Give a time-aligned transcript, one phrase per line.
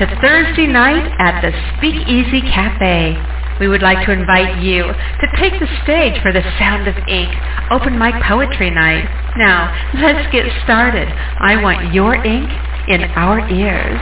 [0.00, 3.20] to Thursday night at the Speakeasy Cafe.
[3.60, 7.28] We would like to invite you to take the stage for the Sound of Ink
[7.70, 9.04] Open Mic Poetry Night.
[9.36, 9.68] Now,
[10.00, 11.06] let's get started.
[11.06, 12.48] I want your ink
[12.88, 14.00] in our ears.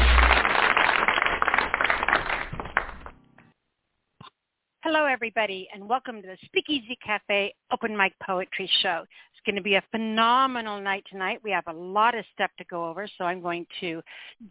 [4.84, 9.02] Hello, everybody, and welcome to the Speakeasy Cafe Open Mic Poetry Show.
[9.38, 11.38] It's going to be a phenomenal night tonight.
[11.44, 14.02] We have a lot of stuff to go over, so I'm going to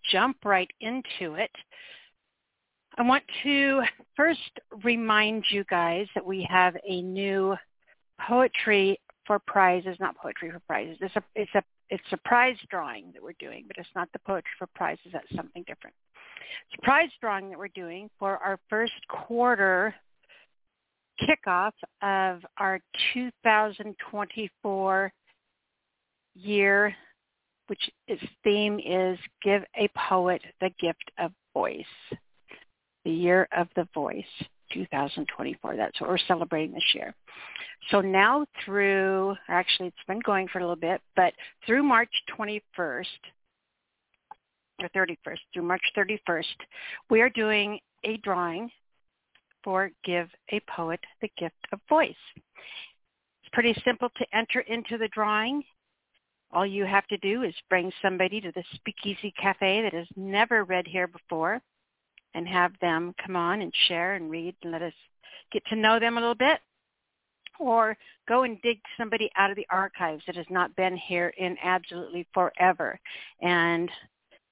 [0.09, 1.51] jump right into it.
[2.97, 3.81] I want to
[4.15, 4.39] first
[4.83, 7.55] remind you guys that we have a new
[8.25, 10.97] poetry for prizes, not poetry for prizes.
[11.01, 14.19] It's a it's a it's a prize drawing that we're doing, but it's not the
[14.19, 15.07] poetry for prizes.
[15.11, 15.95] That's something different.
[16.71, 19.93] It's a prize drawing that we're doing for our first quarter
[21.21, 22.79] kickoff of our
[23.13, 25.13] 2024
[26.35, 26.95] year,
[27.67, 31.85] which its theme is Give a Poet the Gift of Voice.
[33.03, 34.25] The Year of the Voice,
[34.73, 35.75] 2024.
[35.75, 37.13] That's what we're celebrating this year.
[37.91, 41.33] So now through, actually it's been going for a little bit, but
[41.65, 43.05] through March 21st,
[44.79, 46.43] or 31st, through March 31st,
[47.09, 48.69] we are doing a drawing
[49.67, 52.15] for Give a Poet the Gift of Voice.
[52.37, 55.61] It's pretty simple to enter into the drawing.
[56.53, 60.63] All you have to do is bring somebody to the Speakeasy Cafe that has never
[60.63, 61.59] read here before
[62.33, 64.93] and have them come on and share and read and let us
[65.51, 66.61] get to know them a little bit.
[67.59, 71.57] Or go and dig somebody out of the archives that has not been here in
[71.61, 72.97] absolutely forever
[73.41, 73.91] and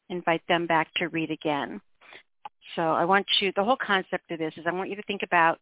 [0.10, 1.80] invite them back to read again.
[2.76, 5.24] So I want you, the whole concept of this is I want you to think
[5.24, 5.60] about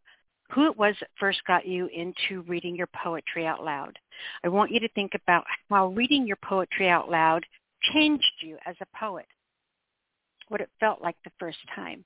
[0.52, 3.98] who it was that first got you into reading your poetry out loud.
[4.44, 7.46] I want you to think about how reading your poetry out loud
[7.94, 9.26] changed you as a poet,
[10.50, 12.06] what it felt like the first time,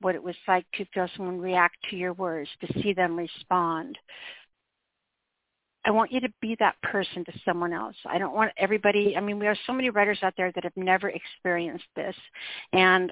[0.00, 3.98] what it was like to feel someone react to your words, to see them respond.
[5.84, 7.96] I want you to be that person to someone else.
[8.04, 10.76] I don't want everybody, I mean, we have so many writers out there that have
[10.76, 12.14] never experienced this.
[12.72, 13.10] And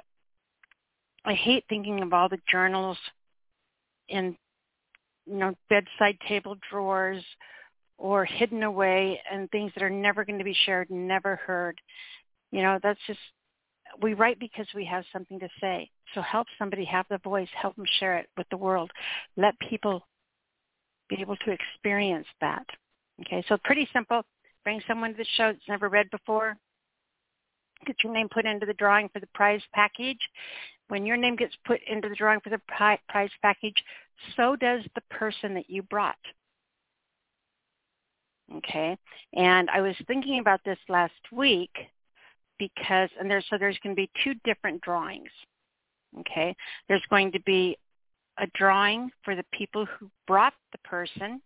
[1.29, 2.97] I hate thinking of all the journals
[4.09, 4.35] in
[5.27, 7.23] you know bedside table drawers
[7.99, 11.79] or hidden away and things that are never going to be shared and never heard.
[12.51, 13.19] You know, that's just
[14.01, 15.91] we write because we have something to say.
[16.15, 18.91] So help somebody have the voice, help them share it with the world.
[19.37, 20.07] Let people
[21.11, 22.65] be able to experience that.
[23.21, 24.23] Okay, so pretty simple.
[24.65, 26.57] Bring someone to the show that's never read before.
[27.87, 30.21] Get your name put into the drawing for the prize package
[30.89, 33.77] when your name gets put into the drawing for the prize package,
[34.37, 36.17] so does the person that you brought.
[38.57, 38.97] Okay,
[39.35, 41.71] and I was thinking about this last week
[42.59, 45.29] because, and there's so there's going to be two different drawings.
[46.21, 46.57] Okay,
[46.89, 47.77] there's going to be
[48.39, 51.43] a drawing for the people who brought the person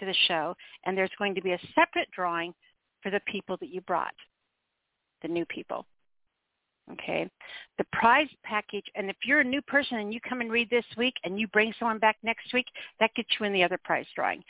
[0.00, 2.52] to the show, and there's going to be a separate drawing
[3.02, 4.14] for the people that you brought,
[5.22, 5.86] the new people.
[6.92, 7.30] Okay.
[7.78, 10.84] The prize package, and if you're a new person and you come and read this
[10.96, 12.66] week and you bring someone back next week,
[12.98, 14.42] that gets you in the other prize drawing.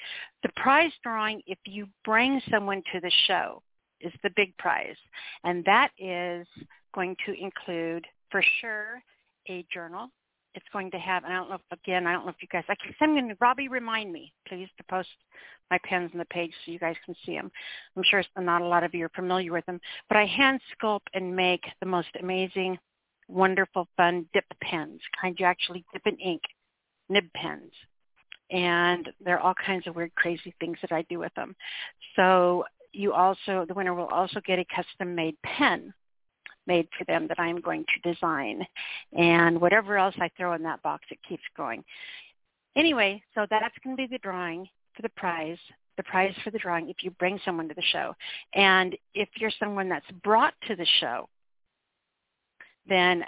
[0.42, 3.62] The prize drawing, if you bring someone to the show,
[4.00, 4.97] is the big prize.
[5.44, 6.47] And that is
[6.94, 9.02] going to include, for sure,
[9.48, 10.08] a journal.
[10.55, 12.49] It's going to have, and I don't know if, again, I don't know if you
[12.50, 15.09] guys, I keep saying, Robbie, remind me, please, to post
[15.71, 17.53] my pens on the page so you guys can see them.
[17.97, 21.06] I'm sure not a lot of you are familiar with them, but I hand sculpt
[21.15, 22.78] and make the most amazing,
[23.28, 26.43] wonderful, fun dip pens, kind you actually dip in ink,
[27.09, 27.71] nib pens.
[28.50, 31.55] And there are all kinds of weird, crazy things that I do with them.
[32.17, 35.94] So you also, the winner will also get a custom-made pen
[36.66, 38.66] made for them that I'm going to design.
[39.16, 41.84] And whatever else I throw in that box, it keeps going.
[42.76, 45.58] Anyway, so that's going to be the drawing for the prize,
[45.96, 48.14] the prize for the drawing if you bring someone to the show.
[48.55, 51.29] And if you're someone that's brought to the show,
[52.88, 53.25] then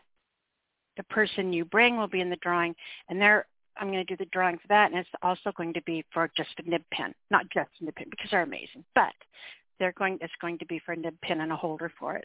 [0.97, 2.75] the person you bring will be in the drawing
[3.09, 3.47] and they're
[3.79, 6.31] I'm going to do the drawing for that and it's also going to be for
[6.37, 7.15] just a nib pen.
[7.31, 9.15] Not just a nib pen because they're amazing, but
[9.79, 12.25] they're going it's going to be for a pen and a holder for it.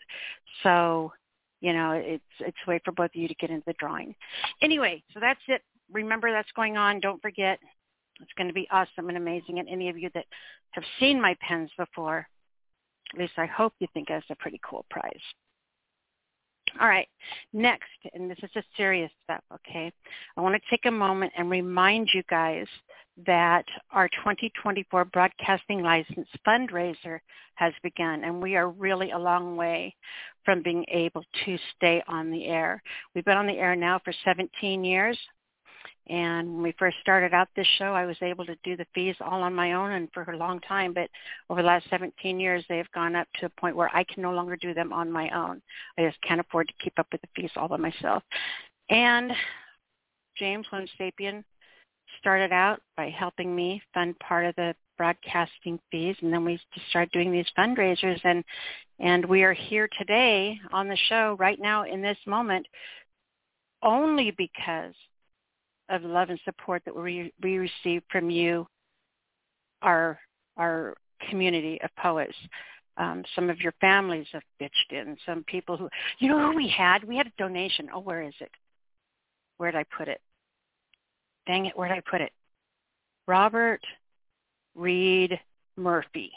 [0.64, 1.12] So,
[1.62, 4.16] you know, it's it's a way for both of you to get into the drawing.
[4.62, 5.62] Anyway, so that's it.
[5.92, 7.00] Remember that's going on.
[7.00, 7.60] Don't forget
[8.22, 9.60] it's going to be awesome and amazing.
[9.60, 10.26] And any of you that
[10.72, 12.28] have seen my pens before,
[13.14, 15.14] at least I hope you think it's a pretty cool prize.
[16.80, 17.08] All right,
[17.54, 19.92] next, and this is just serious stuff, okay?
[20.36, 22.68] I want to take a moment and remind you guys
[23.26, 27.20] that our 2024 broadcasting license fundraiser
[27.56, 29.96] has begun, and we are really a long way
[30.46, 32.82] from being able to stay on the air.
[33.16, 35.18] We've been on the air now for 17 years.
[36.10, 39.16] And when we first started out this show, I was able to do the fees
[39.20, 40.94] all on my own and for a long time.
[40.94, 41.10] But
[41.50, 44.24] over the last 17 years, they have gone up to a point where I can
[44.24, 45.62] no longer do them on my own.
[45.98, 48.24] I just can't afford to keep up with the fees all by myself.
[48.90, 49.32] And
[50.38, 51.44] James Lone Sapien
[52.20, 56.90] started out by helping me fund part of the broadcasting fees and then we just
[56.90, 58.44] started doing these fundraisers and
[59.00, 62.66] and we are here today on the show right now in this moment
[63.84, 64.94] only because
[65.90, 68.68] of love and support that we we receive from you
[69.82, 70.20] our
[70.58, 70.96] our
[71.30, 72.36] community of poets
[72.98, 75.90] um, some of your families have pitched in some people who
[76.20, 78.52] you know who we had we had a donation oh where is it
[79.58, 80.22] where did i put it
[81.48, 82.32] dang it, where did I put it?
[83.28, 83.82] Robert
[84.76, 85.40] Reed
[85.78, 86.32] Murphy.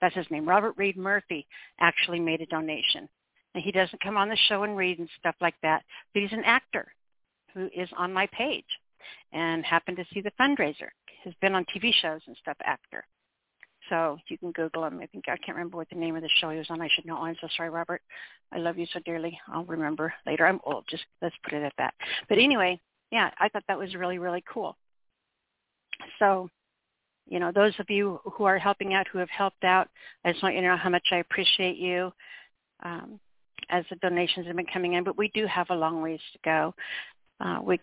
[0.00, 0.46] That's his name.
[0.46, 1.46] Robert Reed Murphy
[1.80, 3.08] actually made a donation.
[3.54, 5.82] And he doesn't come on the show and read and stuff like that,
[6.12, 6.92] but he's an actor
[7.54, 8.64] who is on my page
[9.32, 10.88] and happened to see the fundraiser.
[11.24, 13.04] Has been on TV shows and stuff, actor.
[13.88, 15.00] So you can Google him.
[15.02, 16.80] I think I can't remember what the name of the show he was on.
[16.80, 17.18] I should know.
[17.18, 18.00] I'm so sorry, Robert.
[18.52, 19.38] I love you so dearly.
[19.48, 20.46] I'll remember later.
[20.46, 20.84] I'm old.
[20.88, 21.94] Just let's put it at that.
[22.28, 22.80] But anyway,
[23.10, 24.76] yeah, I thought that was really, really cool.
[26.18, 26.48] So,
[27.26, 29.88] you know, those of you who are helping out, who have helped out,
[30.24, 32.12] I just want you to know how much I appreciate you
[32.82, 33.20] um,
[33.70, 35.04] as the donations have been coming in.
[35.04, 36.74] But we do have a long ways to go.
[37.40, 37.78] Uh, we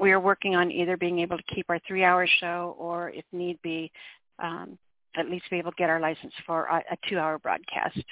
[0.00, 3.58] we are working on either being able to keep our three-hour show, or if need
[3.62, 3.90] be,
[4.38, 4.78] um,
[5.16, 8.04] at least be able to get our license for a, a two-hour broadcast.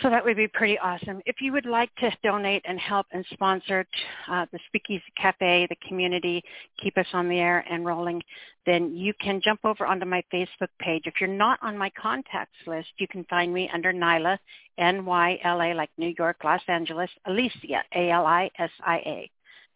[0.00, 1.20] So that would be pretty awesome.
[1.24, 3.86] If you would like to donate and help and sponsor
[4.28, 6.42] uh, the Speakeasy Cafe, the community,
[6.82, 8.20] keep us on the air and rolling,
[8.66, 11.02] then you can jump over onto my Facebook page.
[11.06, 14.36] If you're not on my contacts list, you can find me under Nyla,
[14.78, 19.30] N-Y-L-A, like New York, Los Angeles, Alisia, A-L-I-S-I-A.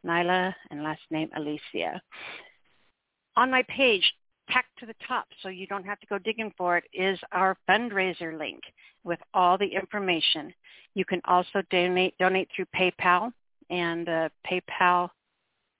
[0.06, 2.00] Nyla and last name Alisia.
[3.36, 4.12] On my page,
[4.50, 7.56] tacked to the top so you don't have to go digging for it is our
[7.68, 8.60] fundraiser link
[9.04, 10.52] with all the information.
[10.94, 13.30] You can also donate donate through PayPal
[13.70, 15.10] and the PayPal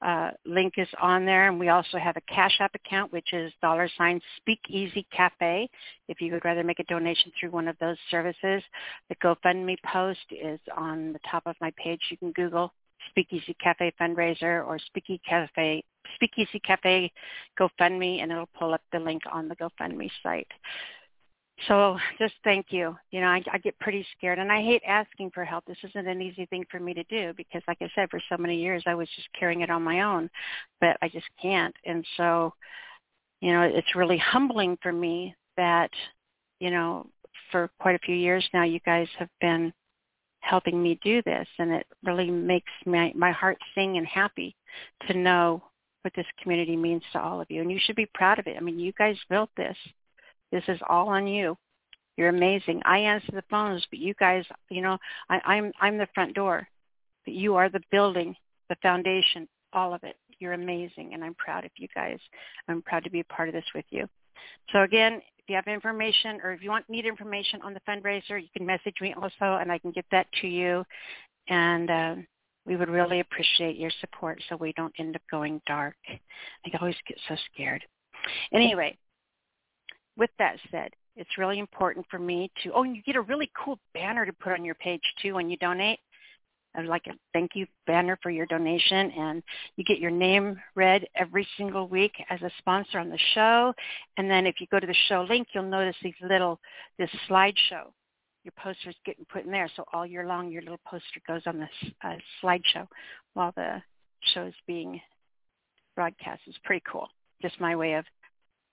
[0.01, 3.53] uh, link is on there and we also have a Cash App account which is
[3.61, 5.69] dollar sign Speakeasy Cafe
[6.09, 8.63] if you would rather make a donation through one of those services.
[9.09, 12.01] The GoFundMe post is on the top of my page.
[12.11, 12.73] You can Google
[13.11, 15.85] Speakeasy Cafe fundraiser or Speakeasy Cafe
[16.15, 17.13] Speakeasy Cafe
[17.59, 20.49] GoFundMe, and it'll pull up the link on the GoFundMe site.
[21.67, 22.97] So just thank you.
[23.11, 25.65] You know, I, I get pretty scared, and I hate asking for help.
[25.67, 28.37] This isn't an easy thing for me to do because, like I said, for so
[28.37, 30.31] many years I was just carrying it on my own,
[30.81, 31.75] but I just can't.
[31.85, 32.55] And so,
[33.41, 35.91] you know, it's really humbling for me that,
[36.61, 37.07] you know,
[37.51, 39.73] for quite a few years now, you guys have been
[40.49, 44.57] helping me do this and it really makes my my heart sing and happy
[45.07, 45.63] to know
[46.03, 47.61] what this community means to all of you.
[47.61, 48.57] And you should be proud of it.
[48.57, 49.77] I mean you guys built this.
[50.51, 51.57] This is all on you.
[52.17, 52.81] You're amazing.
[52.87, 54.97] I answer the phones but you guys you know
[55.29, 56.67] i i'm i'm the front door.
[57.27, 58.35] But you are the building
[58.71, 60.17] the foundation all of it.
[60.39, 62.19] You're amazing and i'm proud of you guys.
[62.69, 64.09] I'm proud to be a part of this with you.
[64.73, 68.49] So again you have information or if you want need information on the fundraiser, you
[68.57, 70.85] can message me also and I can get that to you.
[71.49, 72.15] And uh,
[72.67, 75.97] we would really appreciate your support so we don't end up going dark.
[76.09, 77.83] I always get so scared.
[78.53, 78.99] Anyway,
[80.17, 83.51] with that said, it's really important for me to, oh, and you get a really
[83.57, 85.99] cool banner to put on your page too when you donate.
[86.79, 89.43] I would like a thank you banner for your donation and
[89.75, 93.75] you get your name read every single week as a sponsor on the show.
[94.17, 96.61] And then if you go to the show link, you'll notice these little,
[96.97, 97.91] this slideshow.
[98.45, 99.69] Your poster's getting put in there.
[99.75, 102.87] So all year long, your little poster goes on this uh, slideshow
[103.35, 103.83] while the
[104.33, 105.01] show is being
[105.97, 106.43] broadcast.
[106.47, 107.09] It's pretty cool.
[107.43, 108.05] Just my way of,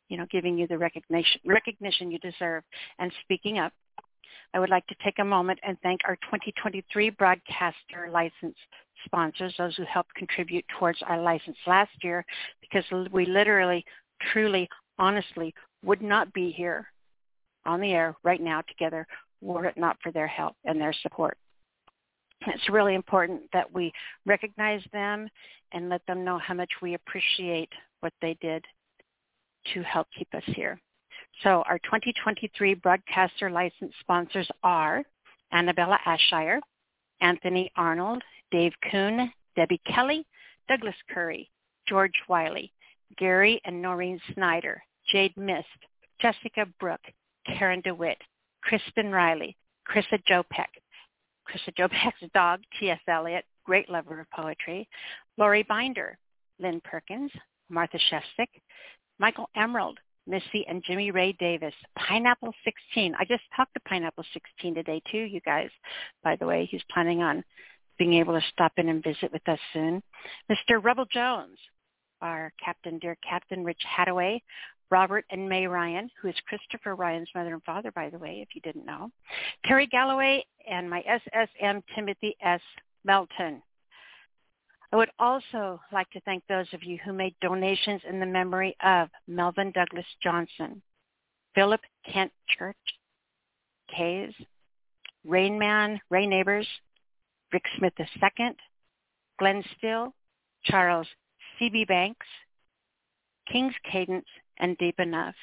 [0.10, 2.62] you know, giving you the recognition, recognition you deserve.
[3.00, 3.74] And speaking up,
[4.54, 8.56] I would like to take a moment and thank our 2023 broadcaster license
[9.06, 12.26] sponsors, those who helped contribute towards our license last year,
[12.62, 13.84] because we literally,
[14.32, 14.68] truly,
[14.98, 15.54] honestly
[15.84, 16.88] would not be here
[17.66, 19.06] on the air right now together
[19.42, 21.38] were it not for their help and their support.
[22.48, 23.92] It's really important that we
[24.26, 25.28] recognize them
[25.74, 27.70] and let them know how much we appreciate
[28.02, 28.64] what they did
[29.74, 30.80] to help keep us here.
[31.44, 35.04] So our 2023 broadcaster license sponsors are
[35.52, 36.60] Annabella Ashire,
[37.22, 40.26] Anthony Arnold, Dave Kuhn, Debbie Kelly,
[40.68, 41.50] Douglas Curry,
[41.88, 42.72] George Wiley,
[43.18, 45.68] Gary and Noreen Snyder, Jade Mist,
[46.20, 47.12] Jessica Brooke,
[47.46, 48.18] Karen DeWitt,
[48.62, 49.56] Crispin Riley,
[49.88, 50.70] Peck.
[51.48, 53.00] Chrissa Joe Peck's dog, T.S.
[53.08, 54.88] Eliot, great lover of poetry.
[55.38, 56.18] Lori Binder,
[56.60, 57.32] Lynn Perkins,
[57.70, 58.50] Martha Shefstick,
[59.20, 61.74] Michael Emerald, Missy and Jimmy Ray Davis.
[61.98, 63.16] Pineapple 16.
[63.20, 65.70] I just talked to Pineapple 16 today too, you guys.
[66.24, 67.44] By the way, he's planning on
[67.98, 70.02] being able to stop in and visit with us soon.
[70.52, 70.84] Mr.
[70.84, 71.58] Rebel Jones,
[72.22, 74.42] our captain, dear Captain Rich Hadaway,
[74.92, 78.50] Robert and May Ryan, who is Christopher Ryan's mother and father, by the way, if
[78.54, 79.12] you didn't know.
[79.66, 82.62] Terry Galloway and my SSM Timothy S.
[83.04, 83.62] Melton.
[84.92, 88.76] I would also like to thank those of you who made donations in the memory
[88.84, 90.82] of Melvin Douglas Johnson,
[91.54, 92.78] Philip Kent Church,
[93.96, 94.34] Kays,
[95.28, 96.68] Rainman, Ray Neighbors,
[97.52, 98.56] Rick Smith II,
[99.40, 100.14] Glenn Still,
[100.64, 101.08] Charles
[101.58, 101.86] C.B.
[101.86, 102.28] Banks,
[103.52, 104.28] King's Cadence,
[104.58, 105.36] and Deep Enough.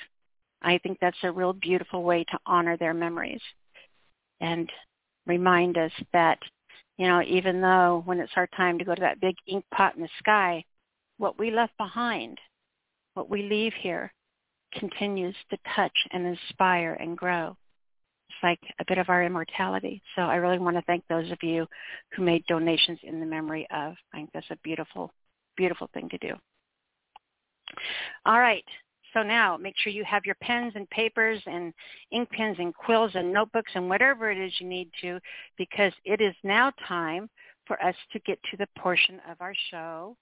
[0.62, 3.40] I think that's a real beautiful way to honor their memories
[4.40, 4.70] and
[5.26, 6.38] remind us that,
[6.98, 9.96] you know, even though when it's our time to go to that big ink pot
[9.96, 10.64] in the sky,
[11.18, 12.38] what we left behind,
[13.14, 14.12] what we leave here,
[14.74, 17.56] continues to touch and inspire and grow.
[18.28, 20.02] It's like a bit of our immortality.
[20.16, 21.66] So I really want to thank those of you
[22.14, 23.94] who made donations in the memory of.
[24.12, 25.12] I think that's a beautiful,
[25.56, 26.34] beautiful thing to do.
[28.24, 28.64] All right.
[29.14, 31.72] So now make sure you have your pens and papers and
[32.10, 35.18] ink pens and quills and notebooks and whatever it is you need to
[35.58, 37.28] because it is now time
[37.66, 40.16] for us to get to the portion of our show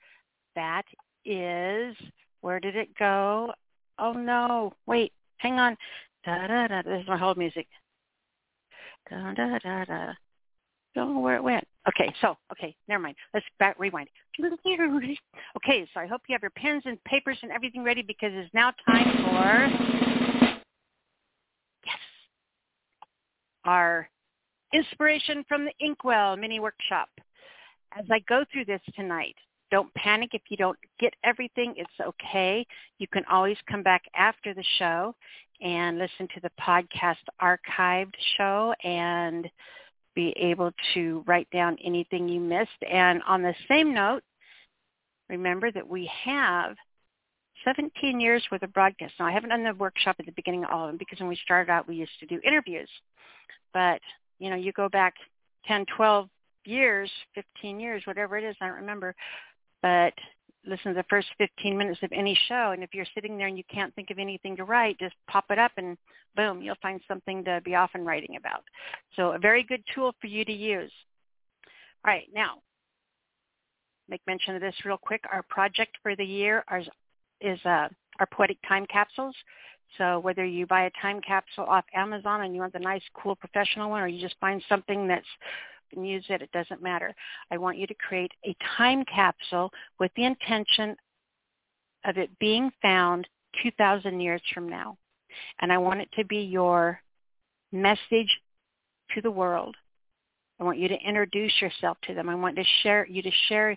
[0.57, 0.85] that
[1.25, 1.97] is,
[2.41, 3.53] where did it go?
[3.99, 5.77] Oh no, wait, hang on.
[6.25, 6.83] Da da da.
[6.83, 7.67] This is my whole music.
[9.09, 10.13] Da da da da.
[10.95, 11.67] Don't know where it went.
[11.89, 13.17] Okay, so, okay, never mind.
[13.33, 14.09] Let's back, rewind.
[14.39, 18.53] Okay, so I hope you have your pens and papers and everything ready because it's
[18.53, 20.53] now time for,
[21.85, 21.99] yes,
[23.65, 24.09] our
[24.73, 27.09] Inspiration from the Inkwell mini workshop.
[27.99, 29.35] As I go through this tonight,
[29.73, 31.75] don't panic if you don't get everything.
[31.77, 32.65] It's okay.
[32.99, 35.15] You can always come back after the show
[35.61, 39.49] and listen to the podcast archived show and
[40.14, 42.71] be able to write down anything you missed.
[42.90, 44.23] And on the same note,
[45.29, 46.76] remember that we have
[47.64, 49.17] 17 years worth of broadcasts.
[49.19, 51.29] Now, I haven't done the workshop at the beginning of all of them because when
[51.29, 52.88] we started out, we used to do interviews.
[53.73, 54.00] But,
[54.38, 55.14] you know, you go back
[55.67, 56.29] 10, 12
[56.64, 59.14] years, 15 years, whatever it is, I don't remember.
[59.83, 60.14] But
[60.67, 62.73] listen to the first 15 minutes of any show.
[62.73, 65.47] And if you're sitting there and you can't think of anything to write, just pop
[65.50, 65.97] it up and
[66.37, 68.62] boom, you'll find something to be off and writing about.
[69.17, 70.93] So a very good tool for you to use.
[72.05, 72.62] All right, now,
[74.09, 75.23] make mention of this real quick.
[75.33, 76.64] Our project for the year
[77.40, 77.88] is uh,
[78.19, 79.35] our poetic time capsules.
[79.99, 83.35] So whether you buy a time capsule off Amazon and you want the nice, cool,
[83.35, 85.26] professional one, or you just find something that's
[85.93, 86.43] can use it.
[86.43, 87.15] It doesn't matter.
[87.51, 90.97] I want you to create a time capsule with the intention
[92.05, 93.29] of it being found
[93.63, 94.97] 2,000 years from now.
[95.61, 97.01] And I want it to be your
[97.73, 98.31] message
[99.15, 99.77] to the world.
[100.61, 102.29] I want you to introduce yourself to them.
[102.29, 103.77] I want to share you to share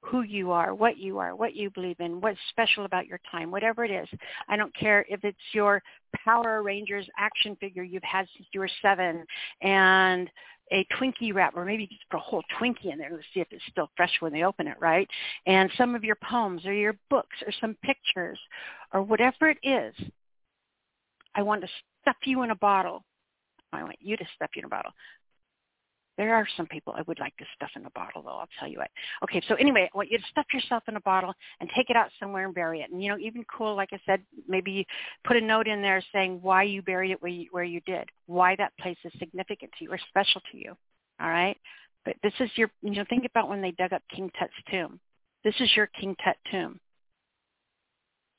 [0.00, 3.50] who you are, what you are, what you believe in, what's special about your time,
[3.50, 4.08] whatever it is.
[4.48, 5.82] I don't care if it's your
[6.24, 9.24] Power Rangers action figure you've had since you were seven
[9.62, 10.30] and
[10.74, 13.48] a Twinkie wrap, or maybe just put a whole Twinkie in there to see if
[13.52, 15.08] it's still fresh when they open it, right?
[15.46, 18.38] And some of your poems or your books or some pictures
[18.92, 19.94] or whatever it is.
[21.34, 21.68] I want to
[22.02, 23.04] stuff you in a bottle.
[23.72, 24.92] I want you to stuff you in a bottle.
[26.16, 28.38] There are some people I would like to stuff in a bottle, though.
[28.38, 28.90] I'll tell you what.
[29.24, 31.96] Okay, so anyway, I want you to stuff yourself in a bottle and take it
[31.96, 32.90] out somewhere and bury it.
[32.90, 34.86] And you know, even cool, like I said, maybe
[35.24, 38.08] put a note in there saying why you buried it where you, where you did,
[38.26, 40.76] why that place is significant to you or special to you.
[41.20, 41.56] All right,
[42.04, 42.70] but this is your.
[42.82, 45.00] You know, think about when they dug up King Tut's tomb.
[45.42, 46.78] This is your King Tut tomb.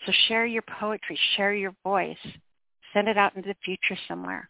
[0.05, 2.17] So share your poetry, share your voice,
[2.93, 4.49] send it out into the future somewhere.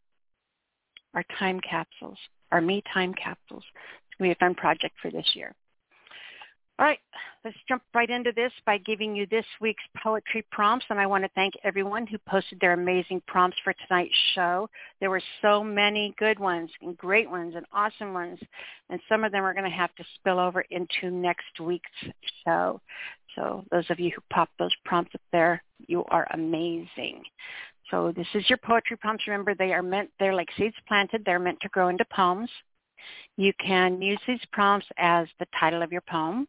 [1.13, 2.17] Our time capsules
[2.55, 3.63] our Me Time capsules.
[3.63, 5.53] It's going to be a fun project for this year.
[6.79, 6.99] All right,
[7.43, 10.85] let's jump right into this by giving you this week's poetry prompts.
[10.89, 14.69] And I want to thank everyone who posted their amazing prompts for tonight's show.
[15.01, 18.39] There were so many good ones and great ones and awesome ones.
[18.89, 21.89] And some of them are going to have to spill over into next week's
[22.45, 22.81] show.
[23.35, 27.23] So those of you who popped those prompts up there, you are amazing.
[27.91, 29.27] So this is your poetry prompts.
[29.27, 31.23] Remember, they are meant, they're like seeds planted.
[31.23, 32.49] They're meant to grow into poems.
[33.37, 36.47] You can use these prompts as the title of your poem.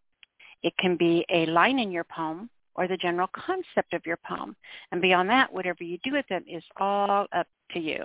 [0.63, 4.57] It can be a line in your poem or the general concept of your poem.
[4.93, 8.03] And beyond that, whatever you do with them is all up to you.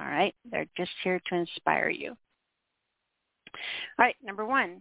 [0.00, 0.34] All right?
[0.50, 2.10] They're just here to inspire you.
[2.10, 4.80] All right, number one.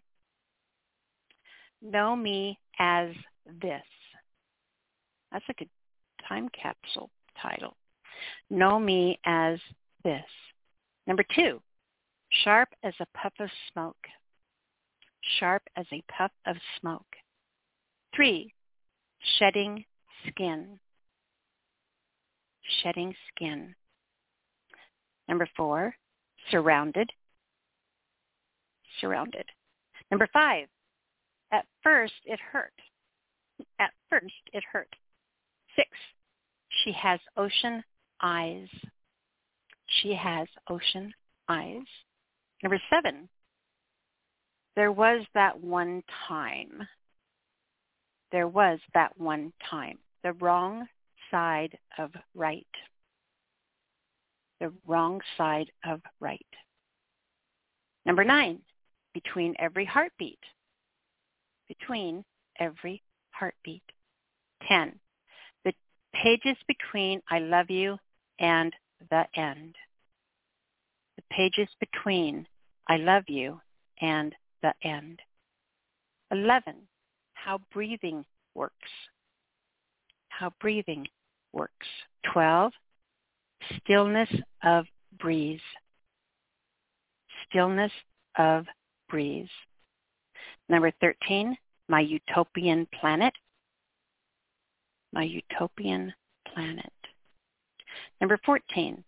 [1.82, 3.10] Know me as
[3.62, 3.84] this.
[5.32, 5.70] That's like a good
[6.28, 7.10] time capsule
[7.44, 7.76] title.
[8.50, 9.60] Know me as
[10.04, 10.24] this.
[11.06, 11.62] Number two,
[12.44, 14.08] sharp as a puff of smoke.
[15.40, 17.06] Sharp as a puff of smoke.
[18.16, 18.54] Three,
[19.38, 19.86] shedding
[20.28, 20.80] skin.
[22.82, 23.76] Shedding skin.
[25.28, 25.96] Number four,
[26.52, 27.10] surrounded.
[29.02, 29.46] Surrounded.
[30.12, 30.68] Number five,
[31.52, 32.74] at first it hurt.
[33.80, 34.90] At first it hurt.
[35.76, 35.90] Six,
[36.84, 37.84] she has ocean
[38.22, 38.68] eyes.
[39.88, 41.14] She has ocean
[41.48, 41.86] eyes.
[42.62, 43.30] Number seven,
[44.76, 46.88] there was that one time.
[48.32, 50.00] There was that one time.
[50.24, 50.88] The wrong
[51.30, 52.66] side of right.
[54.60, 56.40] The wrong side of right.
[58.06, 58.60] Number nine,
[59.14, 60.40] between every heartbeat.
[61.68, 62.24] Between
[62.60, 63.84] every heartbeat.
[64.68, 65.00] Ten,
[66.14, 67.98] pages between I love you
[68.40, 68.74] and
[69.10, 69.76] the end.
[71.18, 72.48] The pages between
[72.88, 73.60] I love you
[74.02, 75.20] and the end.
[76.32, 76.76] 11.
[77.34, 78.90] How breathing works.
[80.30, 81.08] How breathing
[81.52, 81.88] works.
[82.34, 82.72] 12.
[83.78, 84.30] Stillness
[84.64, 84.86] of
[85.20, 85.62] breeze.
[87.50, 87.92] Stillness
[88.38, 88.66] of
[89.10, 89.50] breeze.
[90.70, 91.56] Number 13.
[91.88, 93.34] My utopian planet.
[95.14, 96.12] My utopian
[96.54, 96.92] planet.
[98.20, 99.04] Number 14,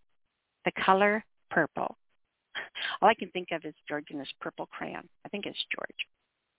[0.63, 1.97] the color purple.
[3.01, 5.09] All I can think of is George and his purple crayon.
[5.25, 6.07] I think it's George,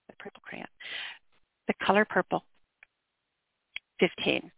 [0.09, 0.67] the purple crayon.
[1.69, 2.45] The color purple.
[4.01, 4.51] 15.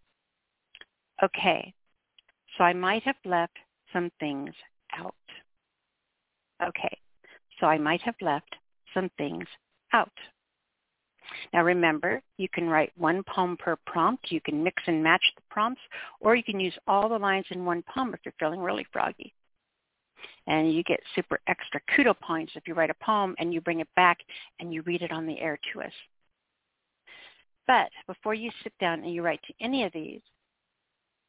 [1.23, 1.75] Okay,
[2.57, 3.57] so I might have left
[3.93, 4.55] some things
[4.97, 5.15] out.
[6.63, 6.99] Okay,
[7.61, 8.55] so I might have left
[8.95, 9.47] some things
[9.93, 10.13] out.
[11.53, 14.31] Now remember, you can write one poem per prompt.
[14.31, 15.83] You can mix and match the prompts,
[16.21, 19.33] or you can use all the lines in one poem if you're feeling really froggy.
[20.47, 23.81] And you get super extra kudo points if you write a poem and you bring
[23.81, 24.19] it back
[24.61, 25.93] and you read it on the air to us.
[27.67, 30.23] But before you sit down and you write to any of these,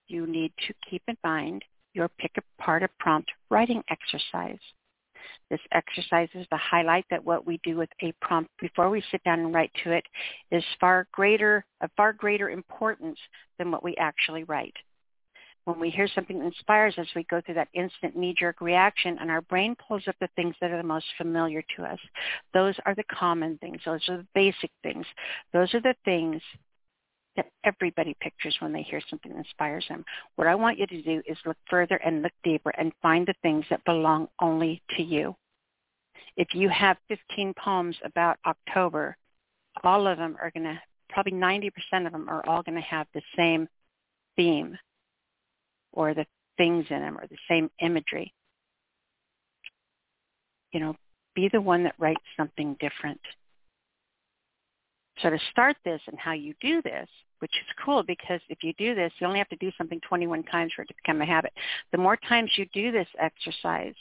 [0.07, 4.59] you need to keep in mind your pick apart a prompt writing exercise.
[5.50, 9.24] This exercise is to highlight that what we do with a prompt before we sit
[9.24, 10.06] down and write to it
[10.52, 13.20] is far greater, of far greater importance
[13.58, 14.76] than what we actually write.
[15.65, 19.30] When we hear something that inspires us, we go through that instant knee-jerk reaction and
[19.30, 22.00] our brain pulls up the things that are the most familiar to us.
[22.54, 23.82] Those are the common things.
[23.86, 25.06] Those are the basic things.
[25.54, 26.42] Those are the things
[27.36, 30.04] that everybody pictures when they hear something that inspires them.
[30.36, 33.34] What I want you to do is look further and look deeper and find the
[33.42, 35.36] things that belong only to you.
[36.36, 39.15] If you have 15 poems about October,
[39.84, 41.72] all of them are going to, probably 90%
[42.06, 43.68] of them are all going to have the same
[44.36, 44.78] theme
[45.92, 46.26] or the
[46.58, 48.34] things in them or the same imagery.
[50.72, 50.96] You know,
[51.36, 53.20] be the one that writes something different.
[55.21, 57.08] So to start this and how you do this,
[57.39, 60.43] which is cool because if you do this, you only have to do something 21
[60.43, 61.53] times for it to become a habit.
[61.91, 63.95] The more times you do this exercise,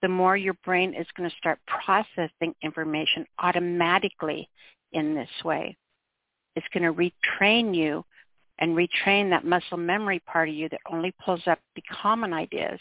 [0.00, 4.48] the more your brain is going to start processing information automatically
[4.92, 5.76] in this way.
[6.56, 8.04] It's going to retrain you
[8.58, 12.80] and retrain that muscle memory part of you that only pulls up the common ideas.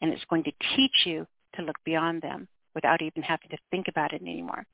[0.00, 3.88] And it's going to teach you to look beyond them without even having to think
[3.88, 4.64] about it anymore.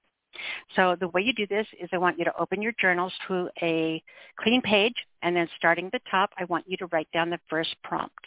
[0.76, 3.48] So the way you do this is I want you to open your journals to
[3.62, 4.02] a
[4.38, 7.40] clean page and then starting at the top, I want you to write down the
[7.48, 8.26] first prompt.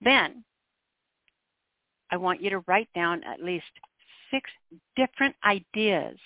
[0.00, 0.44] Then
[2.10, 3.64] I want you to write down at least
[4.30, 4.50] six
[4.96, 6.18] different ideas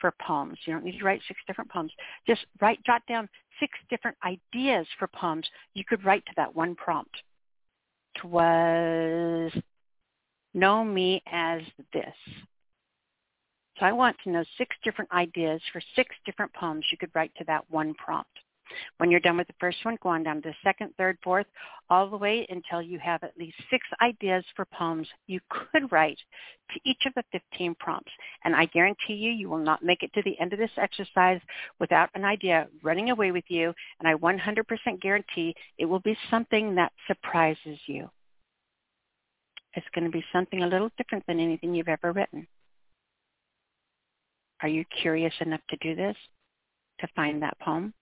[0.00, 0.58] for poems.
[0.64, 1.92] You don't need to write six different poems.
[2.26, 3.28] Just write, jot down
[3.58, 7.16] six different ideas for poems you could write to that one prompt.
[8.24, 9.52] Was
[10.54, 12.14] know me as this.
[13.78, 17.32] So I want to know six different ideas for six different poems you could write
[17.38, 18.30] to that one prompt.
[18.98, 21.46] When you're done with the first one, go on down to the second, third, fourth,
[21.88, 26.18] all the way until you have at least six ideas for poems you could write
[26.72, 28.12] to each of the 15 prompts.
[28.44, 31.40] And I guarantee you, you will not make it to the end of this exercise
[31.78, 33.74] without an idea running away with you.
[33.98, 38.08] And I 100% guarantee it will be something that surprises you.
[39.74, 42.46] It's going to be something a little different than anything you've ever written.
[44.62, 46.16] Are you curious enough to do this,
[47.00, 47.94] to find that poem?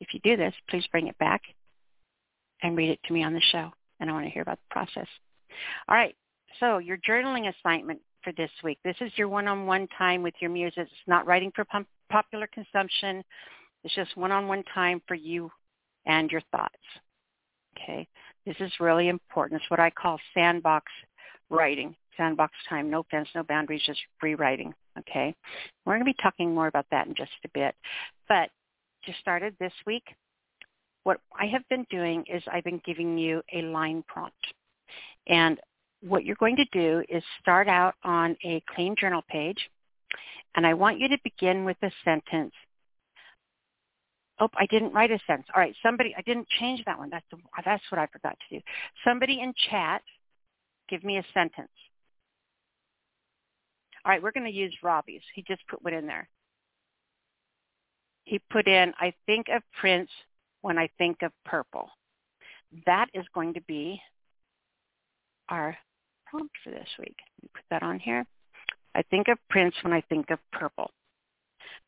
[0.00, 1.42] If you do this, please bring it back
[2.62, 3.72] and read it to me on the show.
[4.00, 5.08] and I want to hear about the process.
[5.88, 6.14] All right.
[6.60, 8.78] So your journaling assignment for this week.
[8.84, 10.72] This is your one-on-one time with your muse.
[10.76, 11.64] It's not writing for
[12.10, 13.22] popular consumption.
[13.84, 15.50] It's just one-on-one time for you
[16.06, 16.74] and your thoughts.
[17.78, 18.06] Okay.
[18.44, 19.60] This is really important.
[19.60, 20.86] It's what I call sandbox
[21.50, 21.94] writing.
[22.16, 22.90] Sandbox time.
[22.90, 24.74] No fence, no boundaries, just free writing.
[24.98, 25.34] Okay.
[25.84, 27.74] We're going to be talking more about that in just a bit.
[28.28, 28.50] But
[29.04, 30.04] just started this week,
[31.04, 34.34] what I have been doing is I've been giving you a line prompt.
[35.28, 35.60] And
[36.00, 39.58] what you're going to do is start out on a clean journal page,
[40.54, 42.52] and I want you to begin with a sentence.
[44.38, 45.48] Oh, I didn't write a sentence.
[45.54, 47.08] All right, somebody, I didn't change that one.
[47.10, 48.62] That's, the, that's what I forgot to do.
[49.04, 50.02] Somebody in chat,
[50.88, 51.68] give me a sentence.
[54.06, 55.22] All right, we're going to use Robbie's.
[55.34, 56.28] He just put one in there.
[58.24, 60.10] He put in, I think of Prince
[60.62, 61.90] when I think of purple.
[62.86, 64.00] That is going to be
[65.48, 65.76] our
[66.24, 67.16] prompt for this week.
[67.52, 68.24] Put that on here.
[68.94, 70.92] I think of Prince when I think of purple.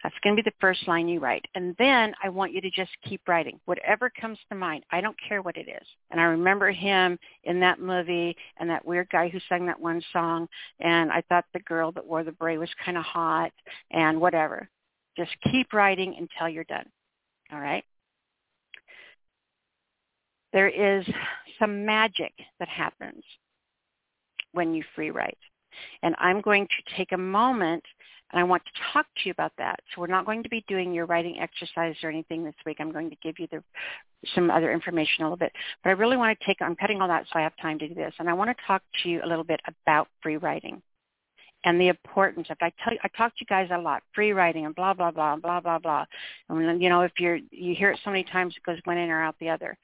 [0.03, 1.45] That's going to be the first line you write.
[1.55, 3.59] And then I want you to just keep writing.
[3.65, 4.85] Whatever comes to mind.
[4.91, 5.87] I don't care what it is.
[6.11, 10.03] And I remember him in that movie and that weird guy who sang that one
[10.13, 10.49] song.
[10.81, 13.53] And I thought the girl that wore the beret was kind of hot
[13.91, 14.69] and whatever.
[15.17, 16.87] Just keep writing until you're done.
[17.53, 17.85] All right?
[20.53, 21.07] There is
[21.59, 23.23] some magic that happens
[24.53, 25.39] when you free write.
[26.03, 27.85] And I'm going to take a moment
[28.33, 29.81] and I want to talk to you about that.
[29.95, 32.77] So we're not going to be doing your writing exercise or anything this week.
[32.81, 33.63] I'm going to give you the,
[34.35, 35.53] some other information a little bit.
[35.83, 37.89] But I really want to take, I'm cutting all that so I have time to
[37.89, 38.13] do this.
[38.19, 40.83] And I want to talk to you a little bit about free writing
[41.65, 44.33] and the importance of I tell you, I talk to you guys a lot, free
[44.33, 46.05] writing and blah blah blah blah blah blah.
[46.49, 49.11] And you know, if you're you hear it so many times, it goes one in
[49.11, 49.77] or out the other.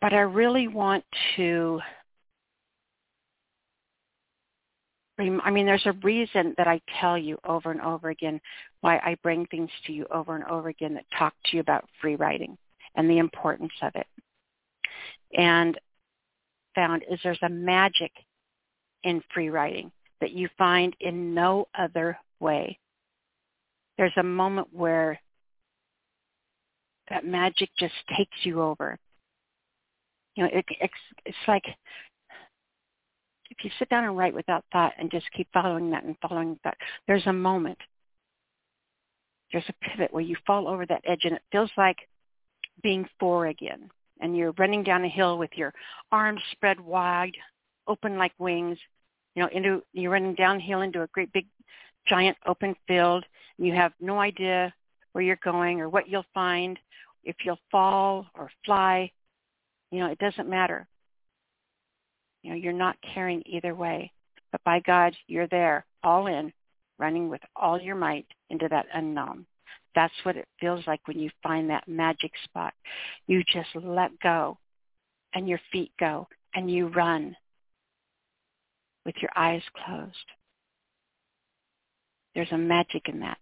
[0.00, 1.04] But I really want
[1.36, 1.80] to
[5.18, 8.40] I mean, there's a reason that I tell you over and over again
[8.80, 11.88] why I bring things to you over and over again that talk to you about
[12.00, 12.58] free writing
[12.96, 14.06] and the importance of it.
[15.36, 15.78] And
[16.74, 18.10] found is there's a magic
[19.04, 22.78] in free writing that you find in no other way.
[23.96, 25.20] There's a moment where
[27.10, 28.98] that magic just takes you over.
[30.34, 31.64] You know, it, it's, it's like
[33.56, 36.58] if you sit down and write without thought and just keep following that and following
[36.64, 37.78] that, there's a moment.
[39.52, 41.96] There's a pivot where you fall over that edge and it feels like
[42.82, 43.90] being four again.
[44.20, 45.72] And you're running down a hill with your
[46.10, 47.36] arms spread wide,
[47.86, 48.78] open like wings.
[49.34, 51.46] You know, into you're running downhill into a great big
[52.06, 53.24] giant open field
[53.58, 54.72] and you have no idea
[55.12, 56.78] where you're going or what you'll find,
[57.24, 59.10] if you'll fall or fly.
[59.90, 60.86] You know, it doesn't matter.
[62.44, 64.12] You know, you're not caring either way.
[64.52, 66.52] But by God, you're there, all in,
[66.98, 69.46] running with all your might into that unknown.
[69.94, 72.74] That's what it feels like when you find that magic spot.
[73.26, 74.58] You just let go
[75.32, 77.34] and your feet go and you run
[79.06, 80.14] with your eyes closed.
[82.34, 83.38] There's a magic in that.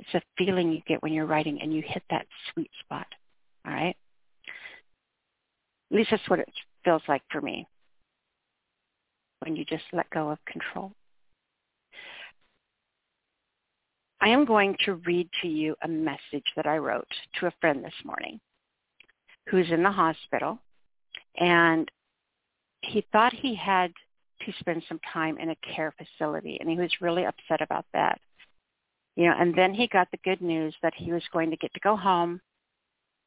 [0.00, 3.06] It's a feeling you get when you're writing and you hit that sweet spot.
[3.66, 3.96] All right?
[5.90, 6.52] At least that's what it
[6.84, 7.66] feels like for me
[9.44, 10.92] when you just let go of control.
[14.20, 17.08] I am going to read to you a message that I wrote
[17.40, 18.38] to a friend this morning
[19.48, 20.60] who's in the hospital
[21.36, 21.90] and
[22.82, 23.92] he thought he had
[24.46, 28.20] to spend some time in a care facility and he was really upset about that.
[29.16, 31.74] You know, and then he got the good news that he was going to get
[31.74, 32.40] to go home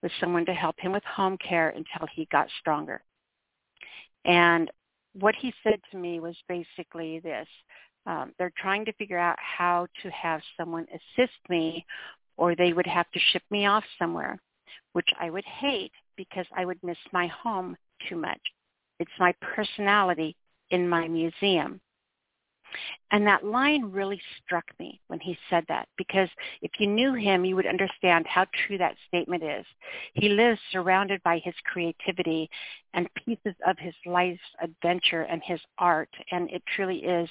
[0.01, 3.01] with someone to help him with home care until he got stronger.
[4.23, 4.71] And
[5.19, 7.47] what he said to me was basically this.
[8.05, 11.85] Um, they're trying to figure out how to have someone assist me
[12.37, 14.37] or they would have to ship me off somewhere,
[14.93, 17.75] which I would hate because I would miss my home
[18.07, 18.39] too much.
[18.99, 20.35] It's my personality
[20.69, 21.79] in my museum.
[23.11, 26.29] And that line really struck me when he said that because
[26.61, 29.65] if you knew him, you would understand how true that statement is.
[30.13, 32.49] He lives surrounded by his creativity
[32.93, 37.29] and pieces of his life's adventure and his art, and it truly is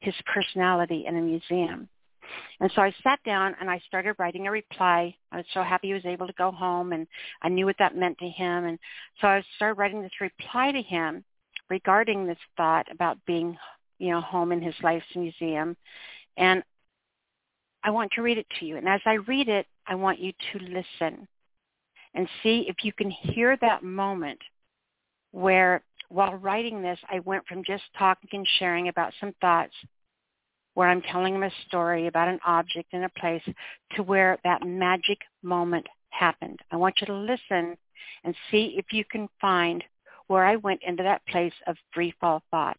[0.00, 1.88] his personality in a museum.
[2.60, 5.14] And so I sat down and I started writing a reply.
[5.30, 7.06] I was so happy he was able to go home and
[7.42, 8.64] I knew what that meant to him.
[8.64, 8.78] And
[9.20, 11.24] so I started writing this reply to him
[11.68, 13.56] regarding this thought about being
[14.02, 15.76] you know, home in his life's museum.
[16.36, 16.64] And
[17.84, 18.76] I want to read it to you.
[18.76, 21.28] And as I read it, I want you to listen
[22.14, 24.40] and see if you can hear that moment
[25.30, 29.72] where while writing this, I went from just talking and sharing about some thoughts
[30.74, 33.42] where I'm telling them a story about an object in a place
[33.94, 36.58] to where that magic moment happened.
[36.72, 37.76] I want you to listen
[38.24, 39.84] and see if you can find
[40.26, 42.78] where I went into that place of free fall thought,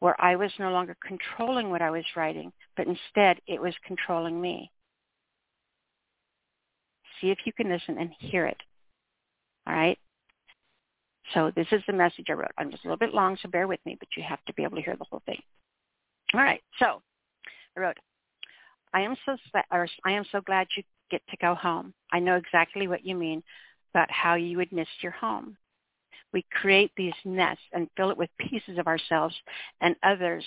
[0.00, 4.40] where I was no longer controlling what I was writing, but instead it was controlling
[4.40, 4.70] me.
[7.20, 8.58] See if you can listen and hear it.
[9.66, 9.98] All right?
[11.34, 12.52] So this is the message I wrote.
[12.56, 14.62] I'm just a little bit long, so bear with me, but you have to be
[14.62, 15.42] able to hear the whole thing.
[16.32, 16.62] All right.
[16.78, 17.02] So
[17.76, 17.96] I wrote,
[18.94, 19.36] I am so
[19.70, 21.92] or I am so glad you get to go home.
[22.12, 23.42] I know exactly what you mean
[23.94, 25.56] about how you would miss your home.
[26.32, 29.34] We create these nests and fill it with pieces of ourselves
[29.80, 30.44] and others.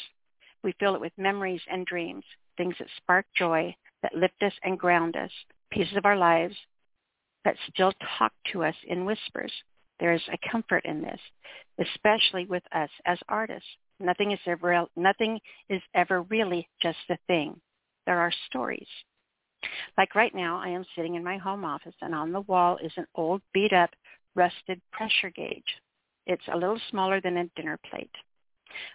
[0.63, 2.23] We fill it with memories and dreams,
[2.57, 5.31] things that spark joy, that lift us and ground us,
[5.71, 6.55] pieces of our lives
[7.45, 9.51] that still talk to us in whispers.
[9.99, 11.19] There is a comfort in this,
[11.79, 13.69] especially with us as artists.
[13.99, 15.39] Nothing is ever, nothing
[15.69, 17.59] is ever really just a thing.
[18.05, 18.87] There are stories.
[19.97, 22.91] Like right now, I am sitting in my home office and on the wall is
[22.97, 23.91] an old beat up
[24.35, 25.63] rusted pressure gauge.
[26.25, 28.11] It's a little smaller than a dinner plate.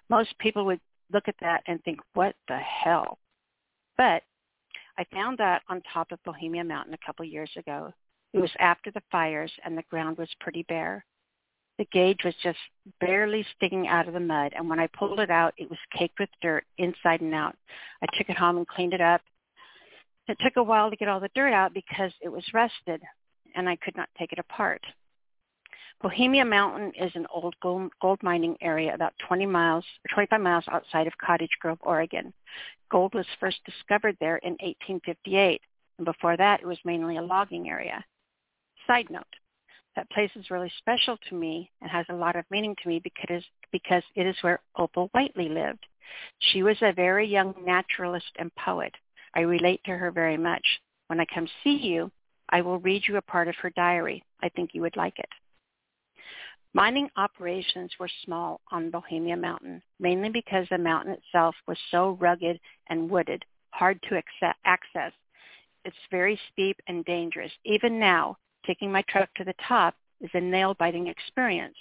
[0.09, 0.81] Most people would
[1.12, 3.18] look at that and think, what the hell?
[3.96, 4.22] But
[4.99, 7.92] I found that on top of Bohemia Mountain a couple years ago.
[8.33, 11.05] It was after the fires and the ground was pretty bare.
[11.79, 12.59] The gauge was just
[13.01, 16.18] barely sticking out of the mud, and when I pulled it out, it was caked
[16.18, 17.55] with dirt inside and out.
[18.03, 19.20] I took it home and cleaned it up.
[20.27, 23.03] It took a while to get all the dirt out because it was rusted,
[23.55, 24.81] and I could not take it apart.
[26.02, 31.06] Bohemia Mountain is an old gold, gold mining area about 20 miles, 25 miles outside
[31.06, 32.35] of Cottage Grove, Oregon.
[32.90, 35.62] Gold was first discovered there in 1858,
[35.96, 38.04] and before that it was mainly a logging area.
[38.87, 39.24] Side note,
[39.96, 43.00] that place is really special to me and has a lot of meaning to me
[43.02, 45.87] because, because it is where Opal Whiteley lived.
[46.38, 48.92] She was a very young naturalist and poet.
[49.35, 50.64] I relate to her very much.
[51.06, 52.12] When I come see you,
[52.50, 54.22] I will read you a part of her diary.
[54.42, 55.28] I think you would like it.
[56.76, 62.60] Mining operations were small on Bohemia Mountain, mainly because the mountain itself was so rugged
[62.90, 64.22] and wooded, hard to
[64.66, 65.12] access.
[65.86, 67.50] It's very steep and dangerous.
[67.64, 68.36] Even now,
[68.66, 71.78] taking my truck to the top is a nail-biting experience.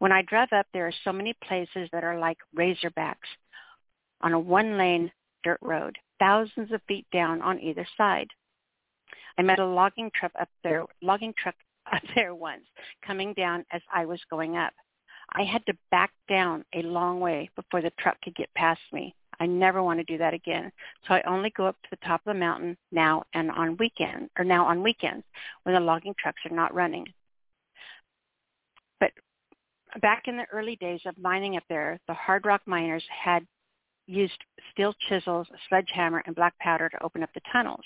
[0.00, 3.30] When I drive up, there are so many places that are like razorbacks
[4.20, 5.10] on a one-lane
[5.44, 8.28] dirt road, thousands of feet down on either side.
[9.38, 11.54] I met a logging truck up there, logging truck
[11.92, 12.64] up there once,
[13.06, 14.72] coming down as I was going up.
[15.32, 19.14] I had to back down a long way before the truck could get past me.
[19.40, 20.72] I never want to do that again.
[21.06, 24.30] So I only go up to the top of the mountain now and on weekends,
[24.38, 25.24] or now on weekends
[25.64, 27.06] when the logging trucks are not running.
[28.98, 29.10] But
[30.00, 33.46] back in the early days of mining up there, the hard rock miners had
[34.06, 34.38] used
[34.72, 37.84] steel chisels, a sledgehammer, and black powder to open up the tunnels.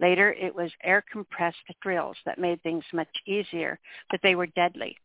[0.00, 3.78] Later, it was air-compressed drills that made things much easier,
[4.10, 4.96] but they were deadly.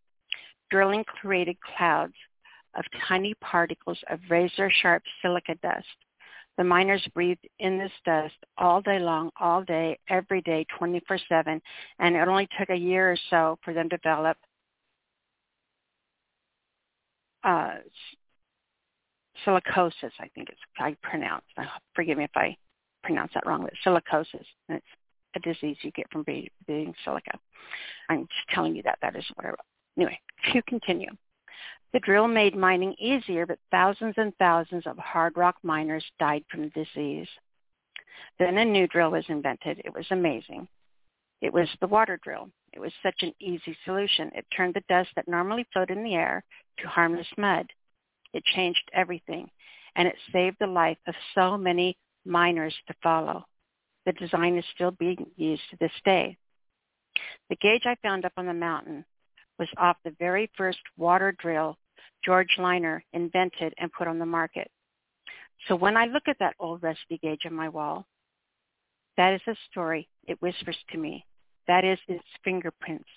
[0.69, 2.13] Drilling created clouds
[2.75, 5.87] of tiny particles of razor-sharp silica dust.
[6.57, 11.59] The miners breathed in this dust all day long, all day, every day, 24-7,
[11.99, 14.37] and it only took a year or so for them to develop
[17.43, 17.75] uh,
[19.45, 21.45] silicosis, I think it's I pronounce.
[21.57, 22.55] Uh, forgive me if I
[23.03, 24.45] pronounce that wrong, but silicosis.
[24.69, 24.85] And it's
[25.35, 27.37] a disease you get from breathing silica.
[28.09, 28.99] I'm just telling you that.
[29.01, 29.59] That is what I wrote.
[29.97, 30.19] Anyway,
[30.51, 31.09] to continue.
[31.93, 36.63] The drill made mining easier, but thousands and thousands of hard rock miners died from
[36.63, 37.27] the disease.
[38.39, 39.81] Then a new drill was invented.
[39.85, 40.67] It was amazing.
[41.41, 42.49] It was the water drill.
[42.71, 44.31] It was such an easy solution.
[44.33, 46.43] It turned the dust that normally floated in the air
[46.79, 47.67] to harmless mud.
[48.33, 49.49] It changed everything,
[49.95, 53.45] and it saved the life of so many miners to follow.
[54.05, 56.37] The design is still being used to this day.
[57.49, 59.05] The gauge I found up on the mountain
[59.59, 61.77] was off the very first water drill
[62.25, 64.69] George Leyner invented and put on the market.
[65.67, 68.05] So when I look at that old rusty gauge on my wall,
[69.17, 71.25] that is a story it whispers to me.
[71.67, 73.07] That is its fingerprints.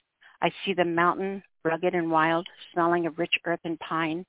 [0.43, 4.25] I see the mountain, rugged and wild, smelling of rich earth and pine.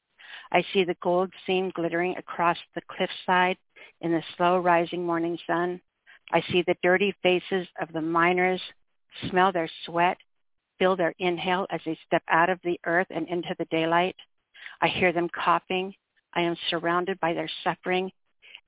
[0.52, 3.58] I see the gold seam glittering across the cliffside
[4.02, 5.82] in the slow rising morning sun.
[6.32, 8.62] I see the dirty faces of the miners,
[9.30, 10.18] smell their sweat,
[10.80, 14.16] feel their inhale as they step out of the earth and into the daylight.
[14.82, 15.94] I hear them coughing.
[16.34, 18.12] I am surrounded by their suffering,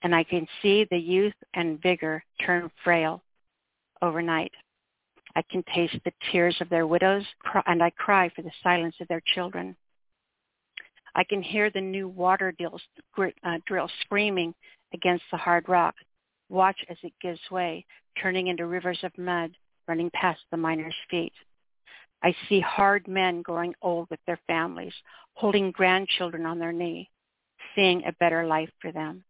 [0.02, 3.22] and I can see the youth and vigor turn frail
[4.02, 4.54] overnight.
[5.36, 7.24] I can taste the tears of their widows,
[7.68, 9.76] and I cry for the silence of their children.
[11.20, 14.56] I can hear the new water uh, drill screaming
[14.94, 15.96] against the hard rock.
[16.48, 17.86] Watch as it gives way,
[18.22, 19.52] turning into rivers of mud
[19.86, 21.34] running past the miners' feet.
[22.24, 24.94] I see hard men growing old with their families,
[25.34, 27.10] holding grandchildren on their knee,
[27.76, 29.26] seeing a better life for them.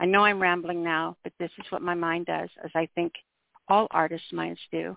[0.00, 3.12] I know I'm rambling now, but this is what my mind does, as I think
[3.68, 4.96] all artists' minds do.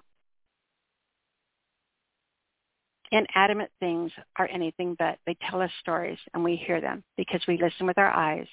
[3.12, 5.18] Inanimate things are anything but.
[5.26, 8.48] They tell us stories and we hear them because we listen with our eyes,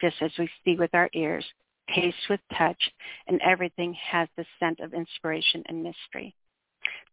[0.00, 1.44] just as we see with our ears,
[1.94, 2.90] taste with touch,
[3.26, 6.34] and everything has the scent of inspiration and mystery.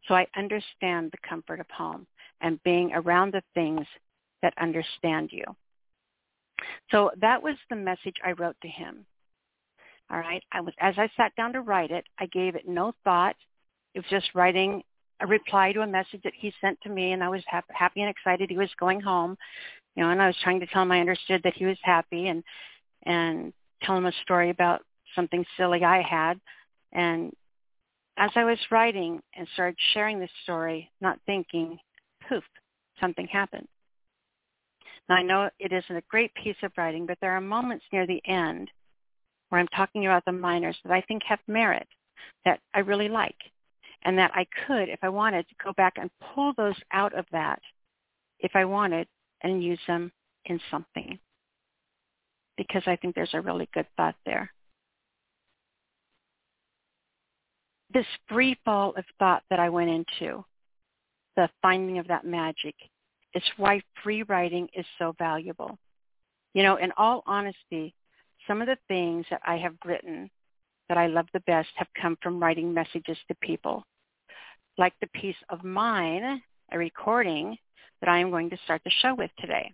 [0.08, 2.08] So I understand the comfort of home
[2.42, 3.86] and being around the things
[4.42, 5.44] that understand you.
[6.92, 9.06] So that was the message I wrote to him.
[10.12, 10.44] All right.
[10.52, 13.36] I was as I sat down to write it, I gave it no thought.
[13.94, 14.84] It was just writing
[15.22, 18.10] a reply to a message that he sent to me, and I was happy and
[18.10, 19.38] excited he was going home.
[19.96, 22.28] You know, and I was trying to tell him I understood that he was happy,
[22.28, 22.44] and
[23.04, 23.54] and
[23.84, 24.82] tell him a story about
[25.16, 26.40] something silly I had.
[26.92, 27.34] And
[28.18, 31.78] as I was writing and started sharing this story, not thinking,
[32.28, 32.44] poof,
[33.00, 33.68] something happened.
[35.08, 38.06] Now I know it isn't a great piece of writing, but there are moments near
[38.06, 38.70] the end
[39.50, 41.88] where I'm talking about the miners that I think have merit,
[42.46, 43.38] that I really like,
[44.04, 47.60] and that I could, if I wanted, go back and pull those out of that,
[48.40, 49.08] if I wanted,
[49.42, 50.12] and use them
[50.46, 51.20] in something.
[52.58, 54.52] Because I think there's a really good thought there.
[57.94, 60.46] This free fall of thought that I went into,
[61.36, 62.76] the finding of that magic,
[63.34, 65.78] is why free writing is so valuable.
[66.54, 67.94] You know, in all honesty,
[68.48, 70.30] some of the things that I have written
[70.90, 73.84] that I love the best have come from writing messages to people.
[74.78, 77.58] Like the piece of mine, a recording
[78.02, 79.74] that I am going to start the show with today.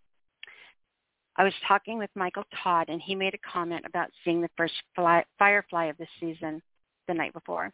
[1.37, 4.73] I was talking with Michael Todd and he made a comment about seeing the first
[4.95, 6.61] fly, firefly of the season
[7.07, 7.71] the night before.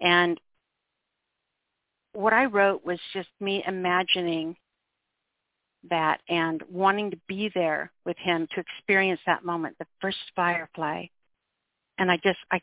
[0.00, 0.38] And
[2.12, 4.56] what I wrote was just me imagining
[5.90, 11.06] that and wanting to be there with him to experience that moment, the first firefly.
[11.98, 12.60] And I just, I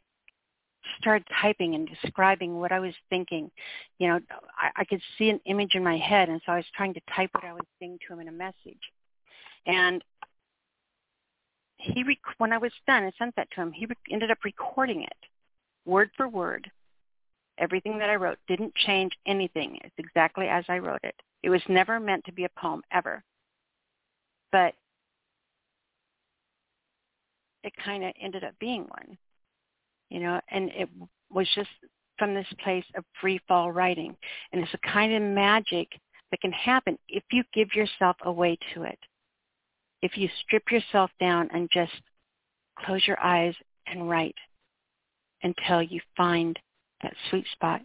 [1.00, 3.52] started typing and describing what I was thinking.
[4.00, 4.20] You know,
[4.60, 7.02] I, I could see an image in my head, and so I was trying to
[7.15, 8.80] type what I was saying to him in a message.
[9.65, 10.04] And
[11.78, 14.44] he, rec- when I was done and sent that to him, he re- ended up
[14.44, 15.17] recording it,
[15.86, 16.70] word for word.
[17.58, 19.78] Everything that I wrote didn't change anything.
[19.84, 21.15] It's exactly as I wrote it.
[21.44, 23.24] It was never meant to be a poem ever.
[24.52, 24.74] But
[27.63, 29.17] it kind of ended up being one,
[30.12, 30.89] you know, and it
[31.32, 31.69] was just
[32.19, 34.15] from this place of free fall writing.
[34.52, 35.88] And it's a kind of magic
[36.30, 39.00] that can happen if you give yourself away to it.
[40.02, 41.93] If you strip yourself down and just
[42.78, 43.56] close your eyes
[43.88, 44.36] and write
[45.43, 46.60] until you find
[47.02, 47.82] that sweet spot.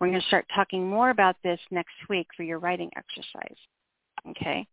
[0.00, 3.56] We're going to start talking more about this next week for your writing exercise.
[4.30, 4.66] Okay?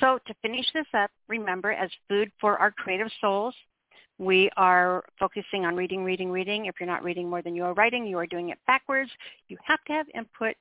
[0.00, 3.54] So to finish this up, remember as food for our creative souls,
[4.18, 6.66] we are focusing on reading, reading, reading.
[6.66, 9.10] If you're not reading more than you are writing, you are doing it backwards.
[9.48, 10.56] You have to have input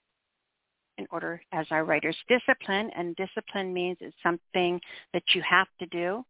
[0.98, 4.80] in order as our writer's discipline, and discipline means it's something
[5.14, 6.24] that you have to do.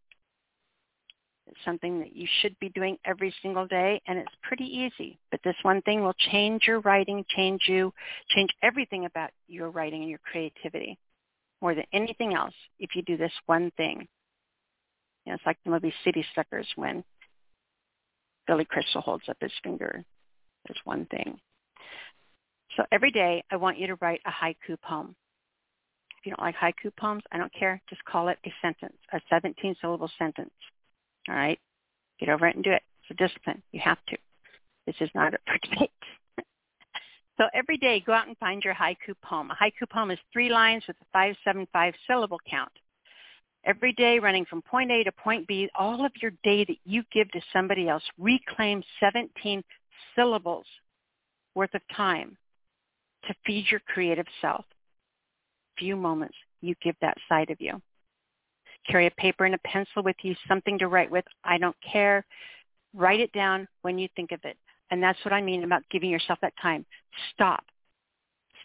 [1.47, 5.17] It's something that you should be doing every single day, and it's pretty easy.
[5.31, 7.93] But this one thing will change your writing, change you,
[8.29, 10.97] change everything about your writing and your creativity
[11.61, 14.07] more than anything else if you do this one thing.
[15.25, 17.03] You know, it's like the movie City Slickers when
[18.47, 20.03] Billy Crystal holds up his finger.
[20.65, 21.39] There's one thing.
[22.75, 25.15] So every day I want you to write a haiku poem.
[26.19, 27.81] If you don't like haiku poems, I don't care.
[27.89, 30.53] Just call it a sentence, a 17-syllable sentence.
[31.29, 31.59] All right?
[32.19, 32.81] Get over it and do it.
[33.03, 33.61] It's a discipline.
[33.71, 34.17] You have to.
[34.85, 35.37] This is not a
[35.69, 35.91] debate.
[37.37, 39.51] so every day, go out and find your haiku poem.
[39.51, 42.71] A haiku poem is three lines with a 575 syllable count.
[43.67, 47.03] Every day, running from point A to point B, all of your day that you
[47.11, 49.61] give to somebody else, reclaim 17
[50.15, 50.65] syllables
[51.53, 52.37] worth of time
[53.27, 54.63] to feed your creative self.
[55.77, 57.81] Few moments you give that side of you.
[58.89, 61.25] Carry a paper and a pencil with you, something to write with.
[61.43, 62.25] I don't care.
[62.95, 64.55] Write it down when you think of it.
[64.91, 66.85] And that's what I mean about giving yourself that time.
[67.33, 67.65] Stop.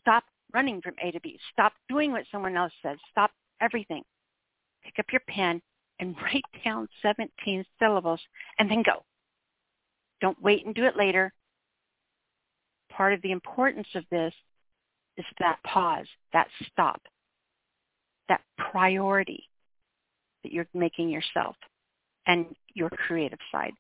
[0.01, 0.23] Stop
[0.55, 1.41] running from A to B.
[1.53, 2.99] Stop doing what someone else says.
[3.11, 4.05] Stop everything.
[4.85, 5.61] Pick up your pen
[6.01, 8.21] and write down 17 syllables
[8.59, 9.05] and then go.
[10.21, 11.33] Don't wait and do it later.
[12.91, 14.35] part of the importance of this
[15.17, 17.01] is that pause, that stop,
[18.29, 19.49] that priority
[20.43, 21.57] that you're making yourself
[22.27, 23.73] and your creative side.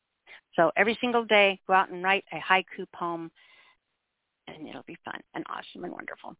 [0.57, 3.31] So every single day, go out and write a haiku poem,
[4.47, 6.37] and it'll be fun and awesome and wonderful.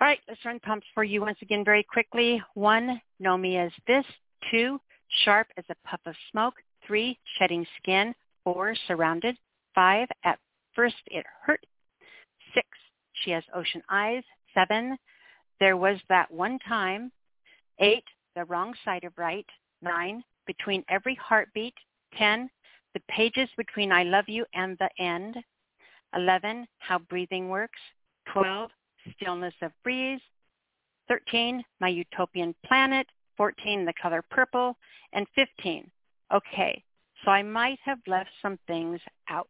[0.00, 2.42] All right, let's run pumps for you once again very quickly.
[2.54, 4.04] One, know me as this.
[4.50, 4.80] Two,
[5.24, 6.54] sharp as a puff of smoke.
[6.86, 8.14] Three, shedding skin.
[8.44, 9.36] Four, surrounded.
[9.74, 10.38] Five, at
[10.74, 11.60] first it hurt.
[12.54, 12.66] Six,
[13.22, 14.22] she has ocean eyes.
[14.54, 14.96] Seven,
[15.60, 17.12] there was that one time.
[17.78, 18.04] Eight,
[18.34, 19.46] the wrong side of right.
[19.82, 21.74] Nine, between every heartbeat.
[22.16, 22.50] Ten,
[22.94, 25.36] the pages between I love you and the end.
[26.16, 27.78] 11, how breathing works.
[28.32, 28.70] 12,
[29.16, 30.20] stillness of breeze.
[31.08, 33.06] 13, my utopian planet.
[33.36, 34.76] 14, the color purple.
[35.12, 35.90] And 15,
[36.32, 36.84] okay,
[37.24, 39.48] so I might have left some things out.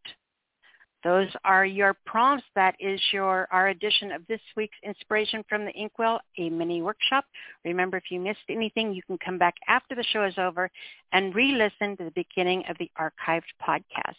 [1.02, 2.44] Those are your prompts.
[2.54, 7.24] That is your our edition of this week's Inspiration from the Inkwell, a mini workshop.
[7.64, 10.70] Remember, if you missed anything, you can come back after the show is over
[11.12, 14.14] and re-listen to the beginning of the archived podcast.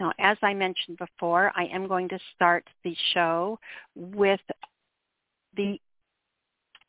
[0.00, 3.58] Now, as I mentioned before, I am going to start the show
[3.94, 4.40] with
[5.56, 5.78] the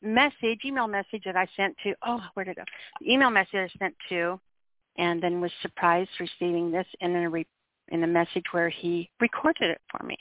[0.02, 2.64] message, email message that I sent to, oh, where did it go?
[3.00, 4.40] The email message I sent to,
[4.98, 7.46] and then was surprised receiving this in a re-
[7.88, 10.16] in a message where he recorded it for me.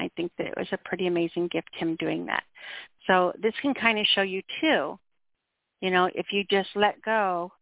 [0.00, 2.42] I think that it was a pretty amazing gift him doing that.
[3.06, 4.98] So this can kind of show you too,
[5.80, 7.52] you know, if you just let go.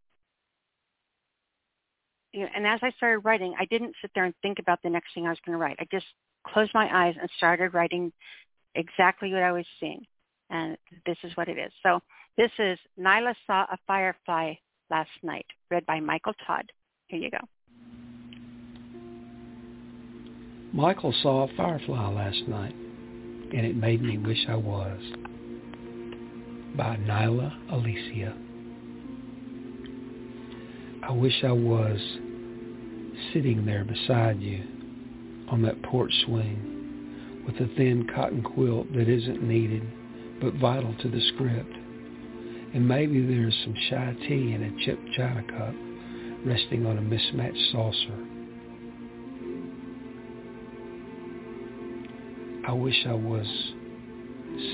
[2.39, 4.91] You know, and as I started writing, I didn't sit there and think about the
[4.91, 5.76] next thing I was going to write.
[5.80, 6.07] I just
[6.47, 8.12] closed my eyes and started writing
[8.76, 10.05] exactly what I was seeing.
[10.49, 11.72] And this is what it is.
[11.82, 11.99] So
[12.36, 14.55] this is Nyla Saw a Firefly
[14.89, 16.70] Last Night, read by Michael Todd.
[17.09, 17.39] Here you go.
[20.72, 25.01] Michael saw a firefly last night, and it made me wish I was.
[26.76, 28.32] By Nyla Alisia.
[31.03, 31.99] I wish I was
[33.33, 34.62] sitting there beside you
[35.51, 39.83] on that porch swing with a thin cotton quilt that isn't needed
[40.41, 41.75] but vital to the script.
[42.75, 45.75] And maybe there's some shy tea in a chipped china cup
[46.45, 48.27] resting on a mismatched saucer.
[52.69, 53.47] I wish I was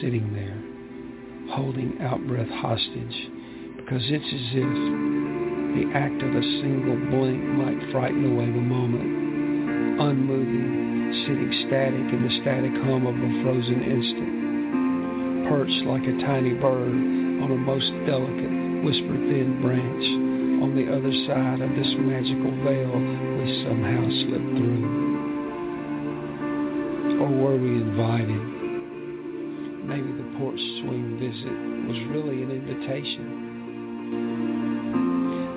[0.00, 3.28] sitting there holding out-breath hostage
[3.84, 4.74] because it's as if
[5.76, 12.24] the act of a single blink might frighten away the moment, unmoving, sitting static in
[12.24, 16.96] the static hum of a frozen instant, perched like a tiny bird
[17.44, 18.56] on a most delicate,
[18.88, 20.04] whisper-thin branch
[20.64, 24.80] on the other side of this magical veil we somehow slipped through.
[27.20, 28.40] Or were we invited?
[29.84, 31.52] Maybe the porch swing visit
[31.84, 33.43] was really an invitation.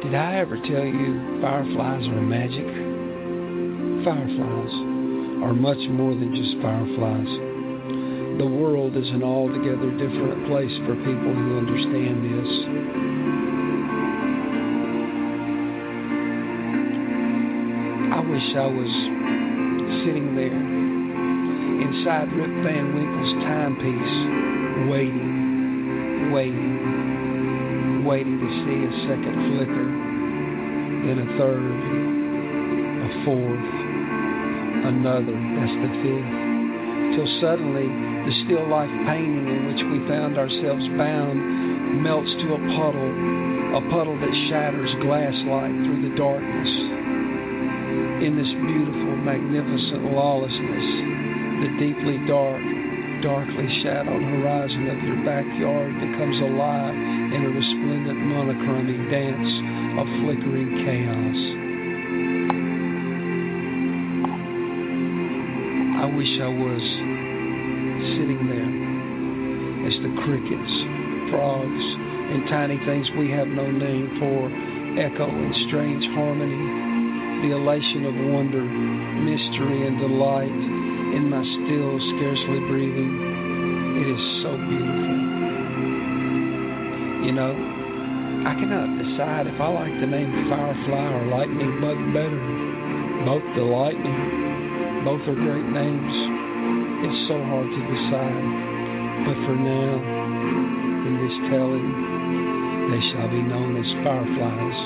[0.08, 2.64] Did I ever tell you fireflies are magic?
[4.08, 4.74] Fireflies
[5.44, 7.28] are much more than just fireflies.
[8.40, 12.52] The world is an altogether different place for people who understand this.
[18.16, 18.92] I wish I was
[20.08, 20.56] sitting there
[21.84, 24.16] inside Rip Van Winkle's timepiece,
[24.88, 26.67] waiting, waiting,
[28.08, 29.88] waiting to see a second flicker,
[31.04, 31.76] then a third,
[33.04, 33.68] a fourth,
[34.88, 36.32] another, that's the fifth,
[37.20, 41.36] till suddenly the still life painting in which we found ourselves bound
[42.00, 43.12] melts to a puddle,
[43.76, 46.72] a puddle that shatters glass-like through the darkness.
[48.24, 50.88] In this beautiful, magnificent lawlessness,
[51.60, 52.64] the deeply dark,
[53.20, 56.97] darkly shadowed horizon of your backyard becomes alive
[57.34, 59.52] in a resplendent monochromic dance
[60.00, 61.40] of flickering chaos.
[66.00, 66.84] I wish I was
[68.16, 68.72] sitting there
[69.88, 70.74] as the crickets,
[71.32, 71.86] frogs,
[72.32, 74.48] and tiny things we have no name for
[75.00, 76.64] echo in strange harmony,
[77.44, 83.12] the elation of wonder, mystery, and delight in my still, scarcely breathing.
[84.00, 85.27] It is so beautiful.
[87.38, 92.42] Know, I cannot decide if I like the name Firefly or Lightning Bug better.
[93.30, 96.14] Both the Lightning, Both are great names.
[97.06, 98.42] It's so hard to decide.
[99.22, 101.86] But for now, in this telling,
[102.90, 104.80] they shall be known as fireflies,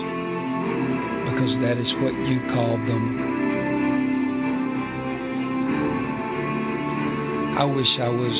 [1.32, 3.32] because that is what you called them
[7.58, 8.36] I wish I was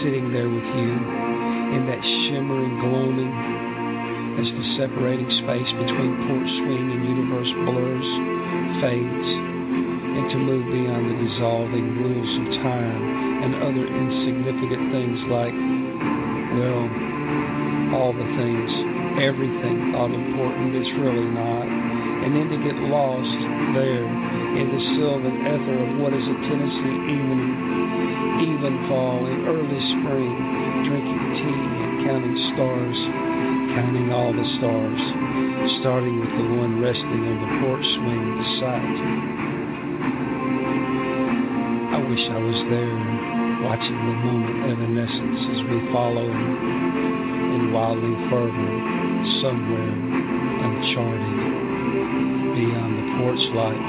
[0.00, 1.13] sitting there with you
[1.74, 3.34] in that shimmering gloaming
[4.38, 8.08] as the separating space between porch swing and universe blurs,
[8.78, 9.30] fades,
[10.14, 13.02] and to move beyond the dissolving rules of time
[13.42, 15.54] and other insignificant things like,
[16.54, 16.86] well,
[17.98, 18.70] all the things,
[19.22, 23.38] everything thought important is really not, and then to get lost
[23.74, 24.06] there
[24.58, 27.54] in the sylvan ether of what is a Tennessee evening,
[28.54, 32.98] even fall in early spring, drinking tea and counting stars,
[33.72, 35.00] counting all the stars,
[35.80, 39.12] starting with the one resting on the porch swing beside you.
[41.88, 43.00] I wish I was there,
[43.64, 48.72] watching the moment evanescence as we follow in wildly fervor
[49.40, 49.94] somewhere
[50.68, 51.32] uncharted
[52.60, 53.88] beyond the porch light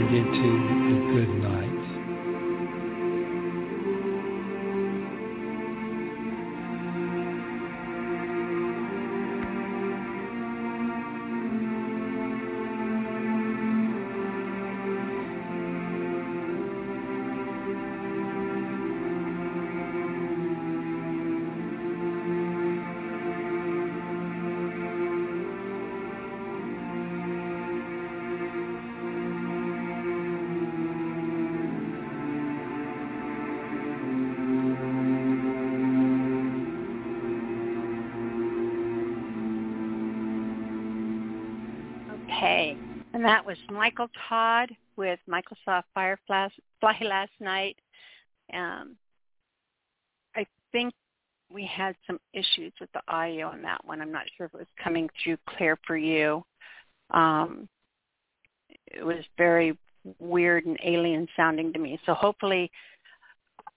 [0.00, 0.48] and into
[0.88, 1.51] the good night.
[43.52, 46.48] Was Michael Todd with Microsoft Firefly
[46.82, 47.76] last night.
[48.54, 48.96] Um,
[50.34, 50.94] I think
[51.52, 54.00] we had some issues with the audio on that one.
[54.00, 56.42] I'm not sure if it was coming through clear for you.
[57.10, 57.68] Um,
[58.86, 59.76] it was very
[60.18, 62.00] weird and alien sounding to me.
[62.06, 62.70] So hopefully,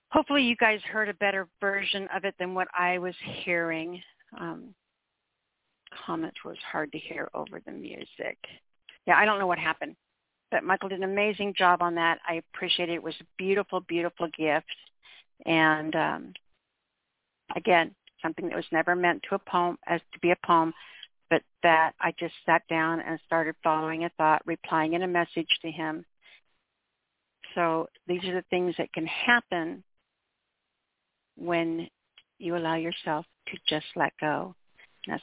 [0.09, 4.01] hopefully you guys heard a better version of it than what I was hearing.
[4.39, 4.73] Um,
[6.05, 8.37] comments was hard to hear over the music
[9.05, 9.95] yeah, I don't know what happened,
[10.51, 12.19] but Michael did an amazing job on that.
[12.27, 12.95] I appreciate it.
[12.95, 14.65] It was a beautiful, beautiful gift,
[15.45, 16.33] and um,
[17.55, 20.73] again, something that was never meant to a poem as to be a poem,
[21.29, 25.49] but that I just sat down and started following a thought, replying in a message
[25.61, 26.05] to him.
[27.53, 29.83] So these are the things that can happen
[31.37, 31.87] when
[32.39, 34.55] you allow yourself to just let go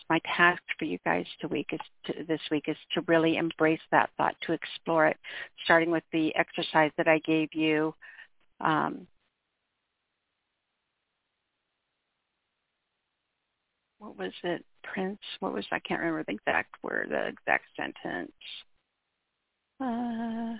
[0.08, 3.80] my task for you guys to week is to, this week is to really embrace
[3.90, 5.16] that thought, to explore it,
[5.64, 7.94] starting with the exercise that I gave you.
[8.60, 9.06] Um,
[13.98, 15.20] what was it, Prince?
[15.40, 18.32] What was I can't remember the exact word, the exact sentence.
[19.80, 20.56] Uh,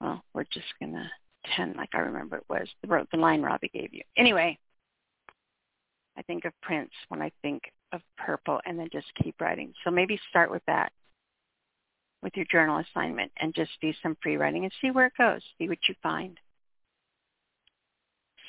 [0.00, 1.10] well, we're just gonna
[1.44, 4.02] pretend like I remember it was the, the line Robbie gave you.
[4.16, 4.58] Anyway,
[6.16, 9.72] I think of Prince when I think of purple and then just keep writing.
[9.84, 10.92] So maybe start with that
[12.22, 15.40] with your journal assignment and just do some free writing and see where it goes.
[15.58, 16.38] See what you find.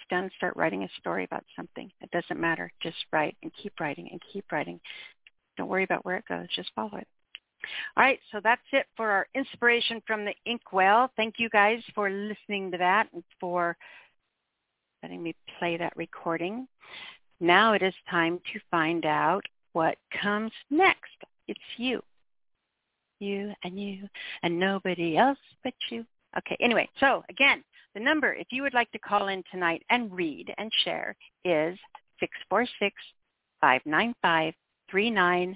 [0.09, 1.91] Then start writing a story about something.
[2.01, 2.71] It doesn't matter.
[2.81, 4.79] Just write and keep writing and keep writing.
[5.57, 6.47] Don't worry about where it goes.
[6.55, 7.07] Just follow it.
[7.97, 11.11] All right, so that's it for our inspiration from the inkwell.
[11.17, 13.75] Thank you guys for listening to that and for
[15.03, 16.67] letting me play that recording.
[17.39, 21.23] Now it is time to find out what comes next.
[21.47, 22.01] It's you.
[23.19, 24.07] You and you
[24.43, 26.05] and nobody else but you.
[26.37, 27.63] Okay, anyway, so again,
[27.93, 31.15] the number, if you would like to call in tonight and read and share,
[31.45, 31.79] is
[33.63, 35.55] 646-595-3965.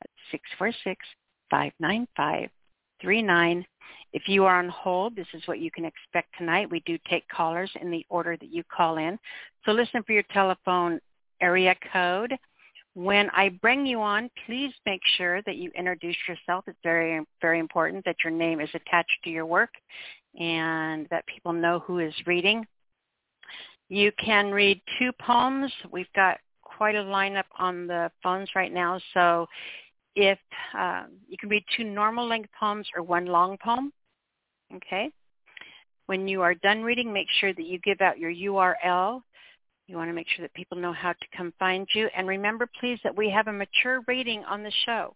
[0.00, 0.12] That's
[3.04, 3.64] 646-595-3965.
[4.12, 6.70] If you are on hold, this is what you can expect tonight.
[6.70, 9.18] We do take callers in the order that you call in.
[9.64, 11.00] So listen for your telephone
[11.40, 12.32] area code.
[12.94, 16.62] When I bring you on, please make sure that you introduce yourself.
[16.68, 19.70] It's very, very important that your name is attached to your work
[20.38, 22.64] and that people know who is reading.
[23.88, 25.72] You can read two poems.
[25.90, 29.00] We've got quite a lineup on the phones right now.
[29.12, 29.48] So
[30.16, 30.38] if
[30.78, 33.92] um, you can read two normal length poems or one long poem.
[34.74, 35.10] Okay.
[36.06, 39.22] When you are done reading, make sure that you give out your URL.
[39.86, 42.08] You want to make sure that people know how to come find you.
[42.16, 45.14] And remember, please, that we have a mature rating on the show.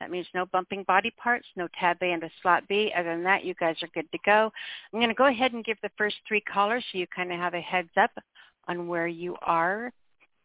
[0.00, 2.92] That means no bumping body parts, no tab A and a slot B.
[2.96, 4.52] Other than that, you guys are good to go.
[4.92, 7.38] I'm going to go ahead and give the first three callers so you kind of
[7.38, 8.10] have a heads up
[8.66, 9.92] on where you are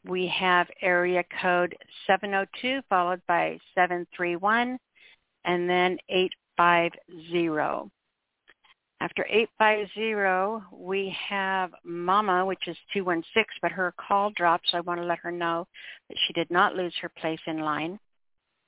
[0.05, 1.75] we have area code
[2.07, 4.77] 702 followed by 731
[5.45, 7.91] and then 850.
[9.01, 14.99] After 850, we have Mama, which is 216, but her call dropped, so I want
[14.99, 15.65] to let her know
[16.09, 17.97] that she did not lose her place in line.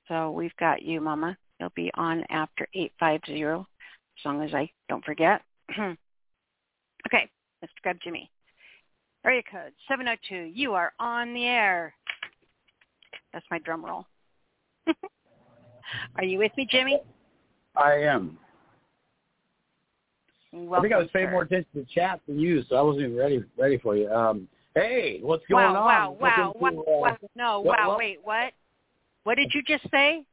[0.07, 1.37] So we've got you, Mama.
[1.59, 5.41] You'll be on after 850, as long as I don't forget.
[5.77, 5.97] okay,
[7.61, 8.29] let's grab Jimmy.
[9.25, 10.51] Area code 702.
[10.53, 11.93] You are on the air.
[13.33, 14.05] That's my drum roll.
[16.15, 16.99] are you with me, Jimmy?
[17.75, 18.37] I am.
[20.53, 21.31] Welcome, I think I was paying sir.
[21.31, 24.11] more attention to chat than you, so I wasn't even ready ready for you.
[24.11, 25.85] Um, hey, what's going wow, on?
[25.85, 27.17] Wow, wow, wow, to, uh, wow.
[27.35, 28.51] No, what- wow, what- wait, what?
[29.23, 30.25] What did you just say?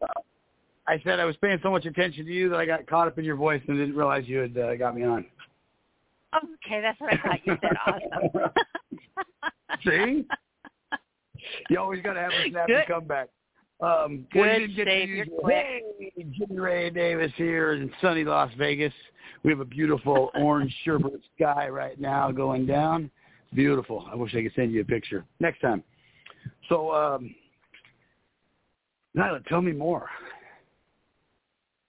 [0.88, 3.18] I said I was paying so much attention to you that I got caught up
[3.18, 5.26] in your voice and didn't realize you had uh, got me on.
[6.44, 7.76] Okay, that's what I thought you said.
[7.86, 8.50] Awesome.
[9.84, 10.24] See?
[11.70, 12.86] You always got to have a snappy Good.
[12.88, 13.28] comeback.
[13.80, 15.64] Um, Good you didn't get to save use your your- quick.
[15.98, 18.92] Hey, Jimmy Ray Davis here in sunny Las Vegas.
[19.44, 23.04] We have a beautiful orange sherbet sky right now going down.
[23.44, 24.06] It's beautiful.
[24.10, 25.84] I wish I could send you a picture next time.
[26.68, 27.34] So, um,
[29.16, 30.08] Nyla, tell me more.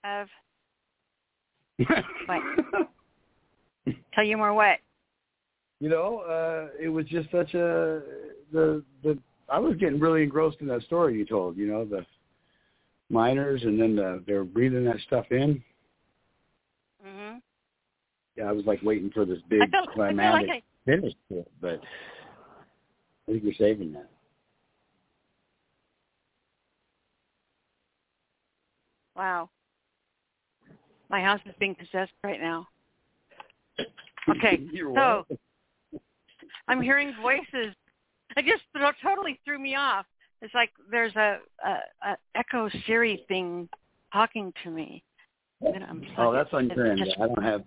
[0.04, 0.28] Of
[4.14, 4.80] tell you more what?
[5.80, 8.02] you know, uh, it was just such a
[8.52, 9.18] the the
[9.48, 11.58] I was getting really engrossed in that story you told.
[11.58, 12.06] You know, the
[13.10, 15.64] miners and then the, they're breathing that stuff in.
[17.06, 17.42] Mhm.
[18.36, 21.40] Yeah, I was like waiting for this big I felt I like I finish to
[21.40, 21.82] it, but
[23.28, 24.10] I think you're saving that.
[29.16, 29.50] wow.
[31.10, 32.68] My house is being possessed right now.
[34.30, 35.38] Okay, so welcome.
[36.68, 37.76] I'm hearing voices.
[38.38, 38.64] I just
[39.04, 40.06] totally threw me off.
[40.42, 43.68] It's like there's a, a, a echo Siri thing
[44.14, 45.04] talking to me.
[45.66, 47.02] I'm Oh, that's on your end.
[47.02, 47.64] I don't have.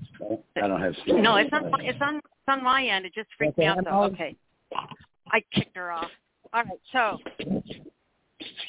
[0.57, 0.95] I don't have.
[1.05, 1.21] Siri.
[1.21, 3.05] No, it's on it's on it's on my end.
[3.05, 4.05] It just freaked me out though.
[4.05, 4.35] Okay.
[5.31, 6.11] I kicked her off.
[6.55, 7.19] All right, so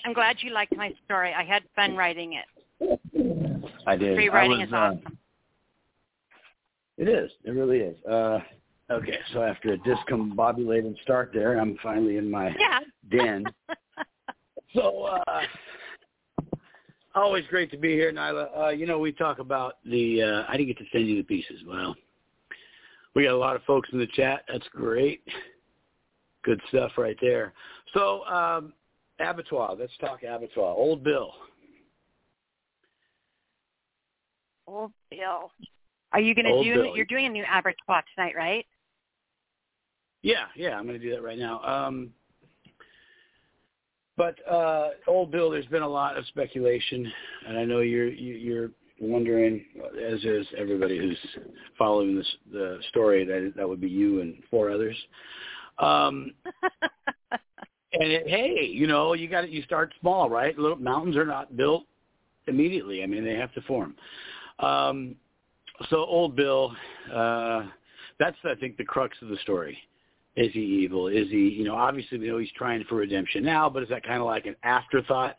[0.06, 1.34] I'm glad you liked my story.
[1.34, 3.00] I had fun writing it.
[3.86, 4.16] I did.
[4.16, 5.18] Free I writing was, is uh, awesome.
[6.98, 7.32] It is.
[7.44, 7.98] It really is.
[8.06, 8.40] Uh,
[8.92, 12.80] okay, so after a discombobulated start there, I'm finally in my Yeah.
[13.10, 13.46] den.
[14.74, 15.44] So, uh,
[17.14, 18.58] always great to be here, Nyla.
[18.58, 21.24] Uh, you know, we talk about the, uh, I didn't get to send you the
[21.24, 21.62] pieces.
[21.68, 21.96] Well,
[23.14, 24.46] we got a lot of folks in the chat.
[24.52, 25.22] That's great.
[26.44, 27.54] Good stuff right there.
[27.94, 28.74] So, um,
[29.20, 29.76] Abattoir.
[29.80, 30.74] Let's talk Abattoir.
[30.74, 31.32] Old Bill.
[34.66, 35.52] Old Bill.
[36.14, 36.74] Are you going to Old do?
[36.76, 36.96] Bill.
[36.96, 38.66] You're doing a new average abattoir tonight, right?
[40.22, 41.62] Yeah, yeah, I'm going to do that right now.
[41.64, 42.12] Um,
[44.16, 47.12] but uh, old Bill, there's been a lot of speculation,
[47.48, 49.66] and I know you're you, you're wondering,
[50.00, 51.18] as is everybody who's
[51.78, 53.26] following this the story.
[53.26, 54.96] That that would be you and four others.
[55.80, 56.32] Um,
[57.32, 57.42] and
[58.04, 60.58] it, hey, you know, you got to you start small, right?
[60.58, 61.84] Little mountains are not built
[62.48, 63.02] immediately.
[63.02, 63.96] I mean, they have to form.
[64.60, 65.16] Um,
[65.90, 66.76] so old Bill,
[67.14, 67.64] uh,
[68.20, 69.78] that's I think the crux of the story.
[70.36, 71.08] Is he evil?
[71.10, 74.04] Is he, you know, obviously we know he's trying for redemption now, but is that
[74.04, 75.38] kind of like an afterthought?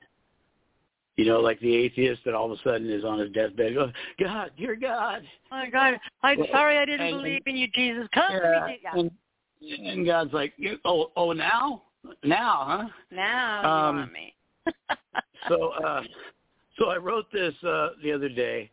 [1.16, 3.90] You know, like the atheist that all of a sudden is on his deathbed, goes,
[4.20, 5.22] God, dear God.
[5.52, 5.98] Oh my God!
[6.22, 8.06] I'm Well, sorry I didn't and- believe in you, Jesus.
[8.12, 9.00] Come Yeah, me, yeah.
[9.00, 9.10] and,
[9.86, 10.52] and God's like,
[10.84, 11.82] oh, oh, now,
[12.24, 12.88] now, huh?
[13.10, 14.34] Now Um, you want me.
[15.48, 16.02] So, uh,
[16.78, 18.70] so I wrote this uh, the other day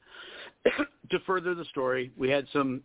[1.10, 2.12] to further the story.
[2.18, 2.82] We had some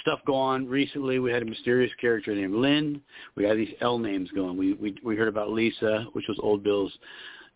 [0.00, 1.18] stuff go on recently.
[1.18, 3.00] We had a mysterious character named Lynn.
[3.36, 4.56] We had these L names going.
[4.56, 6.92] We we we heard about Lisa, which was Old Bill's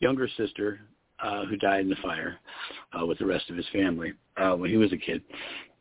[0.01, 0.81] younger sister,
[1.23, 2.39] uh, who died in the fire
[2.99, 5.23] uh, with the rest of his family uh, when he was a kid.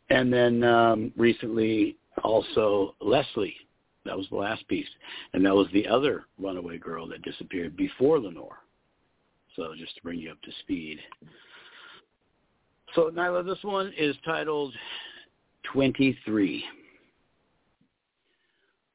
[0.10, 3.56] And then um, recently, also Leslie.
[4.06, 4.88] That was the last piece,
[5.34, 8.58] and that was the other runaway girl that disappeared before Lenore.
[9.56, 11.00] So just to bring you up to speed.
[12.96, 14.74] So Nyla, this one is titled
[15.72, 16.64] 23.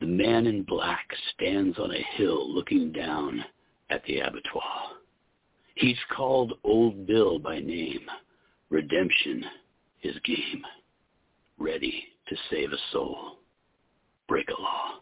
[0.00, 3.44] The man in black stands on a hill looking down
[3.90, 4.96] at the abattoir.
[5.76, 8.02] He's called Old Bill by name.
[8.70, 9.44] Redemption
[10.02, 10.64] is game.
[11.58, 13.38] Ready to save a soul.
[14.28, 15.00] Break a law.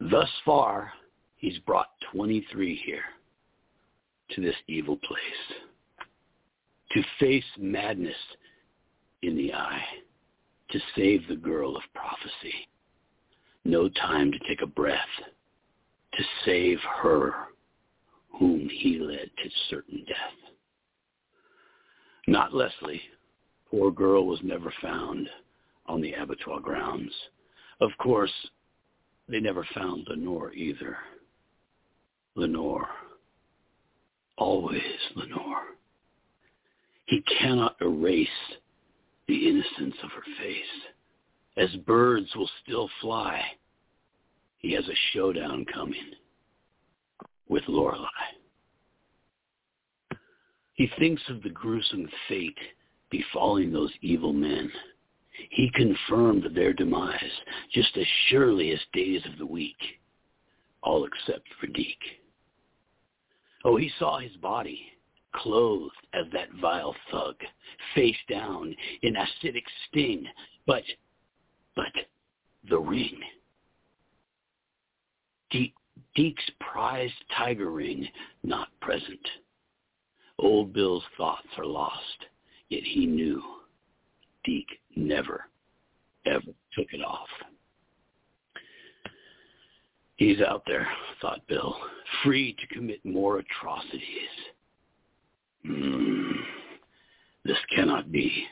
[0.00, 0.92] Thus far,
[1.36, 3.04] he's brought 23 here
[4.30, 5.58] to this evil place
[6.94, 8.14] to face madness
[9.22, 9.84] in the eye,
[10.70, 12.68] to save the girl of prophecy.
[13.64, 14.98] No time to take a breath,
[16.14, 17.32] to save her
[18.38, 20.52] whom he led to certain death.
[22.26, 23.02] Not Leslie,
[23.70, 25.28] poor girl was never found
[25.86, 27.12] on the abattoir grounds.
[27.80, 28.32] Of course,
[29.28, 30.96] they never found Lenore either.
[32.36, 32.88] Lenore.
[34.36, 34.82] Always
[35.14, 35.76] Lenore.
[37.06, 38.28] He cannot erase
[39.28, 40.64] the innocence of her face.
[41.56, 43.40] As birds will still fly,
[44.58, 46.12] he has a showdown coming
[47.48, 48.08] with Lorelei.
[50.72, 52.58] He thinks of the gruesome fate
[53.10, 54.70] befalling those evil men.
[55.50, 57.20] He confirmed their demise
[57.72, 59.76] just as surely as days of the week,
[60.82, 62.23] all except for Deke.
[63.64, 64.80] Oh, he saw his body,
[65.34, 67.36] clothed as that vile thug,
[67.94, 70.26] face down in acidic sting,
[70.66, 70.82] but,
[71.74, 71.92] but
[72.68, 73.18] the ring.
[75.50, 75.74] Deke,
[76.14, 78.06] Deke's prized tiger ring
[78.42, 79.26] not present.
[80.38, 82.26] Old Bill's thoughts are lost,
[82.68, 83.42] yet he knew
[84.44, 85.48] Deke never,
[86.26, 87.28] ever took it off.
[90.16, 90.86] He's out there,
[91.20, 91.76] thought Bill,
[92.22, 94.02] free to commit more atrocities.
[95.66, 96.34] Mm,
[97.44, 98.46] this cannot be.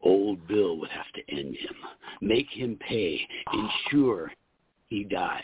[0.00, 1.74] Old Bill would have to end him,
[2.20, 3.20] make him pay,
[3.52, 4.32] ensure
[4.88, 5.42] he dies.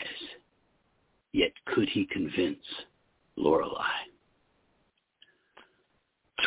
[1.31, 2.63] Yet could he convince
[3.35, 3.83] Lorelei?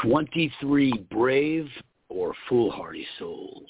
[0.02, 1.68] Twenty-three brave
[2.16, 3.68] or foolhardy souls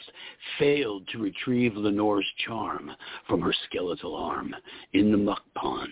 [0.59, 2.91] failed to retrieve Lenore's charm
[3.27, 4.55] from her skeletal arm
[4.93, 5.91] in the muck pond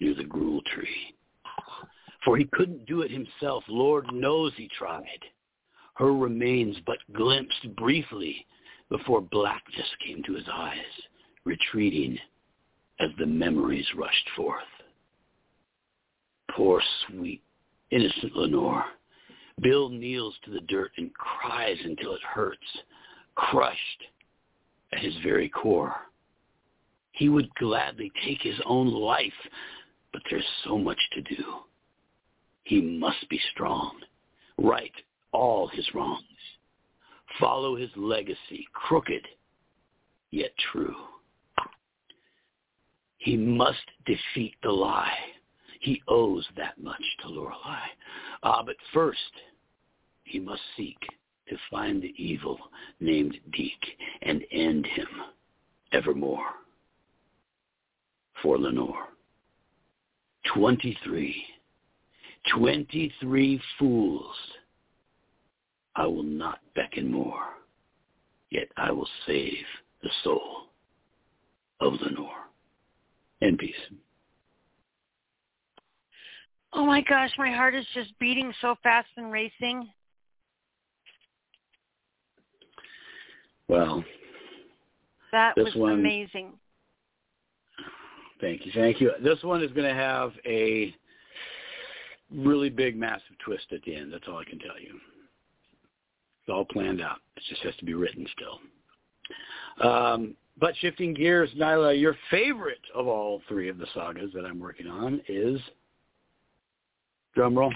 [0.00, 1.14] near the gruel tree.
[2.24, 3.64] For he couldn't do it himself.
[3.68, 5.18] Lord knows he tried.
[5.96, 8.46] Her remains but glimpsed briefly
[8.88, 10.78] before blackness came to his eyes,
[11.44, 12.18] retreating
[13.00, 14.62] as the memories rushed forth.
[16.52, 17.42] Poor, sweet,
[17.90, 18.84] innocent Lenore
[19.60, 22.58] Bill kneels to the dirt and cries until it hurts,
[23.34, 24.02] crushed
[24.92, 25.94] at his very core.
[27.12, 29.32] He would gladly take his own life,
[30.12, 31.44] but there's so much to do.
[32.64, 34.00] He must be strong,
[34.58, 34.92] right
[35.32, 36.22] all his wrongs,
[37.38, 39.26] follow his legacy, crooked
[40.30, 40.94] yet true.
[43.18, 45.16] He must defeat the lie.
[45.84, 47.86] He owes that much to Lorelei.
[48.42, 49.18] Ah, but first,
[50.24, 50.96] he must seek
[51.50, 52.58] to find the evil
[53.00, 55.06] named Deke and end him
[55.92, 56.54] evermore.
[58.42, 59.08] For Lenore.
[60.54, 61.44] 23.
[62.56, 64.36] 23 fools.
[65.96, 67.58] I will not beckon more,
[68.48, 69.66] yet I will save
[70.02, 70.68] the soul
[71.80, 72.48] of Lenore.
[73.42, 73.74] And peace.
[76.74, 79.88] Oh my gosh, my heart is just beating so fast and racing.
[83.68, 84.04] Well,
[85.32, 86.52] that was one, amazing.
[88.40, 89.12] Thank you, thank you.
[89.22, 90.94] This one is going to have a
[92.30, 94.12] really big, massive twist at the end.
[94.12, 94.94] That's all I can tell you.
[96.40, 97.18] It's all planned out.
[97.36, 99.88] It just has to be written still.
[99.88, 104.60] Um, but shifting gears, Nyla, your favorite of all three of the sagas that I'm
[104.60, 105.60] working on is
[107.34, 107.72] Drum roll.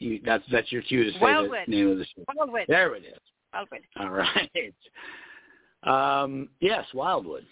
[0.00, 1.60] you, that's that's your cue to say Wildwood.
[1.66, 2.24] the name of the show.
[2.34, 2.64] Wildwood.
[2.68, 3.18] There it is.
[3.52, 3.80] Wildwood.
[3.98, 4.74] All right.
[5.82, 7.46] Um, yes, Wildwood.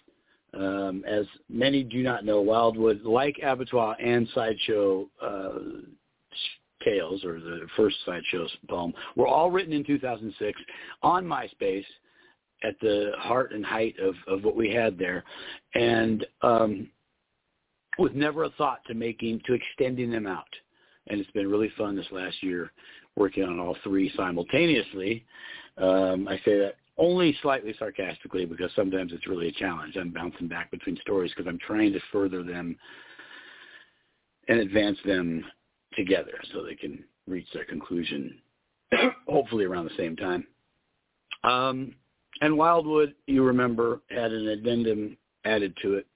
[0.55, 5.59] Um, as many do not know, Wildwood, like Abattoir and Sideshow uh,
[6.85, 10.61] Tales, or the first Sideshow's poem, were all written in 2006
[11.03, 11.85] on MySpace
[12.65, 15.25] at the heart and height of, of what we had there,
[15.75, 16.89] and um,
[17.99, 20.49] with never a thought to making to extending them out.
[21.09, 22.71] And it's been really fun this last year
[23.17, 25.25] working on all three simultaneously.
[25.79, 29.97] Um, I say that only slightly sarcastically because sometimes it's really a challenge.
[29.97, 32.77] I'm bouncing back between stories because I'm trying to further them
[34.49, 35.45] and advance them
[35.97, 38.39] together so they can reach their conclusion
[39.29, 40.47] hopefully around the same time.
[41.45, 41.95] Um,
[42.41, 46.07] and Wildwood, you remember, had an addendum added to it.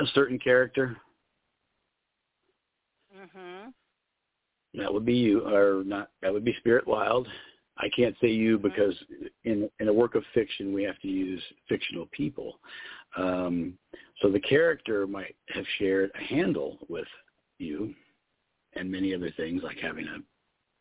[0.00, 0.96] A certain character.
[3.16, 3.72] Mhm.
[4.74, 6.10] That would be you, or not?
[6.22, 7.28] That would be Spirit Wild.
[7.78, 8.68] I can't say you Mm-hmm.
[8.68, 8.94] because
[9.44, 12.60] in in a work of fiction we have to use fictional people.
[13.16, 13.78] Um,
[14.20, 17.08] so the character might have shared a handle with
[17.58, 17.94] you,
[18.74, 20.18] and many other things like having a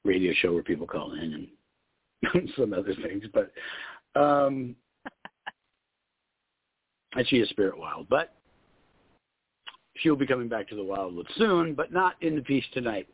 [0.04, 1.48] radio show where people call in
[2.24, 3.26] and some other things.
[3.34, 3.52] But
[4.18, 4.76] um,
[7.16, 8.08] and she is spirit wild.
[8.10, 8.34] But
[9.98, 13.08] She will be coming back to the Wildwood soon, but not in the piece tonight.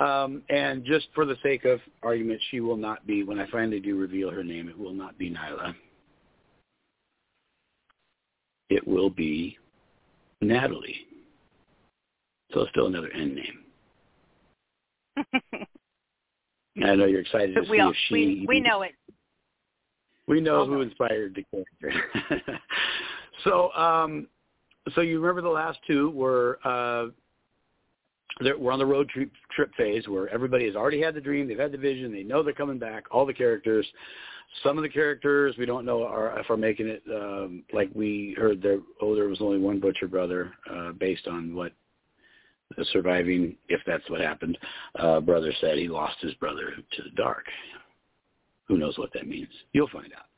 [0.00, 3.80] Um, and just for the sake of argument, she will not be, when I finally
[3.80, 5.74] do reveal her name, it will not be Nyla.
[8.70, 9.58] It will be
[10.40, 11.06] Natalie.
[12.52, 13.58] So still another N name.
[16.84, 18.14] I know you're excited to but see we all, if she.
[18.14, 18.92] we, we know it.
[20.28, 21.44] We know who inspired the
[21.80, 22.60] character.
[23.44, 24.28] so, um,
[24.94, 27.06] so you remember the last two were uh,
[28.58, 31.58] we're on the road trip trip phase where everybody has already had the dream, they've
[31.58, 33.04] had the vision, they know they're coming back.
[33.10, 33.86] All the characters,
[34.62, 37.02] some of the characters we don't know are if are making it.
[37.12, 41.54] Um, like we heard there, oh, there was only one butcher brother, uh, based on
[41.54, 41.72] what
[42.76, 44.58] the surviving, if that's what happened,
[44.98, 47.44] uh, brother said he lost his brother to the dark.
[48.68, 49.48] Who knows what that means?
[49.72, 50.28] You'll find out.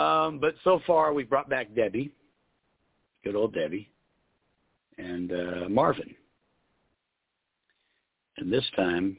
[0.00, 2.12] Um, but so far, we've brought back Debbie,
[3.24, 3.90] good old Debbie,
[4.98, 6.14] and uh, Marvin.
[8.36, 9.16] And this time,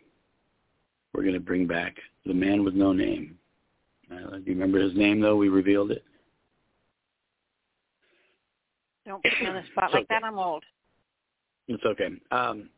[1.13, 3.37] we're going to bring back the man with no name.
[4.11, 5.35] Uh, do you remember his name, though?
[5.35, 6.03] We revealed it.
[9.05, 10.05] Don't put me on the spot like okay.
[10.09, 10.23] that.
[10.23, 10.63] I'm old.
[11.67, 12.09] It's okay.
[12.31, 12.69] Um,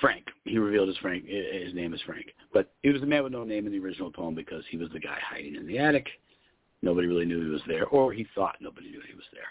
[0.00, 0.24] Frank.
[0.44, 1.24] He revealed his Frank.
[1.28, 3.78] Eh, his name is Frank, but he was the man with no name in the
[3.78, 6.06] original poem because he was the guy hiding in the attic.
[6.82, 9.48] Nobody really knew he was there, or he thought nobody knew he was there.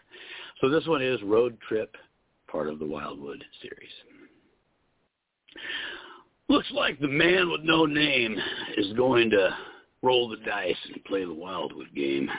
[0.62, 1.96] So this one is Road Trip,
[2.48, 3.90] part of the Wildwood series.
[6.50, 8.38] Looks like the man with no name
[8.78, 9.56] is going to
[10.04, 12.30] roll the dice and play the Wildwood game.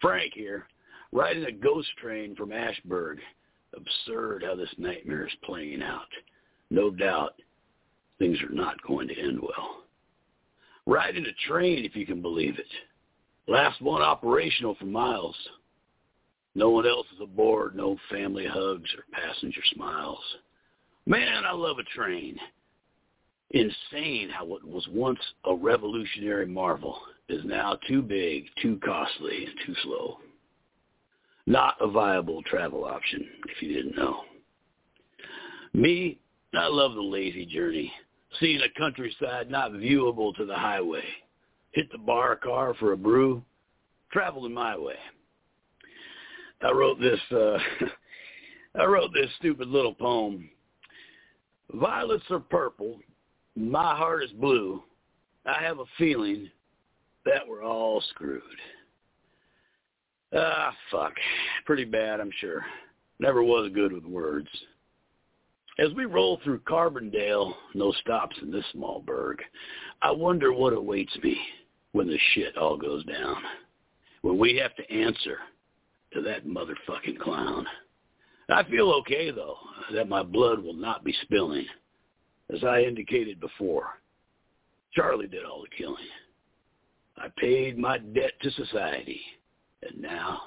[0.00, 0.66] Frank here,
[1.12, 3.18] riding a ghost train from Ashburg.
[3.74, 6.08] Absurd how this nightmare is playing out.
[6.70, 7.34] No doubt
[8.18, 9.82] things are not going to end well.
[10.86, 12.66] Riding a train, if you can believe it.
[13.48, 15.36] Last one operational for miles.
[16.54, 20.22] No one else is aboard, no family hugs or passenger smiles.
[21.06, 22.36] Man, I love a train.
[23.50, 26.98] Insane how what was once a revolutionary marvel
[27.28, 30.18] is now too big, too costly, and too slow.
[31.46, 34.22] Not a viable travel option, if you didn't know.
[35.74, 36.18] Me,
[36.56, 37.92] I love the lazy journey,
[38.40, 41.04] seeing a countryside not viewable to the highway.
[41.72, 43.42] Hit the bar car for a brew,
[44.12, 44.96] traveling my way.
[46.62, 47.58] I wrote this uh
[48.80, 50.48] I wrote this stupid little poem.
[51.74, 53.00] Violets are purple,
[53.56, 54.82] my heart is blue.
[55.46, 56.50] I have a feeling
[57.24, 58.42] that we're all screwed.
[60.34, 61.12] Ah, fuck.
[61.64, 62.64] Pretty bad, I'm sure.
[63.18, 64.48] Never was good with words.
[65.78, 69.42] As we roll through Carbondale, no stops in this small burg,
[70.00, 71.38] I wonder what awaits me
[71.92, 73.36] when the shit all goes down.
[74.22, 75.38] When we have to answer
[76.14, 77.66] to that motherfucking clown.
[78.48, 79.56] I feel okay, though,
[79.92, 81.66] that my blood will not be spilling.
[82.52, 84.00] As I indicated before,
[84.94, 85.96] Charlie did all the killing.
[87.18, 89.20] I paid my debt to society,
[89.82, 90.42] and now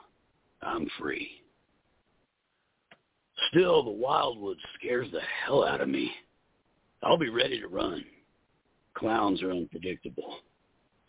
[0.61, 1.29] I'm free.
[3.47, 6.11] Still, the wildwood scares the hell out of me.
[7.03, 8.03] I'll be ready to run.
[8.93, 10.39] Clowns are unpredictable,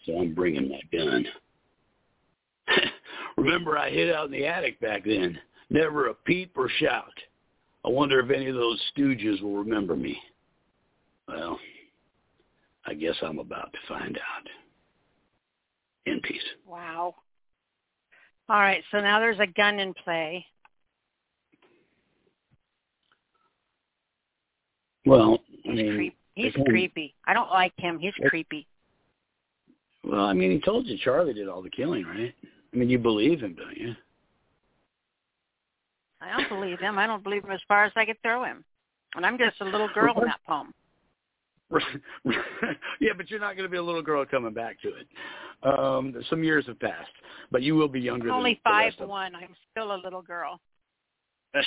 [0.06, 1.26] so I'm bringing my gun.
[3.36, 5.38] Remember, I hid out in the attic back then.
[5.70, 7.12] Never a peep or shout.
[7.84, 10.20] I wonder if any of those stooges will remember me.
[11.26, 11.58] Well,
[12.86, 14.46] I guess I'm about to find out.
[16.06, 16.42] In peace.
[16.66, 17.14] Wow.
[18.48, 20.44] All right, so now there's a gun in play.
[25.06, 26.16] Well, I He's mean, creep.
[26.34, 27.14] He's creepy.
[27.26, 27.98] I don't like him.
[27.98, 28.66] He's creepy.
[30.04, 32.34] well, I mean, he told you Charlie did all the killing, right?
[32.72, 33.94] I mean, you believe him, don't you?
[36.20, 36.98] I don't believe him.
[36.98, 38.64] I don't believe him as far as I could throw him.
[39.16, 40.72] And I'm just a little girl in that poem.
[43.00, 45.06] yeah, but you're not going to be a little girl coming back to it.
[45.62, 47.10] Um, some years have passed,
[47.50, 48.24] but you will be younger.
[48.24, 49.34] I'm than only five one.
[49.34, 50.60] I'm still a little girl.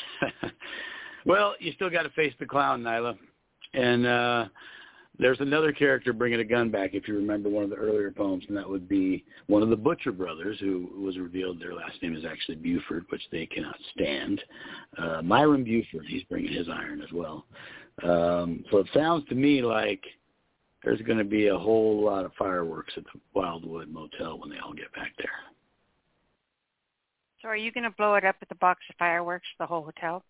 [1.26, 3.18] well, you still got to face the clown, Nyla.
[3.74, 4.46] And uh,
[5.20, 8.44] there's another character bringing a gun back, if you remember one of the earlier poems,
[8.48, 12.16] and that would be one of the Butcher brothers, who was revealed their last name
[12.16, 14.44] is actually Buford, which they cannot stand.
[14.98, 17.46] Uh, Myron Buford, he's bringing his iron as well.
[18.04, 20.04] Um, so it sounds to me like
[20.84, 24.58] there's going to be a whole lot of fireworks at the Wildwood Motel when they
[24.58, 25.30] all get back there.
[27.42, 29.84] So are you going to blow it up with a box of fireworks, the whole
[29.84, 30.24] hotel?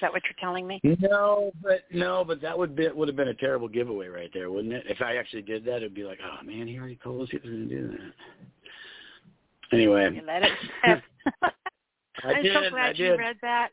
[0.00, 0.80] Is that what you're telling me?
[0.82, 4.50] No, but no, but that would be would have been a terrible giveaway right there,
[4.50, 4.84] wouldn't it?
[4.88, 7.36] If I actually did that, it'd be like, oh man, he already told us he
[7.36, 9.74] was going to do that.
[9.74, 10.52] Anyway, You let it.
[11.42, 13.68] I I'm did, so glad I you read that.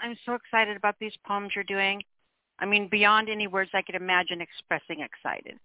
[0.00, 2.00] I'm so excited about these poems you're doing.
[2.60, 5.58] I mean, beyond any words I could imagine expressing excited.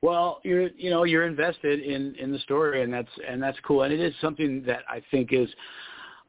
[0.00, 3.82] Well, you're you know you're invested in in the story, and that's and that's cool.
[3.82, 5.50] And it is something that I think is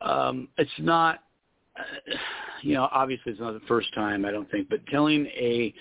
[0.01, 1.19] um, it's not
[2.61, 5.73] you know obviously it's not the first time I don't think, but telling a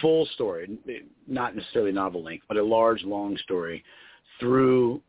[0.00, 0.78] full story,
[1.26, 3.84] not necessarily novel length, but a large long story
[4.38, 5.02] through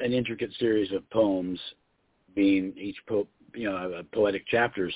[0.00, 1.60] an intricate series of poems,
[2.34, 4.94] being each po- you know poetic chapters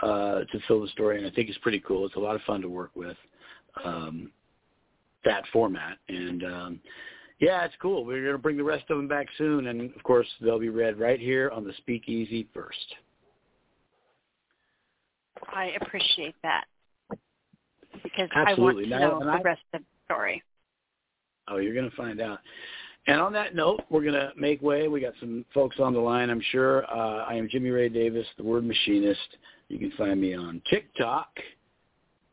[0.00, 2.06] uh, to fill the story, and I think it's pretty cool.
[2.06, 3.16] It's a lot of fun to work with.
[3.84, 4.30] Um,
[5.24, 5.98] that format.
[6.08, 6.80] And um,
[7.40, 8.04] yeah, it's cool.
[8.04, 10.68] We're going to bring the rest of them back soon, and of course they'll be
[10.68, 12.94] read right here on the Speakeasy first.
[15.52, 16.64] I appreciate that
[18.02, 18.92] because Absolutely.
[18.92, 20.42] I want to and know I- the rest of the story.
[21.48, 22.38] Oh, you're going to find out.
[23.06, 24.88] And on that note, we're going to make way.
[24.88, 26.86] We got some folks on the line, I'm sure.
[26.90, 29.36] Uh, I am Jimmy Ray Davis, the Word Machinist.
[29.68, 31.28] You can find me on TikTok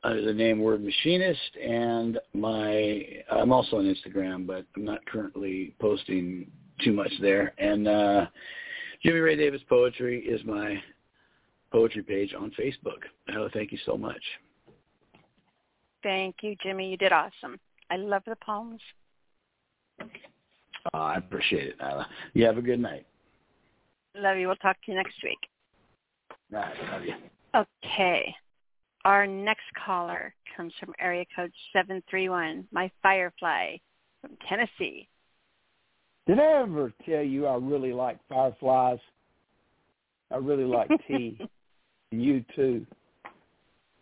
[0.03, 5.75] under the name Word Machinist, and my I'm also on Instagram, but I'm not currently
[5.79, 6.49] posting
[6.83, 7.53] too much there.
[7.57, 8.25] And uh,
[9.03, 10.81] Jimmy Ray Davis Poetry is my
[11.71, 12.99] poetry page on Facebook.
[13.35, 14.21] Oh, thank you so much.
[16.03, 16.89] Thank you, Jimmy.
[16.89, 17.59] You did awesome.
[17.89, 18.81] I love the poems.
[20.93, 22.05] Oh, I appreciate it, Nyla.
[22.33, 23.05] You have a good night.
[24.15, 24.47] Love you.
[24.47, 25.37] We'll talk to you next week.
[26.53, 27.15] All right, love you.
[27.55, 28.33] Okay.
[29.05, 33.77] Our next caller comes from area code 731, my Firefly
[34.21, 35.07] from Tennessee.
[36.27, 38.99] Did I ever tell you I really like fireflies?
[40.31, 41.39] I really like tea.
[42.11, 42.85] You too.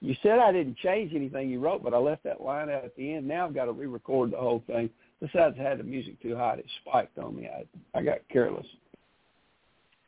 [0.01, 2.95] You said I didn't change anything you wrote, but I left that line out at
[2.95, 3.27] the end.
[3.27, 4.89] Now I've got to re-record the whole thing.
[5.21, 6.59] Besides, I had the music too hot.
[6.59, 7.47] It spiked on me.
[7.47, 7.65] I
[7.97, 8.65] I got careless.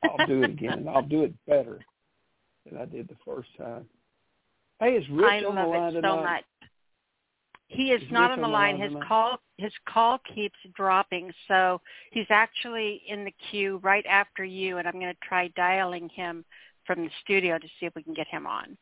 [0.04, 1.80] I'll do it again, and I'll do it better
[2.66, 3.86] than I did the first time.
[4.80, 6.43] Hey, is Rich I on the love line it so much.
[7.68, 8.80] He is Is not Rich on the line.
[8.80, 9.08] His tonight?
[9.08, 11.82] call his call keeps dropping, so
[12.12, 16.43] he's actually in the queue right after you, and I'm going to try dialing him
[16.86, 18.78] from the studio to see if we can get him on.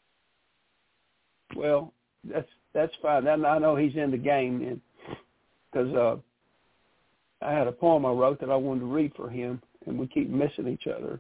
[1.56, 1.94] Well,
[2.24, 3.28] that's that's fine.
[3.28, 4.82] I, I know he's in the game, and
[5.72, 9.62] because uh, I had a poem I wrote that I wanted to read for him,
[9.86, 11.20] and we keep missing each other.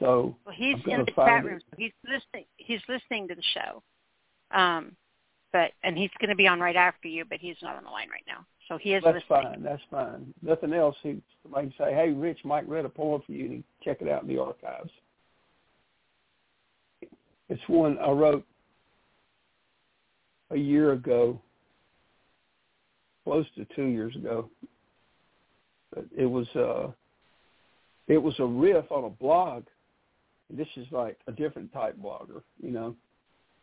[0.00, 1.60] So Well, he's in the chat room.
[1.70, 2.46] So he's listening.
[2.56, 3.82] He's listening to the show,
[4.56, 4.96] um,
[5.52, 7.90] but and he's going to be on right after you, but he's not on the
[7.90, 8.46] line right now.
[8.68, 9.52] So he is that's listening.
[9.52, 9.62] fine.
[9.62, 10.34] That's fine.
[10.42, 10.96] Nothing else.
[11.02, 11.20] He
[11.52, 14.22] can say, "Hey, Rich, Mike read a poem for you," and he check it out
[14.22, 14.90] in the archives.
[17.52, 18.46] It's one I wrote
[20.50, 21.38] a year ago,
[23.24, 24.48] close to two years ago.
[25.92, 26.92] But it was uh,
[28.08, 29.64] it was a riff on a blog.
[30.48, 32.96] This is like a different type blogger, you know,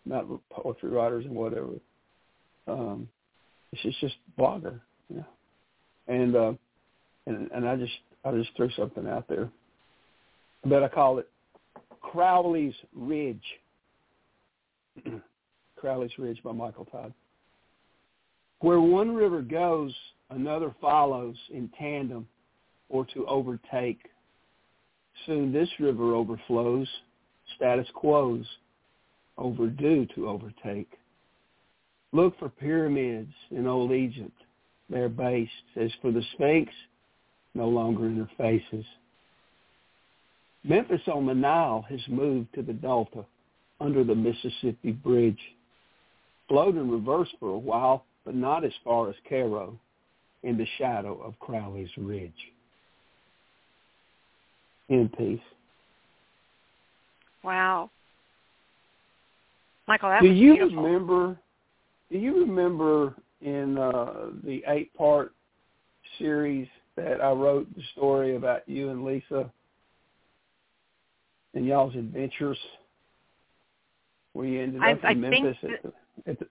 [0.05, 1.69] not poetry writers and whatever.
[2.67, 3.09] Um,
[3.73, 5.25] is just blogger, you know.
[6.07, 6.53] And uh,
[7.25, 9.49] and and I just I just threw something out there.
[10.63, 11.27] But I call it
[12.01, 13.41] Crowley's Ridge.
[15.75, 17.13] Crowley's Ridge by Michael Todd.
[18.59, 19.93] Where one river goes,
[20.29, 22.27] another follows in tandem
[22.89, 23.99] or to overtake.
[25.25, 26.87] Soon this river overflows,
[27.55, 28.45] status quos,
[29.37, 30.91] overdue to overtake.
[32.11, 34.35] Look for pyramids in old Egypt,
[34.89, 36.71] their based, as for the Sphinx,
[37.53, 38.85] no longer in their faces.
[40.63, 43.25] Memphis on the Nile has moved to the Delta
[43.79, 45.39] under the Mississippi Bridge.
[46.47, 49.77] Flowed in reverse for a while, but not as far as Cairo,
[50.43, 52.31] in the shadow of Crowley's Ridge.
[54.89, 55.39] In peace.
[57.43, 57.89] Wow.
[59.87, 60.83] Michael, that do was you beautiful.
[60.83, 61.37] remember?
[62.11, 65.31] Do you remember in uh, the eight-part
[66.17, 69.51] series that I wrote the story about you and Lisa
[71.53, 72.57] and y'all's adventures,
[74.39, 76.47] where you ended I- up I in think Memphis at the, at the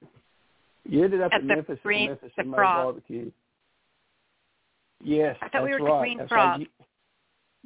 [0.84, 2.84] you ended up At in the Memphis Green- at Memphis the and made Frog.
[2.86, 3.30] barbecue.
[5.02, 6.00] Yes, I thought we that's were right.
[6.00, 6.50] Green that's Frog.
[6.50, 6.60] Right.
[6.60, 6.66] You,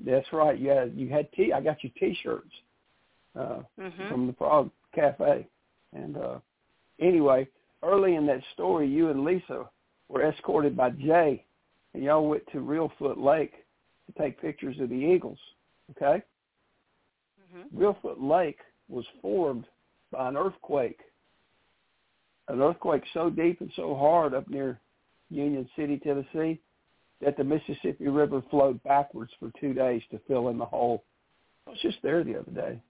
[0.05, 0.59] that's right.
[0.59, 1.53] You had you had t.
[1.53, 2.51] I got you T-shirts.
[3.35, 5.47] Uh, hmm from the Frog Cafe.
[5.95, 6.39] And uh,
[7.01, 7.49] anyway,
[7.83, 9.65] early in that story, you and Lisa
[10.09, 11.43] were escorted by Jay,
[11.95, 13.55] and y'all went to Reelfoot Lake
[14.07, 15.39] to take pictures of the eagles.
[15.93, 16.23] Okay,
[17.55, 18.59] hmm Reelfoot Lake
[18.89, 19.65] was formed
[20.13, 21.01] by an earthquake.
[22.49, 24.79] An earthquake so deep and so hard up near
[25.31, 26.61] Union City, Tennessee,
[27.21, 31.03] that the Mississippi River flowed backwards for two days to fill in the hole.
[31.67, 32.81] I was just there the other day.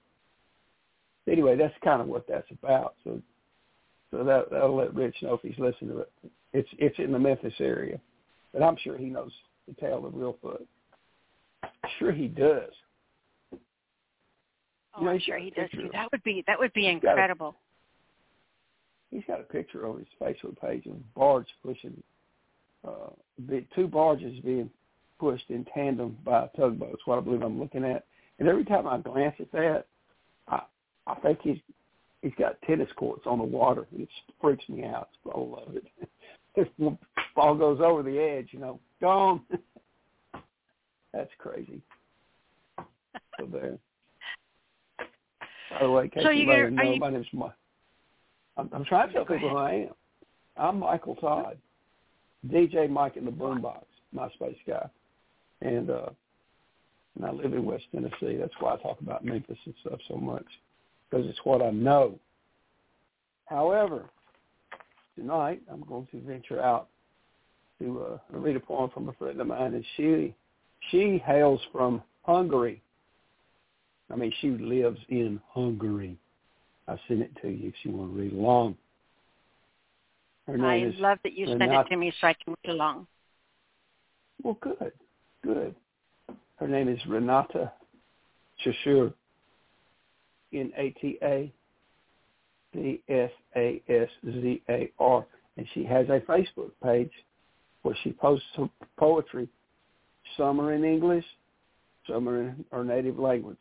[1.29, 2.97] Anyway, that's kind of what that's about.
[3.05, 3.21] So,
[4.11, 6.13] so that that'll let Rich know if he's listening to it.
[6.53, 8.01] It's it's in the Memphis area,
[8.53, 9.31] but I'm sure he knows
[9.69, 10.65] the tale of Reelfoot.
[11.99, 12.73] Sure, he does.
[14.95, 15.89] Oh, you know, I'm sure he does too.
[15.93, 17.57] That would be that would be incredible.
[19.11, 22.03] He's got a picture on his Facebook page of barge pushing
[22.87, 23.11] uh,
[23.75, 24.71] two barges being
[25.19, 26.91] pushed in tandem by a tugboat.
[26.91, 28.07] That's what I believe I'm looking at.
[28.39, 29.85] And every time I glance at that,
[30.49, 30.63] I
[31.07, 31.59] I think he's
[32.23, 33.87] he's got tennis courts on the water.
[33.97, 34.09] It
[34.41, 35.11] freaks me out.
[35.27, 35.85] I love it.
[36.57, 36.97] if the
[37.35, 39.43] ball goes over the edge, you know, gone.
[41.13, 41.81] That's crazy.
[43.39, 43.79] So there.
[45.81, 47.53] By the way, Casey, so you, know, you, my name's Mike.
[48.57, 49.95] I'm, I'm trying to tell people who I am.
[50.57, 51.57] I'm Michael Todd,
[52.47, 54.89] DJ Mike in the Boombox, MySpace guy,
[55.63, 56.11] and uh,
[57.17, 58.37] and I live in West Tennessee.
[58.39, 60.47] That's why I talk about Memphis and stuff so much
[61.11, 62.19] because it's what I know.
[63.47, 64.09] However,
[65.17, 66.89] tonight I'm going to venture out
[67.81, 70.35] to uh, read a poem from a friend of mine, and she
[70.91, 72.83] she hails from Hungary.
[74.13, 76.19] I mean, she lives in Hungary.
[76.87, 78.77] I sent it to you if you want to read along.
[80.49, 81.73] I love that you Renata.
[81.73, 83.07] sent it to me so I can read along.
[84.43, 84.93] Well, good,
[85.43, 85.75] good.
[86.57, 87.73] Her name is Renata
[88.65, 89.15] Csaszar,
[90.53, 91.53] N-A-T-A-C-S-A-S-Z-A-R,
[95.57, 97.13] and she has a Facebook page
[97.83, 99.49] where she posts her poetry.
[100.37, 101.25] Some are in English,
[102.09, 103.57] some are in her native language.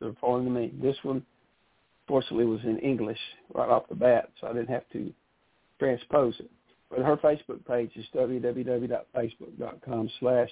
[0.00, 0.72] They're, they're foreign to me.
[0.80, 1.22] This one,
[2.08, 3.18] fortunately, was in English
[3.54, 5.12] right off the bat, so I didn't have to
[5.78, 6.50] transpose it.
[6.90, 10.50] But her Facebook page is www.facebook.com slash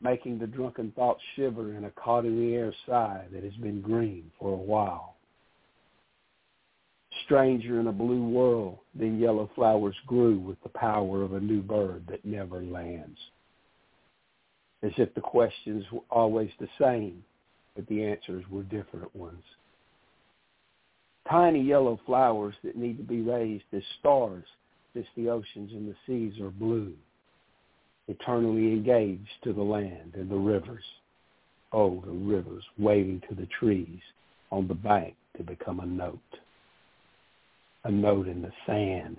[0.00, 3.80] making the drunken thoughts shiver in a caught in the air sigh that has been
[3.80, 5.09] green for a while.
[7.30, 11.62] Stranger in a blue world, then yellow flowers grew with the power of a new
[11.62, 13.18] bird that never lands
[14.82, 17.22] as if the questions were always the same,
[17.76, 19.44] but the answers were different ones.
[21.28, 24.44] Tiny yellow flowers that need to be raised as stars
[24.94, 26.92] since the oceans and the seas are blue,
[28.08, 30.84] eternally engaged to the land and the rivers.
[31.72, 34.00] Oh, the rivers waving to the trees
[34.50, 36.39] on the bank to become a note.
[37.84, 39.18] A note in the sand,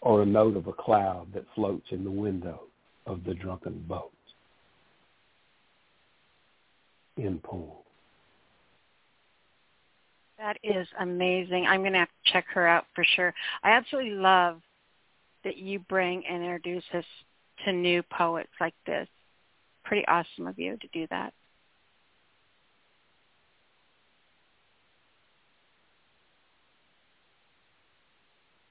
[0.00, 2.62] or a note of a cloud that floats in the window
[3.06, 4.12] of the drunken boat.
[7.18, 7.84] in pool.
[10.38, 11.66] That is amazing.
[11.66, 13.34] I'm going to have to check her out for sure.
[13.64, 14.60] I absolutely love
[15.44, 17.04] that you bring and introduce us
[17.64, 19.08] to new poets like this.
[19.84, 21.32] Pretty awesome of you to do that.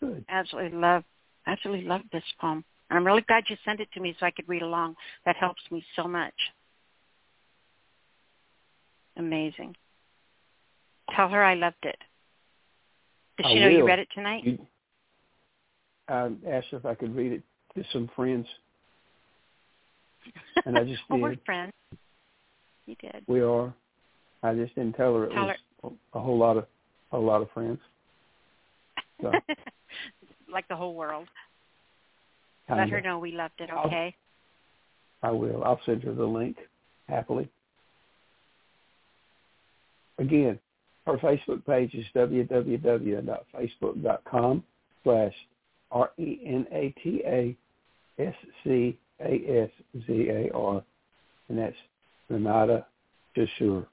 [0.08, 0.26] Good.
[0.30, 1.04] Absolutely love,
[1.46, 2.64] absolutely love this poem.
[2.90, 4.96] And I'm really glad you sent it to me so I could read along.
[5.26, 6.34] That helps me so much
[9.18, 9.76] amazing.
[11.16, 11.98] Tell her I loved it.
[13.38, 14.44] Does she I know you read it tonight?
[14.46, 14.58] You,
[16.10, 17.44] um, I asked if I could read it
[17.76, 18.48] to some friends,
[20.66, 21.24] and I just well, did.
[21.24, 21.74] we're friends.
[22.86, 23.24] You did.
[23.28, 23.74] We are.
[24.44, 25.52] I just didn't tell her it Tell
[25.84, 26.66] was a whole lot of
[27.12, 27.80] a lot of friends.
[29.22, 29.32] So,
[30.52, 31.28] like the whole world.
[32.68, 32.84] kinda.
[32.84, 34.14] Let her know we loved it, I'll- okay?
[35.24, 35.64] I will.
[35.64, 36.58] I'll send her the link
[37.08, 37.48] happily.
[40.18, 40.60] Again,
[41.06, 44.64] her Facebook page is www.facebook.com
[45.04, 45.34] slash
[49.50, 50.84] R-E-N-A-T-A-S-C-A-S-Z-A-R.
[51.50, 51.76] And that's
[52.30, 52.86] Renata
[53.36, 53.86] Csaszar.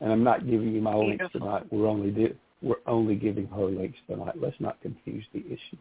[0.00, 1.70] And I'm not giving you my links tonight.
[1.72, 4.34] We're only di- we're only giving her links tonight.
[4.40, 5.76] Let's not confuse the issue.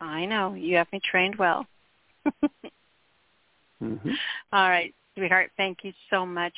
[0.00, 0.54] I know.
[0.54, 1.66] You have me trained well.
[3.80, 3.96] hmm
[4.52, 5.50] All right, sweetheart.
[5.56, 6.54] Thank you so much.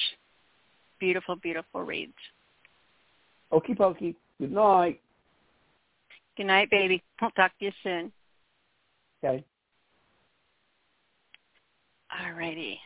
[0.99, 2.15] Beautiful, beautiful reads.
[3.53, 4.17] Okie pokey.
[4.41, 5.01] Good night.
[6.37, 7.03] Good night, baby.
[7.21, 8.13] I'll talk to you soon.
[9.25, 9.45] Okay.
[12.21, 12.79] All righty.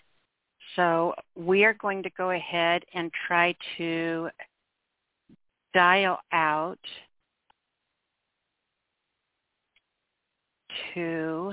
[0.76, 4.28] So we are going to go ahead and try to
[5.72, 6.78] dial out
[10.94, 11.52] to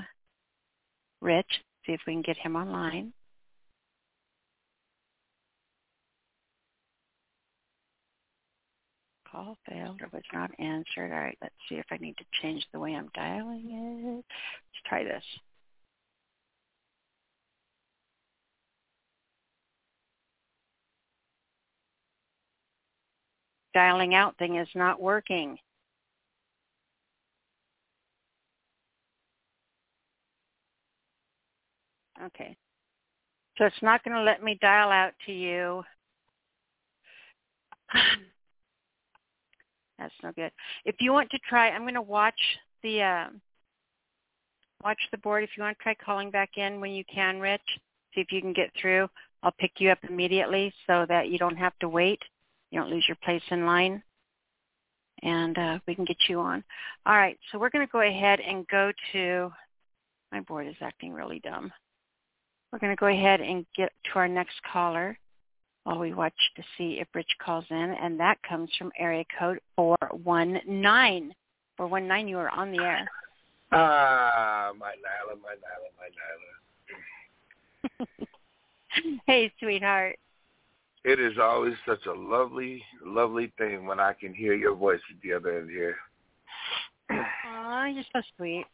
[1.22, 3.14] Rich, see if we can get him online.
[9.31, 11.11] Call failed or was not answered.
[11.11, 14.26] All right, let's see if I need to change the way I'm dialing it.
[14.26, 15.23] Let's try this.
[23.77, 25.55] Dialing out thing is not working.
[32.25, 32.57] Okay.
[33.55, 35.83] So it's not going to let me dial out to you.
[39.99, 40.51] That's no good.
[40.83, 42.33] If you want to try, I'm going to watch
[42.81, 43.27] the uh,
[44.83, 45.43] watch the board.
[45.43, 47.61] If you want to try calling back in when you can, Rich,
[48.15, 49.07] see if you can get through.
[49.43, 52.23] I'll pick you up immediately so that you don't have to wait.
[52.72, 54.03] You don't lose your place in line,
[55.23, 56.64] and uh, we can get you on.
[57.06, 57.38] All right.
[57.52, 59.52] So we're going to go ahead and go to.
[60.31, 61.72] My board is acting really dumb.
[62.72, 65.18] We're going to go ahead and get to our next caller
[65.88, 69.60] while we watch to see if Rich calls in, and that comes from area code
[69.77, 71.34] 419.
[71.77, 73.07] 419, you are on the air.
[73.72, 76.10] Ah, my Nyla, my Nyla, my
[77.99, 78.27] Nyla.
[79.27, 80.18] hey, sweetheart.
[81.07, 85.21] It is always such a lovely, lovely thing when I can hear your voice at
[85.23, 85.95] the other end here.
[87.09, 88.65] Aw, you're so sweet.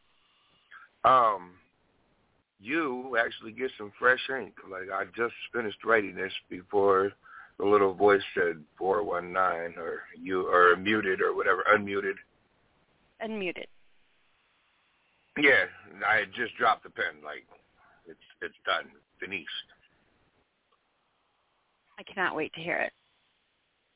[1.05, 1.51] Um,
[2.59, 4.55] you actually get some fresh ink.
[4.67, 7.11] Like I just finished writing this before
[7.59, 12.15] the little voice said 419 or you or muted or whatever, unmuted.
[13.23, 13.67] Unmuted.
[15.37, 15.65] Yeah,
[16.03, 17.21] I just dropped the pen.
[17.23, 17.45] Like
[18.07, 18.89] it's it's done,
[19.19, 19.45] finished.
[21.99, 22.91] I cannot wait to hear it.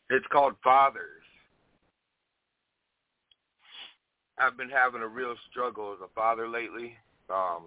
[0.10, 1.24] It's called Fathers.
[4.40, 6.96] I've been having a real struggle as a father lately.
[7.30, 7.66] Um,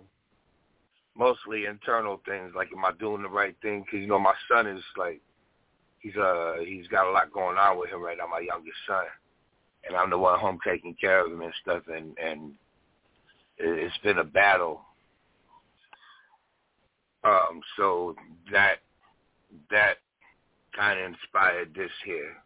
[1.16, 3.80] mostly internal things, like am I doing the right thing?
[3.84, 5.20] Because you know my son is like,
[5.98, 8.26] he's uh he's got a lot going on with him right now.
[8.26, 9.04] My youngest son,
[9.86, 12.54] and I'm the one home taking care of him and stuff, and and
[13.58, 14.82] it- it's been a battle.
[17.24, 18.16] Um, so
[18.50, 18.76] that
[19.70, 19.98] that
[20.76, 22.36] kind of inspired this here.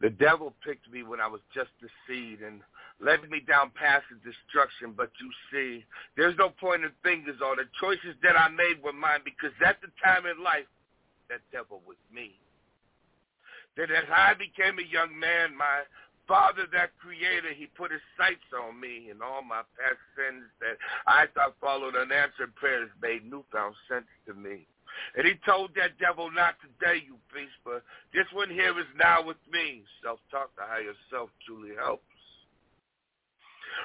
[0.00, 2.60] The devil picked me when I was just a seed and
[3.00, 5.84] led me down paths of destruction, but you see,
[6.16, 9.88] there's no pointing fingers on the choices that I made were mine because at the
[10.02, 10.70] time in life,
[11.28, 12.38] that devil was me.
[13.76, 15.82] Then as I became a young man, my
[16.26, 20.76] Father, that creator, he put his sights on me and all my past sins that
[21.06, 24.66] I thought followed unanswered prayers made newfound sense to me.
[25.16, 27.82] And he told that devil not today, you beast, but
[28.12, 29.82] this one here is now with me.
[30.02, 32.02] Self-talk to higher self truly helps.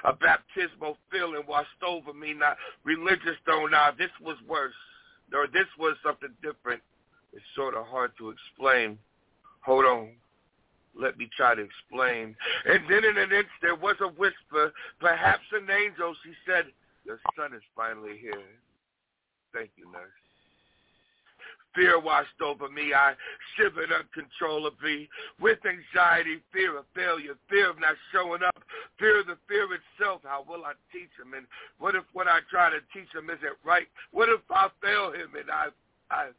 [0.05, 3.91] A baptismal feeling washed over me, not religious though now.
[3.91, 4.73] This was worse,
[5.33, 6.81] or this was something different.
[7.31, 8.97] It's sort of hard to explain.
[9.61, 10.09] Hold on.
[10.95, 12.35] Let me try to explain.
[12.65, 16.13] And then in an instant, there was a whisper, perhaps an angel.
[16.23, 16.65] She said,
[17.05, 18.45] your son is finally here.
[19.53, 20.22] Thank you, nurse.
[21.75, 22.93] Fear washed over me.
[22.93, 23.13] I
[23.55, 25.09] shivered uncontrollably
[25.39, 28.61] with anxiety, fear of failure, fear of not showing up,
[28.99, 30.21] fear of the fear itself.
[30.23, 31.33] How will I teach him?
[31.33, 31.47] And
[31.79, 33.87] what if what I try to teach him isn't right?
[34.11, 35.67] What if I fail him and I
[36.11, 36.29] I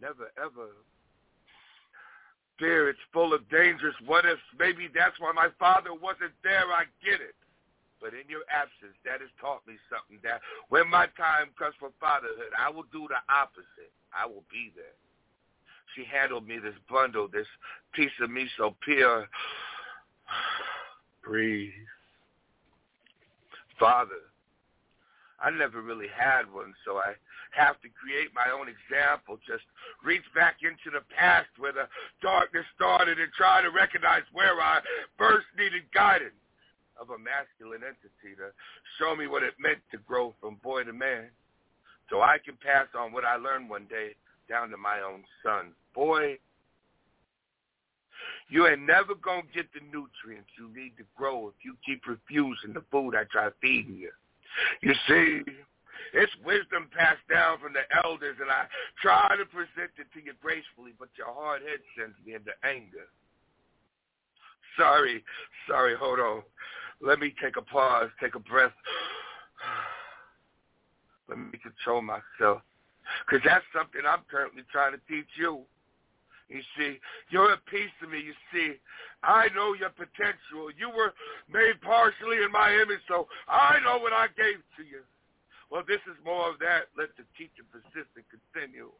[0.00, 0.68] never ever
[2.58, 2.88] fear.
[2.88, 3.94] It's full of dangers.
[4.04, 6.64] what if Maybe that's why my father wasn't there.
[6.72, 7.34] I get it.
[8.00, 11.90] But in your absence, that has taught me something that when my time comes for
[12.00, 13.92] fatherhood, I will do the opposite.
[14.12, 14.96] I will be there.
[15.94, 17.48] She handled me this bundle, this
[17.92, 19.26] piece of me so pure.
[21.24, 21.72] Breathe.
[23.80, 24.28] Father,
[25.40, 27.14] I never really had one, so I
[27.52, 29.38] have to create my own example.
[29.46, 29.64] Just
[30.04, 31.88] reach back into the past where the
[32.20, 34.80] darkness started and try to recognize where I
[35.16, 36.36] first needed guidance
[37.00, 38.50] of a masculine entity to
[38.98, 41.28] show me what it meant to grow from boy to man
[42.10, 44.14] so I can pass on what I learned one day
[44.48, 45.72] down to my own son.
[45.94, 46.38] Boy,
[48.48, 52.06] you ain't never going to get the nutrients you need to grow if you keep
[52.06, 54.12] refusing the food I try feeding you.
[54.82, 55.42] You see,
[56.14, 58.64] it's wisdom passed down from the elders, and I
[59.02, 63.10] try to present it to you gracefully, but your hard head sends me into anger.
[64.78, 65.24] Sorry,
[65.68, 66.42] sorry, hold on.
[67.00, 68.72] Let me take a pause, take a breath.
[71.28, 72.62] Let me control myself.
[73.24, 75.62] Because that's something I'm currently trying to teach you.
[76.48, 76.98] You see,
[77.30, 78.22] you're a piece of me.
[78.22, 78.78] You see,
[79.22, 80.70] I know your potential.
[80.78, 81.12] You were
[81.50, 85.02] made partially in my image, so I know what I gave to you.
[85.70, 86.94] Well, this is more of that.
[86.94, 88.94] Let the teaching persist and continue.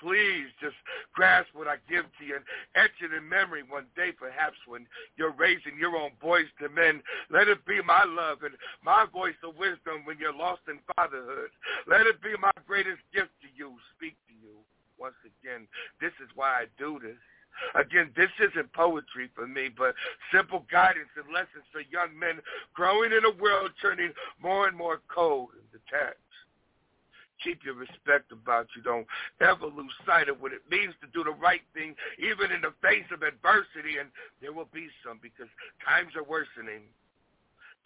[0.00, 0.76] Please just
[1.14, 2.44] grasp what I give to you and
[2.74, 4.86] etch it in memory one day, perhaps when
[5.16, 7.02] you're raising your own boys to men.
[7.30, 8.54] Let it be my love and
[8.84, 11.50] my voice of wisdom when you're lost in fatherhood.
[11.86, 13.72] Let it be my greatest gift to you.
[13.96, 14.60] Speak to you
[14.98, 15.66] once again.
[16.00, 17.18] This is why I do this.
[17.74, 19.94] Again, this isn't poetry for me, but
[20.32, 22.40] simple guidance and lessons for young men
[22.74, 24.12] growing in a world turning
[24.42, 26.20] more and more cold and detached
[27.42, 28.82] keep your respect about you.
[28.82, 29.06] Don't
[29.40, 32.74] ever lose sight of what it means to do the right thing, even in the
[32.82, 33.98] face of adversity.
[33.98, 34.10] And
[34.40, 35.48] there will be some because
[35.84, 36.82] times are worsening.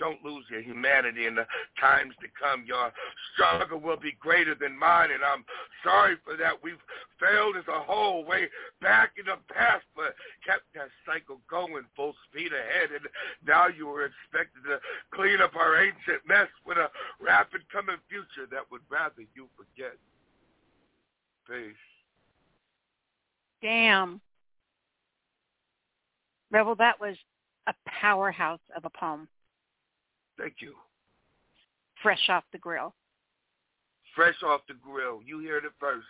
[0.01, 1.45] Don't lose your humanity in the
[1.79, 2.65] times to come.
[2.67, 2.91] Your
[3.35, 5.45] struggle will be greater than mine, and I'm
[5.85, 6.57] sorry for that.
[6.65, 6.81] We've
[7.21, 8.49] failed as a whole way
[8.81, 13.07] back in the past, but kept that cycle going full speed ahead, and
[13.47, 14.81] now you are expected to
[15.13, 16.89] clean up our ancient mess with a
[17.21, 19.97] rapid coming future that would rather you forget.
[21.47, 21.77] Peace.
[23.61, 24.23] Damn.
[26.51, 27.17] Rebel, that was
[27.67, 29.29] a powerhouse of a poem.
[30.41, 30.75] Thank you.
[32.03, 32.95] Fresh off the grill.
[34.17, 35.21] Fresh off the grill.
[35.25, 36.07] You heard it first.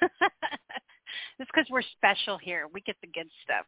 [1.38, 2.66] it's because we're special here.
[2.72, 3.66] We get the good stuff.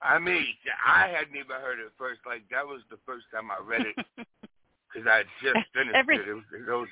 [0.00, 0.44] I mean,
[0.86, 2.20] I hadn't even heard it first.
[2.26, 6.28] Like that was the first time I read it because I just finished Every, it.
[6.28, 6.88] It was, it was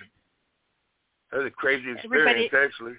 [1.30, 2.94] that was a crazy experience, Everybody- actually.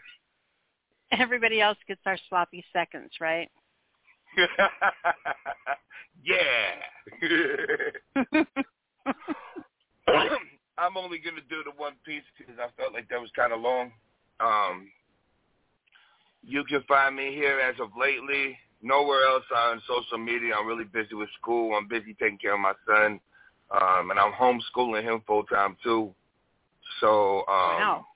[1.12, 3.50] Everybody else gets our sloppy seconds, right?
[6.24, 6.76] yeah.
[10.78, 13.62] I'm only gonna do the one piece because I felt like that was kind of
[13.62, 13.92] long.
[14.40, 14.92] Um,
[16.44, 18.58] you can find me here as of lately.
[18.82, 20.54] Nowhere else on social media.
[20.60, 21.76] I'm really busy with school.
[21.76, 23.20] I'm busy taking care of my son,
[23.72, 26.14] um, and I'm homeschooling him full time too.
[27.00, 28.08] So um, Wow.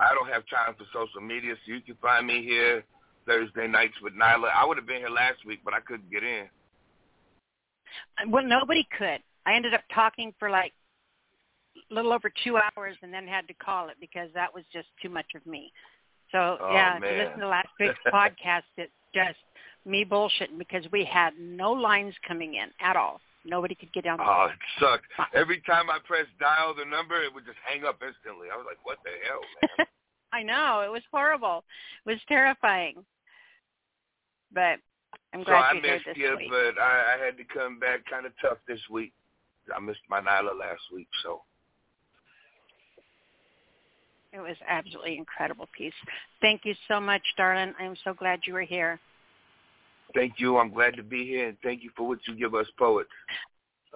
[0.00, 1.54] I don't have time for social media.
[1.66, 2.84] So you can find me here
[3.26, 4.50] Thursday nights with Nyla.
[4.56, 6.46] I would have been here last week, but I couldn't get in.
[8.28, 9.20] Well, nobody could.
[9.46, 10.72] I ended up talking for like
[11.90, 14.88] a little over two hours and then had to call it because that was just
[15.02, 15.72] too much of me.
[16.32, 19.38] So Oh, yeah, if you listen to last week's podcast, it's just
[19.84, 23.20] me bullshitting because we had no lines coming in at all.
[23.44, 24.16] Nobody could get down.
[24.16, 25.04] the Oh, it sucked.
[25.34, 28.48] Every time I pressed dial the number, it would just hang up instantly.
[28.52, 29.40] I was like, what the hell,
[29.78, 29.86] man?
[30.34, 31.62] I know it was horrible.
[32.04, 33.04] It was terrifying.
[34.52, 34.80] But
[35.32, 36.50] I'm so glad I you're here missed this you, week.
[36.50, 39.12] but I, I had to come back kind of tough this week.
[39.74, 41.42] I missed my Nyla last week, so
[44.32, 45.94] It was absolutely incredible piece.
[46.40, 47.72] Thank you so much, darling.
[47.78, 48.98] I'm so glad you were here.
[50.14, 50.58] thank you.
[50.58, 53.08] I'm glad to be here, and thank you for what you give us poets.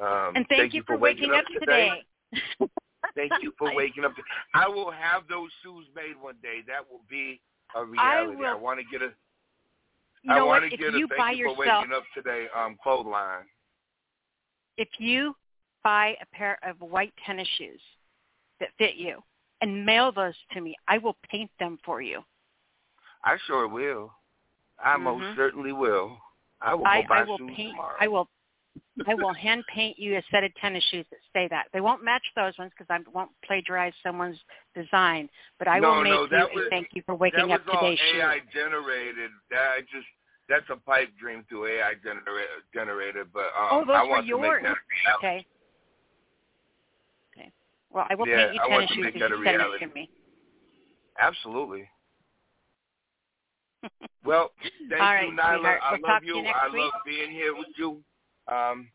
[0.01, 2.05] Um, And thank, you for waking up today.
[3.19, 4.13] Thank you for waking up.
[4.55, 6.61] I will have those shoes made one day.
[6.67, 7.41] That will be
[7.75, 8.45] a reality.
[8.45, 9.13] I, will- want to get a.
[10.23, 12.47] You I want to get a you thank you for yourself, waking up today.
[12.57, 13.45] Um, clothesline.
[14.77, 15.35] if you
[15.83, 17.81] buy a pair of white tennis shoes
[18.61, 19.23] that fit you
[19.61, 22.25] and mail those to me, I will paint them for you.
[23.25, 24.13] I sure will.
[24.83, 25.03] I Mhm.
[25.03, 26.17] most certainly will.
[26.61, 27.71] I will I, go buy I will shoes paint.
[27.73, 27.97] tomorrow.
[28.01, 28.29] I will.
[29.07, 31.67] I will hand paint you a set of tennis shoes that say that.
[31.73, 34.39] They won't match those ones because I won't plagiarize someone's
[34.75, 35.29] design.
[35.59, 37.49] But I no, will make no, you that a was, thank you for waking that
[37.49, 38.47] up was all AI shoe.
[38.53, 39.31] generated.
[39.51, 40.07] That just
[40.49, 42.65] that's a pipe dream through AI generated.
[42.73, 45.17] Generated, but um, oh, those I were want to make that a reality.
[45.19, 45.47] Okay.
[47.37, 47.53] Okay.
[47.91, 49.95] Well, I will Yeah, paint you I tennis shoes if that you send it to
[49.95, 50.11] me.
[51.21, 51.89] Absolutely.
[54.25, 54.51] Well,
[54.91, 55.79] thank All right, you, Nyla.
[55.81, 56.37] I We'll love you.
[56.39, 56.83] you I week.
[56.83, 58.03] love being here with you.
[58.49, 58.89] Um,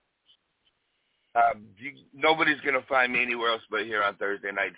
[1.36, 4.76] uh, you, nobody's gonna find me anywhere else but here on Thursday nights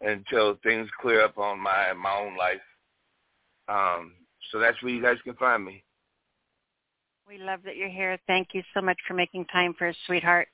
[0.00, 2.60] until things clear up on my my own life.
[3.68, 4.12] Um,
[4.50, 5.82] so that's where you guys can find me.
[7.28, 8.18] We love that you're here.
[8.26, 10.48] Thank you so much for making time for us, sweetheart.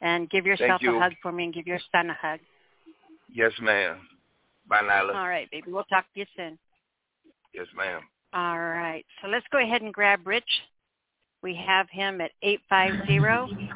[0.00, 0.96] And give yourself you.
[0.96, 2.40] a hug for me and give your son a hug.
[3.32, 3.98] Yes, ma'am.
[4.68, 5.14] Bye, Nyla.
[5.14, 5.70] All right, baby.
[5.70, 6.58] We'll talk to you soon.
[7.54, 8.02] Yes, ma'am.
[8.34, 9.04] All right.
[9.22, 10.44] So let's go ahead and grab Rich.
[11.42, 13.68] We have him at 850.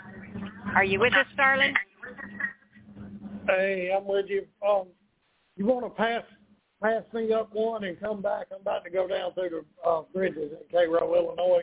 [0.75, 1.75] Are you with us, darling?
[3.49, 4.47] Hey, I'm with you.
[4.67, 4.87] Um,
[5.57, 6.23] you want to pass
[6.83, 8.47] pass me up one and come back?
[8.55, 11.63] I'm about to go down through the uh, bridges in Cairo, Illinois.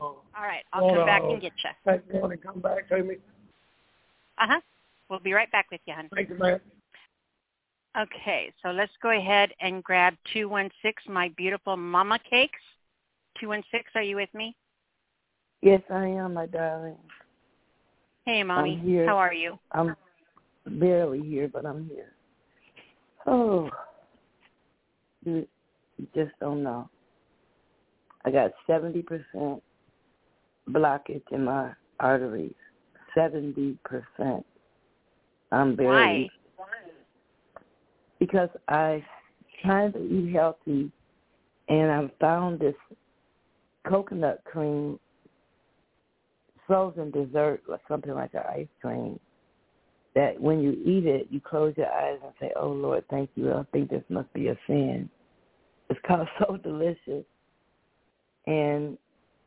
[0.00, 0.64] Uh, All right.
[0.72, 1.32] I'll Hold come back on.
[1.32, 1.70] and get you.
[1.92, 3.16] take one and come back to me.
[4.38, 4.60] Uh-huh.
[5.08, 6.08] We'll be right back with you, hon.
[6.14, 6.60] Thank you, man.
[7.98, 12.58] Okay, so let's go ahead and grab 216, my beautiful mama cakes.
[13.40, 14.54] 216, are you with me?
[15.62, 16.96] Yes, I am, my darling.
[18.24, 18.80] Hey, mommy.
[19.06, 19.58] How are you?
[19.72, 19.96] I'm
[20.66, 22.12] barely here, but I'm here.
[23.26, 23.70] Oh,
[25.24, 25.46] you,
[25.96, 26.88] you just don't know.
[28.24, 29.60] I got 70%
[30.70, 32.54] blockage in my arteries.
[33.16, 33.76] 70%.
[35.52, 36.30] I'm barely.
[38.18, 39.04] Because I
[39.62, 40.90] trying to eat healthy,
[41.68, 42.74] and I found this
[43.88, 44.98] coconut cream
[46.66, 49.18] frozen dessert or something like an ice cream
[50.14, 53.52] that when you eat it, you close your eyes and say, "Oh Lord, thank you.
[53.52, 55.10] I think this must be a sin."
[55.90, 57.24] It's called so delicious,
[58.46, 58.96] and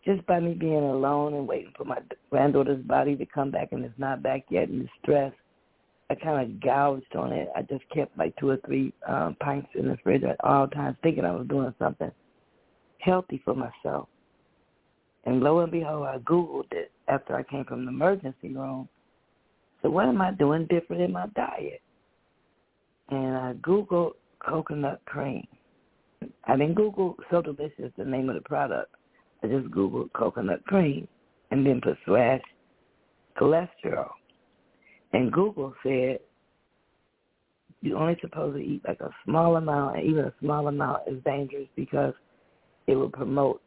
[0.05, 1.97] just by me being alone and waiting for my
[2.29, 5.33] granddaughter's body to come back and it's not back yet, and the stress,
[6.09, 7.49] I kind of gouged on it.
[7.55, 10.97] I just kept like two or three um, pints in the fridge at all times,
[11.03, 12.11] thinking I was doing something
[12.99, 14.07] healthy for myself.
[15.25, 18.87] And lo and behold, I Googled it after I came from the emergency room.
[19.81, 21.81] So what am I doing different in my diet?
[23.09, 25.45] And I Googled coconut cream.
[26.45, 28.93] I didn't Google So Delicious, the name of the product.
[29.43, 31.07] I just Googled coconut cream
[31.51, 32.41] and then put slash
[33.39, 34.09] cholesterol.
[35.13, 36.19] And Google said
[37.81, 41.23] you're only supposed to eat like a small amount, and even a small amount is
[41.23, 42.13] dangerous because
[42.87, 43.61] it will promote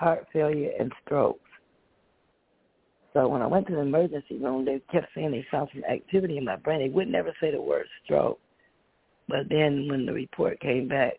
[0.00, 1.40] heart failure and strokes.
[3.12, 6.38] So when I went to the emergency room, they kept saying they found some activity
[6.38, 6.80] in my brain.
[6.80, 8.40] They would never say the word stroke.
[9.28, 11.14] But then when the report came back,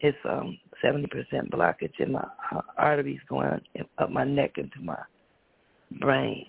[0.00, 2.26] it's um seventy percent blockage in my
[2.76, 3.60] arteries going
[3.98, 4.98] up my neck into my
[6.00, 6.46] brain.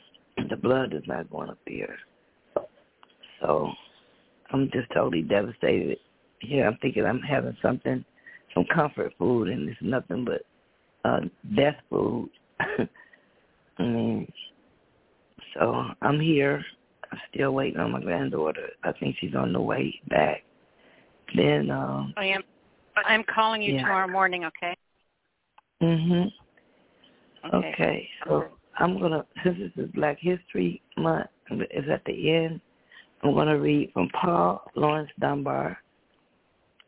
[0.50, 1.98] The blood is not going up there.
[3.40, 3.70] So
[4.52, 6.00] I'm just totally devastated.
[6.40, 8.04] Here I'm thinking I'm having something,
[8.54, 10.42] some comfort food, and it's nothing but
[11.06, 11.20] uh
[11.56, 12.30] death food.
[13.78, 14.32] I mean,
[15.54, 16.64] so I'm here.
[17.12, 18.70] I'm still waiting on my granddaughter.
[18.84, 20.44] I think she's on the way back.
[21.36, 22.44] Then, um, I am.
[22.96, 23.82] I'm calling you Yeah.
[23.84, 24.46] tomorrow morning.
[24.46, 24.76] Okay.
[25.82, 26.32] mhm.
[27.46, 27.72] Okay.
[27.74, 28.10] Okay.
[28.26, 28.46] So
[28.80, 32.62] I'm gonna since this is Black History Month is at the end.
[33.24, 35.78] I'm gonna read from Paul Laurence Dunbar.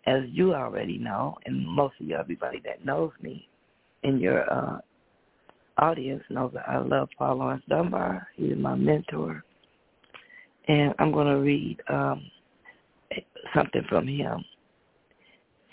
[0.06, 3.50] As you already know, and most of you, everybody that knows me
[4.04, 4.80] in your uh,
[5.78, 8.28] audience knows that I love Paul Laurence Dunbar.
[8.36, 9.44] He's my mentor,
[10.68, 12.30] and I'm gonna read um,
[13.56, 14.44] something from him.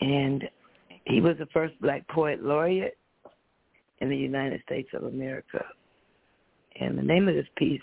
[0.00, 0.44] And
[1.04, 2.98] he was the first Black poet laureate
[3.98, 5.64] in the United States of America.
[6.80, 7.80] And the name of this piece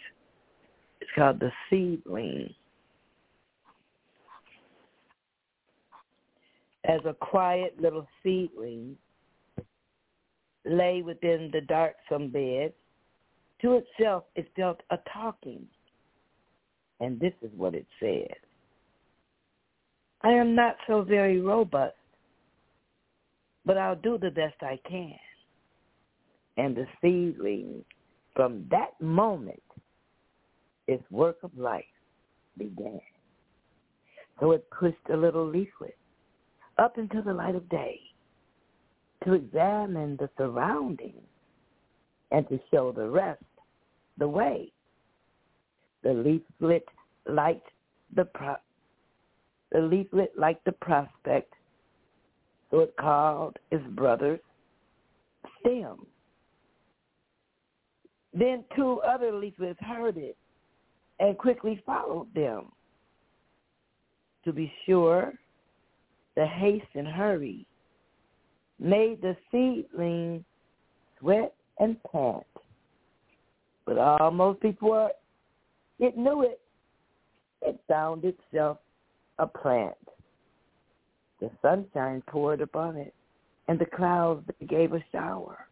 [1.01, 2.53] is called The Seedling.
[6.83, 8.97] As a quiet little seedling
[10.65, 12.73] lay within the darksome bed,
[13.61, 15.65] to itself it felt a talking.
[16.99, 18.35] And this is what it said.
[20.21, 21.95] I am not so very robust,
[23.65, 25.15] but I'll do the best I can.
[26.57, 27.83] And the seedling,
[28.35, 29.63] from that moment,
[30.87, 31.83] its work of life
[32.57, 33.01] began.
[34.39, 35.97] So it pushed a little leaflet
[36.77, 37.99] up into the light of day
[39.23, 41.15] to examine the surroundings
[42.31, 43.43] and to show the rest
[44.17, 44.71] the way.
[46.03, 46.85] The leaflet
[47.27, 47.61] light
[48.15, 48.55] the pro-
[49.71, 51.53] the leaflet like the prospect,
[52.69, 54.39] so it called its brothers
[55.59, 56.05] stem.
[58.33, 60.37] Then two other leaflets heard it
[61.19, 62.71] and quickly followed them.
[64.45, 65.33] To be sure,
[66.35, 67.67] the haste and hurry
[68.81, 70.43] made the seedling
[71.19, 72.43] sweat and pant.
[73.85, 75.11] But almost before
[75.99, 76.59] it knew it,
[77.61, 78.79] it found itself
[79.37, 79.95] a plant.
[81.39, 83.13] The sunshine poured upon it,
[83.67, 85.67] and the clouds gave a shower.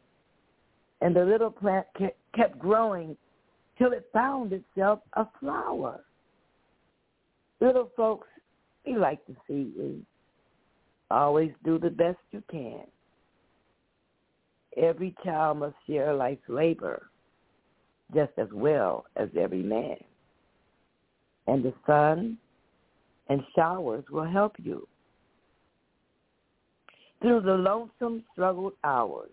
[1.02, 1.88] And the little plant
[2.36, 3.18] kept growing
[3.78, 6.02] till it found itself a flower.
[7.60, 8.28] Little folks,
[8.86, 10.02] we like to see you.
[11.12, 12.84] Always do the best you can.
[14.78, 17.10] Every child must share life's labor
[18.14, 19.98] just as well as every man.
[21.48, 22.38] And the sun
[23.28, 24.88] and showers will help you.
[27.22, 29.32] Through the lonesome struggled hours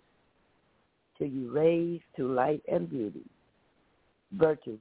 [1.17, 3.25] till you raise to light and beauty,
[4.33, 4.81] virtues,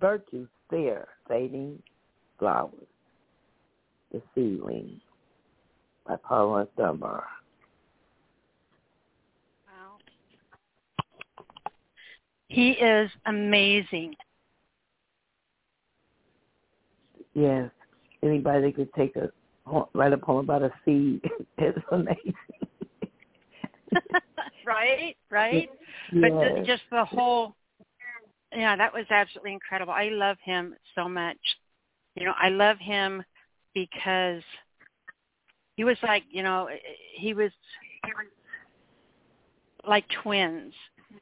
[0.00, 1.82] virtues fair, fading
[2.38, 2.72] flowers,
[4.12, 5.00] the seedling
[6.06, 7.24] by Paula Dunbar.
[12.54, 14.14] He is amazing.
[17.34, 17.68] Yes.
[18.22, 19.28] Anybody that could take a
[19.92, 21.20] write a poem about a seed
[21.58, 22.34] is amazing.
[24.66, 25.68] right, right.
[26.12, 26.32] Yes.
[26.32, 27.56] But just the whole
[28.54, 29.92] yeah, that was absolutely incredible.
[29.92, 31.38] I love him so much.
[32.14, 33.24] You know, I love him
[33.74, 34.42] because
[35.74, 36.68] he was like, you know,
[37.16, 37.50] he was
[39.84, 40.72] like twins.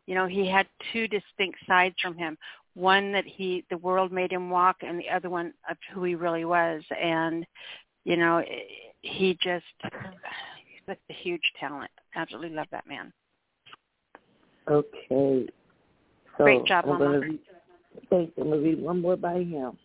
[0.07, 2.37] You know, he had two distinct sides from him.
[2.75, 6.15] One that he the world made him walk and the other one of who he
[6.15, 7.47] really was and
[8.05, 8.43] you know,
[9.03, 11.91] he just he's a huge talent.
[12.15, 13.13] Absolutely love that man.
[14.71, 15.49] Okay.
[16.39, 17.21] So Great job, I'm Mama.
[17.21, 17.39] Read,
[18.11, 18.33] thanks.
[18.39, 19.77] I'm gonna read one more by him.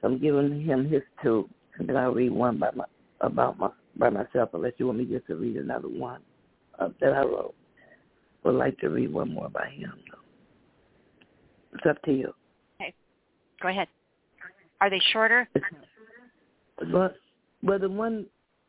[0.00, 1.48] So I'm giving him his two,
[1.78, 2.84] and then I'll read one by my
[3.20, 4.50] about my by myself.
[4.54, 6.20] Unless you want me just to read another one
[6.78, 7.54] uh, that I wrote.
[8.44, 9.92] Would like to read one more by him.
[10.10, 10.18] Though.
[11.74, 12.34] It's up to you.
[12.80, 12.94] Okay,
[13.62, 13.88] go ahead.
[14.80, 15.48] Are they shorter?
[16.92, 17.16] But
[17.62, 18.26] well, the one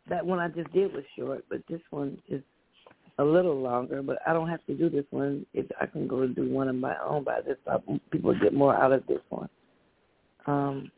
[0.09, 2.41] that one I just did was short, but this one is
[3.17, 4.01] a little longer.
[4.01, 5.45] But I don't have to do this one.
[5.53, 7.77] If I can go and do one of my own by this, I,
[8.11, 9.49] people get more out of this one.
[10.47, 10.91] Um,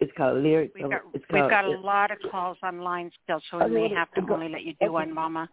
[0.00, 0.72] it's called lyrics.
[0.74, 4.10] We've got, it's we've got a lot of calls online still, so we may have
[4.12, 5.48] to only let you do one, Mama.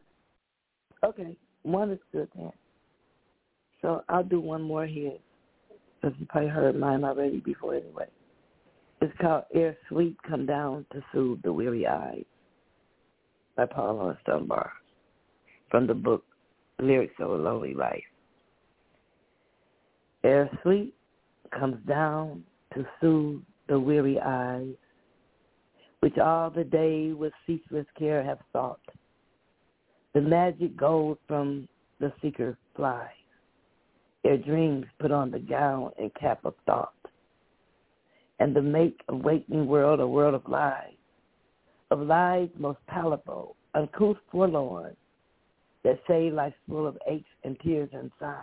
[1.03, 2.51] Okay, one is good then.
[3.81, 5.17] So I'll do one more here,
[6.01, 8.07] because you probably heard mine already before anyway.
[9.01, 12.25] It's called Ere Sleep Come Down to Soothe the Weary Eyes
[13.55, 14.71] by Paula Dunbar
[15.69, 16.23] from the book
[16.79, 18.03] Lyrics of a Lonely Life.
[20.23, 20.93] Air sweet
[21.57, 22.43] comes down
[22.73, 24.73] to soothe the weary eyes,
[25.99, 28.79] which all the day with ceaseless care have sought.
[30.17, 31.67] The magic gold from
[31.99, 33.05] the seeker flies.
[34.23, 36.95] Their dreams put on the gown and cap of thought.
[38.39, 40.97] And the make of waking world a world of lies,
[41.91, 44.97] of lies most palatable, uncouth forlorn,
[45.83, 48.41] that say life's full of aches and tears and sighs.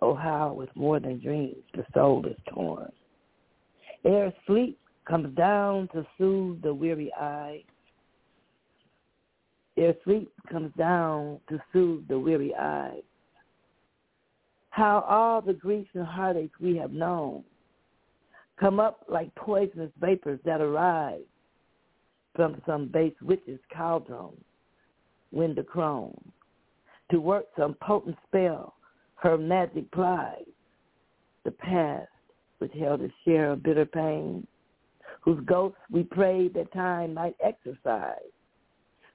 [0.00, 2.92] Oh, how with more than dreams the soul is torn.
[4.04, 4.78] Ere sleep
[5.08, 7.64] comes down to soothe the weary eye.
[9.76, 13.02] Ere sleep comes down to soothe the weary eyes.
[14.70, 17.44] How all the griefs and heartaches we have known
[18.58, 21.20] come up like poisonous vapors that arise
[22.34, 24.32] from some base witch's cauldron,
[25.30, 26.32] wind a crone,
[27.10, 28.74] to work some potent spell
[29.16, 30.44] her magic plies,
[31.44, 32.08] the past
[32.58, 34.46] which held a share of bitter pain,
[35.20, 38.32] whose ghosts we prayed that time might exorcise,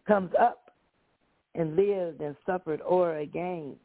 [0.07, 0.71] comes up
[1.55, 3.75] and lived and suffered o'er again,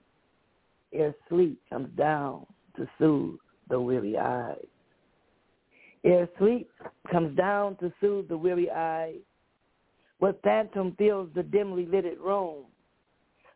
[0.93, 3.39] ere sleep comes down to soothe
[3.69, 4.67] the weary eyes.
[6.05, 6.71] Ere sleep
[7.11, 9.17] comes down to soothe the weary eyes,
[10.19, 12.65] what phantom fills the dimly lighted room?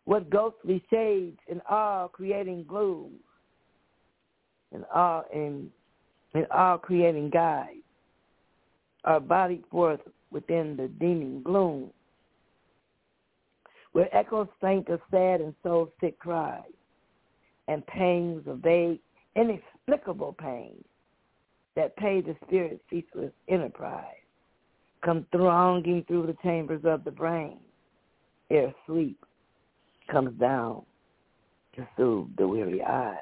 [0.05, 3.13] What ghostly shades in awe creating gloom?
[4.73, 5.71] In awe in,
[6.35, 7.77] in awe creating guise
[9.05, 10.01] are bodied forth
[10.31, 11.91] within the deeming gloom,
[13.93, 16.63] where echoes faint of sad and soul sick cries,
[17.69, 19.01] and pangs of vague,
[19.37, 20.83] inexplicable pain
[21.77, 24.05] that pay the spirit's ceaseless enterprise
[25.05, 27.59] come thronging through the chambers of the brain
[28.51, 29.25] ere sleep
[30.11, 30.83] comes down
[31.77, 33.17] to soothe the weary eyes.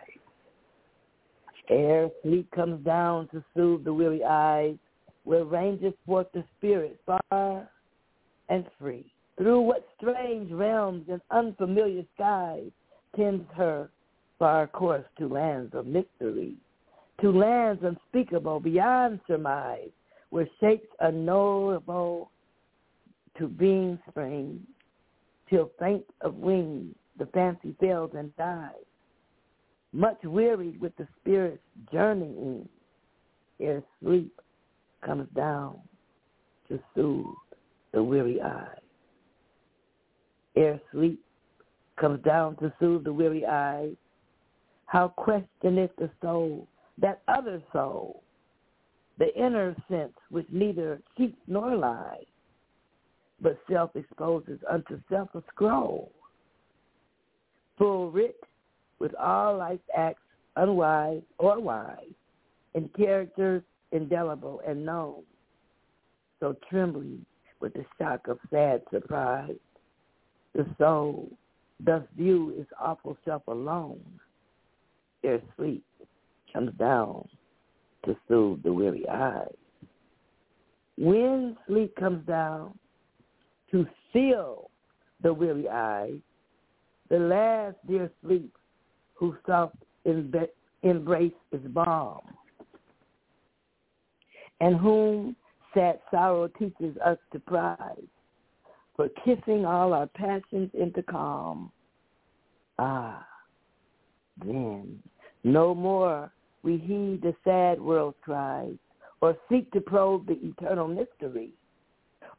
[1.68, 4.76] Ere sleep comes down to soothe the weary eyes,
[5.24, 7.68] where ranges forth the spirit far
[8.48, 9.12] and free.
[9.38, 12.70] Through what strange realms and unfamiliar skies
[13.14, 13.88] tends her
[14.36, 16.54] far course to lands of mystery,
[17.20, 19.90] to lands unspeakable beyond surmise,
[20.30, 22.30] where shapes unknowable
[23.38, 24.60] to being spring,
[25.48, 28.72] till faint of wings the fancy fails and dies.
[29.92, 31.62] Much wearied with the spirit's
[31.92, 32.68] journeying,
[33.60, 34.40] ere sleep
[35.00, 35.78] comes down
[36.68, 37.24] to soothe
[37.92, 38.87] the weary eyes.
[40.58, 41.20] Ere sleep
[42.00, 43.94] comes down to soothe the weary eyes,
[44.86, 46.66] how questioneth the soul,
[47.00, 48.24] that other soul,
[49.18, 52.26] the inner sense which neither keeps nor lies,
[53.40, 56.10] but self exposes unto self a scroll,
[57.76, 58.40] full writ
[58.98, 60.22] with all life's acts
[60.56, 62.16] unwise or wise,
[62.74, 63.62] in characters
[63.92, 65.22] indelible and known.
[66.40, 67.24] So trembling
[67.60, 69.54] with the shock of sad surprise,
[70.58, 71.30] the soul
[71.78, 74.02] thus view its awful self alone,
[75.22, 75.84] ere sleep
[76.52, 77.26] comes down
[78.04, 79.54] to soothe the weary eyes.
[80.98, 82.76] When sleep comes down
[83.70, 84.70] to still
[85.22, 86.18] the weary eyes,
[87.08, 88.52] the last dear sleep
[89.14, 89.76] whose soft
[90.82, 92.20] embrace is balm,
[94.60, 95.36] and whom
[95.72, 97.78] sad sorrow teaches us to prize,
[98.98, 101.70] for kissing all our passions into calm.
[102.80, 103.24] Ah,
[104.44, 105.00] then
[105.44, 106.32] no more
[106.64, 108.74] we heed the sad world's cries,
[109.20, 111.52] or seek to probe the eternal mystery,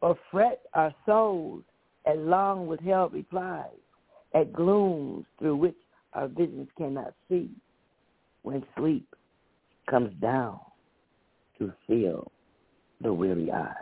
[0.02, 1.64] or fret our souls
[2.06, 3.80] at long withheld replies,
[4.36, 5.77] at glooms through which
[6.11, 7.49] our visions cannot see,
[8.41, 9.07] when sleep
[9.90, 10.60] comes down
[11.57, 12.30] to fill
[12.99, 13.73] the weary eye.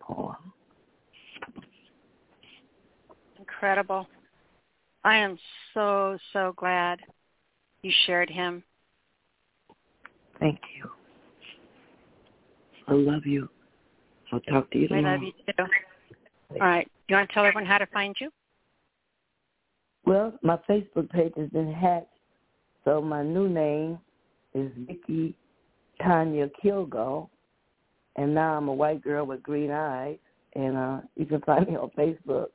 [0.00, 0.53] Poem.
[3.64, 4.06] Incredible.
[5.04, 5.38] I am
[5.72, 7.00] so, so glad
[7.80, 8.62] you shared him.
[10.38, 10.90] Thank you.
[12.86, 13.48] I love you.
[14.30, 15.08] I'll talk to you tomorrow.
[15.08, 15.64] I love you too.
[16.50, 16.86] All right.
[17.08, 18.28] You want to tell everyone how to find you?
[20.04, 22.18] Well, my Facebook page has been hacked,
[22.84, 23.98] so my new name
[24.52, 25.34] is Vicky
[26.02, 27.30] Tanya Kilgo,
[28.16, 30.18] and now I'm a white girl with green eyes,
[30.54, 32.48] and uh you can find me on Facebook.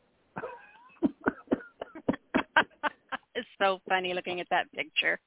[3.40, 5.20] it's so funny looking at that picture.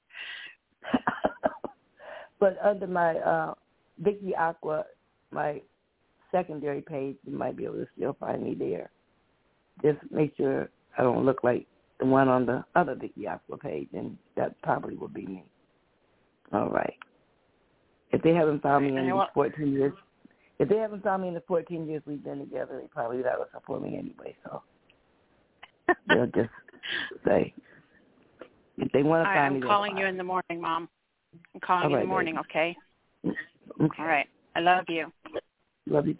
[2.40, 3.54] but under my uh
[3.98, 4.84] Vicky Aqua,
[5.30, 5.60] my
[6.32, 8.90] secondary page, you might be able to still find me there.
[9.82, 11.66] Just make sure I don't look like
[12.00, 15.44] the one on the other Vicky Aqua page, and that probably will be me.
[16.52, 16.94] All right.
[18.10, 19.92] If they haven't found me in the 14 years,
[20.58, 23.38] if they haven't found me in the 14 years we've been together, they probably not
[23.38, 24.36] will support me anyway.
[24.44, 24.62] So
[26.08, 26.50] they'll just
[27.24, 27.54] say
[28.78, 29.68] if they want to All find right, me.
[29.68, 30.88] I'm calling you in the morning, Mom.
[31.54, 32.46] I'm calling All you right, in the morning, baby.
[32.50, 32.76] okay?
[33.80, 34.02] Okay.
[34.02, 34.26] All right.
[34.54, 35.10] I love you.
[35.86, 36.18] Love you too.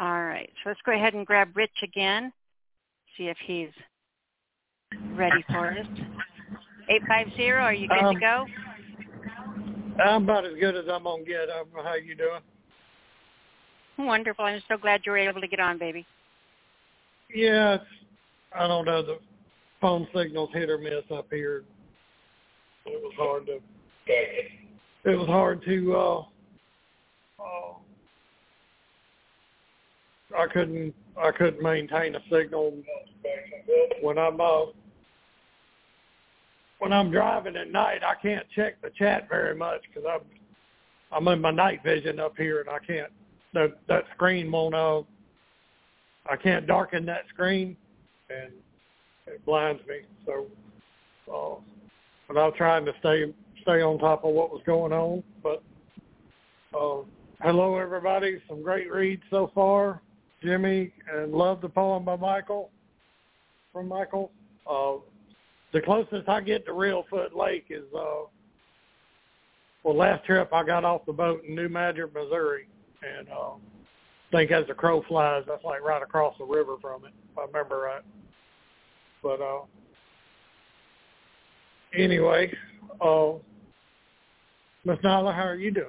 [0.00, 0.50] All right.
[0.62, 2.32] So let's go ahead and grab Rich again.
[3.16, 3.68] See if he's
[5.16, 5.86] ready for us.
[6.90, 7.62] Eight five zero.
[7.62, 8.46] Are you good Um, to go?
[10.04, 11.48] I'm about as good as I'm gonna get.
[11.48, 12.40] Um, how you doing?
[13.98, 14.44] Wonderful.
[14.44, 16.04] I'm so glad you were able to get on, baby.
[17.32, 17.84] Yeah, it's,
[18.54, 19.02] I don't know.
[19.02, 19.18] The
[19.80, 21.64] phone signal's hit or miss up here.
[22.86, 23.60] It was hard to.
[25.04, 25.96] It was hard to.
[25.96, 26.24] uh
[27.40, 27.74] uh,
[30.38, 30.94] I couldn't.
[31.16, 32.74] I couldn't maintain a signal
[34.02, 34.66] when I'm uh,
[36.78, 38.02] when I'm driving at night.
[38.04, 40.20] I can't check the chat very much because I'm
[41.12, 43.12] I'm in my night vision up here and I can't.
[43.52, 44.74] That that screen won't.
[44.74, 45.02] Uh,
[46.28, 47.76] I can't darken that screen,
[48.30, 48.52] and
[49.26, 50.00] it blinds me.
[50.26, 50.46] So,
[51.32, 51.60] uh,
[52.28, 53.32] but I was trying to stay
[53.62, 55.22] stay on top of what was going on.
[55.42, 55.62] But
[56.78, 57.02] uh,
[57.40, 58.40] hello, everybody.
[58.48, 60.00] Some great reads so far,
[60.42, 62.70] Jimmy, and love the poem by Michael.
[63.72, 64.30] From Michael,
[64.70, 64.94] uh,
[65.72, 68.26] the closest I get to Reelfoot Lake is uh,
[69.82, 72.68] well, last trip I got off the boat in New Madrid, Missouri,
[73.02, 73.52] and uh,
[74.34, 77.42] think as the crow flies, that's like right across the river from it, if I
[77.42, 78.02] remember right.
[79.22, 79.60] But uh,
[81.96, 82.52] anyway,
[83.00, 83.32] uh,
[84.84, 85.86] Miss Nyla, how are you doing?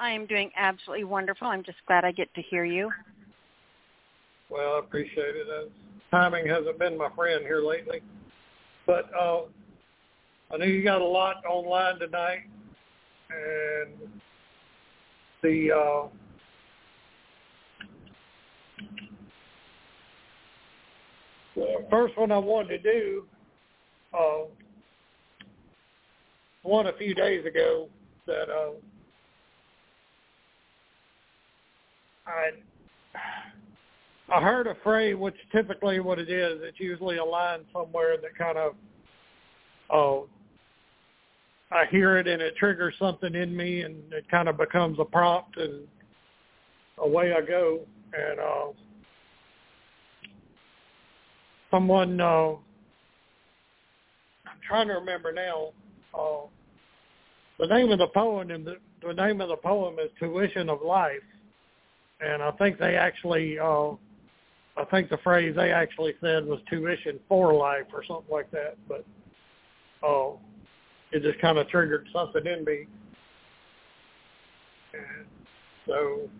[0.00, 1.46] I am doing absolutely wonderful.
[1.46, 2.90] I'm just glad I get to hear you.
[4.50, 5.46] Well, I appreciate it.
[5.48, 5.68] Uh,
[6.10, 8.00] timing hasn't been my friend here lately.
[8.86, 9.42] But uh,
[10.52, 12.42] I know you got a lot online tonight,
[13.30, 14.10] and
[15.42, 16.08] the uh,
[21.56, 23.24] the first one I wanted to do,
[24.16, 24.44] uh,
[26.62, 27.88] one a few days ago
[28.26, 28.72] that uh,
[32.26, 32.50] I
[34.28, 38.36] I heard a phrase, which typically what it is, it's usually a line somewhere that
[38.36, 38.74] kind of,
[39.90, 40.28] oh,
[41.70, 45.04] I hear it and it triggers something in me and it kind of becomes a
[45.04, 45.86] prompt and
[46.98, 47.80] away I go.
[48.12, 48.66] And uh,
[51.76, 52.52] someone, uh,
[54.46, 55.72] I'm trying to remember now,
[56.14, 56.46] uh,
[57.58, 58.76] the name of the poem and the,
[59.06, 61.20] the name of the poem is Tuition of Life.
[62.20, 63.90] And I think they actually uh,
[64.78, 68.76] I think the phrase they actually said was tuition for life or something like that.
[68.88, 69.04] But
[70.06, 70.32] uh,
[71.12, 72.86] it just kind of triggered something in me.
[74.94, 75.26] And
[75.86, 76.30] so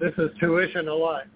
[0.00, 1.26] this is tuition of life.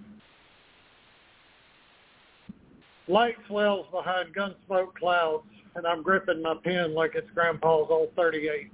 [3.08, 8.70] Light swells behind gunsmoke clouds, and I'm gripping my pen like it's Grandpa's old 38.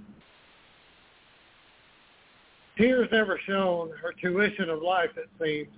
[2.77, 5.69] Tears never shown her tuition of life, it seems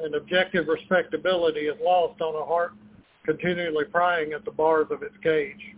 [0.00, 2.72] and objective respectability is lost on a heart
[3.24, 5.74] continually prying at the bars of its cage.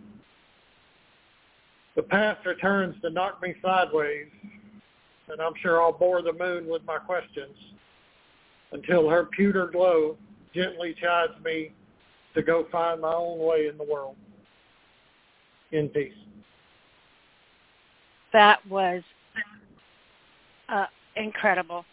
[1.95, 4.27] The past returns to knock me sideways,
[5.29, 7.57] and I'm sure I'll bore the moon with my questions
[8.73, 10.17] until her pewter glow
[10.55, 11.73] gently chides me
[12.37, 14.15] to go find my own way in the world.
[15.73, 16.13] In peace.
[18.33, 19.03] That was
[20.69, 20.87] uh,
[21.17, 21.85] incredible.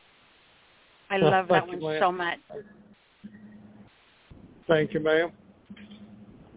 [1.09, 2.37] I love that one you, so much.
[4.67, 5.31] Thank you, ma'am.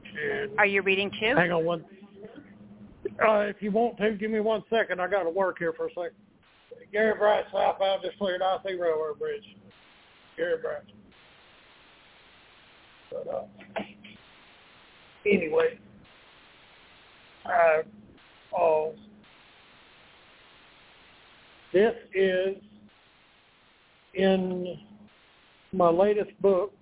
[0.02, 1.34] And Are you reading too?
[1.36, 1.84] Hang on one.
[3.24, 5.00] Uh, if you want to, give me one second.
[5.00, 6.10] I got to work here for a second.
[6.92, 9.44] Gary Bright southbound just cleared IC Railroad Bridge.
[10.36, 10.82] Gary Bright.
[13.10, 13.44] But uh,
[15.30, 15.78] anyway,
[17.44, 18.90] uh, uh,
[21.72, 22.56] this is
[24.14, 24.78] in
[25.72, 26.72] my latest book.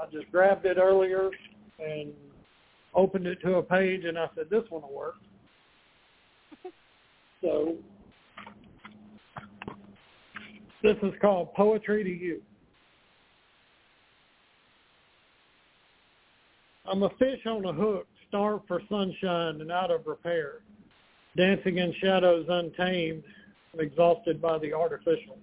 [0.00, 1.30] I just grabbed it earlier
[1.78, 2.12] and
[2.94, 5.14] opened it to a page, and I said, this one will work.
[7.40, 7.76] so
[10.82, 12.42] this is called Poetry to You.
[16.88, 20.60] I'm a fish on a hook, starved for sunshine and out of repair,
[21.36, 23.22] dancing in shadows untamed,
[23.78, 25.38] exhausted by the artificial.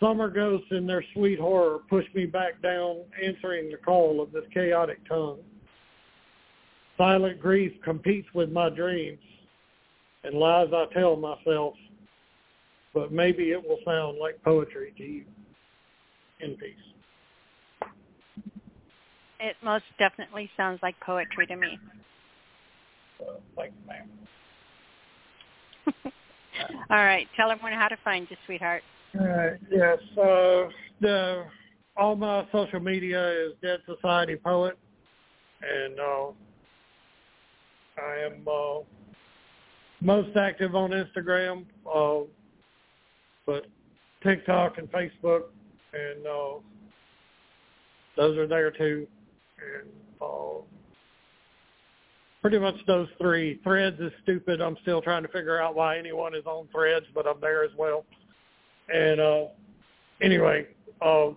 [0.00, 4.44] Summer ghosts in their sweet horror push me back down, answering the call of this
[4.52, 5.38] chaotic tongue.
[6.98, 9.20] Silent grief competes with my dreams
[10.24, 11.74] and lies I tell myself,
[12.92, 15.24] but maybe it will sound like poetry to you.
[16.40, 16.93] In peace.
[19.40, 21.78] It most definitely sounds like poetry to me.
[23.20, 24.08] Uh, thank you, ma'am.
[26.90, 27.26] All right.
[27.36, 28.82] Tell everyone how to find you, sweetheart.
[29.18, 29.58] All right.
[29.70, 29.98] Yes.
[30.16, 30.68] Uh,
[31.00, 31.44] the
[31.96, 34.78] all my social media is Dead Society Poet,
[35.62, 36.26] and uh,
[37.98, 38.80] I am uh,
[40.00, 42.26] most active on Instagram, uh,
[43.46, 43.66] but
[44.22, 45.42] TikTok and Facebook,
[45.92, 46.58] and uh,
[48.16, 49.06] those are there too.
[49.80, 50.62] And uh,
[52.42, 53.60] pretty much those three.
[53.64, 54.60] Threads is stupid.
[54.60, 57.70] I'm still trying to figure out why anyone is on Threads, but I'm there as
[57.76, 58.04] well.
[58.92, 59.44] And uh,
[60.20, 60.66] anyway,
[61.00, 61.30] uh,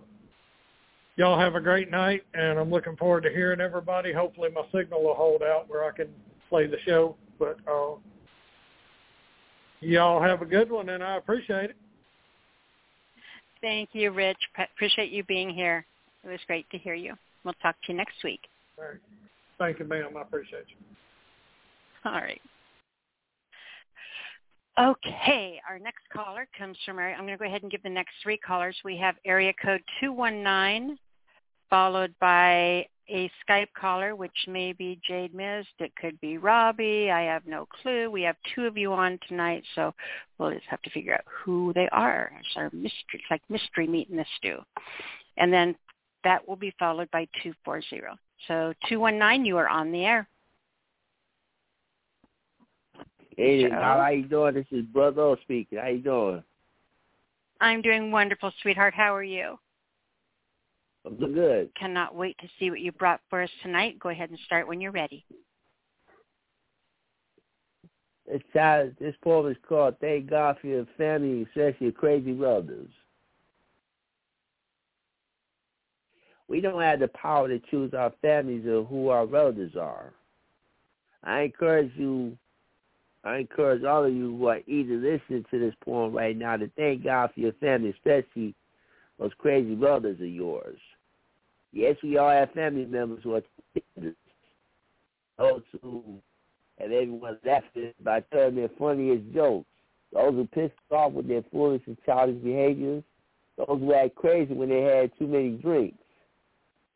[1.16, 4.12] y'all have a great night, and I'm looking forward to hearing everybody.
[4.12, 6.08] Hopefully, my signal will hold out where I can
[6.50, 7.16] play the show.
[7.38, 7.94] But uh,
[9.80, 11.76] y'all have a good one, and I appreciate it.
[13.60, 14.38] Thank you, Rich.
[14.74, 15.84] appreciate you being here.
[16.24, 17.14] It was great to hear you.
[17.44, 18.40] We'll talk to you next week.
[18.78, 18.98] All right.
[19.58, 20.16] Thank you, ma'am.
[20.16, 20.76] I appreciate you.
[22.04, 22.40] All right.
[24.78, 27.16] Okay, our next caller comes from area.
[27.16, 28.76] I'm going to go ahead and give the next three callers.
[28.84, 30.96] We have area code 219,
[31.68, 35.68] followed by a Skype caller, which may be Jade Mist.
[35.80, 37.10] It could be Robbie.
[37.10, 38.08] I have no clue.
[38.08, 39.92] We have two of you on tonight, so
[40.38, 42.30] we'll just have to figure out who they are.
[42.38, 42.92] It's our mystery.
[43.14, 44.58] It's like mystery meat in the stew.
[45.38, 45.74] and then
[46.24, 48.02] that will be followed by 240.
[48.46, 50.28] So 219, you are on the air.
[53.36, 54.54] Hey, how are you doing?
[54.54, 55.78] This is Brother o speaking.
[55.78, 56.42] How you doing?
[57.60, 58.94] I'm doing wonderful, sweetheart.
[58.94, 59.58] How are you?
[61.06, 61.70] I'm doing good.
[61.78, 63.98] Cannot wait to see what you brought for us tonight.
[64.00, 65.24] Go ahead and start when you're ready.
[68.26, 72.90] This child, this poem is called "Thank God for Your Family, Especially Your Crazy Brothers."
[76.48, 80.12] We don't have the power to choose our families or who our relatives are.
[81.22, 82.36] I encourage you
[83.24, 86.70] I encourage all of you who are either listening to this poem right now to
[86.76, 88.54] thank God for your family, especially
[89.18, 90.78] those crazy brothers of yours.
[91.72, 93.42] Yes, we all have family members who are
[95.38, 96.02] those who
[96.78, 99.66] have everyone laughing by telling their funniest jokes.
[100.12, 103.02] Those who pissed off with their foolish and childish behaviors.
[103.56, 105.98] Those who act crazy when they had too many drinks.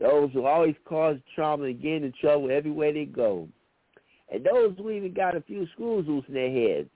[0.02, 3.48] Those who always cause trauma and get into trouble everywhere they go.
[4.32, 6.88] And those who even got a few screws loose in their heads.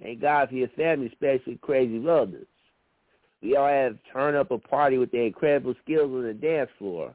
[0.00, 2.46] Thank God for your family, especially crazy relatives.
[3.42, 7.12] We all have turned up a party with their incredible skills on the dance floor.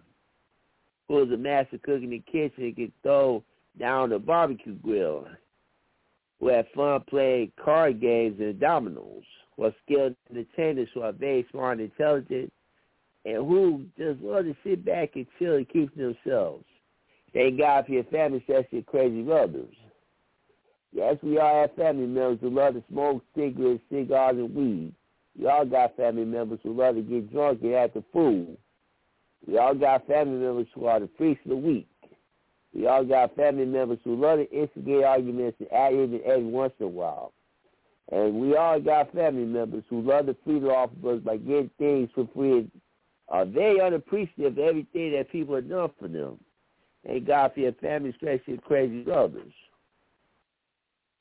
[1.08, 3.42] Who is a master cook in the kitchen and can throw
[3.80, 5.26] down the barbecue grill.
[6.42, 9.24] Who have fun playing card games and dominoes.
[9.56, 12.52] Who are skilled entertainers who are very smart and intelligent.
[13.26, 16.66] And who just love to sit back and chill and keep to themselves.
[17.34, 19.74] Thank God for your family, especially your crazy brothers.
[20.92, 24.94] Yes, we all have family members who love to smoke cigarettes, cigars, and weed.
[25.38, 28.58] We all got family members who love to get drunk and act a fool.
[29.48, 31.88] We all got family members who are the freaks of the week.
[32.74, 36.74] We all got family members who love to instigate arguments and add in every once
[36.80, 37.34] in a while.
[38.12, 41.70] And we all got family members who love to feed off of us by getting
[41.78, 42.70] things for free
[43.30, 46.40] are very unappreciative of everything that people have done for them.
[47.06, 49.54] Thank God for your family, especially crazy brothers.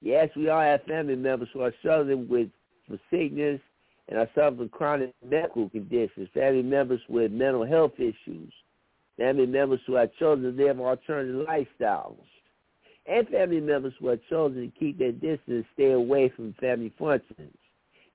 [0.01, 2.49] Yes, we all have family members who are struggling with
[2.87, 3.61] for sickness
[4.09, 8.53] and are suffering chronic medical conditions, family members with mental health issues,
[9.17, 12.17] family members who have chosen to live alternative lifestyles,
[13.07, 16.93] and family members who have chosen to keep their distance and stay away from family
[16.99, 17.57] functions.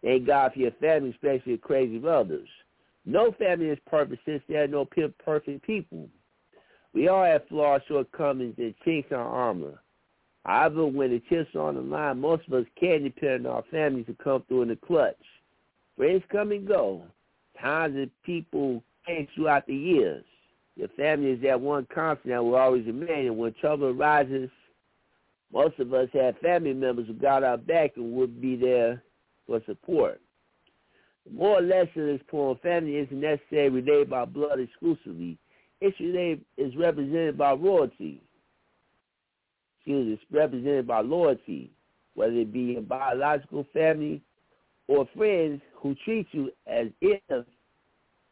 [0.01, 2.47] Thank God for your family, especially your crazy brothers.
[3.05, 4.87] No family is perfect since there are no
[5.25, 6.09] perfect people.
[6.93, 9.81] We all have flaws, shortcomings, and chinks in our armor.
[10.45, 13.63] However, when the chips are on the line, most of us can depend on our
[13.71, 15.15] families to come through in the clutch.
[15.97, 17.03] Friends come and go.
[17.59, 20.23] Times and people change throughout the years.
[20.75, 23.27] Your family is that one constant that will always remain.
[23.27, 24.49] And when trouble arises,
[25.51, 29.03] most of us have family members who got our back and would be there
[29.45, 30.19] for support.
[31.31, 35.37] More or less in this poem, family isn't necessarily related by blood exclusively
[35.83, 38.21] issue is represented by royalty.
[39.77, 41.71] Excuse it's represented by loyalty,
[42.13, 44.21] whether it be a biological family
[44.87, 47.45] or friends who treat you as if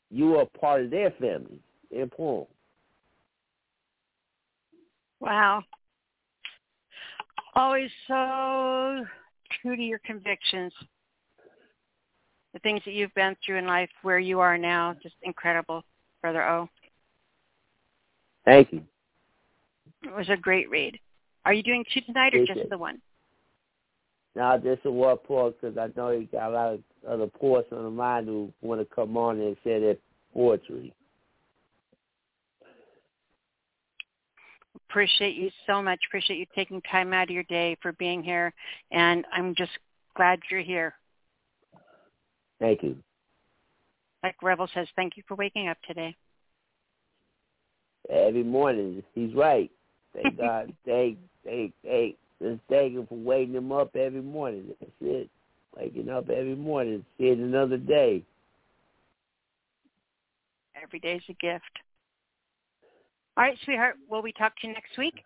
[0.10, 1.60] you are part of their family.
[1.92, 2.50] in Important.
[5.20, 5.64] Wow.
[7.54, 9.06] Always so
[9.62, 10.72] true to your convictions.
[12.54, 15.84] The things that you've been through in life, where you are now, just incredible,
[16.22, 16.68] Brother O.
[18.46, 18.84] Thank you.
[20.04, 21.00] It was a great read.
[21.46, 23.02] Are you doing two tonight or just the one?
[24.36, 27.70] No, just the one pour because I know you got a lot of other poets
[27.72, 29.98] on the mind who want to come on and say their
[30.34, 30.94] poetry.
[34.90, 36.00] Appreciate you so much.
[36.08, 38.54] Appreciate you taking time out of your day for being here,
[38.92, 39.72] and I'm just
[40.16, 40.94] glad you're here.
[42.62, 42.96] Thank you.
[44.24, 46.16] Like Revel says, thank you for waking up today
[48.10, 49.04] every morning.
[49.14, 49.70] He's right.
[50.14, 50.72] Thank God.
[50.86, 52.16] thank, thank, thank.
[52.42, 54.68] Just thank him for waking him up every morning.
[54.80, 55.30] That's it.
[55.76, 58.24] Waking up every morning, seeing another day.
[60.82, 61.64] Every day's a gift.
[63.38, 63.96] All right, sweetheart.
[64.10, 65.24] Will we talk to you next week?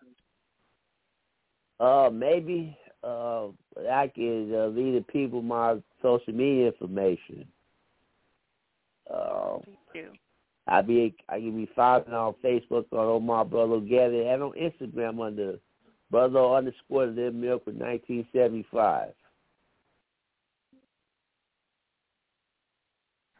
[1.80, 2.76] Uh, maybe.
[3.02, 3.48] Uh,
[3.90, 5.76] I can uh, leave the people my
[6.06, 7.46] social media information.
[9.12, 9.60] Um,
[9.92, 10.10] Do.
[10.68, 15.24] I be I can be following on Facebook on Omar Brother Gather and on Instagram
[15.24, 15.58] under
[16.10, 19.12] Brother underscore Live Miracle nineteen seventy five.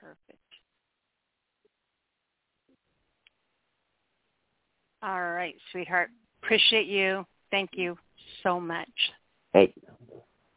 [0.00, 0.38] Perfect.
[5.02, 6.10] All right, sweetheart.
[6.42, 7.26] Appreciate you.
[7.50, 7.96] Thank you
[8.42, 8.88] so much.
[9.52, 9.74] Hey,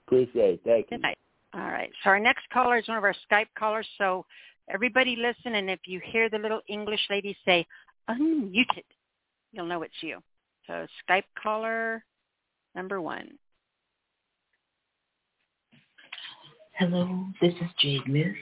[0.05, 0.61] appreciate it.
[0.63, 0.97] Thank you.
[0.97, 1.17] Good night.
[1.53, 1.89] All right.
[2.03, 3.87] So our next caller is one of our Skype callers.
[3.97, 4.25] So
[4.71, 7.65] everybody listen, and if you hear the little English lady say
[8.09, 8.85] unmuted,
[9.51, 10.19] you'll know it's you.
[10.67, 12.03] So Skype caller
[12.75, 13.29] number one.
[16.77, 18.37] Hello, this is Jade Mist.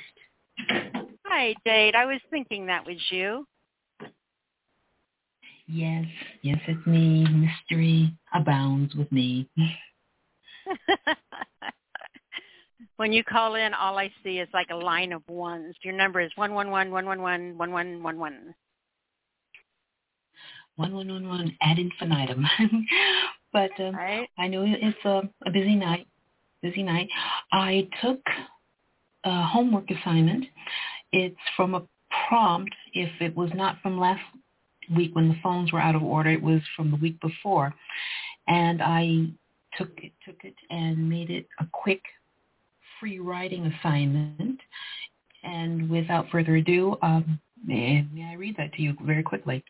[1.25, 1.95] Hi, Jade.
[1.95, 3.47] I was thinking that was you.
[5.65, 6.05] Yes,
[6.43, 7.25] yes, it's me.
[7.25, 9.49] Mystery abounds with me.
[12.97, 15.75] when you call in, all I see is like a line of ones.
[15.83, 18.55] Your number is one one one one one one one one one one.
[20.75, 22.45] One one one one ad infinitum.
[23.53, 24.27] but um, right.
[24.37, 26.07] I know it's a, a busy night.
[26.61, 27.07] Busy night.
[27.51, 28.19] I took
[29.23, 30.45] a homework assignment.
[31.11, 31.83] It's from a
[32.27, 32.73] prompt.
[32.93, 34.21] If it was not from last
[34.95, 37.73] week when the phones were out of order, it was from the week before,
[38.47, 39.27] and I
[39.77, 42.01] took it, took it and made it a quick
[42.99, 44.59] free writing assignment.
[45.43, 49.63] And without further ado, um, may, may I read that to you very quickly?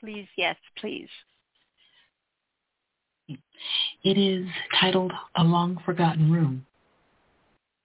[0.00, 1.08] Please, yes, please.
[3.28, 4.46] It is
[4.80, 6.64] titled A Long Forgotten Room.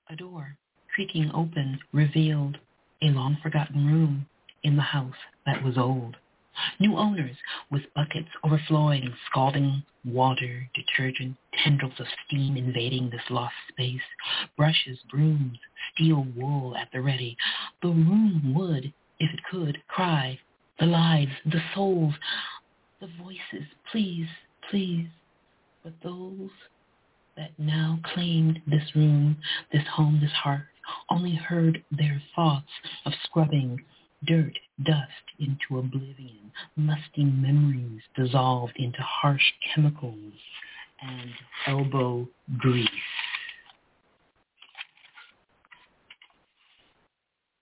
[0.10, 0.58] A door
[0.94, 2.58] creaking open revealed
[3.02, 4.26] a long forgotten room
[4.64, 5.16] in the house
[5.46, 6.16] that was old.
[6.80, 7.36] New owners
[7.72, 14.02] with buckets overflowing, scalding water, detergent, tendrils of steam invading this lost space,
[14.58, 15.58] brushes, brooms,
[15.94, 17.38] steel wool at the ready.
[17.82, 20.40] The room would, if it could, cry.
[20.80, 22.14] The lives, the souls,
[23.00, 24.28] the voices, please,
[24.70, 25.08] please.
[25.84, 26.50] But those
[27.38, 29.38] that now claimed this room,
[29.72, 30.66] this home, this heart,
[31.10, 32.70] only heard their thoughts
[33.06, 33.80] of scrubbing,
[34.26, 35.08] dirt, dust
[35.40, 39.44] into oblivion, musty memories dissolved into harsh
[39.74, 40.34] chemicals
[41.02, 41.30] and
[41.68, 42.28] elbow
[42.58, 42.88] grease.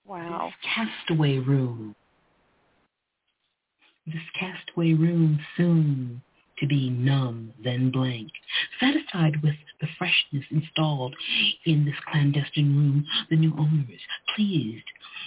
[0.06, 0.52] Wow.
[0.52, 1.96] This castaway room.
[4.06, 6.22] This castaway room soon
[6.62, 8.32] to be numb, then blank.
[8.80, 11.16] Satisfied with the freshness installed
[11.66, 14.00] in this clandestine room, the new owners,
[14.36, 14.86] pleased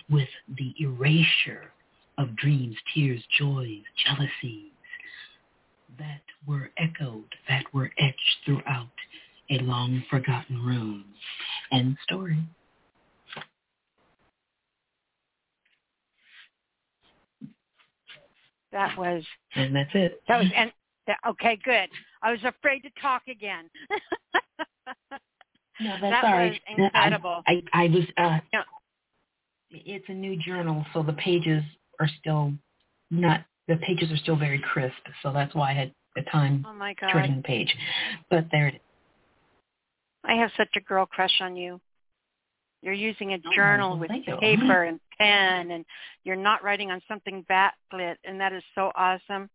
[0.08, 1.72] with the erasure
[2.16, 4.70] of dreams, tears, joys, jealousies
[5.98, 8.88] that were echoed, that were etched throughout
[9.50, 11.04] a long forgotten room.
[11.72, 12.38] End story.
[18.72, 19.22] That was
[19.54, 20.20] and that's it.
[20.26, 20.72] That was and
[21.06, 21.88] that, okay, good.
[22.22, 23.68] I was afraid to talk again.
[23.90, 23.98] no,
[26.00, 27.42] that's that all was incredible.
[27.46, 28.04] I, I, I was.
[28.16, 28.62] Uh, yeah.
[29.70, 31.62] It's a new journal, so the pages
[32.00, 32.52] are still
[33.10, 33.44] not.
[33.66, 36.94] The pages are still very crisp, so that's why I had the time oh my
[36.94, 37.10] God.
[37.10, 37.74] turning the page.
[38.30, 38.80] But there it is.
[40.24, 41.80] I have such a girl crush on you.
[42.82, 44.36] You're using a Oh, journal well, with thank you.
[44.36, 45.84] paper and pen, and
[46.24, 49.48] you're not writing on something backlit, and that is so awesome.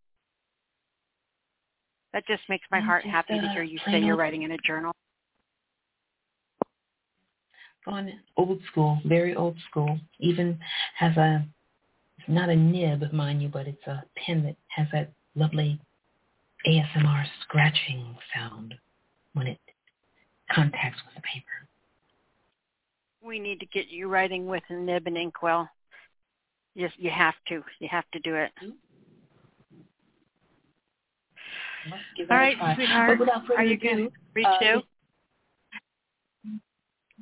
[2.13, 4.57] That just makes my heart happy to uh, hear you say you're writing in a
[4.65, 4.91] journal.
[7.89, 9.99] on old school, very old school.
[10.19, 10.59] Even
[10.97, 11.45] has a
[12.17, 15.79] it's not a nib, mind you, but it's a pen that has that lovely
[16.67, 18.75] ASMR scratching sound
[19.33, 19.59] when it
[20.51, 21.45] contacts with the paper.
[23.21, 25.69] We need to get you writing with a nib and inkwell.
[26.75, 27.63] Yes, you have to.
[27.79, 28.51] You have to do it.
[28.61, 28.73] Let's
[31.78, 32.75] give All that a right, try.
[32.75, 33.09] sweetheart.
[33.09, 34.11] But without further Are you ado, good?
[34.33, 34.81] Reach uh, two?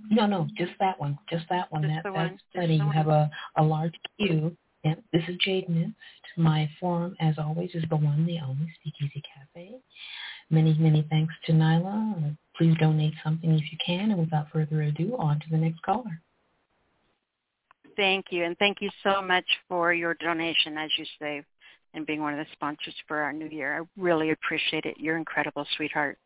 [0.09, 1.17] No, no, just that one.
[1.29, 1.83] Just that one.
[1.83, 2.29] Just that, the that's one.
[2.33, 2.75] Just plenty.
[2.75, 4.55] You have a, a large queue.
[4.83, 5.03] Yep.
[5.11, 5.91] This is Jade Mist.
[6.37, 9.75] My forum, as always, is the one, the only Speakeasy Cafe.
[10.49, 12.37] Many, many thanks to Nyla.
[12.57, 14.11] Please donate something if you can.
[14.11, 16.21] And without further ado, on to the next caller.
[17.95, 21.43] Thank you, and thank you so much for your donation, as you say,
[21.97, 23.81] and being one of the sponsors for our new year.
[23.81, 24.95] I really appreciate it.
[24.97, 26.17] You're incredible, sweetheart.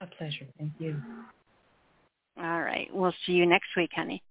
[0.00, 0.46] A pleasure.
[0.58, 1.00] Thank you.
[2.38, 2.88] All right.
[2.92, 4.22] We'll see you next week, honey.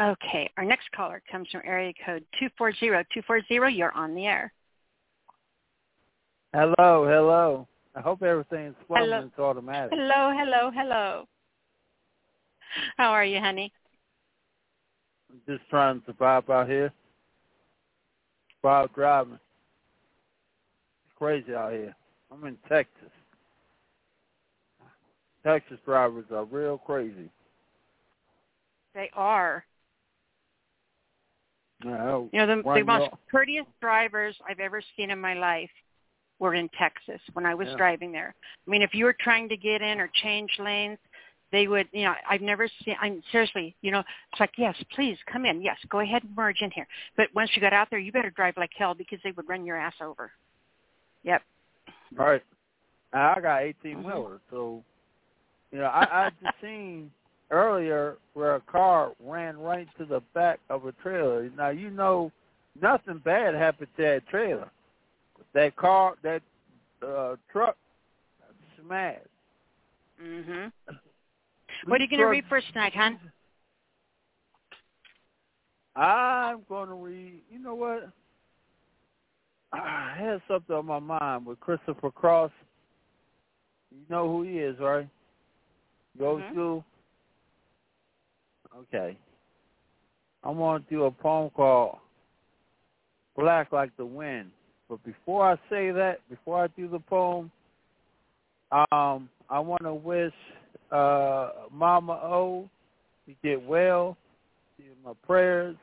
[0.00, 0.50] Okay.
[0.56, 2.24] Our next caller comes from area code
[2.60, 3.76] 240-240.
[3.76, 4.52] You're on the air.
[6.54, 7.68] Hello, hello.
[7.94, 9.04] I hope everything's flowing.
[9.04, 9.18] Hello.
[9.26, 9.90] It's automatic.
[9.92, 11.28] Hello, hello, hello.
[12.96, 13.72] How are you, honey?
[15.48, 16.92] Just trying to survive out here.
[18.60, 19.34] While driving.
[19.34, 21.94] It's crazy out here.
[22.32, 23.10] I'm in Texas.
[25.44, 27.28] Texas drivers are real crazy.
[28.94, 29.64] They are.
[31.86, 35.70] Oh, You know, the, the most your- courteous drivers I've ever seen in my life
[36.38, 37.76] were in Texas when I was Yeah.
[37.76, 38.34] driving there.
[38.66, 40.98] I mean, if you were trying to get in or change lanes,
[41.54, 42.96] they would, you know, I've never seen.
[43.00, 45.62] I'm seriously, you know, it's like, yes, please come in.
[45.62, 46.86] Yes, go ahead and merge in here.
[47.16, 49.64] But once you got out there, you better drive like hell because they would run
[49.64, 50.32] your ass over.
[51.22, 51.42] Yep.
[52.18, 52.42] All right.
[53.12, 54.04] I got 18 Mm-hmm.
[54.04, 54.82] wheeler, so
[55.70, 57.12] you know, I I just seen
[57.50, 61.48] earlier where a car ran right to the back of a trailer.
[61.56, 62.32] Now you know
[62.80, 64.68] nothing bad happened to that trailer.
[65.52, 66.42] That car, that
[67.06, 67.76] uh truck,
[68.82, 69.20] smashed.
[70.20, 70.72] Mhm.
[71.86, 73.18] What are you going to read first tonight, hon?
[75.96, 77.42] I'm going to read.
[77.50, 78.08] You know what?
[79.72, 82.52] I had something on my mind with Christopher Cross.
[83.90, 85.08] You know who he is, right?
[86.18, 86.50] Go Mhm.
[86.50, 86.84] school.
[88.76, 89.16] Okay.
[90.42, 91.98] I'm going to do a poem called
[93.36, 94.52] "Black Like the Wind."
[94.88, 97.50] But before I say that, before I do the poem,
[98.70, 100.34] um, I want to wish
[100.90, 102.68] uh, Mama O
[103.26, 104.16] to get well.
[104.76, 105.76] She Give my prayers.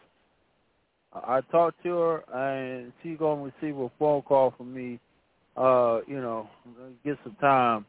[1.13, 4.99] I I talked to her, and she's gonna receive a phone call from me.
[5.57, 6.49] Uh, you know,
[7.03, 7.85] get some time.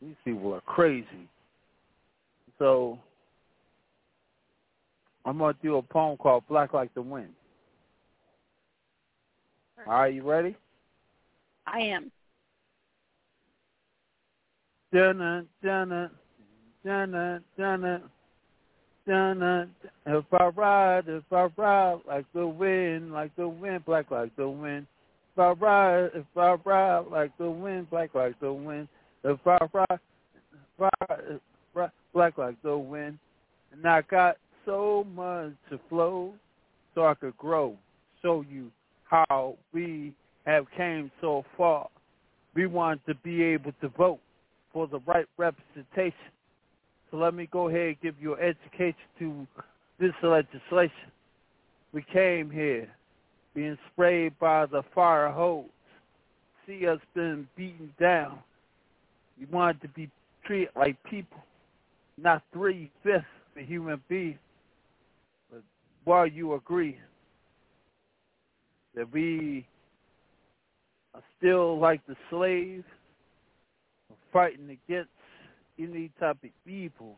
[0.00, 1.28] These people are crazy.
[2.58, 2.98] So
[5.24, 7.34] I'm gonna do a poem called "Black Like the Wind."
[9.86, 10.54] All right, you ready?
[11.66, 12.10] I am.
[14.92, 16.10] Dun dun dun
[16.84, 17.42] dun
[19.06, 19.70] dun
[20.06, 24.48] If I ride, if I ride like the wind, like the wind, black like the
[24.48, 24.86] wind.
[25.34, 28.88] If I ride, if I ride like the wind, black like the wind.
[29.24, 30.00] If I ride,
[30.78, 31.40] ride,
[31.74, 33.18] ride black like the wind.
[33.72, 34.36] And I got
[34.66, 36.34] so much to flow,
[36.94, 37.76] so I could grow.
[38.20, 38.70] Show you
[39.04, 40.12] how we
[40.46, 41.88] have came so far.
[42.54, 44.20] We want to be able to vote
[44.72, 46.12] for the right representation.
[47.12, 49.46] So let me go ahead and give you an education to
[50.00, 51.12] this legislation.
[51.92, 52.88] We came here
[53.54, 55.66] being sprayed by the fire hose.
[56.66, 58.38] See us being beaten down.
[59.38, 60.10] We wanted to be
[60.46, 61.42] treated like people,
[62.16, 63.26] not three-fifths
[63.56, 64.38] of a human being.
[65.50, 65.62] But
[66.04, 66.98] while you agree
[68.94, 69.66] that we
[71.14, 72.84] are still like the slave,
[74.32, 75.10] fighting against
[75.82, 77.16] any type of evil,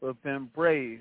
[0.00, 1.00] but been brave.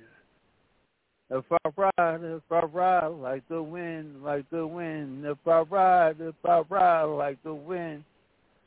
[1.29, 5.25] If I ride, if I ride like the wind, like the wind.
[5.25, 8.03] If I ride, if I ride like the wind,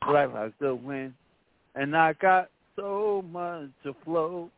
[0.07, 1.13] like the wind.
[1.73, 4.49] And I got so much to flow,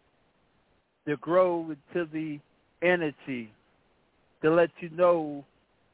[1.07, 2.40] to grow into the
[2.82, 3.52] energy,
[4.41, 5.45] to let you know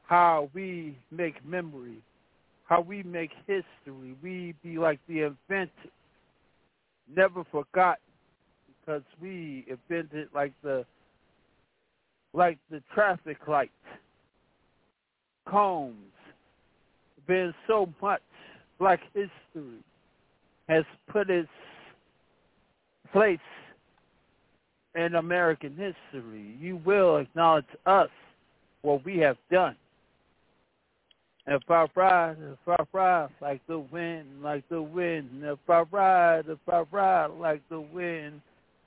[0.06, 1.98] how we make memory,
[2.68, 4.16] how we make history.
[4.20, 5.90] We be like the invented,
[7.14, 7.98] never forgot,
[8.80, 10.84] because we invented like the
[12.32, 13.72] like the traffic light,
[15.48, 15.96] combs.
[17.26, 18.22] Been so much
[18.78, 19.84] black history
[20.68, 21.48] has put its
[23.12, 23.38] place
[24.96, 26.56] in American history.
[26.58, 28.08] You will acknowledge us,
[28.82, 29.76] what we have done.
[31.46, 35.30] If I ride, if I ride like the wind, like the wind.
[35.42, 38.40] If I ride, if I ride like the wind,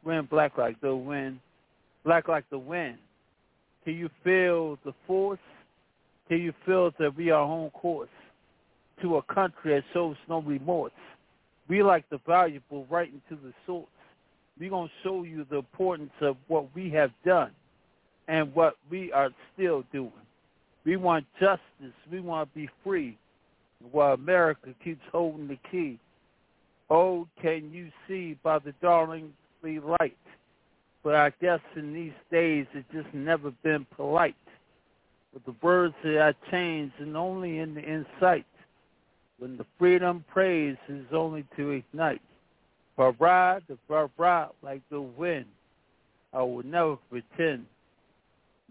[0.03, 1.39] wind black like the wind,
[2.05, 2.97] black like the wind.
[3.83, 5.39] Can you feel the force?
[6.29, 8.09] Can you feel that we are on course
[9.01, 10.93] to a country that shows no remorse?
[11.67, 13.87] We like the valuable right into the source.
[14.59, 17.51] We're going to show you the importance of what we have done
[18.27, 20.11] and what we are still doing.
[20.85, 21.93] We want justice.
[22.11, 23.17] We want to be free.
[23.91, 25.99] While America keeps holding the key.
[26.89, 29.33] Oh, can you see by the darlingly
[29.63, 30.17] light?
[31.03, 34.35] But I guess in these days it's just never been polite.
[35.33, 38.45] But the words that I change and only in the insight.
[39.39, 42.21] When the freedom praise is only to ignite.
[42.97, 45.47] I ride, I ride like the wind,
[46.31, 47.65] I will never pretend.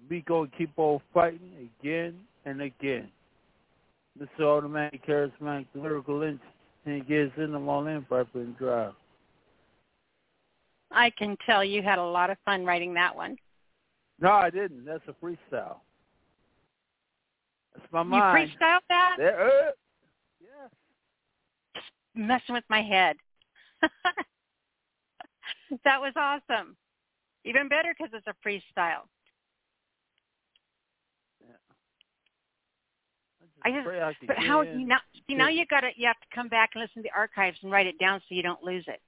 [0.09, 3.09] We gonna keep on fighting again and again.
[4.19, 4.59] This Mr.
[4.59, 6.41] Automatic Charismatic Lyrical Engine
[6.85, 8.93] and it gets in the morning Piper and Drive.
[10.91, 13.37] I can tell you had a lot of fun writing that one.
[14.21, 14.85] No, I didn't.
[14.85, 15.77] That's a freestyle.
[17.75, 18.51] That's my mind.
[18.51, 19.15] You freestyled that?
[19.17, 19.71] There, uh,
[20.41, 21.83] yes.
[22.15, 23.17] Messing with my head.
[25.85, 26.77] that was awesome.
[27.45, 29.07] Even better because it's a freestyle.
[33.65, 34.99] I just, I but how you now?
[35.29, 37.59] See, now you got to you have to come back and listen to the archives
[37.63, 39.01] and write it down so you don't lose it.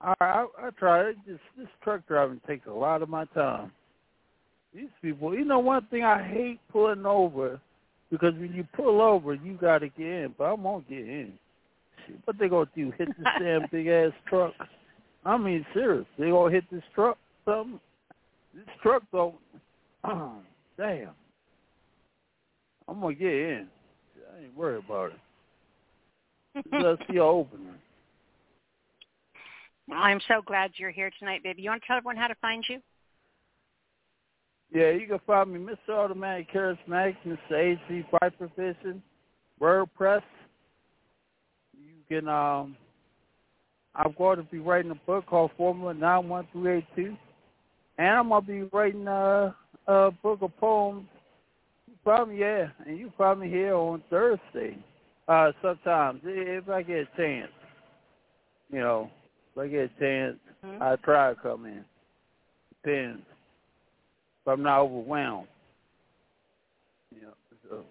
[0.00, 1.12] I I, I try.
[1.26, 3.72] Just this truck driving takes a lot of my time.
[4.74, 7.60] These people, you know, one thing I hate pulling over
[8.10, 11.32] because when you pull over, you got to get in, but I won't get in.
[12.24, 12.92] What they gonna do?
[12.96, 14.52] Hit this damn big ass truck?
[15.24, 16.06] I mean, serious.
[16.18, 17.18] They gonna hit this truck?
[17.44, 17.80] Something?
[18.54, 19.34] This truck don't.
[20.78, 21.10] Damn.
[22.88, 23.68] I'm gonna get in.
[24.34, 26.64] I ain't worried about it.
[26.72, 27.74] Let's see opening.
[29.92, 31.62] I'm so glad you're here tonight, baby.
[31.62, 32.80] You want to tell everyone how to find you?
[34.72, 35.94] Yeah, you can find me, Mr.
[35.94, 37.52] Automatic Charismatic, Mr.
[37.52, 39.02] AC Piper Fishing,
[39.60, 40.22] WordPress.
[41.72, 42.76] You can, um,
[43.94, 47.16] I'm going to be writing a book called Formula 91382.
[47.96, 49.56] And I'm going to be writing a,
[49.86, 51.08] a book of poems.
[52.08, 54.78] You probably, yeah, and you probably here on Thursday.
[55.28, 57.52] Uh, sometimes, if I get a chance.
[58.72, 59.10] You know,
[59.52, 60.82] if I get a chance, Mm-hmm.
[60.82, 61.84] I try to come in.
[62.82, 63.20] Depends.
[63.20, 65.46] If I'm not overwhelmed.
[67.14, 67.28] Yeah.
[67.70, 67.84] So,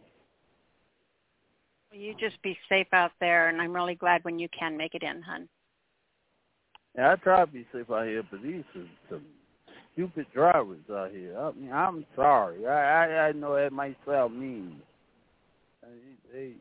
[1.94, 5.03] You just be safe out there, and I'm really glad when you can make it
[5.03, 5.48] in, hun.
[6.98, 9.22] yeah, I try to be safe out here, but these are some
[9.98, 11.36] stupid drivers out here.
[11.38, 12.68] I mean, I'm sorry.
[12.68, 14.80] I I, I know that might sound mean.
[15.84, 15.88] Uh,
[16.32, 16.52] they,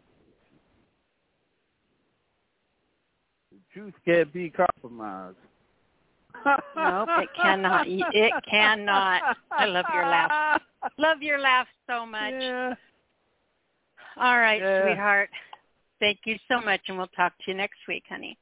[3.53, 5.37] the truth can't be compromised.
[6.77, 7.87] Nope, it cannot.
[7.89, 9.23] It cannot.
[9.51, 10.61] I love your laugh.
[10.99, 12.35] Love your laugh so much.
[12.39, 12.75] Yeah.
[14.19, 14.83] All right, Yeah.
[14.85, 15.31] sweetheart.
[15.99, 18.37] Thank you so much, and we'll talk to you next week, honey.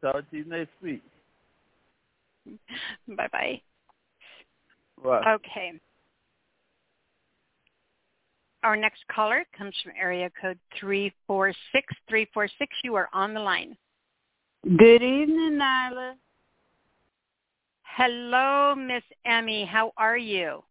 [0.00, 1.02] Talk to you next week.
[3.08, 3.60] Bye bye.
[5.02, 5.34] Right.
[5.34, 5.72] Okay.
[8.62, 12.72] Our next caller comes from area code three four six three four six.
[12.84, 13.76] You are on the line.
[14.64, 16.14] Good evening, Nyla.
[17.82, 19.64] Hello, Miss Emmy.
[19.64, 20.62] How are you?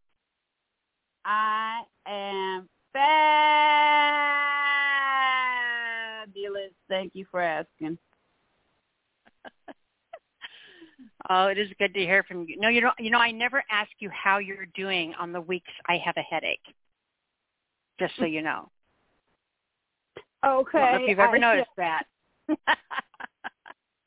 [1.25, 2.69] I am
[6.33, 6.71] fabulous.
[6.89, 7.97] Thank you for asking.
[11.29, 12.57] Oh, it is good to hear from you.
[12.59, 15.71] No, you know, you know, I never ask you how you're doing on the weeks
[15.87, 16.59] I have a headache.
[17.99, 18.69] Just so you know.
[20.45, 20.79] Okay.
[20.79, 22.03] I don't know if you've ever I noticed that.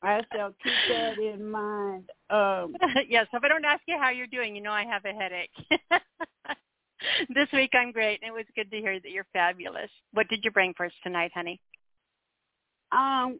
[0.03, 2.09] I shall keep that in mind.
[2.29, 2.75] Um,
[3.09, 5.51] yes, if I don't ask you how you're doing, you know I have a headache.
[7.33, 9.89] this week I'm great, and it was good to hear that you're fabulous.
[10.13, 11.59] What did you bring for us tonight, honey?
[12.91, 13.39] um,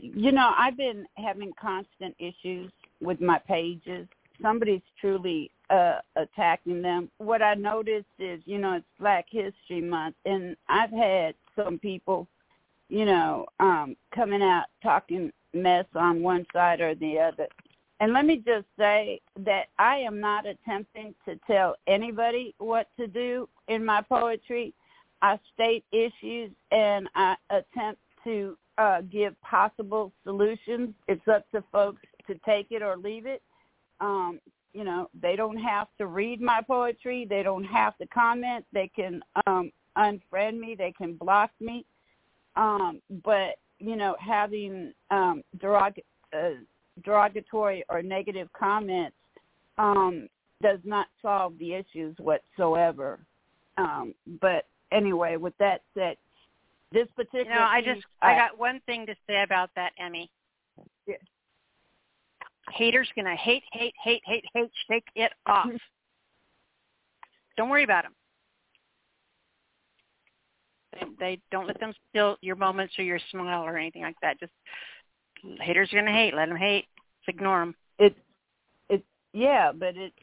[0.00, 2.70] you know, I've been having constant issues
[3.00, 4.06] with my pages.
[4.40, 7.10] Somebody's truly uh attacking them.
[7.18, 12.26] What I noticed is, you know, it's Black History Month, and I've had some people,
[12.88, 17.46] you know, um, coming out talking mess on one side or the other.
[18.00, 23.06] And let me just say that I am not attempting to tell anybody what to
[23.06, 24.74] do in my poetry.
[25.20, 30.94] I state issues and I attempt to uh, give possible solutions.
[31.08, 33.42] It's up to folks to take it or leave it.
[34.00, 34.40] Um,
[34.72, 37.26] you know, they don't have to read my poetry.
[37.28, 38.64] They don't have to comment.
[38.72, 40.74] They can um, unfriend me.
[40.76, 41.84] They can block me.
[42.56, 46.60] Um, but you know, having um, derog- uh,
[47.04, 49.16] derogatory or negative comments
[49.78, 50.28] um,
[50.62, 53.18] does not solve the issues whatsoever.
[53.76, 56.16] Um, but anyway, with that said,
[56.92, 60.30] this particular You know, I just I got one thing to say about that, Emmy.
[61.06, 61.16] Yeah.
[62.70, 64.70] Haters gonna hate, hate, hate, hate, hate.
[64.88, 65.68] Shake it off.
[67.56, 68.14] don't worry about them.
[70.92, 74.38] They, they don't let them steal your moments or your smile or anything like that.
[74.38, 74.52] Just
[75.60, 76.34] haters are gonna hate.
[76.34, 76.86] Let them hate.
[77.20, 77.74] Just ignore them.
[77.98, 78.18] It's
[78.88, 80.14] it's yeah, but it's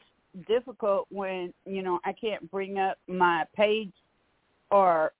[0.46, 3.92] difficult when you know I can't bring up my page
[4.70, 5.12] or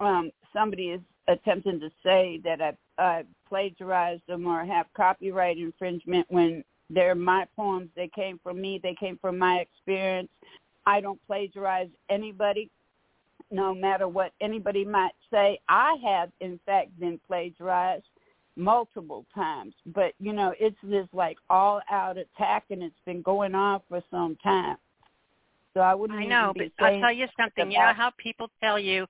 [0.00, 6.26] um somebody is attempting to say that I I plagiarized them or have copyright infringement
[6.30, 7.90] when they're my poems.
[7.96, 8.80] They came from me.
[8.82, 10.30] They came from my experience.
[10.86, 12.70] I don't plagiarize anybody,
[13.50, 15.58] no matter what anybody might say.
[15.68, 18.04] I have, in fact, been plagiarized
[18.56, 19.74] multiple times.
[19.94, 24.00] But, you know, it's this like all out attack and it's been going on for
[24.10, 24.76] some time.
[25.74, 27.70] So I wouldn't I know, but I'll tell you something.
[27.70, 29.06] You know how people tell you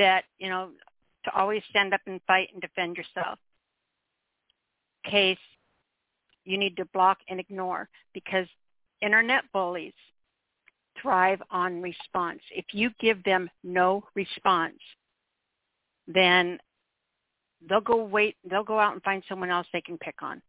[0.00, 0.70] that, you know,
[1.24, 3.38] to always stand up and fight and defend yourself.
[5.04, 5.38] Case
[6.44, 8.46] you need to block and ignore because
[9.02, 9.92] internet bullies
[11.00, 12.40] thrive on response.
[12.50, 14.78] If you give them no response,
[16.06, 16.58] then
[17.68, 20.40] they'll go wait they'll go out and find someone else they can pick on.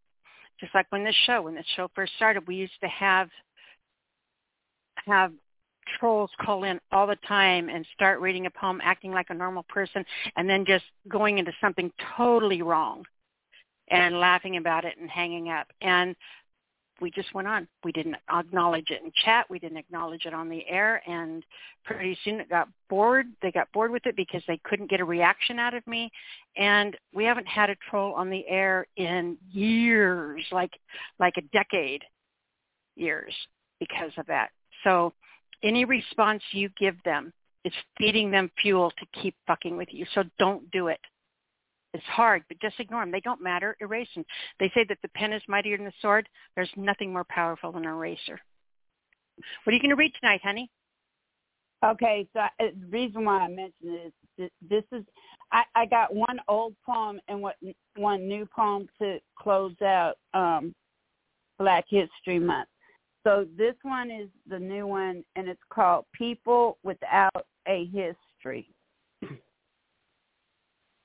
[0.60, 3.30] Just like when this show, when this show first started, we used to have
[5.06, 5.34] have
[6.00, 9.64] trolls call in all the time and start reading a poem acting like a normal
[9.64, 10.06] person
[10.36, 13.04] and then just going into something totally wrong
[13.90, 15.68] and laughing about it and hanging up.
[15.82, 16.16] And
[17.02, 17.68] we just went on.
[17.84, 19.50] We didn't acknowledge it in chat.
[19.50, 21.02] We didn't acknowledge it on the air.
[21.10, 21.44] And
[21.84, 23.26] pretty soon it got bored.
[23.42, 26.12] They got bored with it because they couldn't get a reaction out of me.
[26.56, 30.72] And we haven't had a troll on the air in years, like
[31.20, 32.04] like a decade
[32.96, 33.34] years
[33.80, 34.50] because of that.
[34.84, 35.14] So
[35.64, 37.34] any response you give them
[37.64, 40.06] is feeding them fuel to keep fucking with you.
[40.14, 41.00] So don't do it.
[41.94, 43.12] It's hard, but just ignore them.
[43.12, 43.76] They don't matter.
[43.82, 44.26] Erase them.
[44.60, 46.28] They say that the pen is mightier than the sword.
[46.56, 48.40] There's nothing more powerful than an eraser.
[49.64, 50.70] What are you going to read tonight, honey?
[51.84, 55.04] Okay, so I, uh, the reason why I mentioned it is this is
[55.52, 57.56] I, I got one old poem and what
[57.96, 60.76] one new poem to close out um,
[61.58, 62.70] Black History Month.
[63.24, 68.70] So this one is the new one, and it's called People Without a History.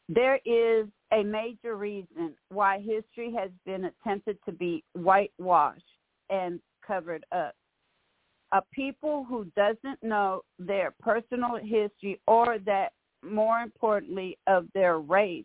[0.08, 5.82] There is a major reason why history has been attempted to be whitewashed
[6.30, 7.54] and covered up.
[8.52, 12.92] A people who doesn't know their personal history or that
[13.24, 15.44] more importantly of their race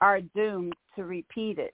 [0.00, 1.72] are doomed to repeat it.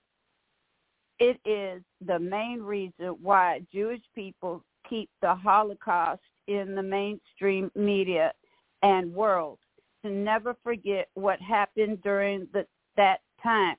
[1.18, 8.32] It is the main reason why Jewish people keep the Holocaust in the mainstream media
[8.82, 9.58] and world
[10.04, 12.66] to never forget what happened during the,
[12.96, 13.76] that time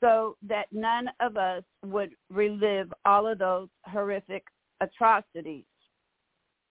[0.00, 4.44] so that none of us would relive all of those horrific
[4.80, 5.64] atrocities.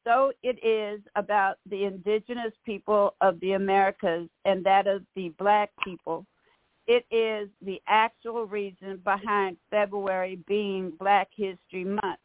[0.06, 5.72] So it is about the indigenous people of the Americas and that of the black
[5.84, 6.26] people.
[6.88, 12.20] It is the actual reason behind February being Black History Month.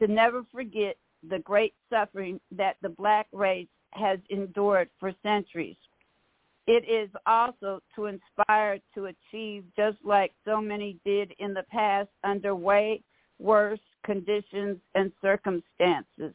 [0.00, 0.96] To never forget
[1.28, 5.76] the great suffering that the black race has endured for centuries.
[6.66, 12.10] It is also to inspire to achieve just like so many did in the past
[12.24, 13.02] under way
[13.38, 16.34] worse conditions and circumstances.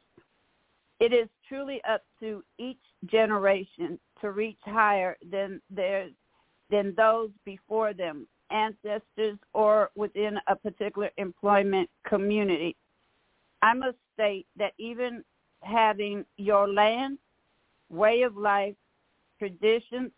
[0.99, 6.09] It is truly up to each generation to reach higher than their
[6.69, 12.75] than those before them, ancestors or within a particular employment community.
[13.61, 15.23] I must state that even
[15.61, 17.17] having your land
[17.89, 18.75] way of life,
[19.39, 20.11] traditions,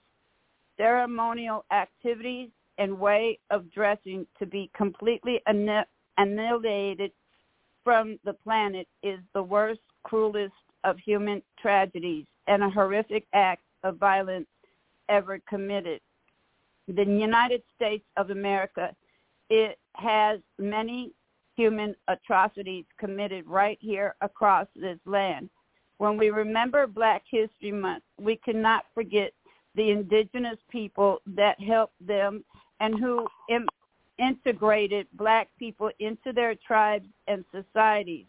[0.77, 5.41] ceremonial activities, and way of dressing to be completely
[6.17, 7.11] annihilated
[7.83, 10.53] from the planet is the worst, cruelest
[10.83, 14.47] of human tragedies and a horrific act of violence
[15.07, 16.01] ever committed.
[16.87, 18.95] The United States of America,
[19.49, 21.11] it has many
[21.55, 25.49] human atrocities committed right here across this land.
[25.97, 29.31] When we remember Black History Month, we cannot forget
[29.75, 32.43] the indigenous people that helped them
[32.79, 33.67] and who Im-
[34.17, 38.25] integrated black people into their tribes and societies.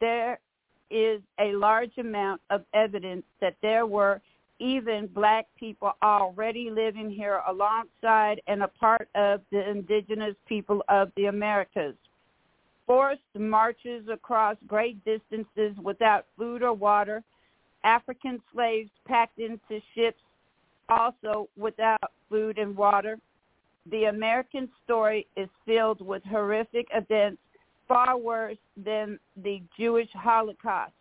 [0.00, 0.40] There
[0.90, 4.20] is a large amount of evidence that there were
[4.60, 11.10] even black people already living here alongside and a part of the indigenous people of
[11.16, 11.96] the Americas
[12.90, 17.22] forced marches across great distances without food or water,
[17.84, 20.20] African slaves packed into ships
[20.88, 23.16] also without food and water.
[23.92, 27.40] The American story is filled with horrific events
[27.86, 30.92] far worse than the Jewish Holocaust.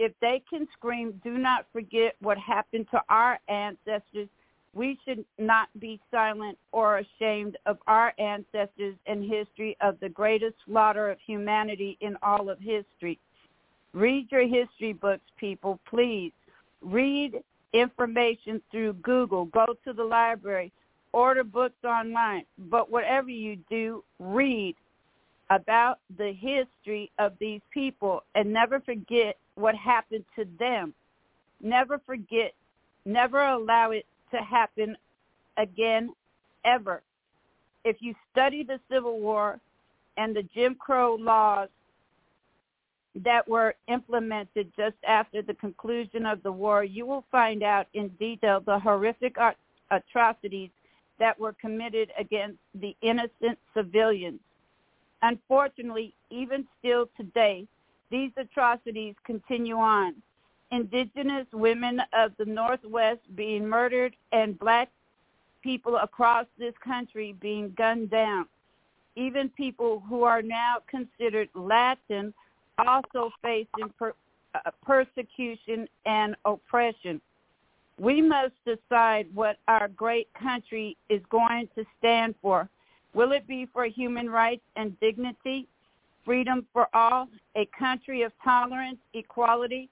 [0.00, 4.28] If they can scream, do not forget what happened to our ancestors,
[4.72, 10.54] we should not be silent or ashamed of our ancestors and history of the greatest
[10.64, 13.18] slaughter of humanity in all of history.
[13.92, 16.32] Read your history books, people, please.
[16.80, 17.42] Read
[17.74, 19.44] information through Google.
[19.46, 20.72] Go to the library.
[21.12, 22.46] Order books online.
[22.56, 24.76] But whatever you do, read
[25.50, 30.94] about the history of these people and never forget what happened to them.
[31.62, 32.54] Never forget,
[33.04, 34.96] never allow it to happen
[35.56, 36.10] again
[36.64, 37.02] ever.
[37.84, 39.58] If you study the Civil War
[40.16, 41.68] and the Jim Crow laws
[43.16, 48.08] that were implemented just after the conclusion of the war, you will find out in
[48.20, 49.36] detail the horrific
[49.90, 50.70] atrocities
[51.18, 54.40] that were committed against the innocent civilians.
[55.22, 57.66] Unfortunately, even still today,
[58.10, 60.14] these atrocities continue on
[60.70, 64.88] indigenous women of the Northwest being murdered and black
[65.62, 68.46] people across this country being gunned down.
[69.16, 72.32] even people who are now considered Latin
[72.78, 74.14] also facing per,
[74.54, 77.20] uh, persecution and oppression.
[77.98, 82.68] We must decide what our great country is going to stand for.
[83.12, 85.66] Will it be for human rights and dignity,
[86.24, 89.88] freedom for all, a country of tolerance, equality,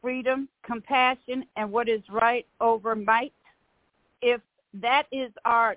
[0.00, 3.32] freedom, compassion, and what is right over might?
[4.22, 4.40] If
[4.74, 5.76] that is our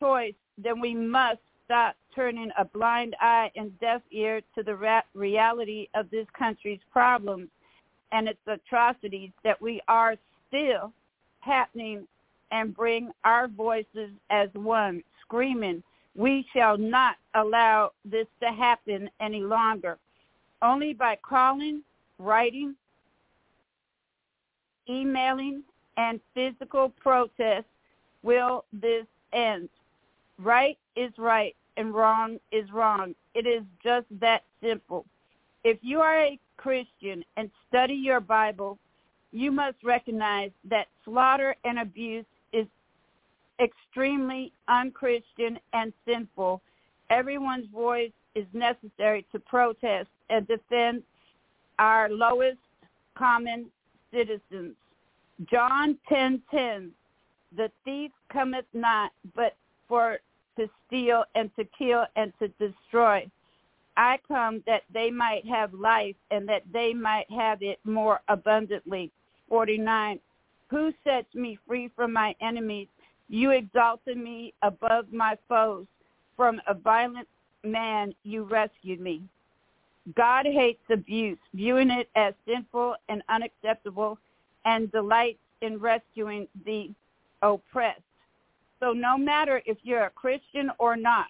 [0.00, 5.02] choice, then we must stop turning a blind eye and deaf ear to the ra-
[5.14, 7.48] reality of this country's problems
[8.12, 10.16] and its atrocities that we are
[10.48, 10.92] still
[11.40, 12.06] happening
[12.50, 15.82] and bring our voices as one, screaming,
[16.16, 19.98] we shall not allow this to happen any longer.
[20.62, 21.82] Only by calling,
[22.18, 22.74] writing,
[24.88, 25.62] emailing,
[25.96, 27.66] and physical protest
[28.22, 29.68] will this end.
[30.38, 33.14] Right is right and wrong is wrong.
[33.34, 35.06] It is just that simple.
[35.64, 38.78] If you are a Christian and study your Bible,
[39.32, 42.66] you must recognize that slaughter and abuse is
[43.60, 46.62] extremely unchristian and sinful.
[47.10, 51.02] Everyone's voice is necessary to protest and defend
[51.78, 52.58] our lowest
[53.16, 53.66] common
[54.12, 54.74] citizens.
[55.50, 56.92] John 10:10
[57.52, 59.56] The thief cometh not but
[59.88, 60.20] for
[60.56, 63.28] to steal and to kill and to destroy.
[63.96, 69.10] I come that they might have life and that they might have it more abundantly.
[69.48, 70.20] 49.
[70.68, 72.88] Who sets me free from my enemies?
[73.30, 75.86] You exalted me above my foes.
[76.36, 77.28] From a violent
[77.64, 79.22] man you rescued me.
[80.16, 84.18] God hates abuse, viewing it as sinful and unacceptable,
[84.64, 86.90] and delights in rescuing the
[87.42, 88.00] oppressed.
[88.80, 91.26] So no matter if you're a Christian or not,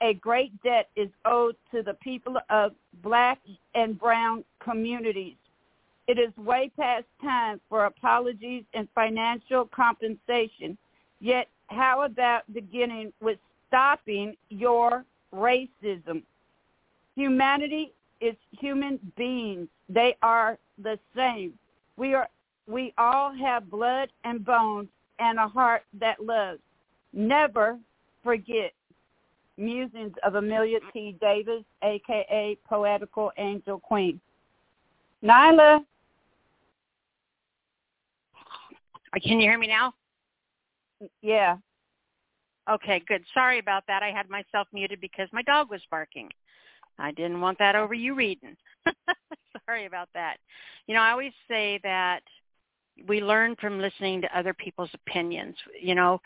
[0.00, 2.72] a great debt is owed to the people of
[3.02, 3.40] black
[3.74, 5.36] and brown communities.
[6.06, 10.78] It is way past time for apologies and financial compensation.
[11.20, 13.38] Yet how about beginning with
[13.68, 16.22] stopping your racism?
[17.14, 19.68] Humanity is human beings.
[19.88, 21.54] They are the same.
[21.96, 22.28] We are
[22.68, 24.88] we all have blood and bones
[25.18, 26.60] and a heart that loves.
[27.12, 27.78] Never
[28.22, 28.72] forget
[29.56, 31.16] musings of Emilia T.
[31.20, 34.20] Davis, aka Poetical Angel Queen.
[35.22, 35.80] Nyla.
[39.22, 39.94] Can you hear me now?
[41.22, 41.56] Yeah.
[42.68, 43.22] Okay, good.
[43.32, 44.02] Sorry about that.
[44.02, 46.28] I had myself muted because my dog was barking.
[46.98, 48.56] I didn't want that over you reading.
[49.66, 50.38] Sorry about that.
[50.86, 52.22] You know, I always say that
[53.06, 55.54] we learn from listening to other people's opinions.
[55.80, 56.20] You know,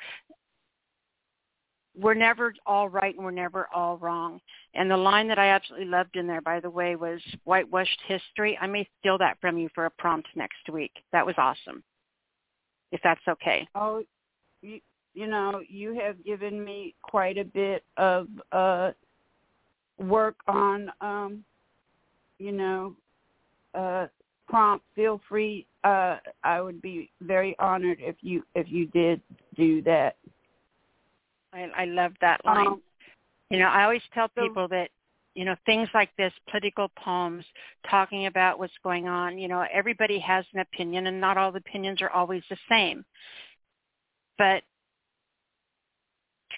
[1.98, 4.40] we're never all right and we're never all wrong.
[4.74, 8.56] And the line that I absolutely loved in there, by the way, was whitewashed history.
[8.60, 10.92] I may steal that from you for a prompt next week.
[11.12, 11.82] That was awesome.
[12.92, 13.66] If that's okay.
[13.74, 14.02] Oh,
[14.62, 14.80] you,
[15.14, 18.92] you know, you have given me quite a bit of uh
[19.98, 21.44] work on um
[22.38, 22.96] you know
[23.74, 24.06] uh
[24.48, 29.20] prompt feel free uh i would be very honored if you if you did
[29.56, 30.16] do that
[31.52, 32.66] I, I love that line.
[32.66, 32.82] Um,
[33.50, 34.90] you know, I always tell people that,
[35.34, 37.44] you know, things like this, political poems,
[37.88, 41.58] talking about what's going on, you know, everybody has an opinion and not all the
[41.58, 43.04] opinions are always the same.
[44.40, 44.62] But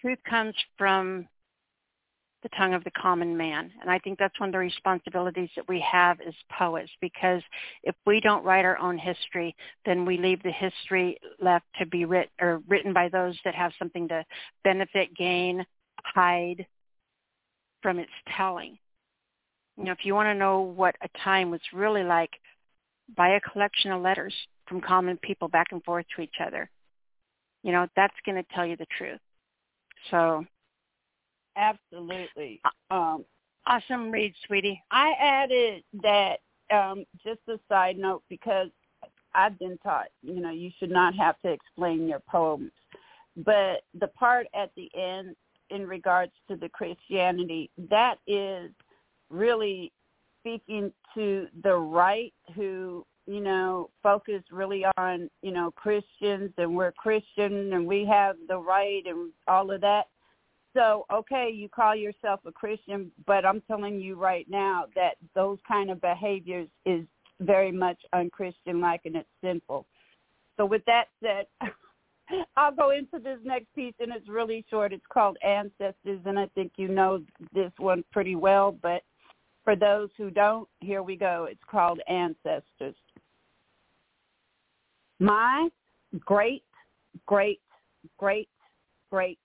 [0.01, 1.27] truth comes from
[2.45, 3.73] the tongue of the common man.
[3.81, 7.43] And I think that's one of the responsibilities that we have as poets because
[7.83, 12.05] if we don't write our own history, then we leave the history left to be
[12.05, 14.25] writ or written by those that have something to
[14.63, 15.67] benefit, gain,
[16.05, 16.65] hide
[17.83, 18.79] from its telling.
[19.77, 22.31] You know, if you want to know what a time was really like,
[23.17, 24.35] buy a collection of letters
[24.69, 26.71] from common people back and forth to each other.
[27.63, 29.21] You know, that's going to tell you the truth.
[30.11, 30.45] So
[31.57, 32.61] Absolutely.
[32.91, 33.25] Um,
[33.67, 34.83] awesome read, sweetie.
[34.91, 36.41] I added that
[36.73, 38.69] um, just a side note because
[39.35, 42.73] I've been taught, you know, you should not have to explain your poems.
[43.37, 45.37] But the part at the end
[45.71, 48.71] in regards to the Christianity, that is
[49.31, 49.91] really
[50.41, 56.93] speaking to the right who, you know, focus really on, you know, Christians and we're
[56.93, 60.05] Christian and we have the right and all of that.
[60.75, 65.59] So, okay, you call yourself a Christian, but I'm telling you right now that those
[65.69, 67.05] kind of behaviors is
[67.41, 69.87] very much unchristian like and it's sinful.
[70.57, 71.47] So with that said,
[72.57, 74.93] I'll go into this next piece, and it's really short.
[74.93, 77.23] It's called Ancestors, and I think you know
[77.53, 78.73] this one pretty well.
[78.81, 79.03] But
[79.65, 81.47] for those who don't, here we go.
[81.51, 82.95] It's called Ancestors.
[85.23, 85.69] My
[86.25, 86.65] great,
[87.27, 87.61] great,
[88.19, 88.49] great,
[89.09, 89.39] great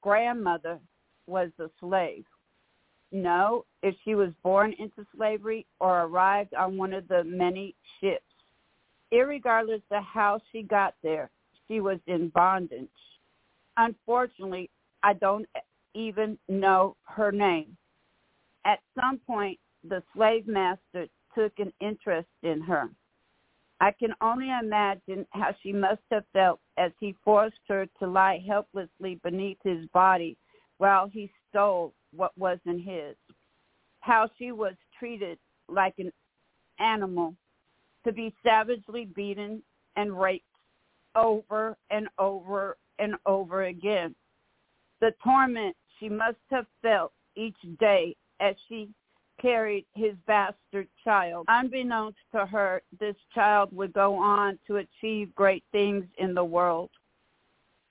[0.00, 0.78] grandmother
[1.26, 2.24] was a slave.
[3.10, 8.22] No, if she was born into slavery or arrived on one of the many ships.
[9.12, 11.28] Irregardless of how she got there,
[11.66, 12.88] she was in bondage.
[13.78, 14.70] Unfortunately,
[15.02, 15.48] I don't
[15.94, 17.76] even know her name.
[18.64, 22.90] At some point, the slave master took an interest in her.
[23.80, 28.42] I can only imagine how she must have felt as he forced her to lie
[28.46, 30.36] helplessly beneath his body
[30.78, 33.16] while he stole what wasn't his.
[34.00, 35.38] How she was treated
[35.68, 36.10] like an
[36.78, 37.34] animal
[38.04, 39.62] to be savagely beaten
[39.96, 40.44] and raped
[41.14, 44.14] over and over and over again.
[45.00, 48.88] The torment she must have felt each day as she
[49.40, 51.46] carried his bastard child.
[51.48, 56.90] Unbeknownst to her, this child would go on to achieve great things in the world.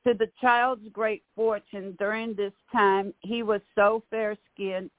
[0.06, 4.92] To the child's great fortune during this time, he was so fair-skinned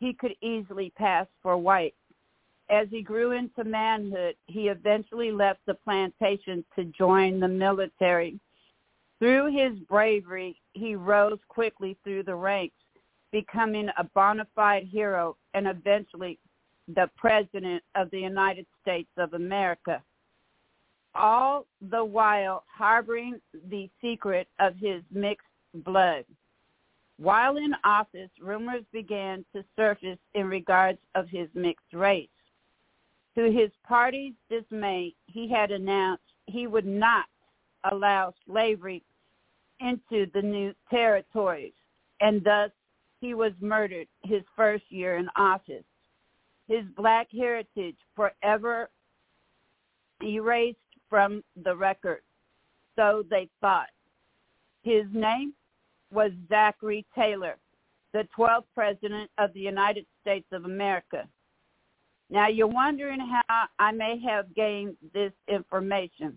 [0.00, 1.94] he could easily pass for white.
[2.68, 8.40] As he grew into manhood, he eventually left the plantation to join the military.
[9.18, 12.74] Through his bravery, he rose quickly through the ranks,
[13.32, 16.38] becoming a bona fide hero and eventually
[16.88, 20.02] the President of the United States of America.
[21.14, 23.40] All the while harboring
[23.70, 26.24] the secret of his mixed blood.
[27.18, 32.28] While in office, rumors began to surface in regards of his mixed race.
[33.36, 37.24] To his party's dismay, he had announced he would not
[37.90, 39.02] allow slavery
[39.80, 41.74] into the new territories,
[42.20, 42.70] and thus
[43.20, 45.84] he was murdered his first year in office.
[46.68, 48.90] His black heritage forever
[50.22, 50.78] erased
[51.08, 52.22] from the record,
[52.96, 53.90] so they thought.
[54.82, 55.52] His name
[56.12, 57.56] was Zachary Taylor,
[58.12, 61.28] the 12th President of the United States of America.
[62.30, 66.36] Now you're wondering how I may have gained this information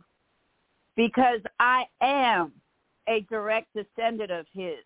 [0.95, 2.51] because I am
[3.07, 4.77] a direct descendant of his.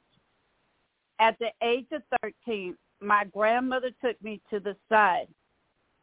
[1.24, 5.30] At the age of 13, my grandmother took me to the side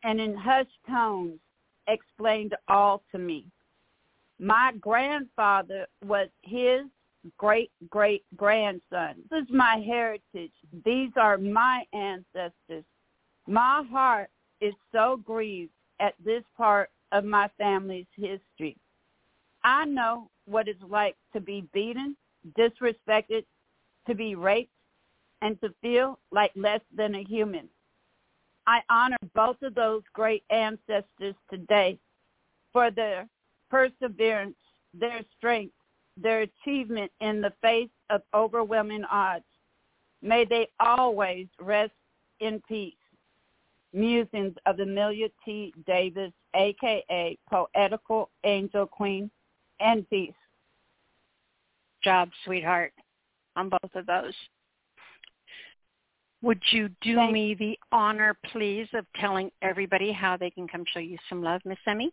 [0.03, 1.39] and in hushed tones
[1.89, 3.45] explained all to me.
[4.39, 6.87] My grandfather was his
[7.37, 9.17] great great grandson.
[9.31, 10.55] This is my heritage.
[10.87, 12.87] These are my ancestors.
[13.47, 14.31] My heart
[14.63, 18.79] is so grieved at this part of my family's history.
[19.65, 22.17] I know what it's like to be beaten,
[22.59, 23.45] disrespected,
[24.07, 24.73] to be raped,
[25.43, 27.69] and to feel like less than a human.
[28.67, 31.99] I honor both of those great ancestors today
[32.73, 33.29] for their
[33.71, 34.57] perseverance,
[34.93, 35.75] their strength,
[36.17, 39.45] their achievement in the face of overwhelming odds.
[40.23, 41.93] May they always rest
[42.41, 42.95] in peace.
[43.93, 45.75] Musings of Emilia T.
[45.87, 47.39] Davis, a.k.a.
[47.49, 49.31] Poetical Angel Queen,
[49.81, 50.33] and peace.
[52.05, 52.93] Job, sweetheart,
[53.57, 54.35] on both of those.
[56.43, 60.85] Would you do Thank me the honor, please, of telling everybody how they can come
[60.93, 62.13] show you some love, Miss Emmy?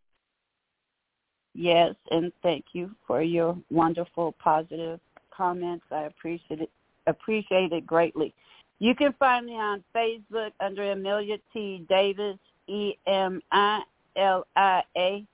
[1.54, 5.00] Yes, and thank you for your wonderful positive
[5.36, 5.86] comments.
[5.92, 6.70] I appreciate it
[7.08, 8.34] appreciate it greatly.
[8.80, 11.86] You can find me on Facebook under Emilia T.
[11.90, 12.38] Davis,
[12.68, 13.82] E M I
[14.18, 15.26] L I A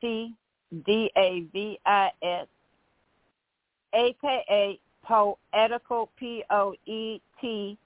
[0.00, 0.34] T
[0.84, 2.46] D A V I S,
[3.94, 7.78] aka Poetical P O E T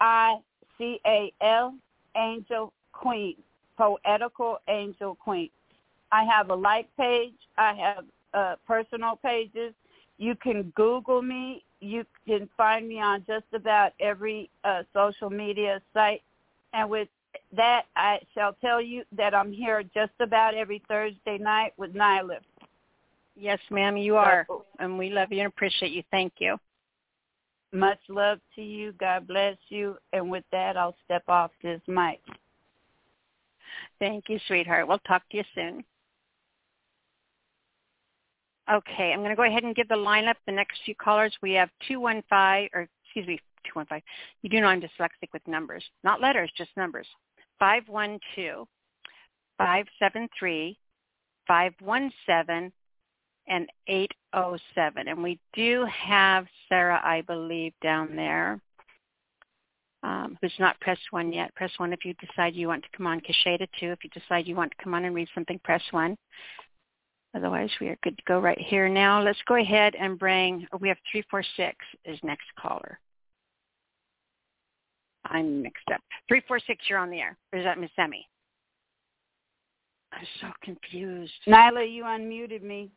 [0.00, 0.36] I
[0.76, 1.74] C A L
[2.16, 3.36] Angel Queen,
[3.76, 5.50] Poetical Angel Queen.
[6.10, 7.34] I have a like page.
[7.56, 8.04] I have
[8.34, 9.74] uh, personal pages.
[10.18, 11.62] You can Google me.
[11.80, 16.22] You can find me on just about every uh, social media site.
[16.72, 17.08] And with
[17.56, 22.38] that, I shall tell you that I'm here just about every Thursday night with Nyla.
[23.36, 24.46] Yes, ma'am, you are.
[24.80, 26.02] And we love you and appreciate you.
[26.10, 26.58] Thank you.
[27.72, 28.92] Much love to you.
[28.92, 29.96] God bless you.
[30.12, 32.20] And with that, I'll step off this mic.
[33.98, 34.88] Thank you, sweetheart.
[34.88, 35.84] We'll talk to you soon.
[38.70, 40.34] Okay, I'm going to go ahead and give the lineup.
[40.46, 43.40] The next few callers, we have 215, or excuse me,
[43.72, 44.02] 215.
[44.42, 47.06] You do know I'm dyslexic with numbers, not letters, just numbers.
[47.58, 48.68] 512,
[49.56, 50.78] 573,
[51.46, 52.72] 517,
[53.48, 55.08] and 807.
[55.08, 58.60] And we do have Sarah, I believe, down there
[60.02, 61.54] um, who's not pressed one yet.
[61.54, 63.20] Press one if you decide you want to come on.
[63.20, 65.60] Kasheda two if you decide you want to come on and read something.
[65.64, 66.16] Press one.
[67.34, 69.22] Otherwise, we are good to go right here now.
[69.22, 70.66] Let's go ahead and bring.
[70.80, 72.98] We have three four six is next caller.
[75.26, 76.00] I'm mixed up.
[76.26, 77.36] Three four six, you're on the air.
[77.52, 78.26] Or is that Miss Emmy?
[80.12, 81.32] I'm so confused.
[81.46, 82.90] Nyla, you unmuted me.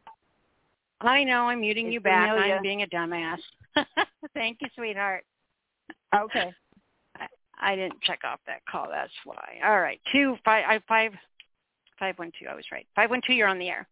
[1.01, 1.49] I know.
[1.49, 2.29] I'm muting It's you back.
[2.29, 2.55] Emilia.
[2.55, 3.37] I'm being a dumbass.
[4.33, 5.23] Thank you, sweetheart.
[6.15, 6.53] Okay.
[7.17, 7.27] I,
[7.59, 8.87] I didn't check off that call.
[8.89, 9.59] That's why.
[9.65, 9.99] All right.
[10.11, 10.63] Two five.
[10.67, 11.13] I five
[11.99, 12.47] five one two.
[12.47, 12.85] I was right.
[12.95, 13.33] Five one two.
[13.33, 13.87] You're on the air.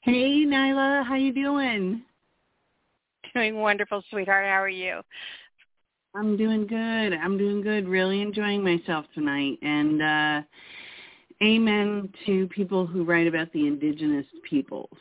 [0.00, 2.02] Hey Nyla, how you doing?
[3.34, 4.46] Doing wonderful, sweetheart.
[4.46, 5.00] How are you?
[6.14, 6.76] I'm doing good.
[7.14, 7.88] I'm doing good.
[7.88, 9.58] Really enjoying myself tonight.
[9.62, 10.42] And uh
[11.42, 14.98] amen to people who write about the indigenous peoples.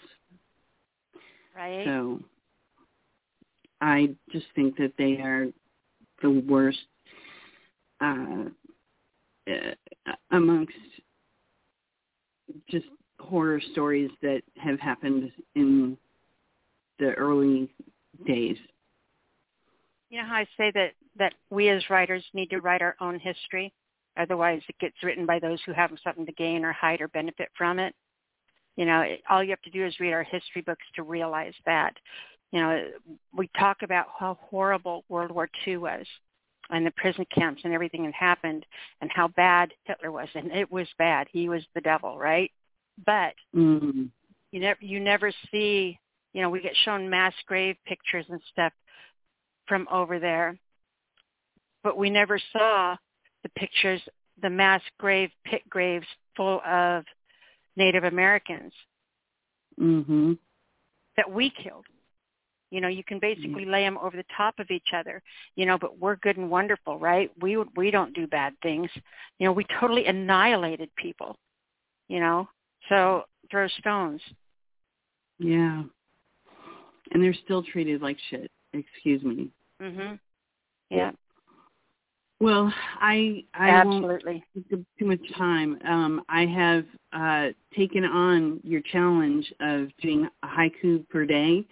[1.56, 1.86] Right.
[1.86, 2.20] So
[3.82, 5.48] I just think that they are
[6.22, 6.80] the worst
[8.00, 8.46] uh,
[9.50, 10.74] uh, amongst
[12.70, 12.86] just
[13.20, 15.98] horror stories that have happened in
[17.00, 17.70] the early
[18.26, 18.58] days.
[20.10, 23.20] You know how I say that that we as writers need to write our own
[23.20, 23.74] history,
[24.18, 27.50] otherwise it gets written by those who have something to gain or hide or benefit
[27.58, 27.96] from it.
[28.78, 31.54] You know, it, all you have to do is read our history books to realize
[31.66, 31.94] that.
[32.52, 32.88] You know,
[33.34, 36.06] we talk about how horrible World War II was
[36.70, 38.66] and the prison camps and everything that happened
[39.02, 41.28] and how bad Hitler was and it was bad.
[41.32, 42.52] He was the devil, right?
[43.06, 44.10] But Mm.
[44.52, 45.98] you never you never see
[46.34, 48.74] you know we get shown mass grave pictures and stuff
[49.68, 50.58] from over there
[51.84, 52.96] but we never saw
[53.44, 54.02] the pictures
[54.42, 57.04] the mass grave pit graves full of
[57.76, 58.74] native americans
[59.80, 60.38] Mhm.
[61.18, 61.86] that we killed.
[62.72, 65.22] You know you can basically lay them over the top of each other
[65.56, 67.30] you know but we're good and wonderful right?
[67.42, 68.90] We we don't do bad things.
[69.40, 71.38] You know we totally annihilated people
[72.08, 72.50] you know?
[72.90, 74.22] So throw stones.
[75.40, 75.84] Yeah.
[77.12, 78.52] And they're still treated like shit.
[78.74, 79.50] Excuse me.
[79.82, 80.20] mhm
[80.90, 81.12] yeah
[82.42, 84.44] Well, I I Absolutely.
[84.56, 85.78] won't too much time.
[85.86, 91.64] Um, I have uh, taken on your challenge of doing a haiku per day.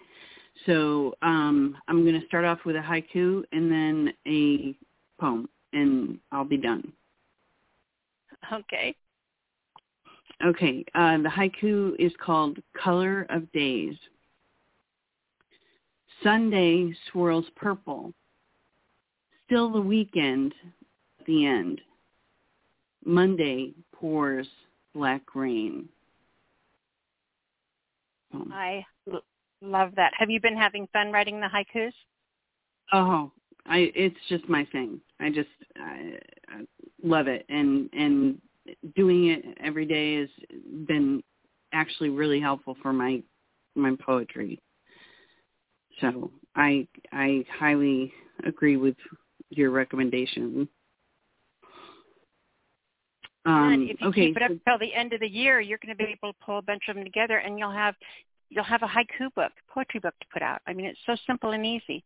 [0.66, 4.76] So um, I'm going to start off with a haiku and then a
[5.20, 6.92] poem, and I'll be done.
[8.52, 8.94] okay
[10.44, 13.94] Okay, uh, the haiku is called Color of Days.
[16.22, 18.14] Sunday swirls purple.
[19.50, 20.54] Still the weekend
[21.18, 21.80] at the end.
[23.04, 24.46] Monday pours
[24.94, 25.88] black rain.
[28.30, 28.52] Poem.
[28.52, 29.24] I l-
[29.60, 30.12] love that.
[30.16, 31.90] Have you been having fun writing the haikus?
[32.92, 33.32] Oh,
[33.66, 35.00] I it's just my thing.
[35.18, 36.12] I just I,
[36.48, 36.60] I
[37.02, 38.38] love it and and
[38.94, 40.28] doing it every day has
[40.86, 41.24] been
[41.72, 43.20] actually really helpful for my
[43.74, 44.60] my poetry.
[46.00, 48.12] So I I highly
[48.46, 48.94] agree with
[49.50, 50.68] your recommendation.
[53.46, 55.60] Um, and if you okay, keep it up so- till the end of the year,
[55.60, 57.94] you're going to be able to pull a bunch of them together, and you'll have
[58.50, 60.60] you'll have a haiku book, poetry book to put out.
[60.66, 62.04] I mean, it's so simple and easy.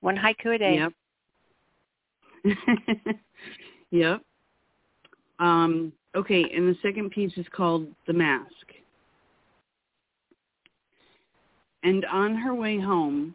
[0.00, 0.88] One haiku a day.
[2.44, 2.56] Yep.
[3.90, 4.22] yep.
[5.38, 8.52] Um, okay, and the second piece is called The Mask.
[11.82, 13.34] And on her way home,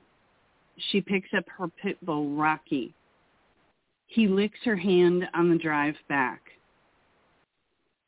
[0.91, 2.93] she picks up her pit bull, Rocky.
[4.09, 6.41] He licks her hand on the drive back.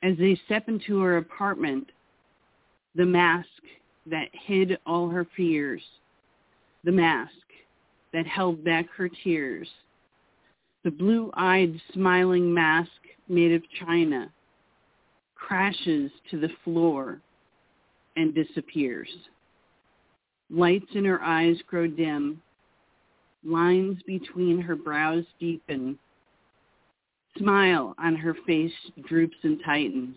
[0.01, 1.91] As they step into her apartment,
[2.95, 3.47] the mask
[4.07, 5.83] that hid all her fears,
[6.83, 7.31] the mask
[8.13, 9.69] that held back her tears,
[10.83, 12.89] the blue-eyed smiling mask
[13.29, 14.31] made of china
[15.35, 17.21] crashes to the floor
[18.15, 19.09] and disappears.
[20.49, 22.41] Lights in her eyes grow dim.
[23.43, 25.97] Lines between her brows deepen.
[27.37, 28.73] Smile on her face
[29.07, 30.15] droops and tightens.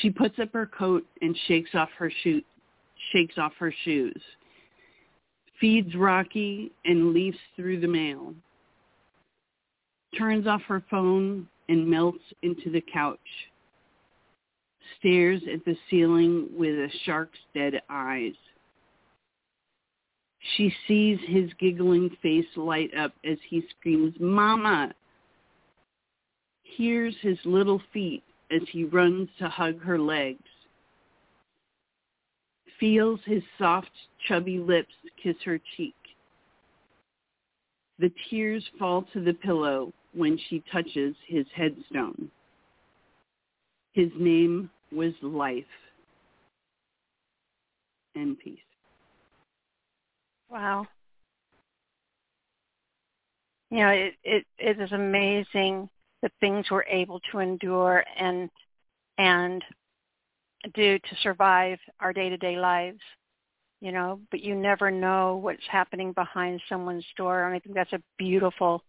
[0.00, 2.42] She puts up her coat and shakes off her shoe,
[3.12, 4.20] shakes off her shoes.
[5.60, 8.34] Feeds Rocky and leafs through the mail.
[10.18, 13.18] Turns off her phone and melts into the couch.
[14.98, 18.34] Stares at the ceiling with a shark's dead eyes.
[20.56, 24.94] She sees his giggling face light up as he screams, Mama!
[26.62, 30.42] Hears his little feet as he runs to hug her legs.
[32.80, 33.90] feels his soft,
[34.26, 34.92] chubby lips
[35.22, 35.94] kiss her cheek.
[37.98, 42.30] The tears fall to the pillow when she touches his headstone.
[43.92, 45.64] His name was life
[48.16, 48.58] and peace.
[50.50, 50.86] Wow.
[53.70, 55.88] You know, it, it, it is amazing
[56.22, 58.50] the things we're able to endure and
[59.18, 59.62] and
[60.74, 63.00] do to survive our day-to-day lives
[63.80, 67.92] you know but you never know what's happening behind someone's door and i think that's
[67.92, 68.82] a beautiful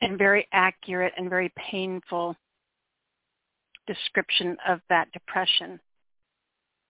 [0.00, 2.36] and very accurate and very painful
[3.86, 5.80] description of that depression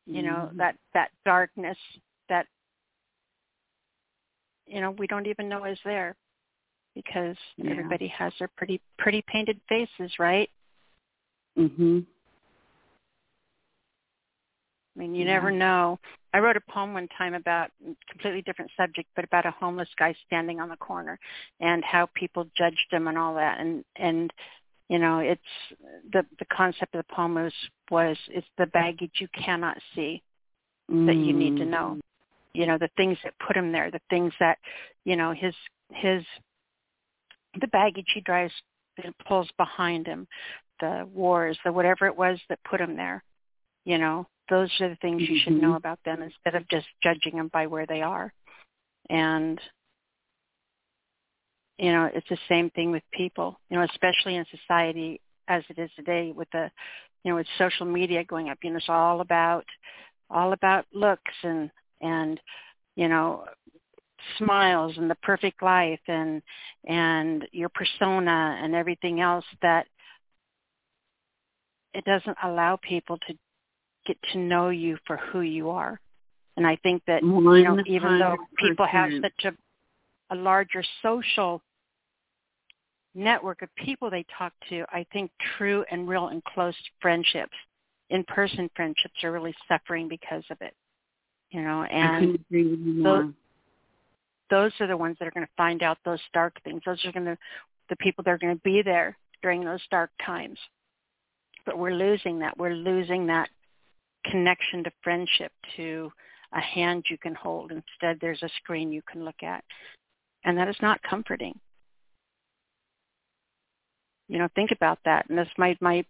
[0.06, 0.56] you know Mhm.
[0.58, 2.05] that that darkness that
[4.66, 6.16] you know we don't even know is there
[6.94, 7.70] because Yeah.
[7.70, 10.50] everybody has their pretty pretty painted faces right
[11.56, 12.06] Mhm.
[14.96, 15.34] I mean, you Yeah.
[15.34, 15.98] never know.
[16.32, 17.70] I wrote a poem one time about
[18.08, 21.18] completely different subject, but about a homeless guy standing on the corner
[21.60, 23.58] and how people judged him and all that.
[23.60, 24.32] And and
[24.88, 25.42] you know, it's
[26.12, 27.52] the the concept of the poem was
[27.90, 30.22] was it's the baggage you cannot see
[30.88, 31.98] that you need to know.
[32.56, 34.58] You know, the things that put him there, the things that
[35.04, 35.54] you know his
[35.90, 36.24] his
[37.60, 38.52] the baggage he drives
[38.96, 40.26] that pulls behind him,
[40.80, 43.22] the wars, the whatever it was that put him there.
[43.84, 45.76] You know, those are the things you should know Mhm.
[45.76, 48.32] about them instead of just judging them by where they are.
[49.10, 49.60] And
[51.78, 53.60] you know, it's the same thing with people.
[53.68, 56.70] You know, especially in society as it is today with the
[57.22, 59.66] you know, with social media going up, you know, it's all about
[60.30, 62.40] all about looks and and
[62.96, 63.44] you know
[64.38, 66.42] smiles and the perfect life and
[66.86, 69.86] and your persona and everything else that
[71.94, 73.34] it doesn't allow people to
[74.06, 75.98] get to know you for who you are.
[76.56, 81.62] And I think that you know, even though people have such a a larger social
[83.14, 87.54] network of people they talk to, I think true and real and close friendships,
[88.10, 90.74] in-person friendships are really suffering because of it.
[91.50, 93.34] You know, and couldn't agree with you those-
[94.48, 96.82] those are the ones that are going to find out those dark things.
[96.84, 97.38] Those are going to
[97.88, 100.58] the people that are going to be there during those dark times.
[101.64, 102.56] But we're losing that.
[102.56, 103.50] We're losing that
[104.24, 106.12] connection to friendship, to
[106.52, 107.72] a hand you can hold.
[107.72, 109.64] Instead, there's a screen you can look at,
[110.44, 111.58] and that is not comforting.
[114.28, 115.28] You know, think about that.
[115.28, 116.04] And that's my my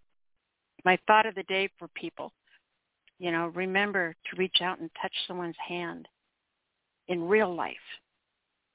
[0.84, 2.32] my thought of the day for people.
[3.18, 6.06] You know, remember to reach out and touch someone's hand
[7.08, 7.76] in real life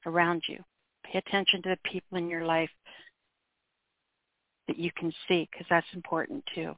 [0.06, 0.58] around you.
[1.04, 2.70] Pay attention to the people in your life
[4.68, 6.76] that you can see because that's important too.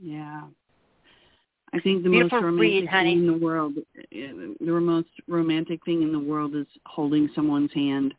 [0.00, 0.42] Yeah.
[1.72, 4.02] I think the Beautiful most romantic thing in the world, uh,
[4.60, 8.14] the most romantic thing in the world is holding someone's hand.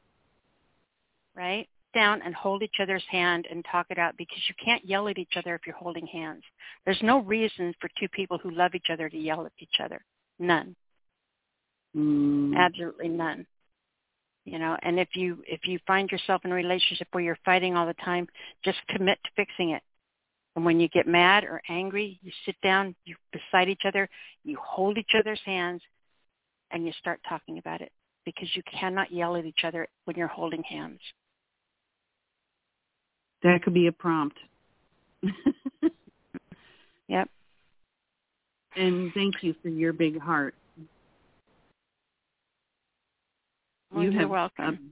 [1.35, 1.67] right?
[1.93, 5.18] Down and hold each other's hand and talk it out because you can't yell at
[5.18, 6.43] each other if you're holding hands.
[6.85, 10.03] There's no reason for two people who love each other to yell at each other.
[10.38, 10.76] None.
[11.95, 12.56] Mm.
[12.56, 13.45] Absolutely none.
[14.45, 17.76] You know, and if you if you find yourself in a relationship where you're fighting
[17.76, 18.27] all the time,
[18.64, 19.84] just commit to fixing it.
[20.56, 24.09] And when you get mad or angry, you sit down, you beside each other,
[24.43, 25.82] you hold each other's hands,
[26.72, 27.92] and you start talking about it
[28.26, 31.00] because you cannot yell at each other when you're holding hands.
[33.43, 34.38] That could be a prompt.
[37.09, 37.27] Yep.
[38.76, 40.53] And thank you for your big heart.
[43.92, 44.92] Well, you you're welcome.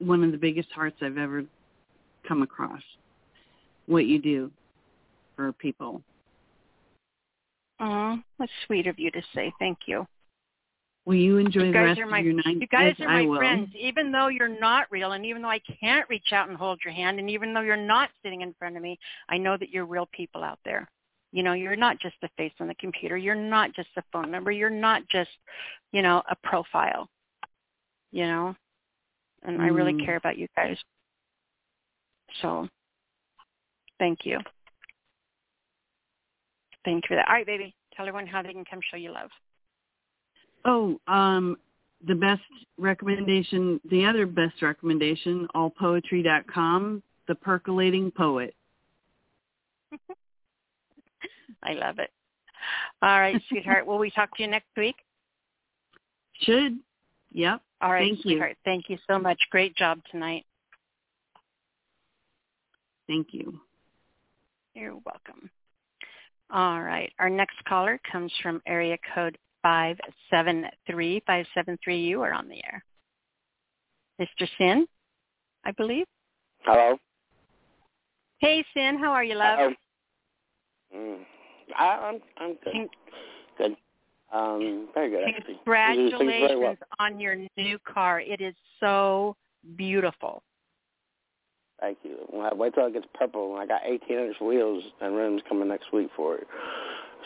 [0.00, 1.44] uh, one of the biggest hearts I've ever
[2.28, 2.82] come across.
[3.86, 4.50] What you do
[5.34, 6.02] for people.
[7.80, 9.52] Oh, that's sweet of you to say.
[9.58, 10.06] Thank you.
[11.04, 12.56] Will you enjoy you the rest my of your night?
[12.60, 13.70] you guys Yes, are my friends.
[13.78, 16.94] Even though you're not real, and even though I can't reach out and hold your
[16.94, 18.98] hand, and even though you're not sitting in front of me,
[19.28, 20.88] I know that you're real people out there.
[21.32, 23.16] You know, you're not just a face on the computer.
[23.16, 24.52] You're not just a phone number.
[24.52, 25.30] You're not just,
[25.90, 27.08] you know, a profile.
[28.12, 28.54] You know,
[29.42, 30.04] and I really Mm.
[30.04, 30.76] care about you guys.
[32.42, 32.68] So,
[33.98, 34.38] thank you.
[36.84, 37.28] Thank you for that.
[37.28, 37.74] All right, baby.
[37.94, 39.30] Tell everyone how they can come show you love.
[40.64, 41.56] Oh, um,
[42.06, 42.42] the best
[42.78, 48.54] recommendation, the other best recommendation, allpoetry.com, The Percolating Poet.
[51.62, 52.10] I love it.
[53.02, 53.86] All right, sweetheart.
[53.86, 54.96] Will we talk to you next week?
[56.40, 56.78] Should.
[57.32, 57.60] Yep.
[57.80, 58.32] All right, Thank you.
[58.32, 58.56] sweetheart.
[58.64, 59.38] Thank you so much.
[59.50, 60.44] Great job tonight.
[63.08, 63.60] Thank you.
[64.74, 65.50] You're welcome.
[66.50, 67.12] All right.
[67.18, 71.22] Our next caller comes from area code 573.
[71.26, 72.84] 573, you are on the air.
[74.20, 74.48] Mr.
[74.58, 74.86] Sin,
[75.64, 76.06] I believe.
[76.60, 76.96] Hello.
[78.38, 79.72] Hey, Sin, how are you, love?
[80.94, 81.18] Mm.
[81.78, 82.88] I, I'm I'm good.
[83.56, 83.76] Good.
[84.32, 85.24] Um, very good.
[85.24, 85.54] Actually.
[85.64, 86.76] Congratulations well.
[86.98, 88.20] on your new car.
[88.20, 89.36] It is so
[89.76, 90.42] beautiful.
[91.80, 92.16] Thank you.
[92.40, 93.56] I wait till it gets purple.
[93.56, 96.46] I got 18 inch wheels and rims coming next week for it.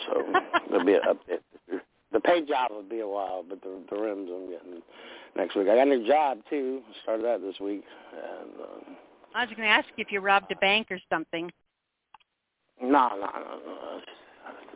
[0.07, 0.23] So
[0.71, 1.41] there'll be an update.
[2.17, 4.81] The paint job will be a while, but the the rims I'm getting
[5.37, 5.69] next week.
[5.69, 6.81] I got a new job too.
[7.03, 7.85] Started that this week.
[8.15, 8.97] And, um,
[9.35, 11.53] I was going to ask you if you robbed a bank or something.
[12.81, 14.01] no, no, no, no.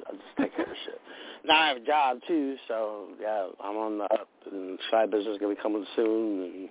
[0.07, 1.01] I'll just take care of shit.
[1.47, 5.33] Now I have a job too, so yeah, I'm on the up, and side business
[5.33, 6.69] is gonna be coming soon, and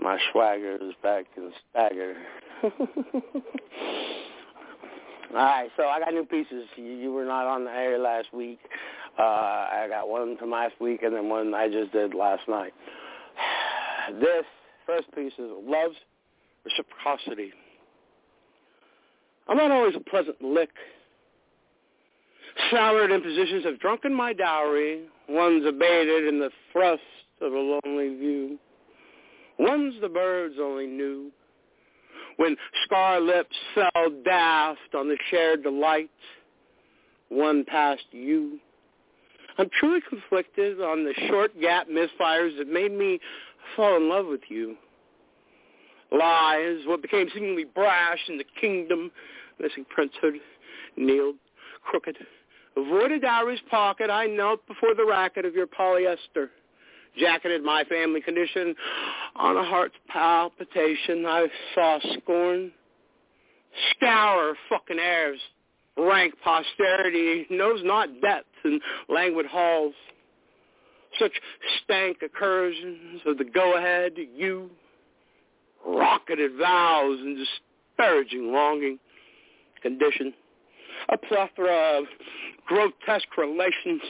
[0.00, 2.16] my swagger is back in stagger.
[5.30, 6.66] All right, so I got new pieces.
[6.76, 8.58] You, you were not on the air last week.
[9.18, 12.72] Uh, I got one from last week, and then one I just did last night.
[14.20, 14.44] This
[14.86, 15.96] first piece is Love's
[16.64, 17.52] Reciprocity.
[19.48, 20.70] I'm not always a pleasant lick.
[22.70, 25.02] Soured impositions have drunken my dowry.
[25.28, 27.02] One's abated in the thrust
[27.40, 28.58] of a lonely view.
[29.58, 31.32] One's the birds only knew.
[32.36, 36.10] When scar lips fell daft on the shared delight,
[37.28, 38.60] one passed you.
[39.58, 43.20] I'm truly conflicted on the short gap misfires that made me
[43.74, 44.76] fall in love with you.
[46.12, 49.10] Lies, what became seemingly brash in the kingdom,
[49.58, 50.38] missing princehood,
[50.96, 51.36] kneeled,
[51.82, 52.16] crooked.
[52.76, 56.48] Avoided dowry's pocket, I knelt before the racket of your polyester.
[57.18, 58.74] Jacketed my family condition
[59.36, 61.24] on a heart's palpitation.
[61.26, 62.72] I saw scorn.
[63.90, 65.38] Scour fucking heirs.
[65.96, 69.94] Rank posterity knows not depth in languid halls.
[71.18, 71.32] Such
[71.82, 74.70] stank incursions of the go-ahead, you
[75.86, 78.98] rocketed vows and disparaging longing
[79.82, 80.34] condition.
[81.08, 82.04] A plethora of
[82.66, 84.02] grotesque relations.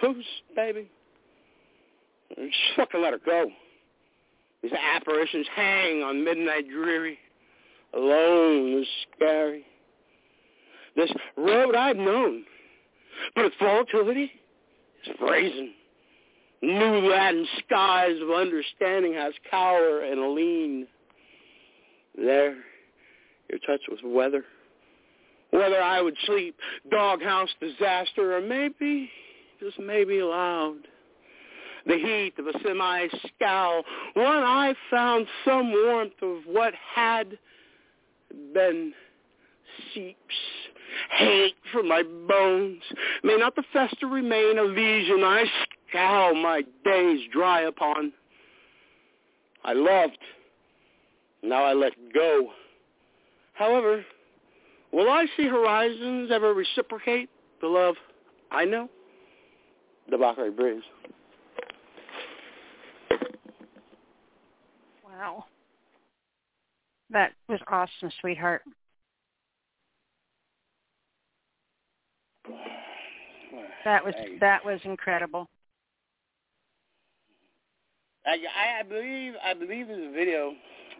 [0.00, 0.90] Whose baby?
[2.36, 3.46] Just fucking let her go.
[4.62, 7.18] These apparitions hang on midnight dreary.
[7.94, 9.64] Alone is scary.
[10.96, 12.44] This road I've known,
[13.34, 14.30] but its volatility
[15.06, 15.72] is brazen.
[16.60, 20.86] New Latin skies of understanding has cower and lean.
[22.16, 22.56] There,
[23.48, 24.44] your touch was weather.
[25.50, 26.56] Whether I would sleep,
[26.90, 29.10] doghouse disaster, or maybe,
[29.60, 30.78] just maybe loud.
[31.86, 33.82] The heat of a semi-scowl,
[34.14, 37.38] one I found some warmth of what had
[38.52, 38.92] been
[39.94, 40.18] seeps.
[41.10, 42.82] Hate from my bones.
[43.22, 45.44] May not the fester remain a lesion I
[45.90, 48.12] scowl my days dry upon.
[49.64, 50.18] I loved.
[51.42, 52.50] Now I let go.
[53.54, 54.04] However,
[54.92, 57.28] will I see horizons ever reciprocate
[57.60, 57.96] the love
[58.50, 58.88] I know?
[60.10, 60.82] The Valkyrie Breeze.
[65.04, 65.44] Wow.
[67.10, 68.62] That was awesome, sweetheart.
[73.84, 75.48] That was that was incredible.
[78.26, 80.52] I, I believe I believe there's a video.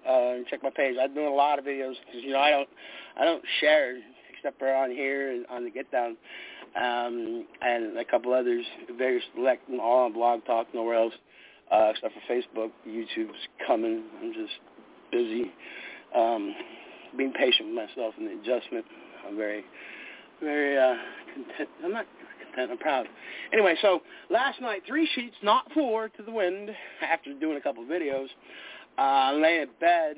[0.08, 0.96] Uh, check my page.
[1.00, 2.68] I'm doing a lot of videos because you know I don't
[3.18, 3.96] I don't share
[4.32, 6.16] except for on here and on the Get Down,
[6.76, 8.64] um, and a couple others.
[8.96, 11.14] Very select, all on Blog Talk, nowhere else
[11.72, 12.70] uh, except for Facebook.
[12.86, 14.04] YouTube's coming.
[14.22, 14.52] I'm just
[15.10, 15.52] busy
[16.14, 16.54] um,
[17.16, 18.84] being patient with myself and the adjustment.
[19.26, 19.64] I'm very
[20.40, 20.94] very uh,
[21.34, 21.68] content.
[21.84, 22.06] I'm not
[22.58, 22.70] content.
[22.70, 23.06] I'm proud.
[23.52, 26.70] Anyway, so last night, three sheets, not four, to the wind.
[27.02, 28.26] After doing a couple of videos,
[28.98, 30.16] uh, lay in bed,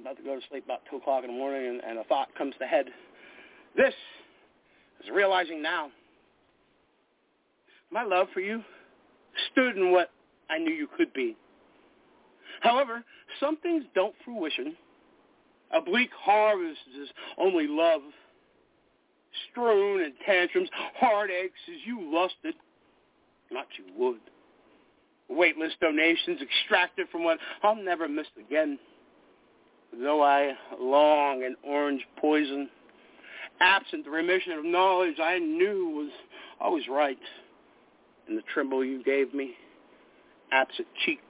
[0.00, 2.28] about to go to sleep about two o'clock in the morning, and, and a thought
[2.36, 2.86] comes to head.
[3.76, 3.94] This
[5.02, 5.90] is realizing now.
[7.90, 8.62] My love for you
[9.52, 10.10] stood in what
[10.50, 11.36] I knew you could be.
[12.60, 13.04] However,
[13.40, 14.76] some things don't fruition.
[15.74, 17.08] A bleak harvest is
[17.38, 18.00] only love
[19.50, 22.54] strewn in tantrums, heartaches as you lusted,
[23.50, 24.20] not you would.
[25.28, 28.78] Weightless donations extracted from what I'll never miss again.
[29.92, 32.68] Though I long in orange poison,
[33.60, 36.10] absent the remission of knowledge I knew was
[36.60, 37.18] always right,
[38.28, 39.54] in the tremble you gave me,
[40.52, 41.22] absent cheeks,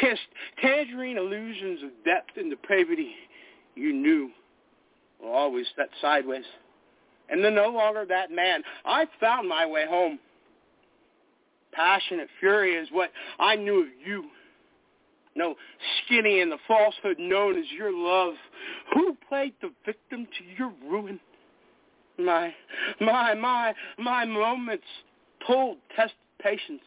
[0.00, 0.20] kissed
[0.60, 3.14] tangerine illusions of depth and depravity
[3.74, 4.30] you knew
[5.22, 6.44] were always set sideways
[7.28, 8.62] and then no longer that man.
[8.84, 10.18] I found my way home.
[11.72, 14.24] Passionate fury is what I knew of you.
[15.36, 15.54] No
[16.04, 18.34] skinny in the falsehood known as your love.
[18.94, 21.20] Who played the victim to your ruin?
[22.18, 22.52] My,
[23.00, 24.86] my, my, my moments
[25.46, 26.82] told tested patience,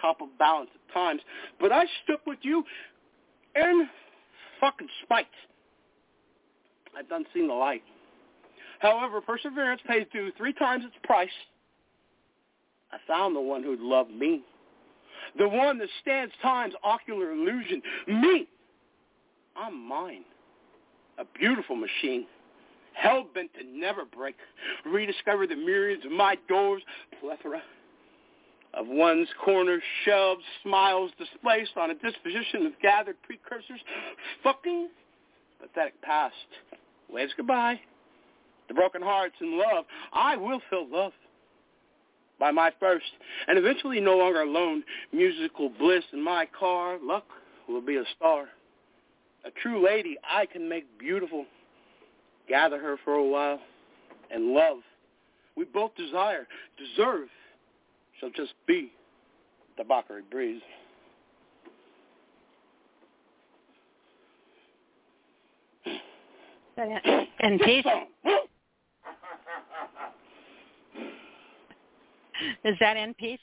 [0.00, 1.22] top of balance at times.
[1.58, 2.64] But I stuck with you
[3.54, 3.88] in
[4.60, 5.26] fucking spite.
[6.96, 7.82] I've done seen the light.
[8.80, 11.28] However, perseverance pays due three times its price.
[12.92, 14.42] I found the one who'd love me.
[15.36, 17.82] The one that stands time's ocular illusion.
[18.06, 18.48] Me.
[19.56, 20.24] I'm mine.
[21.18, 22.26] A beautiful machine.
[22.94, 24.36] Hell-bent to never break.
[24.86, 26.82] Rediscover the myriads of my doors.
[27.20, 27.62] Plethora
[28.74, 33.80] of one's corners, shelves, smiles displaced on a disposition of gathered precursors.
[34.42, 34.88] Fucking
[35.60, 36.34] pathetic past.
[37.10, 37.80] Waves goodbye.
[38.68, 39.84] The broken hearts and love.
[40.12, 41.12] I will fill love
[42.38, 43.06] by my first,
[43.48, 46.98] and eventually no longer alone, musical bliss in my car.
[47.02, 47.24] Luck
[47.68, 48.46] will be a star.
[49.44, 51.46] A true lady I can make beautiful.
[52.48, 53.60] Gather her for a while,
[54.30, 54.78] and love
[55.58, 56.46] we both desire,
[56.78, 57.26] deserve,
[58.20, 58.92] shall just be
[59.76, 60.62] the Bakari breeze.
[67.40, 67.84] And peace.
[72.64, 73.40] Is that in peace?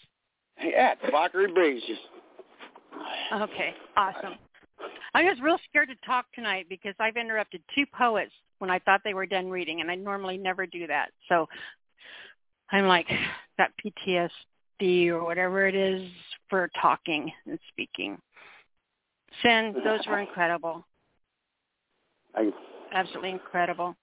[0.64, 1.83] Yeah, the Bakari breeze.
[3.33, 4.35] Okay, awesome.
[5.14, 9.01] I was real scared to talk tonight because I've interrupted two poets when I thought
[9.03, 11.09] they were done reading, and I normally never do that.
[11.30, 11.48] So
[12.72, 13.07] I'm like
[13.57, 16.09] that PTSD or whatever it is
[16.49, 18.17] for talking and speaking.
[19.41, 20.85] Sin, those were incredible.
[22.33, 22.51] I,
[22.93, 23.95] Absolutely incredible.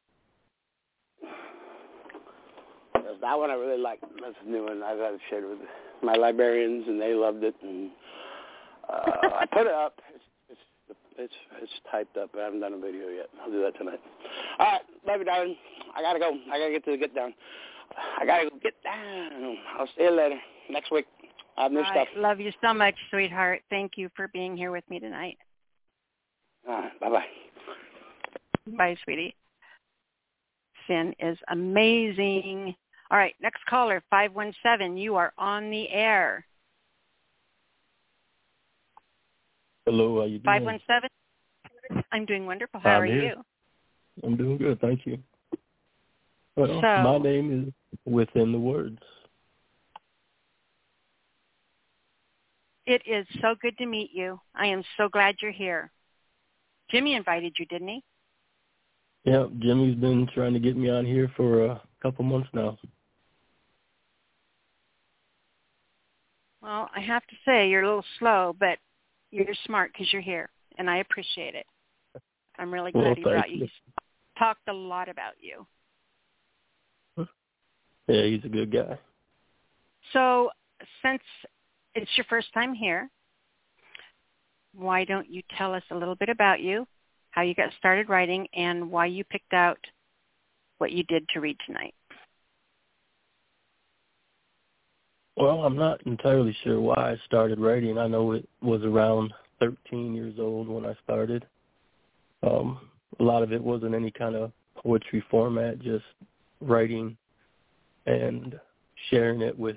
[3.22, 4.00] That one I really like.
[4.20, 4.82] That's a new one.
[4.82, 5.58] I've had it shared with
[6.02, 7.54] my librarians, and they loved it.
[7.62, 7.90] And
[8.88, 10.00] uh, I put it up.
[10.12, 12.30] It's, it's it's it's typed up.
[12.32, 13.28] But I haven't done a video yet.
[13.40, 14.00] I'll do that tonight.
[14.58, 15.56] All right, love you, darling.
[15.96, 16.32] I gotta go.
[16.52, 17.32] I gotta get to the get down.
[18.18, 19.56] I gotta go get down.
[19.78, 21.06] I'll see you later next week.
[21.56, 22.08] I have new stuff.
[22.16, 23.62] love you so much, sweetheart.
[23.70, 25.38] Thank you for being here with me tonight.
[26.68, 27.24] All right, bye bye.
[28.76, 29.36] Bye, sweetie.
[30.88, 32.74] Sin is amazing.
[33.12, 34.96] All right, next caller, 517.
[34.96, 36.46] You are on the air.
[39.84, 40.44] Hello, how you doing?
[40.44, 42.04] 517.
[42.10, 42.80] I'm doing wonderful.
[42.80, 43.22] How I'm are here.
[43.22, 43.44] you?
[44.24, 45.18] I'm doing good, thank you.
[46.56, 47.74] Well, So- my name is
[48.06, 48.98] Within the Words.
[52.86, 54.40] It is so good to meet you.
[54.54, 55.92] I am so glad you're here.
[56.90, 58.04] Jimmy invited you, didn't he?
[59.24, 62.78] Yeah, Jimmy's been trying to get me on here for a couple months now.
[66.62, 68.78] Well, I have to say you're a little slow, but
[69.32, 71.66] you're smart because you're here, and I appreciate it.
[72.58, 73.56] I'm really glad Well, he brought you.
[73.56, 73.62] you.
[73.62, 73.94] He's
[74.38, 75.66] talked a lot about you.
[78.08, 78.98] Yeah, he's a good guy.
[80.12, 80.50] So
[81.02, 81.22] since
[81.94, 83.08] it's your first time here,
[84.74, 86.86] why don't you tell us a little bit about you,
[87.30, 89.78] how you got started writing, and why you picked out
[90.78, 91.94] what you did to read tonight?
[95.36, 97.98] Well, I'm not entirely sure why I started writing.
[97.98, 101.46] I know it was around 13 years old when I started.
[102.42, 106.04] Um, a lot of it wasn't any kind of poetry format, just
[106.60, 107.16] writing
[108.06, 108.58] and
[109.10, 109.76] sharing it with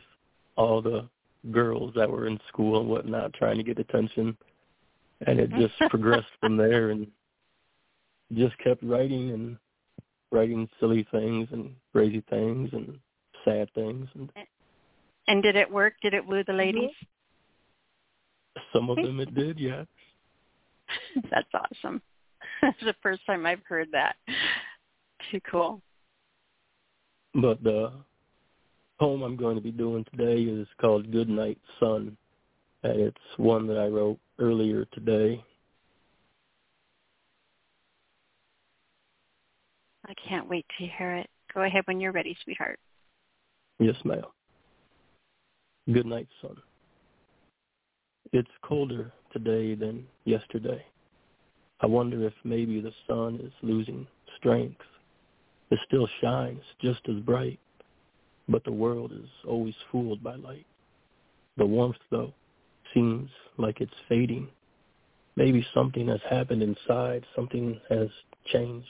[0.57, 1.07] all the
[1.51, 4.35] girls that were in school and whatnot, trying to get attention.
[5.27, 7.07] And it just progressed from there and
[8.33, 9.57] just kept writing and
[10.31, 12.97] writing silly things and crazy things and
[13.45, 14.29] sad things and
[15.27, 15.93] And did it work?
[16.01, 16.57] Did it woo the mm-hmm.
[16.57, 16.91] ladies?
[18.73, 19.85] some of them it did, yes.
[21.31, 22.01] That's awesome.
[22.61, 24.15] That's the first time I've heard that.
[25.31, 25.81] Too cool.
[27.33, 27.91] But the
[28.99, 32.15] poem I'm going to be doing today is called Good Night Sun,
[32.83, 35.43] and it's one that I wrote earlier today.
[40.07, 41.29] I can't wait to hear it.
[41.53, 42.79] Go ahead when you're ready, sweetheart.
[43.79, 44.23] Yes, ma'am.
[45.93, 46.57] Good night, sun.
[48.33, 50.83] It's colder today than yesterday.
[51.81, 54.07] I wonder if maybe the sun is losing
[54.37, 54.81] strength.
[55.69, 57.59] It still shines just as bright,
[58.49, 60.65] but the world is always fooled by light.
[61.57, 62.33] The warmth, though,
[62.93, 64.47] seems like it's fading.
[65.35, 68.09] Maybe something has happened inside, something has
[68.47, 68.87] changed.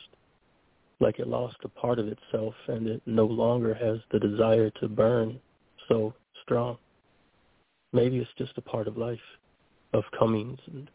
[1.00, 4.88] like it lost a part of itself and it no longer has the desire to
[4.88, 5.40] burn
[5.90, 6.78] so strong.
[7.96, 9.18] Maybe it's just a part of life,
[9.94, 10.92] of comings and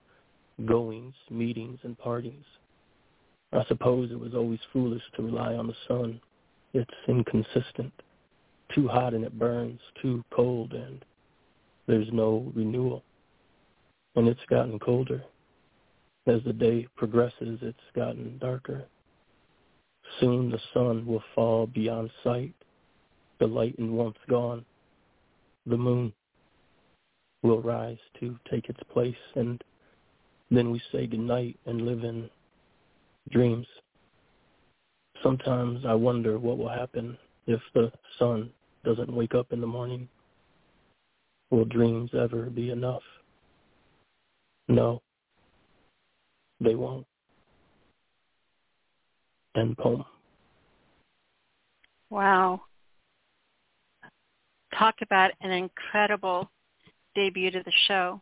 [0.67, 2.45] goings, meetings and partings.
[3.55, 6.21] I suppose it was always foolish to rely on the sun.
[6.75, 7.95] It's inconsistent.
[8.75, 11.03] Too hot and it burns, too cold and
[11.87, 13.03] there's no renewal.
[14.15, 15.25] And it's gotten colder.
[16.27, 18.85] As the day progresses, it's gotten darker.
[20.21, 22.53] Soon the sun will fall beyond sight,
[23.39, 24.67] the light and warmth gone.
[25.65, 26.13] The moon
[27.43, 29.63] will rise to take its place, and
[30.51, 32.29] then we say goodnight and live in
[33.31, 33.67] dreams.
[35.23, 38.51] Sometimes I wonder what will happen if the sun
[38.85, 40.09] doesn't wake up in the morning.
[41.51, 43.03] Will dreams ever be enough?
[44.69, 45.03] No,
[46.61, 47.07] they won't.
[49.57, 50.05] End poem.
[52.09, 52.63] Wow.
[54.79, 56.51] Talk about an incredible
[57.15, 58.21] debut to the show.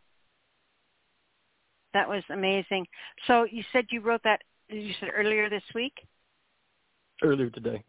[1.93, 2.85] That was amazing.
[3.27, 5.93] So you said you wrote that you said earlier this week?
[7.23, 7.83] Earlier today.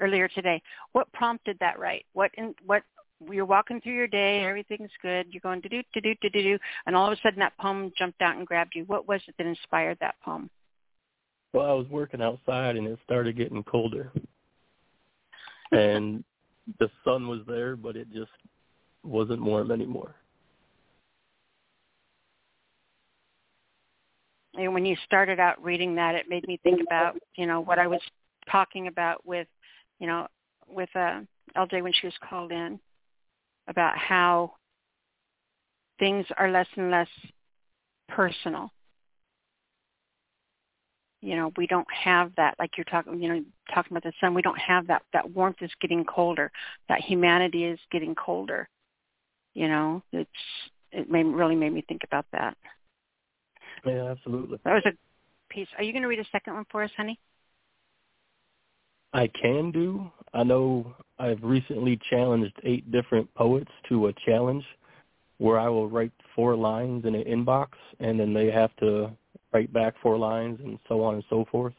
[0.00, 0.62] Earlier today.
[0.92, 2.06] What prompted that write?
[2.14, 2.82] What in what
[3.30, 6.58] you're walking through your day, everything's good, you're going to do to do to do
[6.86, 8.84] and all of a sudden that poem jumped out and grabbed you.
[8.84, 10.48] What was it that inspired that poem?
[11.52, 14.12] Well, I was working outside and it started getting colder.
[15.72, 16.24] and
[16.78, 18.30] the sun was there, but it just
[19.08, 20.14] wasn't warm anymore.
[24.54, 27.78] And when you started out reading that, it made me think about, you know, what
[27.78, 28.00] I was
[28.50, 29.46] talking about with,
[30.00, 30.26] you know,
[30.66, 31.20] with uh,
[31.56, 32.80] LJ when she was called in
[33.68, 34.52] about how
[35.98, 37.08] things are less and less
[38.08, 38.72] personal.
[41.20, 43.20] You know, we don't have that like you're talking.
[43.20, 44.34] You know, talking about the sun.
[44.34, 45.02] We don't have that.
[45.12, 46.50] That warmth is getting colder.
[46.88, 48.68] That humanity is getting colder.
[49.58, 50.30] You know, it's
[50.92, 52.56] it made, really made me think about that.
[53.84, 54.60] Yeah, absolutely.
[54.64, 55.66] That was a piece.
[55.76, 57.18] Are you going to read a second one for us, honey?
[59.12, 60.12] I can do.
[60.32, 64.62] I know I've recently challenged eight different poets to a challenge
[65.38, 69.10] where I will write four lines in an inbox and then they have to
[69.52, 71.74] write back four lines and so on and so forth.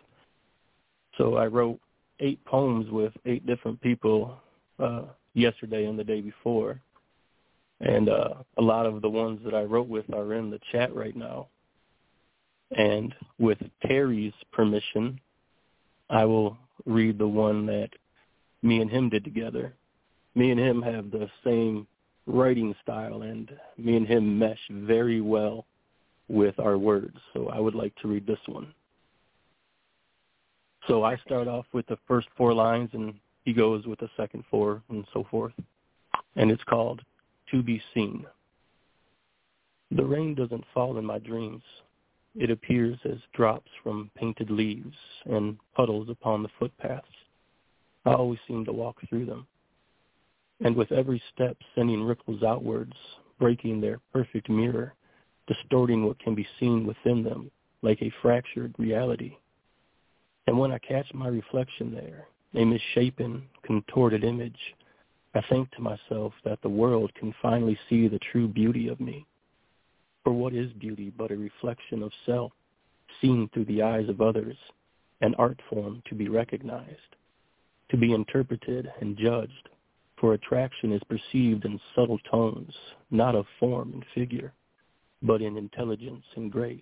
[1.18, 1.80] So I wrote
[2.20, 4.38] eight poems with eight different people
[4.80, 6.82] uh, yesterday and the day before.
[7.82, 10.94] And uh, a lot of the ones that I wrote with are in the chat
[10.94, 11.48] right now.
[12.72, 15.20] And with Terry's permission,
[16.10, 17.90] I will read the one that
[18.62, 19.74] me and him did together.
[20.36, 21.88] Me and him have the same
[22.28, 25.66] writing style, and me and him mesh very well
[26.28, 27.18] with our words.
[27.34, 28.74] So I would like to read this one.
[30.88, 33.14] So I start off with the first four lines, and
[33.46, 35.54] he goes with the second four, and so forth.
[36.36, 37.02] And it's called
[37.52, 38.26] To Be Seen.
[39.92, 41.64] The rain doesn't fall in my dreams.
[42.36, 44.96] It appears as drops from painted leaves
[45.26, 47.08] and puddles upon the footpaths.
[48.06, 49.48] I always seem to walk through them.
[50.64, 52.94] And with every step sending ripples outwards,
[53.40, 54.94] breaking their perfect mirror,
[55.48, 57.50] distorting what can be seen within them
[57.82, 59.38] like a fractured reality.
[60.46, 64.60] And when I catch my reflection there, a misshapen, contorted image,
[65.36, 69.28] I think to myself that the world can finally see the true beauty of me.
[70.24, 72.52] For what is beauty but a reflection of self,
[73.22, 74.58] seen through the eyes of others,
[75.22, 77.16] an art form to be recognized,
[77.90, 79.70] to be interpreted and judged,
[80.18, 82.74] for attraction is perceived in subtle tones,
[83.12, 84.52] not of form and figure,
[85.22, 86.82] but in intelligence and grace.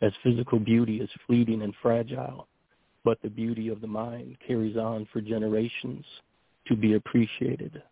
[0.00, 2.46] As physical beauty is fleeting and fragile,
[3.02, 6.04] but the beauty of the mind carries on for generations
[6.66, 7.82] to be appreciated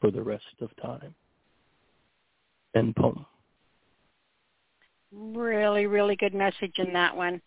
[0.00, 1.14] for the rest of time.
[2.74, 3.24] End poem.
[5.12, 7.40] Really, really good message in that one.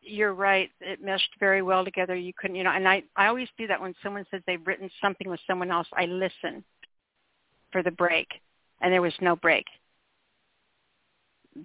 [0.00, 0.70] You're right.
[0.80, 2.14] It meshed very well together.
[2.14, 4.90] You couldn't, you know, and I, I always do that when someone says they've written
[5.02, 5.88] something with someone else.
[5.94, 6.62] I listen
[7.72, 8.28] for the break,
[8.80, 9.64] and there was no break.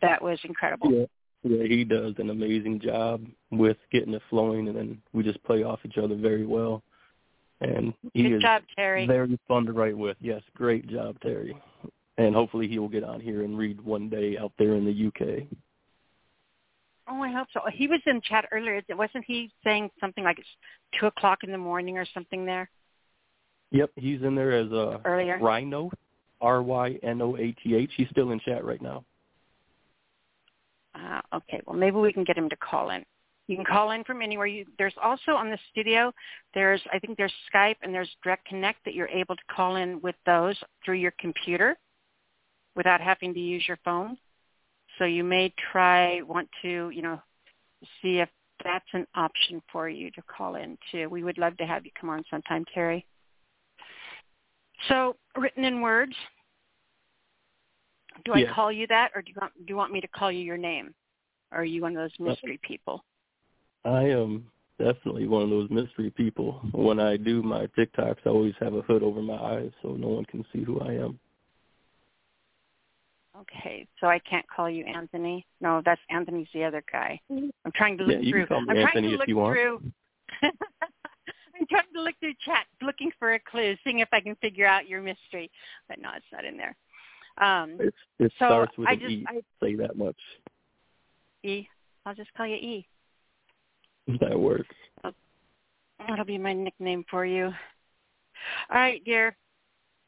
[0.02, 0.92] That was incredible.
[0.92, 1.06] Yeah,
[1.44, 5.64] yeah, he does an amazing job with getting it flowing, and then we just play
[5.64, 6.82] off each other very well.
[7.62, 9.06] And he Good is job, Terry.
[9.06, 10.18] very fun to write with.
[10.22, 11.56] Yes, great job, Terry
[12.20, 15.08] and hopefully he will get on here and read one day out there in the
[15.08, 15.48] UK.
[17.10, 17.62] Oh, I hope so.
[17.74, 18.82] He was in chat earlier.
[18.90, 20.48] Wasn't he saying something like it's
[21.00, 22.70] two o'clock in the morning or something there?
[23.72, 25.40] Yep, he's in there as a earlier.
[25.40, 25.90] Rhino,
[26.42, 27.92] R Y N O A T H.
[27.96, 29.06] He's still in chat right now.
[30.94, 33.06] Uh, okay, well maybe we can get him to call in.
[33.50, 34.46] You can call in from anywhere.
[34.46, 36.14] You, there's also on the studio,
[36.54, 40.00] there's I think there's Skype and there's Direct Connect that you're able to call in
[40.02, 40.56] with those
[40.86, 41.76] through your computer
[42.76, 44.20] without having to use your phone.
[45.00, 47.20] So you may try want to you know
[48.04, 48.30] see if
[48.64, 51.10] that's an option for you to call in too.
[51.10, 53.04] We would love to have you come on sometime, Terry.
[54.90, 56.14] So written in words.
[58.26, 60.32] Do I call you that, or do you want do you want me to call
[60.32, 60.94] you your name?
[61.52, 63.04] Or are you one of those mystery people?
[63.86, 64.46] I am
[64.78, 66.62] definitely one of those mystery people.
[66.74, 70.08] When I do my TikToks, I always have a hood over my eyes so no
[70.10, 71.20] one can see who I am.
[73.40, 75.46] Okay, so I can't call you Anthony.
[75.62, 77.20] No, that's Anthony's the other guy.
[77.30, 78.48] I'm trying to Yeah, look you can through.
[78.48, 79.54] call me I'm Anthony trying to if look you want.
[79.54, 79.82] through.
[80.44, 84.66] I'm trying to look through chat, looking for a clue, seeing if I can figure
[84.66, 85.50] out your mystery.
[85.88, 86.76] But no, it's not in there.
[87.38, 89.26] Um, It's, it so starts with I an just E.
[89.28, 90.18] I, Say that much.
[91.44, 91.68] E.
[92.06, 92.88] I'll just call you E.
[94.22, 94.76] That works.
[96.08, 97.46] That'll be my nickname for you.
[97.46, 99.36] All right, dear.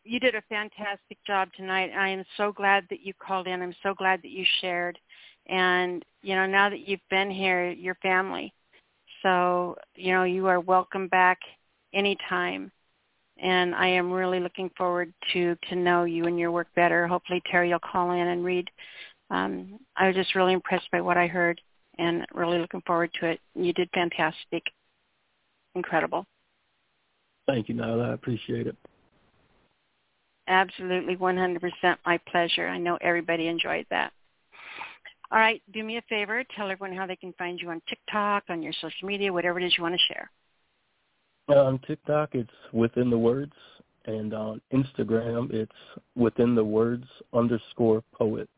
[0.03, 1.91] You did a fantastic job tonight.
[1.95, 3.61] I am so glad that you called in.
[3.61, 4.97] I'm so glad that you shared.
[5.47, 8.53] And, you know, now that you've been here, your family.
[9.21, 11.38] So, you know, you are welcome back
[11.93, 12.71] anytime.
[13.38, 17.07] And I am really looking forward to to know you and your work better.
[17.07, 18.69] Hopefully Terry will call in and read.
[19.30, 21.61] Um, I was just really impressed by what I heard
[21.98, 23.40] and really looking forward to it.
[23.56, 24.64] You did fantastic.
[25.76, 26.26] Incredible.
[27.48, 28.11] Thank you, Nyla.
[28.11, 28.76] I appreciate it.
[30.48, 31.60] Absolutely, 100%
[32.06, 32.68] my pleasure.
[32.68, 34.11] I know everybody enjoyed that.
[35.32, 36.44] All right, do me a favor.
[36.58, 39.66] Tell everyone how they can find you on TikTok, on your social media, whatever it
[39.66, 40.30] is you want to share.
[41.58, 43.53] On TikTok, it's within the words,
[44.06, 45.72] and on Instagram, it's
[46.16, 48.50] within the words underscore poet.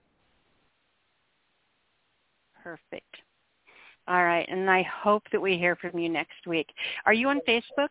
[2.64, 3.18] Perfect.
[4.08, 6.68] All right, and I hope that we hear from you next week.
[7.06, 7.90] Are you on Facebook?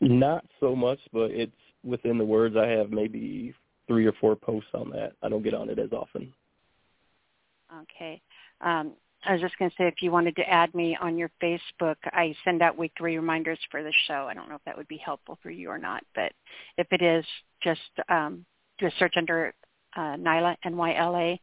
[0.00, 1.52] Not so much, but it's
[1.84, 2.56] within the words.
[2.56, 3.54] I have maybe
[3.88, 5.12] three or four posts on that.
[5.22, 6.32] I don't get on it as often.
[7.82, 8.20] Okay.
[8.60, 8.92] Um,
[9.24, 11.96] I was just going to say, if you wanted to add me on your Facebook,
[12.12, 14.26] I send out weekly reminders for the show.
[14.28, 16.32] I don't know if that would be helpful for you or not, but
[16.78, 17.24] if it is,
[17.62, 18.44] just um,
[18.78, 19.52] do a search under
[19.96, 21.40] uh, Nyla, N-Y-L-A,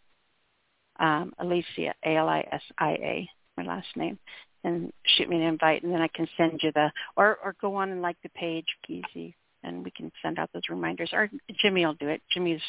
[0.99, 4.17] um, Alisia, A-L-I-S-I-A, my last name,
[4.63, 7.75] and shoot me an invite, and then I can send you the, or, or go
[7.75, 11.09] on and like the page, easy, and we can send out those reminders.
[11.13, 11.29] Or
[11.61, 12.21] Jimmy will do it.
[12.33, 12.61] Jimmy's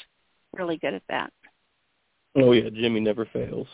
[0.52, 1.32] really good at that.
[2.36, 3.68] Oh yeah, Jimmy never fails.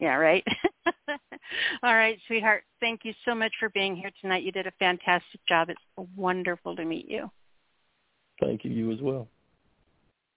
[0.00, 0.44] Yeah, right.
[1.82, 2.62] All right, sweetheart.
[2.80, 4.44] Thank you so much for being here tonight.
[4.44, 5.70] You did a fantastic job.
[5.70, 5.80] It's
[6.16, 7.30] wonderful to meet you.
[8.40, 9.28] Thank you, you as well.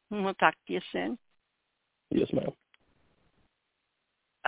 [0.10, 1.18] We'll talk to you soon.
[2.10, 2.52] Yes, ma'am.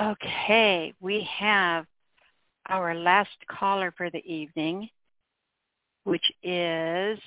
[0.02, 1.86] Okay, we have
[2.68, 4.90] our last caller for the evening,
[6.04, 7.20] which is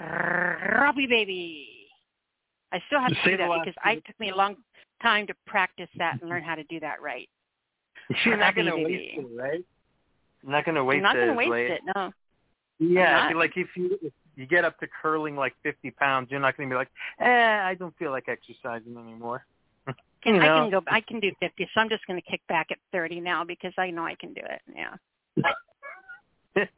[0.00, 1.68] Robbie Baby.
[2.72, 4.56] I still have to Say do that because I took me a long
[5.02, 7.28] time to practice that and learn how to do that right.
[8.24, 9.14] You're not gonna Baby.
[9.16, 9.64] waste it, right?
[10.42, 11.70] You're not gonna waste I'm not going to as waste late.
[11.70, 11.80] it.
[11.94, 12.12] No.
[12.78, 16.40] Yeah, I'm like if you if you get up to curling like 50 pounds, you're
[16.40, 16.88] not going to be like,
[17.20, 19.44] eh, I don't feel like exercising anymore.
[20.22, 20.82] Can, you I can go.
[20.86, 23.72] I can do 50, so I'm just going to kick back at 30 now because
[23.76, 24.62] I know I can do it.
[24.74, 24.96] Yeah.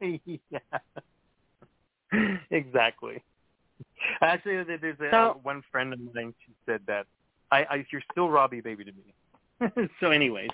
[2.11, 2.39] yeah.
[2.49, 3.21] exactly.
[4.21, 6.33] Actually, there's a, So- one friend of mine.
[6.45, 7.05] She said that
[7.51, 9.89] I, I you're still Robbie baby to me.
[9.99, 10.49] so, anyways,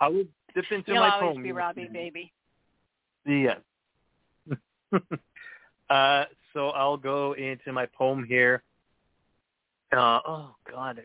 [0.00, 1.42] I would dip into You'll my always poem.
[1.42, 2.32] be Robbie, baby.
[3.26, 3.60] Yes.
[5.90, 8.62] uh, so I'll go into my poem here.
[9.92, 11.02] Uh, oh God,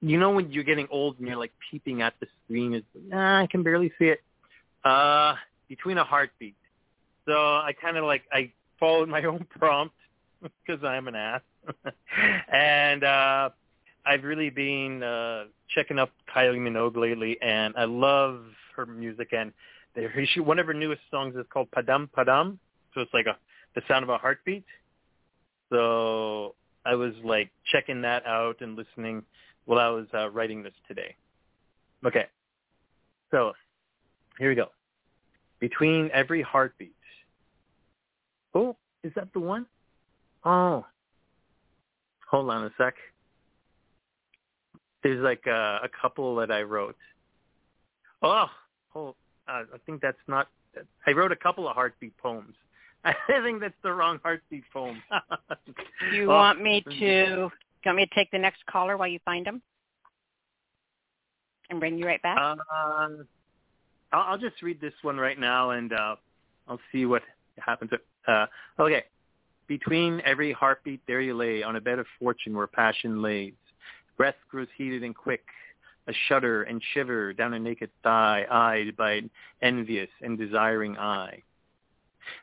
[0.00, 3.38] you know when you're getting old and you're like peeping at the screen, is ah,
[3.38, 4.20] I can barely see it.
[4.84, 5.34] Uh,
[5.68, 6.54] between a heartbeat.
[7.24, 9.94] So I kind of like I followed my own prompt
[10.42, 11.40] because I'm an ass,
[12.52, 13.50] and uh,
[14.04, 15.44] I've really been uh,
[15.74, 18.44] checking up Kylie Minogue lately, and I love
[18.76, 19.28] her music.
[19.32, 19.52] And
[19.94, 22.58] the- she, one of her newest songs is called Padam Padam,
[22.94, 23.36] so it's like a
[23.74, 24.64] the sound of a heartbeat.
[25.70, 29.22] So I was like checking that out and listening
[29.66, 31.14] while I was uh, writing this today.
[32.04, 32.26] Okay,
[33.30, 33.52] so
[34.38, 34.68] here we go.
[35.60, 36.92] Between every heartbeat.
[38.54, 39.66] Oh, is that the one?
[40.44, 40.84] Oh,
[42.28, 42.94] hold on a sec.
[45.02, 46.96] There's like a, a couple that I wrote.
[48.22, 48.46] Oh,
[48.88, 49.14] hold,
[49.48, 50.48] uh, I think that's not.
[51.06, 52.54] I wrote a couple of heartbeat poems.
[53.04, 55.02] I think that's the wrong heartbeat poem.
[56.12, 57.50] You Oh, want me to?
[57.86, 59.62] You want me to take the next caller while you find him?
[61.70, 62.38] and bring you right back?
[64.12, 66.16] I'll, I'll just read this one right now, and uh,
[66.68, 67.22] I'll see what
[67.58, 67.90] happens.
[68.26, 68.46] Uh,
[68.78, 69.04] okay.
[69.66, 73.54] Between every heartbeat, there you lay on a bed of fortune where passion lays.
[74.16, 75.44] Breath grows heated and quick,
[76.06, 79.30] a shudder and shiver down a naked thigh, eyed by an
[79.62, 81.42] envious and desiring eye.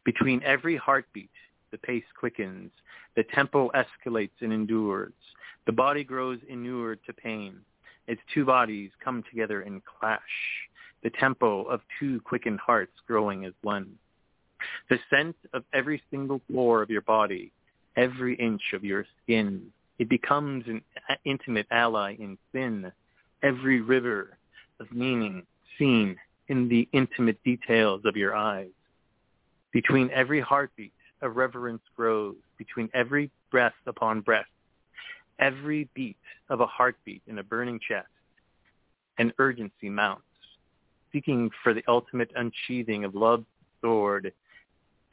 [0.03, 1.30] Between every heartbeat,
[1.72, 2.72] the pace quickens,
[3.16, 5.14] the tempo escalates and endures.
[5.66, 7.56] The body grows inured to pain.
[8.08, 10.19] Its two bodies come together and clash,
[11.03, 13.98] the tempo of two quickened hearts growing as one.
[14.90, 17.51] The scent of every single pore of your body,
[17.95, 20.82] every inch of your skin, it becomes an
[21.25, 22.92] intimate ally in sin.
[23.42, 24.38] Every river
[24.80, 25.43] of meaning
[25.77, 26.17] seen
[26.48, 28.72] in the intimate details of your eyes.
[29.72, 32.35] Between every heartbeat, a reverence grows.
[32.66, 34.45] Between every breath upon breath,
[35.38, 36.16] every beat
[36.50, 38.08] of a heartbeat in a burning chest,
[39.17, 40.24] an urgency mounts,
[41.11, 43.45] seeking for the ultimate unsheathing of love's
[43.82, 44.32] sword,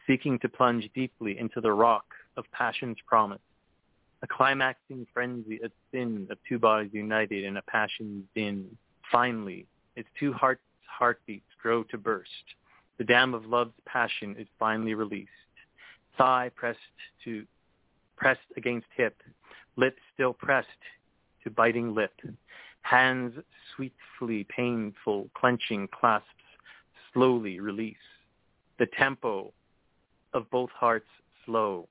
[0.06, 2.04] seeking to plunge deeply into the rock
[2.36, 3.40] of passion's promise,
[4.22, 8.64] a climaxing frenzy of sin of two bodies united in a passion's din.
[9.10, 12.30] Finally, its two hearts' heartbeats grow to burst.
[12.98, 15.30] The dam of love's passion is finally released.
[16.20, 16.78] Thigh pressed
[17.24, 17.46] to
[18.18, 19.16] pressed against hip,
[19.76, 20.68] lips still pressed
[21.42, 22.12] to biting lip.
[22.82, 23.32] Hands
[23.74, 26.28] sweetly painful, clenching clasps
[27.14, 27.96] slowly release.
[28.78, 29.50] The tempo
[30.34, 31.08] of both hearts
[31.46, 31.88] slow.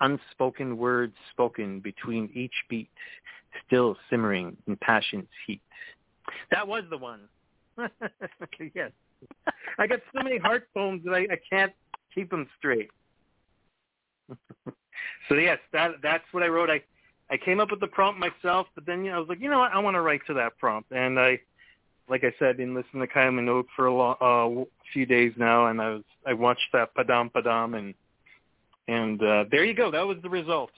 [0.00, 2.88] Unspoken words spoken between each beat,
[3.66, 5.60] still simmering in passion's heat.
[6.50, 7.28] That was the one.
[8.74, 8.90] yes.
[9.78, 11.72] I got so many heart poems that I, I can't
[12.14, 12.88] keep them straight.
[15.28, 16.70] So yes, that that's what I wrote.
[16.70, 16.82] I
[17.30, 19.50] I came up with the prompt myself, but then you know, I was like, you
[19.50, 21.40] know what, I want to write to that prompt, and I,
[22.08, 25.32] like I said, I've been listening to Kylie Minogue for a long, uh, few days
[25.36, 27.94] now, and I was I watched that Padam Padam, and
[28.88, 29.90] and uh, there you go.
[29.90, 30.70] That was the result.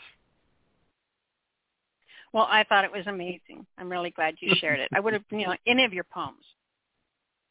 [2.32, 3.66] Well, I thought it was amazing.
[3.78, 4.88] I'm really glad you shared it.
[4.94, 6.44] I would have, you know, any of your poems.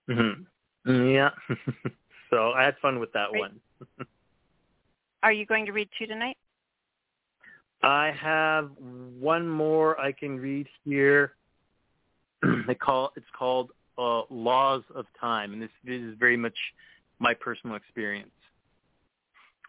[0.10, 1.10] Mm-hmm.
[1.10, 1.32] Yeah.
[2.30, 3.60] so I had fun with that one.
[5.24, 6.38] Are you going to read two tonight?
[7.84, 11.34] I have one more I can read here.
[12.68, 16.58] they call it's called uh, Laws of Time, and this, this is very much
[17.20, 18.32] my personal experience.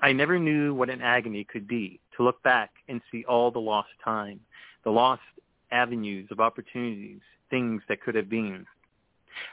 [0.00, 3.58] I never knew what an agony could be, to look back and see all the
[3.58, 4.40] lost time,
[4.84, 5.22] the lost
[5.70, 7.20] avenues of opportunities,
[7.50, 8.64] things that could have been.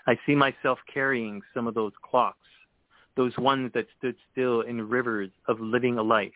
[0.07, 2.38] I see myself carrying some of those clocks,
[3.16, 6.32] those ones that stood still in rivers of living a life,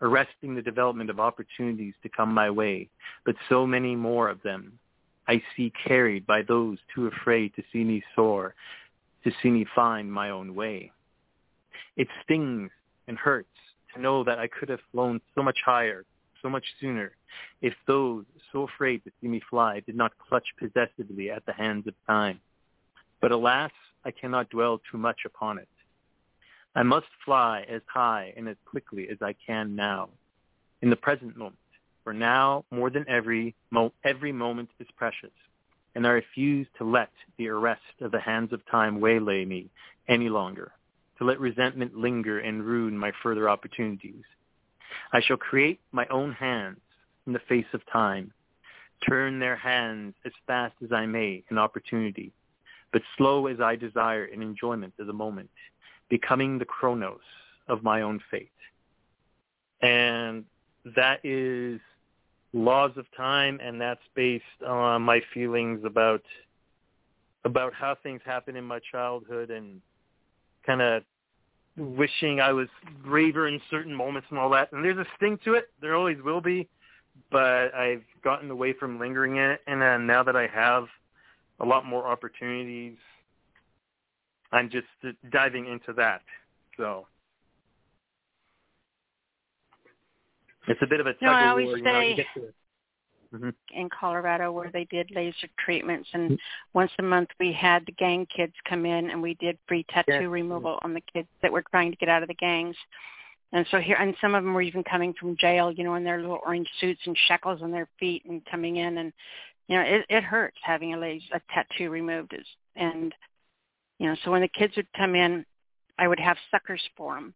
[0.00, 2.88] arresting the development of opportunities to come my way,
[3.24, 4.78] but so many more of them
[5.26, 8.54] I see carried by those too afraid to see me soar,
[9.24, 10.92] to see me find my own way.
[11.96, 12.70] It stings
[13.08, 13.48] and hurts
[13.94, 16.04] to know that I could have flown so much higher,
[16.42, 17.12] so much sooner,
[17.62, 21.86] if those so afraid to see me fly did not clutch possessively at the hands
[21.86, 22.40] of time.
[23.20, 23.72] But alas,
[24.04, 25.68] I cannot dwell too much upon it.
[26.76, 30.08] I must fly as high and as quickly as I can now,
[30.82, 31.58] in the present moment,
[32.02, 35.30] for now more than every, mo- every moment is precious,
[35.94, 39.70] and I refuse to let the arrest of the hands of time waylay me
[40.08, 40.72] any longer,
[41.18, 44.24] to let resentment linger and ruin my further opportunities.
[45.12, 46.80] I shall create my own hands
[47.26, 48.32] in the face of time,
[49.08, 52.32] turn their hands as fast as I may in opportunity,
[52.92, 55.50] but slow as I desire in enjoyment of the moment,
[56.08, 57.20] becoming the chronos
[57.68, 58.50] of my own fate.
[59.82, 60.44] And
[60.96, 61.80] that is
[62.52, 66.22] laws of time and that's based on my feelings about
[67.44, 69.80] about how things happened in my childhood and
[70.64, 71.02] kind of
[71.76, 72.68] wishing I was
[73.04, 74.72] braver in certain moments and all that.
[74.72, 75.66] And there's a sting to it.
[75.80, 76.68] There always will be.
[77.30, 79.60] But I've gotten away from lingering in it.
[79.66, 80.86] And now that I have
[81.60, 82.96] a lot more opportunities,
[84.54, 84.86] I'm just
[85.32, 86.22] diving into that.
[86.76, 87.06] So
[90.68, 91.78] it's a bit of a tug no, I always war.
[91.78, 92.48] say you know,
[93.34, 93.48] mm-hmm.
[93.78, 96.38] in Colorado where they did laser treatments, and
[96.72, 100.12] once a month we had the gang kids come in, and we did free tattoo
[100.12, 100.28] Yes.
[100.28, 102.76] removal on the kids that were trying to get out of the gangs.
[103.52, 106.04] And so here, and some of them were even coming from jail, you know, in
[106.04, 109.12] their little orange suits and shackles on their feet, and coming in, and
[109.66, 112.34] you know, it, it hurts having a laser, a tattoo removed.
[112.34, 113.12] Is and
[113.98, 115.44] you know, so when the kids would come in,
[115.98, 117.34] I would have suckers for them,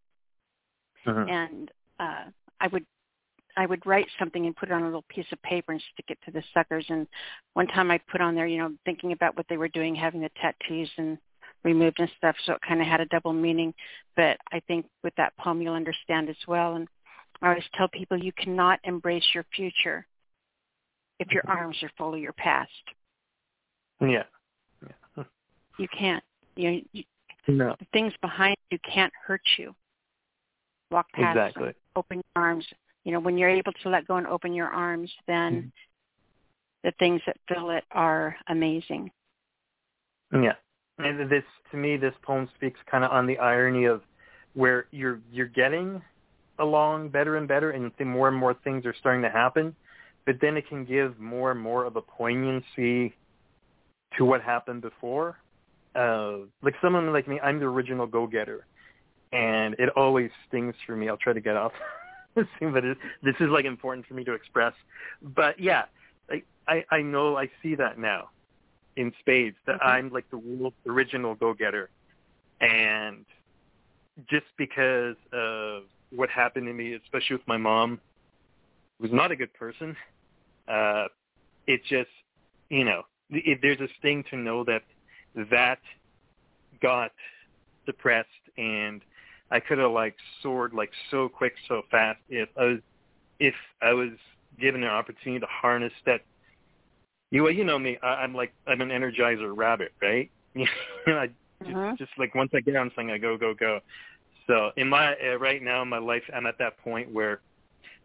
[1.06, 1.24] Uh-huh.
[1.28, 1.70] and
[2.00, 2.24] uh,
[2.60, 2.84] I would
[3.56, 6.06] I would write something and put it on a little piece of paper and stick
[6.10, 6.86] it to the suckers.
[6.90, 7.08] And
[7.54, 10.20] one time I put on there, you know, thinking about what they were doing, having
[10.20, 11.18] the tattoos and
[11.64, 12.36] removed and stuff.
[12.44, 13.74] So it kind of had a double meaning.
[14.14, 16.76] But I think with that poem, you'll understand as well.
[16.76, 16.86] And
[17.42, 20.06] I always tell people you cannot embrace your future
[21.18, 22.70] if your arms are full of your past.
[24.00, 24.22] Yeah.
[25.16, 25.24] yeah.
[25.78, 26.22] You can't.
[26.58, 27.04] You, you
[27.46, 27.76] no.
[27.78, 29.74] The things behind you can't hurt you.
[30.90, 31.66] Walk past exactly.
[31.66, 31.74] them.
[31.96, 32.66] Open your arms.
[33.04, 35.68] You know, when you're able to let go and open your arms, then mm-hmm.
[36.84, 39.10] the things that fill it are amazing.
[40.32, 40.54] Yeah.
[40.98, 44.02] And this to me this poem speaks kind of on the irony of
[44.54, 46.02] where you're you're getting
[46.58, 49.76] along better and better and more and more things are starting to happen,
[50.26, 53.14] but then it can give more and more of a poignancy
[54.16, 55.38] to what happened before.
[55.98, 58.66] Uh, like someone like me, I'm the original go-getter,
[59.32, 61.08] and it always stings for me.
[61.08, 61.72] I'll try to get off,
[62.34, 64.74] but it, this is like important for me to express.
[65.20, 65.86] But yeah,
[66.30, 68.28] I, I I know I see that now
[68.96, 69.86] in spades that okay.
[69.86, 71.90] I'm like the original go-getter,
[72.60, 73.24] and
[74.30, 75.82] just because of
[76.14, 78.00] what happened to me, especially with my mom,
[79.00, 79.96] who's not a good person,
[80.68, 81.06] uh,
[81.66, 82.10] it just
[82.68, 84.82] you know it, there's a sting to know that
[85.50, 85.78] that
[86.80, 87.12] got
[87.86, 89.02] depressed and
[89.50, 92.78] I could have like soared like so quick so fast if I was
[93.40, 94.10] if I was
[94.60, 96.22] given an opportunity to harness that.
[97.30, 100.30] You well, you know me I, I'm like I'm an energizer rabbit right?
[100.54, 100.66] You
[101.14, 101.26] know, I
[101.62, 101.94] just, uh-huh.
[101.98, 103.80] just like once I get on something I go go go.
[104.46, 107.40] So in my uh, right now in my life I'm at that point where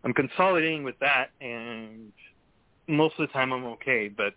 [0.03, 2.11] I'm consolidating with that and
[2.87, 4.33] most of the time I'm okay but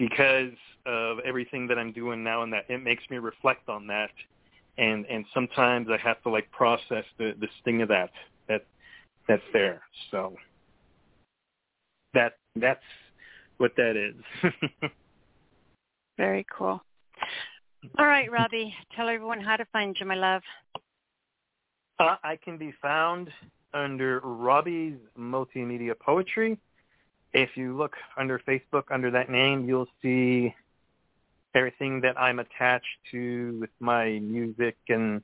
[0.00, 0.54] because
[0.86, 4.10] of everything that I'm doing now and that it makes me reflect on that.
[4.78, 8.10] And and sometimes I have to like process the the sting of that
[8.48, 8.64] that
[9.28, 9.82] that's there.
[10.10, 10.34] So
[12.14, 12.82] that that's
[13.58, 14.50] what that is.
[16.16, 16.82] Very cool.
[17.98, 20.42] All right Robbie tell everyone how to find you my love.
[21.98, 23.28] Uh, I can be found
[23.74, 26.58] under Robbie's multimedia poetry
[27.32, 30.54] if you look under Facebook under that name, you'll see
[31.54, 35.22] everything that I'm attached to with my music and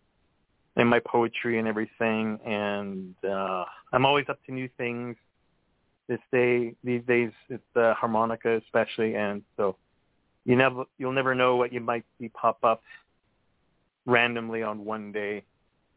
[0.76, 2.39] and my poetry and everything.
[2.44, 5.17] And uh, I'm always up to new things.
[6.07, 9.76] This day, these days, it's the harmonica especially, and so
[10.44, 12.83] you never you'll never know what you might see pop up
[14.05, 15.43] randomly on one day.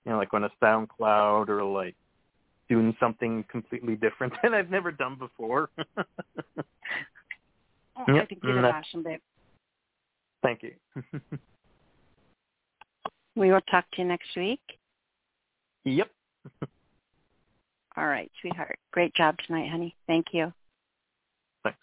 [0.05, 1.95] You know, like on a SoundCloud or like
[2.69, 5.69] doing something completely different that I've never done before.
[5.77, 6.03] oh,
[8.07, 8.23] yep.
[8.23, 9.19] I think you're awesome, babe.
[10.41, 10.71] Thank you.
[13.35, 14.61] we will talk to you next week.
[15.83, 16.09] Yep.
[17.97, 18.77] All right, sweetheart.
[18.93, 19.95] Great job tonight, honey.
[20.07, 20.53] Thank you.
[21.63, 21.77] Thanks.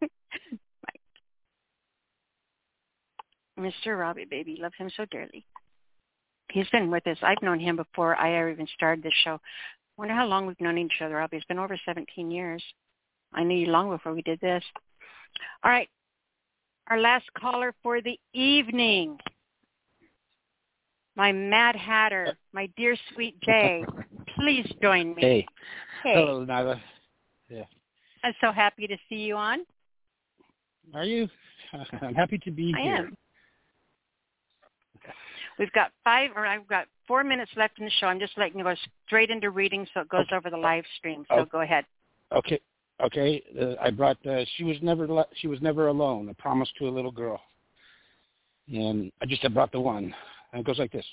[0.00, 0.10] Bye.
[3.58, 3.98] Mr.
[3.98, 5.44] Robbie, baby, love him so dearly
[6.50, 7.18] he's been with us.
[7.22, 9.34] I've known him before I ever even started this show.
[9.34, 9.38] I
[9.98, 11.16] wonder how long we've known each other.
[11.16, 11.38] Robbie.
[11.38, 12.62] It's been over 17 years.
[13.32, 14.62] I knew you long before we did this.
[15.64, 15.88] All right.
[16.88, 19.18] Our last caller for the evening.
[21.16, 23.84] My Mad Hatter, my dear sweet Jay.
[24.36, 25.22] Please join me.
[25.22, 25.46] Hey.
[26.02, 26.14] Hey.
[26.14, 26.78] Hello, Nyla.
[27.48, 27.64] Yeah.
[28.22, 29.60] I'm so happy to see you on.
[30.94, 31.28] Are you?
[32.02, 32.96] I'm happy to be I here.
[32.96, 33.16] am.
[35.58, 38.06] We've got five, or I've got four minutes left in the show.
[38.06, 38.74] I'm just letting you go
[39.06, 40.36] straight into reading, so it goes okay.
[40.36, 41.24] over the live stream.
[41.30, 41.50] So okay.
[41.50, 41.84] go ahead.
[42.32, 42.60] Okay,
[43.02, 43.42] okay.
[43.58, 44.18] Uh, I brought.
[44.26, 45.06] Uh, she was never.
[45.06, 46.28] Le- she was never alone.
[46.28, 47.40] A promise to a little girl.
[48.68, 50.14] And I just had brought the one,
[50.52, 51.06] and it goes like this.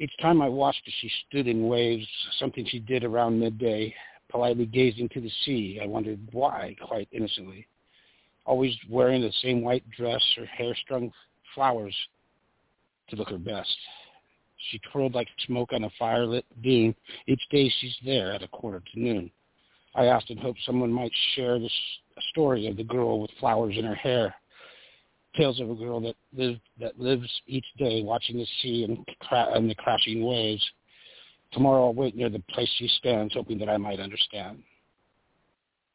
[0.00, 2.06] Each time I watched her, she stood in waves.
[2.38, 3.92] Something she did around midday,
[4.30, 5.80] politely gazing to the sea.
[5.82, 7.66] I wondered why, quite innocently.
[8.46, 11.12] Always wearing the same white dress, her hair strung
[11.54, 11.94] flowers
[13.08, 13.76] to look her best.
[14.70, 16.94] She twirled like smoke on a firelit dune.
[17.26, 19.30] Each day she's there at a quarter to noon.
[19.94, 21.70] I asked and hoped someone might share the
[22.30, 24.34] story of the girl with flowers in her hair.
[25.36, 29.52] Tales of a girl that lives that lives each day watching the sea and, cra-
[29.54, 30.64] and the crashing waves.
[31.52, 34.62] Tomorrow I'll wait near the place she stands, hoping that I might understand.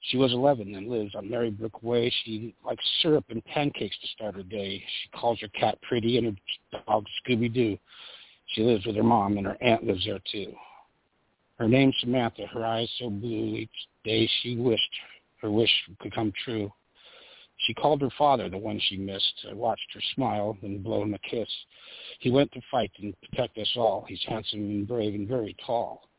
[0.03, 2.11] She was 11 and lives on Marybrook Way.
[2.23, 4.79] She likes syrup and pancakes to start her day.
[4.79, 6.37] She calls her cat Pretty and
[6.71, 7.77] her dog Scooby-Doo.
[8.47, 10.53] She lives with her mom and her aunt lives there too.
[11.57, 12.45] Her name's Samantha.
[12.47, 13.55] Her eyes so blue.
[13.55, 13.69] Each
[14.03, 14.93] day she wished
[15.41, 16.71] her wish could come true.
[17.57, 19.45] She called her father, the one she missed.
[19.49, 21.47] I watched her smile and blow him a kiss.
[22.19, 24.05] He went to fight and protect us all.
[24.07, 26.09] He's handsome and brave and very tall.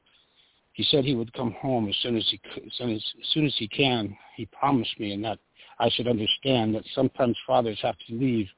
[0.74, 3.46] He said he would come home as soon as he as soon as, as soon
[3.46, 4.14] as he can.
[4.36, 5.38] He promised me, and that
[5.78, 8.48] I should understand that sometimes fathers have to leave.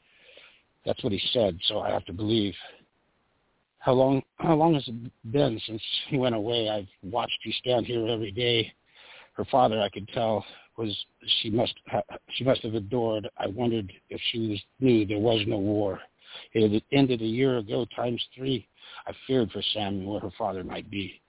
[0.86, 2.54] That's what he said, so I have to believe.
[3.80, 4.22] How long?
[4.36, 4.94] How long has it
[5.30, 6.70] been since he went away?
[6.70, 8.72] I've watched you stand here every day.
[9.34, 10.42] Her father, I could tell,
[10.78, 10.96] was
[11.42, 13.28] she must ha, she must have adored.
[13.36, 16.00] I wondered if she was knew there was no war.
[16.54, 18.66] It ended a year ago times three.
[19.06, 21.20] I feared for Sam and where her father might be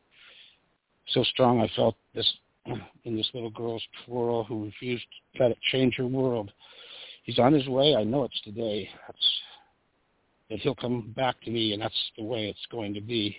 [1.09, 2.31] so strong I felt this
[3.05, 5.05] in this little girl's twirl who refused
[5.35, 6.51] to let it change her world.
[7.23, 7.95] He's on his way.
[7.95, 8.89] I know it's today.
[9.05, 9.39] That's
[10.49, 13.35] that he'll come back to me, and that's the way it's going to be.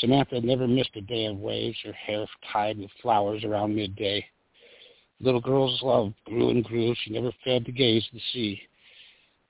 [0.00, 4.24] Samantha never missed a day of waves, her hair tied with flowers around midday.
[5.20, 6.92] little girl's love grew and grew.
[7.04, 8.60] She never failed to gaze at the sea.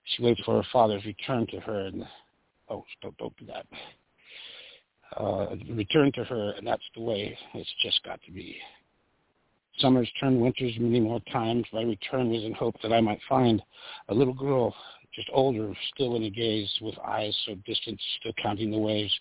[0.05, 2.05] She waited for her father's return to her, and
[2.68, 3.66] oh, don't don't do that
[5.16, 8.56] uh, return to her, and that's the way it's just got to be.
[9.78, 11.64] Summers turned winters many more times.
[11.72, 13.62] My return was in hope that I might find
[14.08, 14.74] a little girl,
[15.14, 19.12] just older, still in a gaze, with eyes so distant, still counting the waves.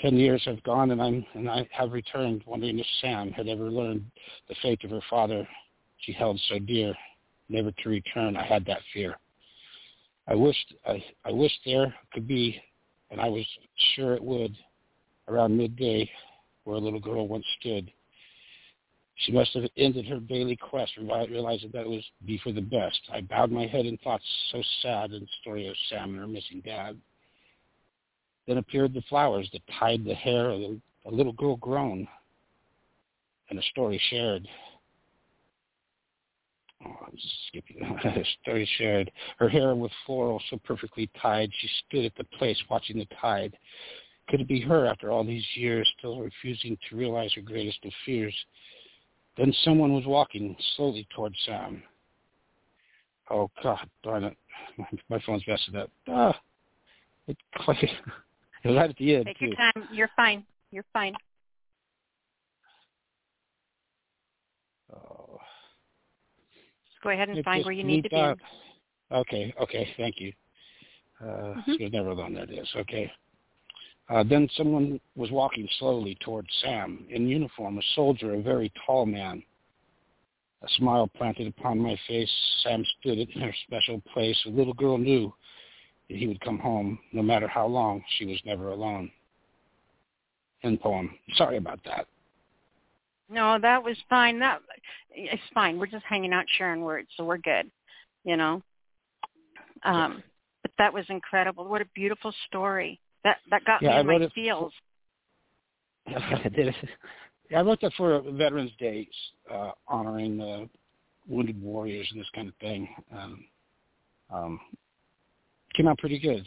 [0.00, 3.70] Ten years have gone, and I'm and I have returned, wondering if Sam had ever
[3.70, 4.04] learned
[4.48, 5.46] the fate of her father,
[5.98, 6.94] she held so dear,
[7.48, 8.36] never to return.
[8.36, 9.16] I had that fear.
[10.28, 12.60] I wished I, I wished there could be,
[13.10, 13.46] and I was
[13.94, 14.56] sure it would,
[15.28, 16.10] around midday
[16.64, 17.90] where a little girl once stood.
[19.16, 23.00] She must have ended her daily quest, realizing that it was be for the best.
[23.10, 26.26] I bowed my head in thoughts so sad in the story of Sam and her
[26.26, 27.00] missing dad.
[28.46, 32.06] Then appeared the flowers that tied the hair of a little girl grown,
[33.48, 34.46] and a story shared.
[36.84, 37.82] Oh, I'm skipping.
[38.04, 39.10] a story shared.
[39.38, 43.56] Her hair with floral so perfectly tied, she stood at the place watching the tide.
[44.28, 47.92] Could it be her after all these years, still refusing to realize her greatest of
[48.04, 48.34] fears?
[49.36, 51.82] Then someone was walking slowly towards Sam.
[53.30, 54.36] Oh God, darn it!
[54.78, 55.90] My, my phone's messing up.
[56.08, 56.38] Ah,
[57.28, 57.36] it,
[57.68, 57.88] it
[58.64, 59.46] was right at the end Take too.
[59.46, 59.88] your time.
[59.92, 60.44] You're fine.
[60.70, 61.14] You're fine.
[64.92, 65.38] Oh.
[66.88, 68.16] Just go ahead and It find where you need to be.
[68.16, 68.38] out.
[69.12, 70.32] Okay, okay, thank you.
[71.20, 71.82] Uh, Mm-hmm.
[71.82, 72.34] Was never alone.
[72.34, 72.68] that is.
[72.76, 73.10] Okay.
[74.08, 79.04] Uh, then someone was walking slowly towards Sam in uniform, a soldier, a very tall
[79.04, 79.42] man.
[80.62, 82.30] A smile planted upon my face.
[82.62, 84.40] Sam stood in her special place.
[84.46, 85.32] A little girl knew
[86.08, 88.02] that he would come home, no matter how long.
[88.16, 89.10] She was never alone.
[90.62, 91.18] End poem.
[91.34, 92.06] Sorry about that.
[93.28, 94.38] No, that was fine.
[94.38, 94.60] That
[95.10, 95.78] it's fine.
[95.78, 97.70] We're just hanging out sharing words, so we're good.
[98.24, 98.62] You know.
[99.82, 100.22] Um,
[100.62, 101.68] but that was incredible.
[101.68, 103.00] What a beautiful story.
[103.26, 104.72] That that got Yeah, me I in my it- feels.
[106.06, 106.74] I did.
[107.50, 109.08] Yeah, I wrote that for Veterans Day,
[109.52, 110.66] uh, honoring uh,
[111.26, 112.88] wounded warriors and this kind of thing.
[113.12, 113.44] Um,
[114.30, 114.60] um,
[115.74, 116.46] came out pretty good.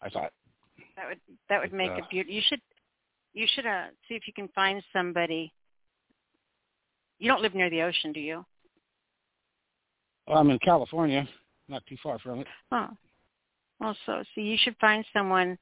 [0.00, 0.32] I thought.
[0.96, 1.20] That would
[1.50, 2.34] that would make uh, it beautiful.
[2.34, 2.60] You should
[3.34, 5.52] you should uh, see if you can find somebody.
[7.18, 8.46] You don't live near the ocean, do you?
[10.26, 11.28] Well, I'm in California,
[11.68, 12.46] not too far from it.
[12.72, 12.88] Oh.
[13.80, 15.58] Also, see, you should find someone,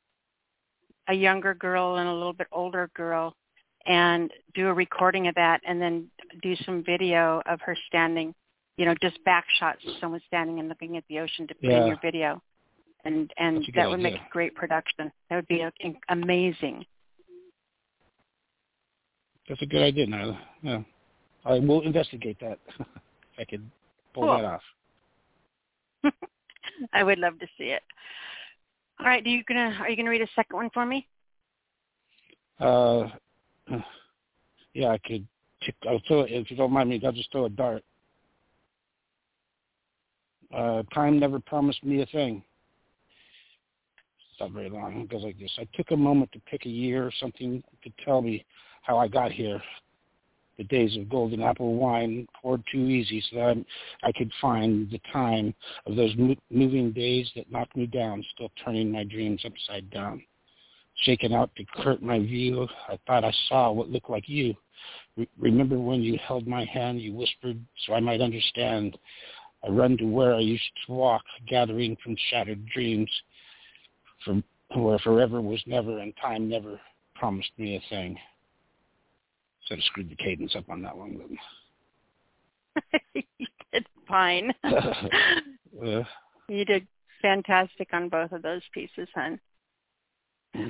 [1.09, 3.35] a younger girl and a little bit older girl,
[3.87, 6.09] and do a recording of that, and then
[6.43, 8.35] do some video of her standing,
[8.77, 11.71] you know, just back shots of someone standing and looking at the ocean to put
[11.71, 12.41] in your video,
[13.05, 15.11] and and that would make a great production.
[15.29, 16.85] That would be uh, a, amazing.
[19.49, 20.39] That's a good idea, Nyla.
[20.63, 20.81] Yeah.
[21.45, 22.59] I will investigate that.
[22.79, 22.87] if
[23.39, 23.71] I could
[24.15, 24.37] pull Cool.
[24.37, 24.63] that off.
[26.93, 27.83] I would love to see it.
[29.01, 31.07] All right, are you gonna are you gonna read a second one for me?
[32.61, 33.09] Uh,
[34.75, 35.27] yeah, I could.
[35.89, 37.83] I'll throw if you don't mind me, I'll just throw a dart.
[40.55, 42.43] Uh, time never promised me a thing.
[44.31, 45.01] It's not very long.
[45.01, 45.51] It goes like this.
[45.59, 48.45] I took a moment to pick a year, or something to tell me
[48.83, 49.61] how I got here.
[50.57, 53.67] The days of golden apple wine poured too easy so that I'm,
[54.03, 55.53] I could find the time
[55.87, 60.23] of those mo- moving days that knocked me down, still turning my dreams upside down.
[61.03, 64.55] Shaken out to curt my view, I thought I saw what looked like you.
[65.17, 68.97] Re- remember when you held my hand, you whispered so I might understand.
[69.65, 73.11] I run to where I used to walk, gathering from shattered dreams,
[74.25, 74.45] from
[74.77, 76.81] where forever was never and time never
[77.15, 78.19] promised me a thing.
[79.67, 81.19] Sort of screwed the cadence up on that one.
[83.15, 83.23] you
[83.73, 84.53] did fine.
[85.83, 86.05] Uh,
[86.49, 86.87] you did
[87.21, 89.41] fantastic on both of those pieces, hon.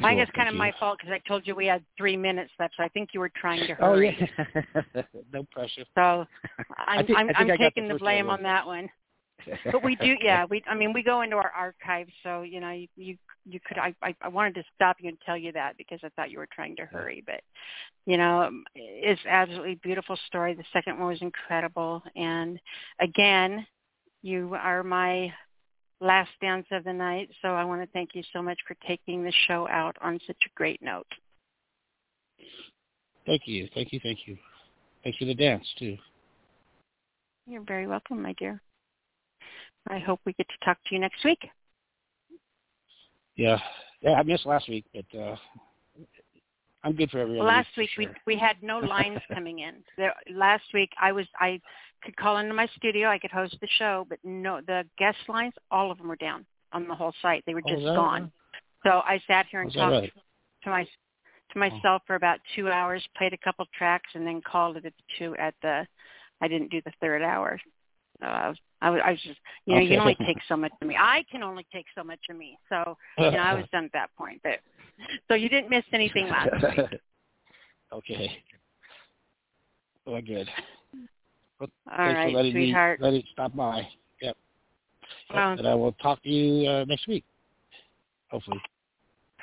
[0.03, 2.75] I guess kind of my fault because I told you we had three minutes left,
[2.77, 4.17] so I think you were trying to hurry.
[4.39, 5.85] Oh yeah, no pressure.
[5.95, 6.27] So I
[6.87, 8.89] I'm I think I'm I got taking the the blame on that one.
[9.71, 10.45] But we do, yeah.
[10.45, 13.79] We, I mean, we go into our archives, so you know, you you, you could.
[13.79, 16.39] I, I I wanted to stop you and tell you that because I thought you
[16.39, 17.41] were trying to hurry, but
[18.07, 20.55] you know, um, it's absolutely beautiful story.
[20.55, 22.59] The second one was incredible, and
[23.01, 23.67] again,
[24.23, 25.33] you are my
[26.01, 27.31] last dance of the night.
[27.43, 30.37] So I want to thank you so much for taking the show out on such
[30.47, 31.07] a great note.
[33.27, 34.37] Thank you, thank you, thank you.
[35.03, 35.97] Thanks for the dance too.
[37.47, 38.61] You're very welcome, my dear.
[39.89, 41.41] I hope we get to talk to you next week.
[43.37, 43.59] Yeah,
[44.01, 44.13] yeah.
[44.13, 45.37] I missed last week, but uh
[46.85, 47.91] I'm good for every Well, last week.
[47.99, 49.77] week we we had no lines coming in.
[49.97, 51.61] There, last week I was I
[52.03, 55.55] could call into my studio, I could host the show, but no, the guest lines,
[55.71, 57.43] all of them were down on the whole site.
[57.47, 58.31] They were Oh, just that gone.
[58.85, 60.13] So I sat here and that talked right?
[60.65, 60.87] to my
[61.53, 64.93] to myself for about two hours, played a couple tracks, and then called it at
[65.19, 65.87] two at the.
[66.41, 67.59] I didn't do the third hour.
[68.21, 70.57] So I was I was, I was just you know you can only take so
[70.57, 70.95] much of me.
[70.99, 72.59] I can only take so much of me.
[72.69, 74.41] So you know I was done at that point.
[74.45, 74.61] But
[75.27, 77.01] so you didn't miss anything last week.
[77.93, 78.43] okay.
[80.07, 80.49] Well, good.
[81.59, 83.01] Well, All thanks right, for letting sweetheart.
[83.01, 83.89] me let it stop by.
[84.21, 84.37] Yep.
[85.33, 87.25] Well- and I will talk to you uh, next week,
[88.31, 88.61] hopefully.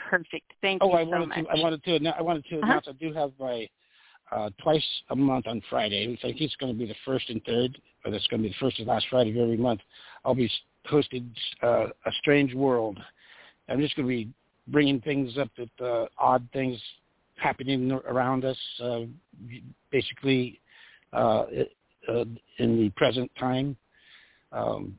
[0.10, 0.52] Perfect.
[0.61, 1.38] Thank Oh, you I so wanted much.
[1.40, 1.50] to.
[1.50, 2.08] I wanted to.
[2.16, 2.66] I wanted to Uh-huh.
[2.68, 2.88] announce.
[2.88, 3.68] I do have my
[4.32, 6.18] uh, twice a month on Friday.
[6.18, 8.53] I think it's going to be the first and third, or that's going to be
[8.53, 9.82] the first and last Friday of every month.
[10.24, 10.50] I'll be
[10.85, 13.00] hosting uh, a strange world.
[13.69, 14.30] I'm just going to be
[14.68, 16.80] bringing things up that uh, odd things
[17.35, 19.01] happening around us, uh,
[19.92, 20.60] basically
[21.14, 21.45] uh,
[22.08, 22.26] uh,
[22.58, 23.76] in the present time.
[24.51, 24.98] Um,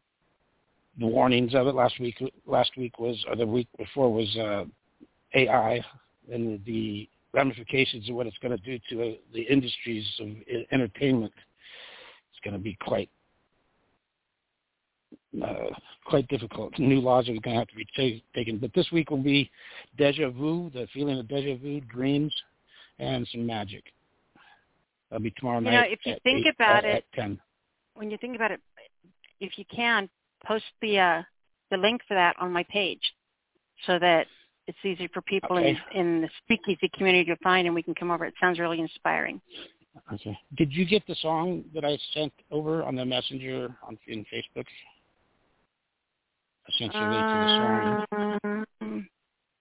[0.98, 2.22] the warnings of it last week.
[2.46, 4.64] Last week was, or the week before was uh,
[5.34, 5.80] AI
[6.30, 10.28] and the ramifications of what it's going to do to uh, the industries of
[10.70, 11.32] entertainment.
[12.30, 13.08] It's going to be quite
[15.42, 15.54] uh,
[16.04, 16.78] quite difficult.
[16.78, 18.58] New laws are going to have to be ta- taken.
[18.58, 19.50] But this week will be
[19.96, 22.34] deja vu, the feeling of deja vu, dreams,
[22.98, 23.84] and some magic.
[25.10, 25.72] That'll be tomorrow You night.
[25.72, 27.38] know, if you think eight- about uh, it-
[27.94, 28.60] when you think about it,
[29.40, 30.08] if you can,
[30.46, 31.22] post the uh,
[31.70, 33.00] the link for that on my page,
[33.86, 34.26] so that
[34.72, 35.78] it's easy for people Okay.
[35.92, 38.24] in in the speakeasy community to find, and we can come over.
[38.24, 39.40] It sounds really inspiring.
[40.12, 40.38] Okay.
[40.56, 44.66] Did you get the song that I sent over on the messenger on in Facebook?
[46.66, 48.66] I sent you a link to the song.
[48.80, 49.08] Um,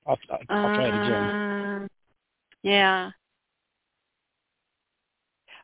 [0.08, 0.18] I'll,
[0.50, 1.30] I'll try it again.
[1.30, 1.88] uh,
[2.64, 3.12] yeah.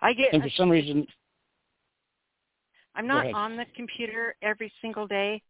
[0.01, 0.34] I get.
[0.34, 1.08] And for some reason,
[2.95, 5.42] I'm not on the computer every single day,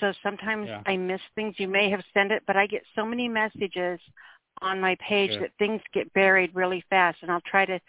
[0.00, 0.82] so sometimes Yeah.
[0.86, 1.54] I miss things.
[1.58, 4.00] You may have sent it, but I get so many messages
[4.62, 5.40] on my page Sure.
[5.40, 7.80] that things get buried really fast, and I'll try to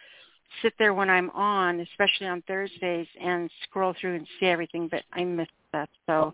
[0.61, 5.03] sit there when I'm on, especially on Thursdays, and scroll through and see everything, but
[5.13, 5.89] I miss stuff.
[6.05, 6.33] So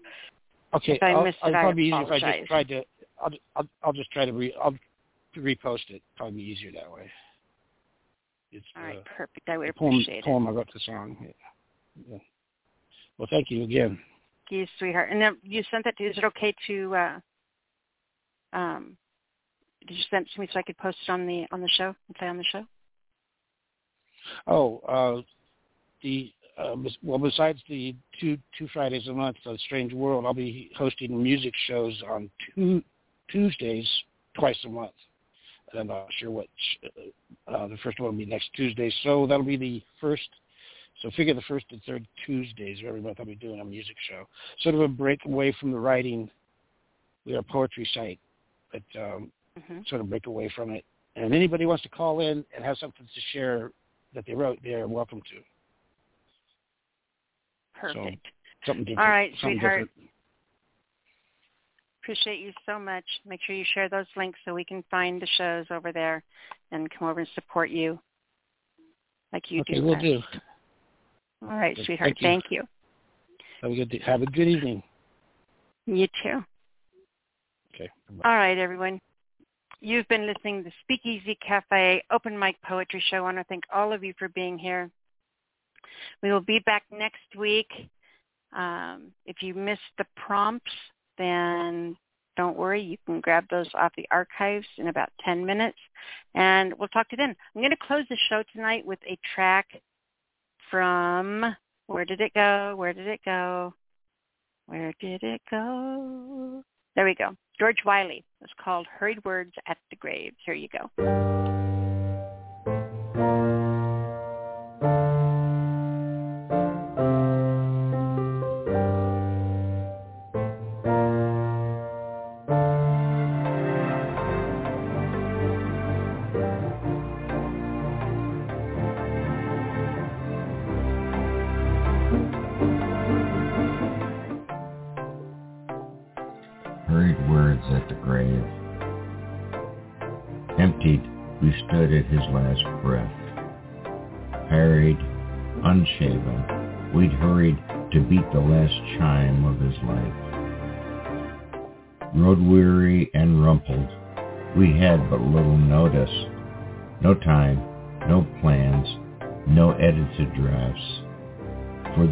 [0.73, 2.67] okay, if I I'll, missed I'll it, I probably be easier if I just tried
[2.69, 2.83] to.
[3.21, 4.75] I'll, I'll, I'll just try to re, I'll
[5.37, 6.01] repost it.
[6.15, 7.09] Probably be easier that way.
[8.51, 9.49] It's All right, uh, perfect.
[9.49, 10.23] I would the poem, it.
[10.23, 11.17] poem I wrote the song.
[11.21, 11.31] Yeah.
[12.09, 12.17] Yeah.
[13.17, 13.99] Well, thank you again.
[14.53, 15.09] You, sweetheart.
[15.11, 16.03] And then you sent that to.
[16.03, 16.95] Is it okay to?
[16.95, 17.19] uh
[18.53, 18.95] um
[19.87, 21.69] Did you send it to me so I could post it on the on the
[21.69, 22.63] show and play on the show?
[24.45, 25.21] Oh, uh,
[26.03, 30.69] the uh, well, besides the two two Fridays a month, uh, Strange World, I'll be
[30.77, 32.83] hosting music shows on two
[33.31, 33.89] Tuesdays
[34.37, 34.91] twice a month.
[35.71, 36.45] And I'm not sure what
[36.85, 40.29] uh, uh, the first one will be next Tuesday, so that'll be the first.
[41.03, 43.97] So figure the first and third Tuesdays of every month I'll be doing a music
[44.09, 44.23] show.
[44.61, 46.31] Sort of a break away from the writing.
[47.25, 48.19] We are a poetry site,
[48.71, 49.81] but um, Mm-hmm.
[49.87, 50.83] sort of break away from it.
[51.15, 53.69] And anybody wants to call in and have something to share
[54.15, 57.79] that they wrote, they are welcome to.
[57.79, 58.25] Perfect.
[58.65, 58.99] Something different.
[58.99, 59.81] All right, sweetheart.
[59.81, 60.09] different.
[62.01, 63.03] Appreciate you so much.
[63.27, 66.23] Make sure you share those links so we can find the shows over there
[66.71, 67.99] and come over and support you
[69.31, 69.83] like you okay, do.
[69.83, 70.01] we'll us.
[70.01, 70.19] do.
[71.43, 71.85] All right, Good.
[71.85, 72.17] sweetheart.
[72.19, 72.63] Thank Thank you.
[73.61, 74.83] Have a good have a good evening.
[75.85, 76.43] You too.
[77.73, 77.89] Okay.
[78.23, 78.99] All right, everyone.
[79.81, 83.17] You've been listening to the Speakeasy Cafe Open Mic Poetry Show.
[83.17, 84.89] I want to thank all of you for being here.
[86.21, 87.67] We will be back next week.
[88.55, 90.71] Um, if you missed the prompts,
[91.17, 91.97] then
[92.37, 92.81] don't worry.
[92.81, 95.77] You can grab those off the archives in about 10 minutes,
[96.35, 97.35] and we'll talk to you then.
[97.55, 99.67] I'm going to close the show tonight with a track
[100.73, 102.73] from, where did it go?
[102.75, 103.75] Where did it go?
[104.65, 106.63] Where did it go?
[106.95, 107.35] There we go.
[107.59, 108.25] George Wiley.
[108.41, 110.33] It's called Hurried Words at the Grave.
[110.43, 111.72] Here you go.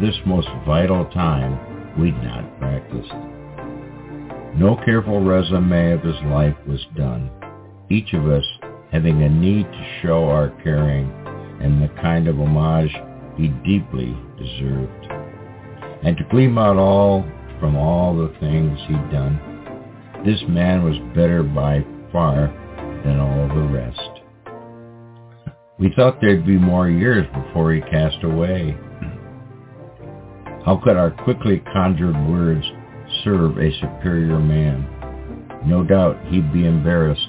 [0.02, 1.56] This most vital time,
[1.98, 3.12] we'd not practiced.
[4.58, 7.30] No careful resume of his life was done.
[7.88, 8.44] Each of us
[8.90, 11.10] having a need to show our caring
[11.60, 12.90] and the kind of homage
[13.36, 15.06] he deeply deserved.
[16.02, 17.24] And to gleam out all
[17.60, 19.38] from all the things he'd done,
[20.26, 22.48] this man was better by far
[23.04, 24.10] than all the rest.
[25.78, 28.76] We thought there'd be more years before he cast away.
[30.64, 32.64] How could our quickly conjured words
[33.24, 34.86] serve a superior man?
[35.66, 37.28] No doubt he'd be embarrassed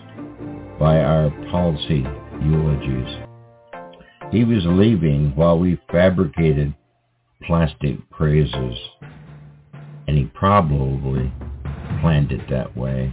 [0.80, 2.06] by our palsy
[2.42, 3.18] eulogies.
[4.32, 6.76] He was leaving while we fabricated
[7.44, 8.78] plastic praises,
[10.08, 11.32] and he probably
[12.02, 13.12] planned it that way.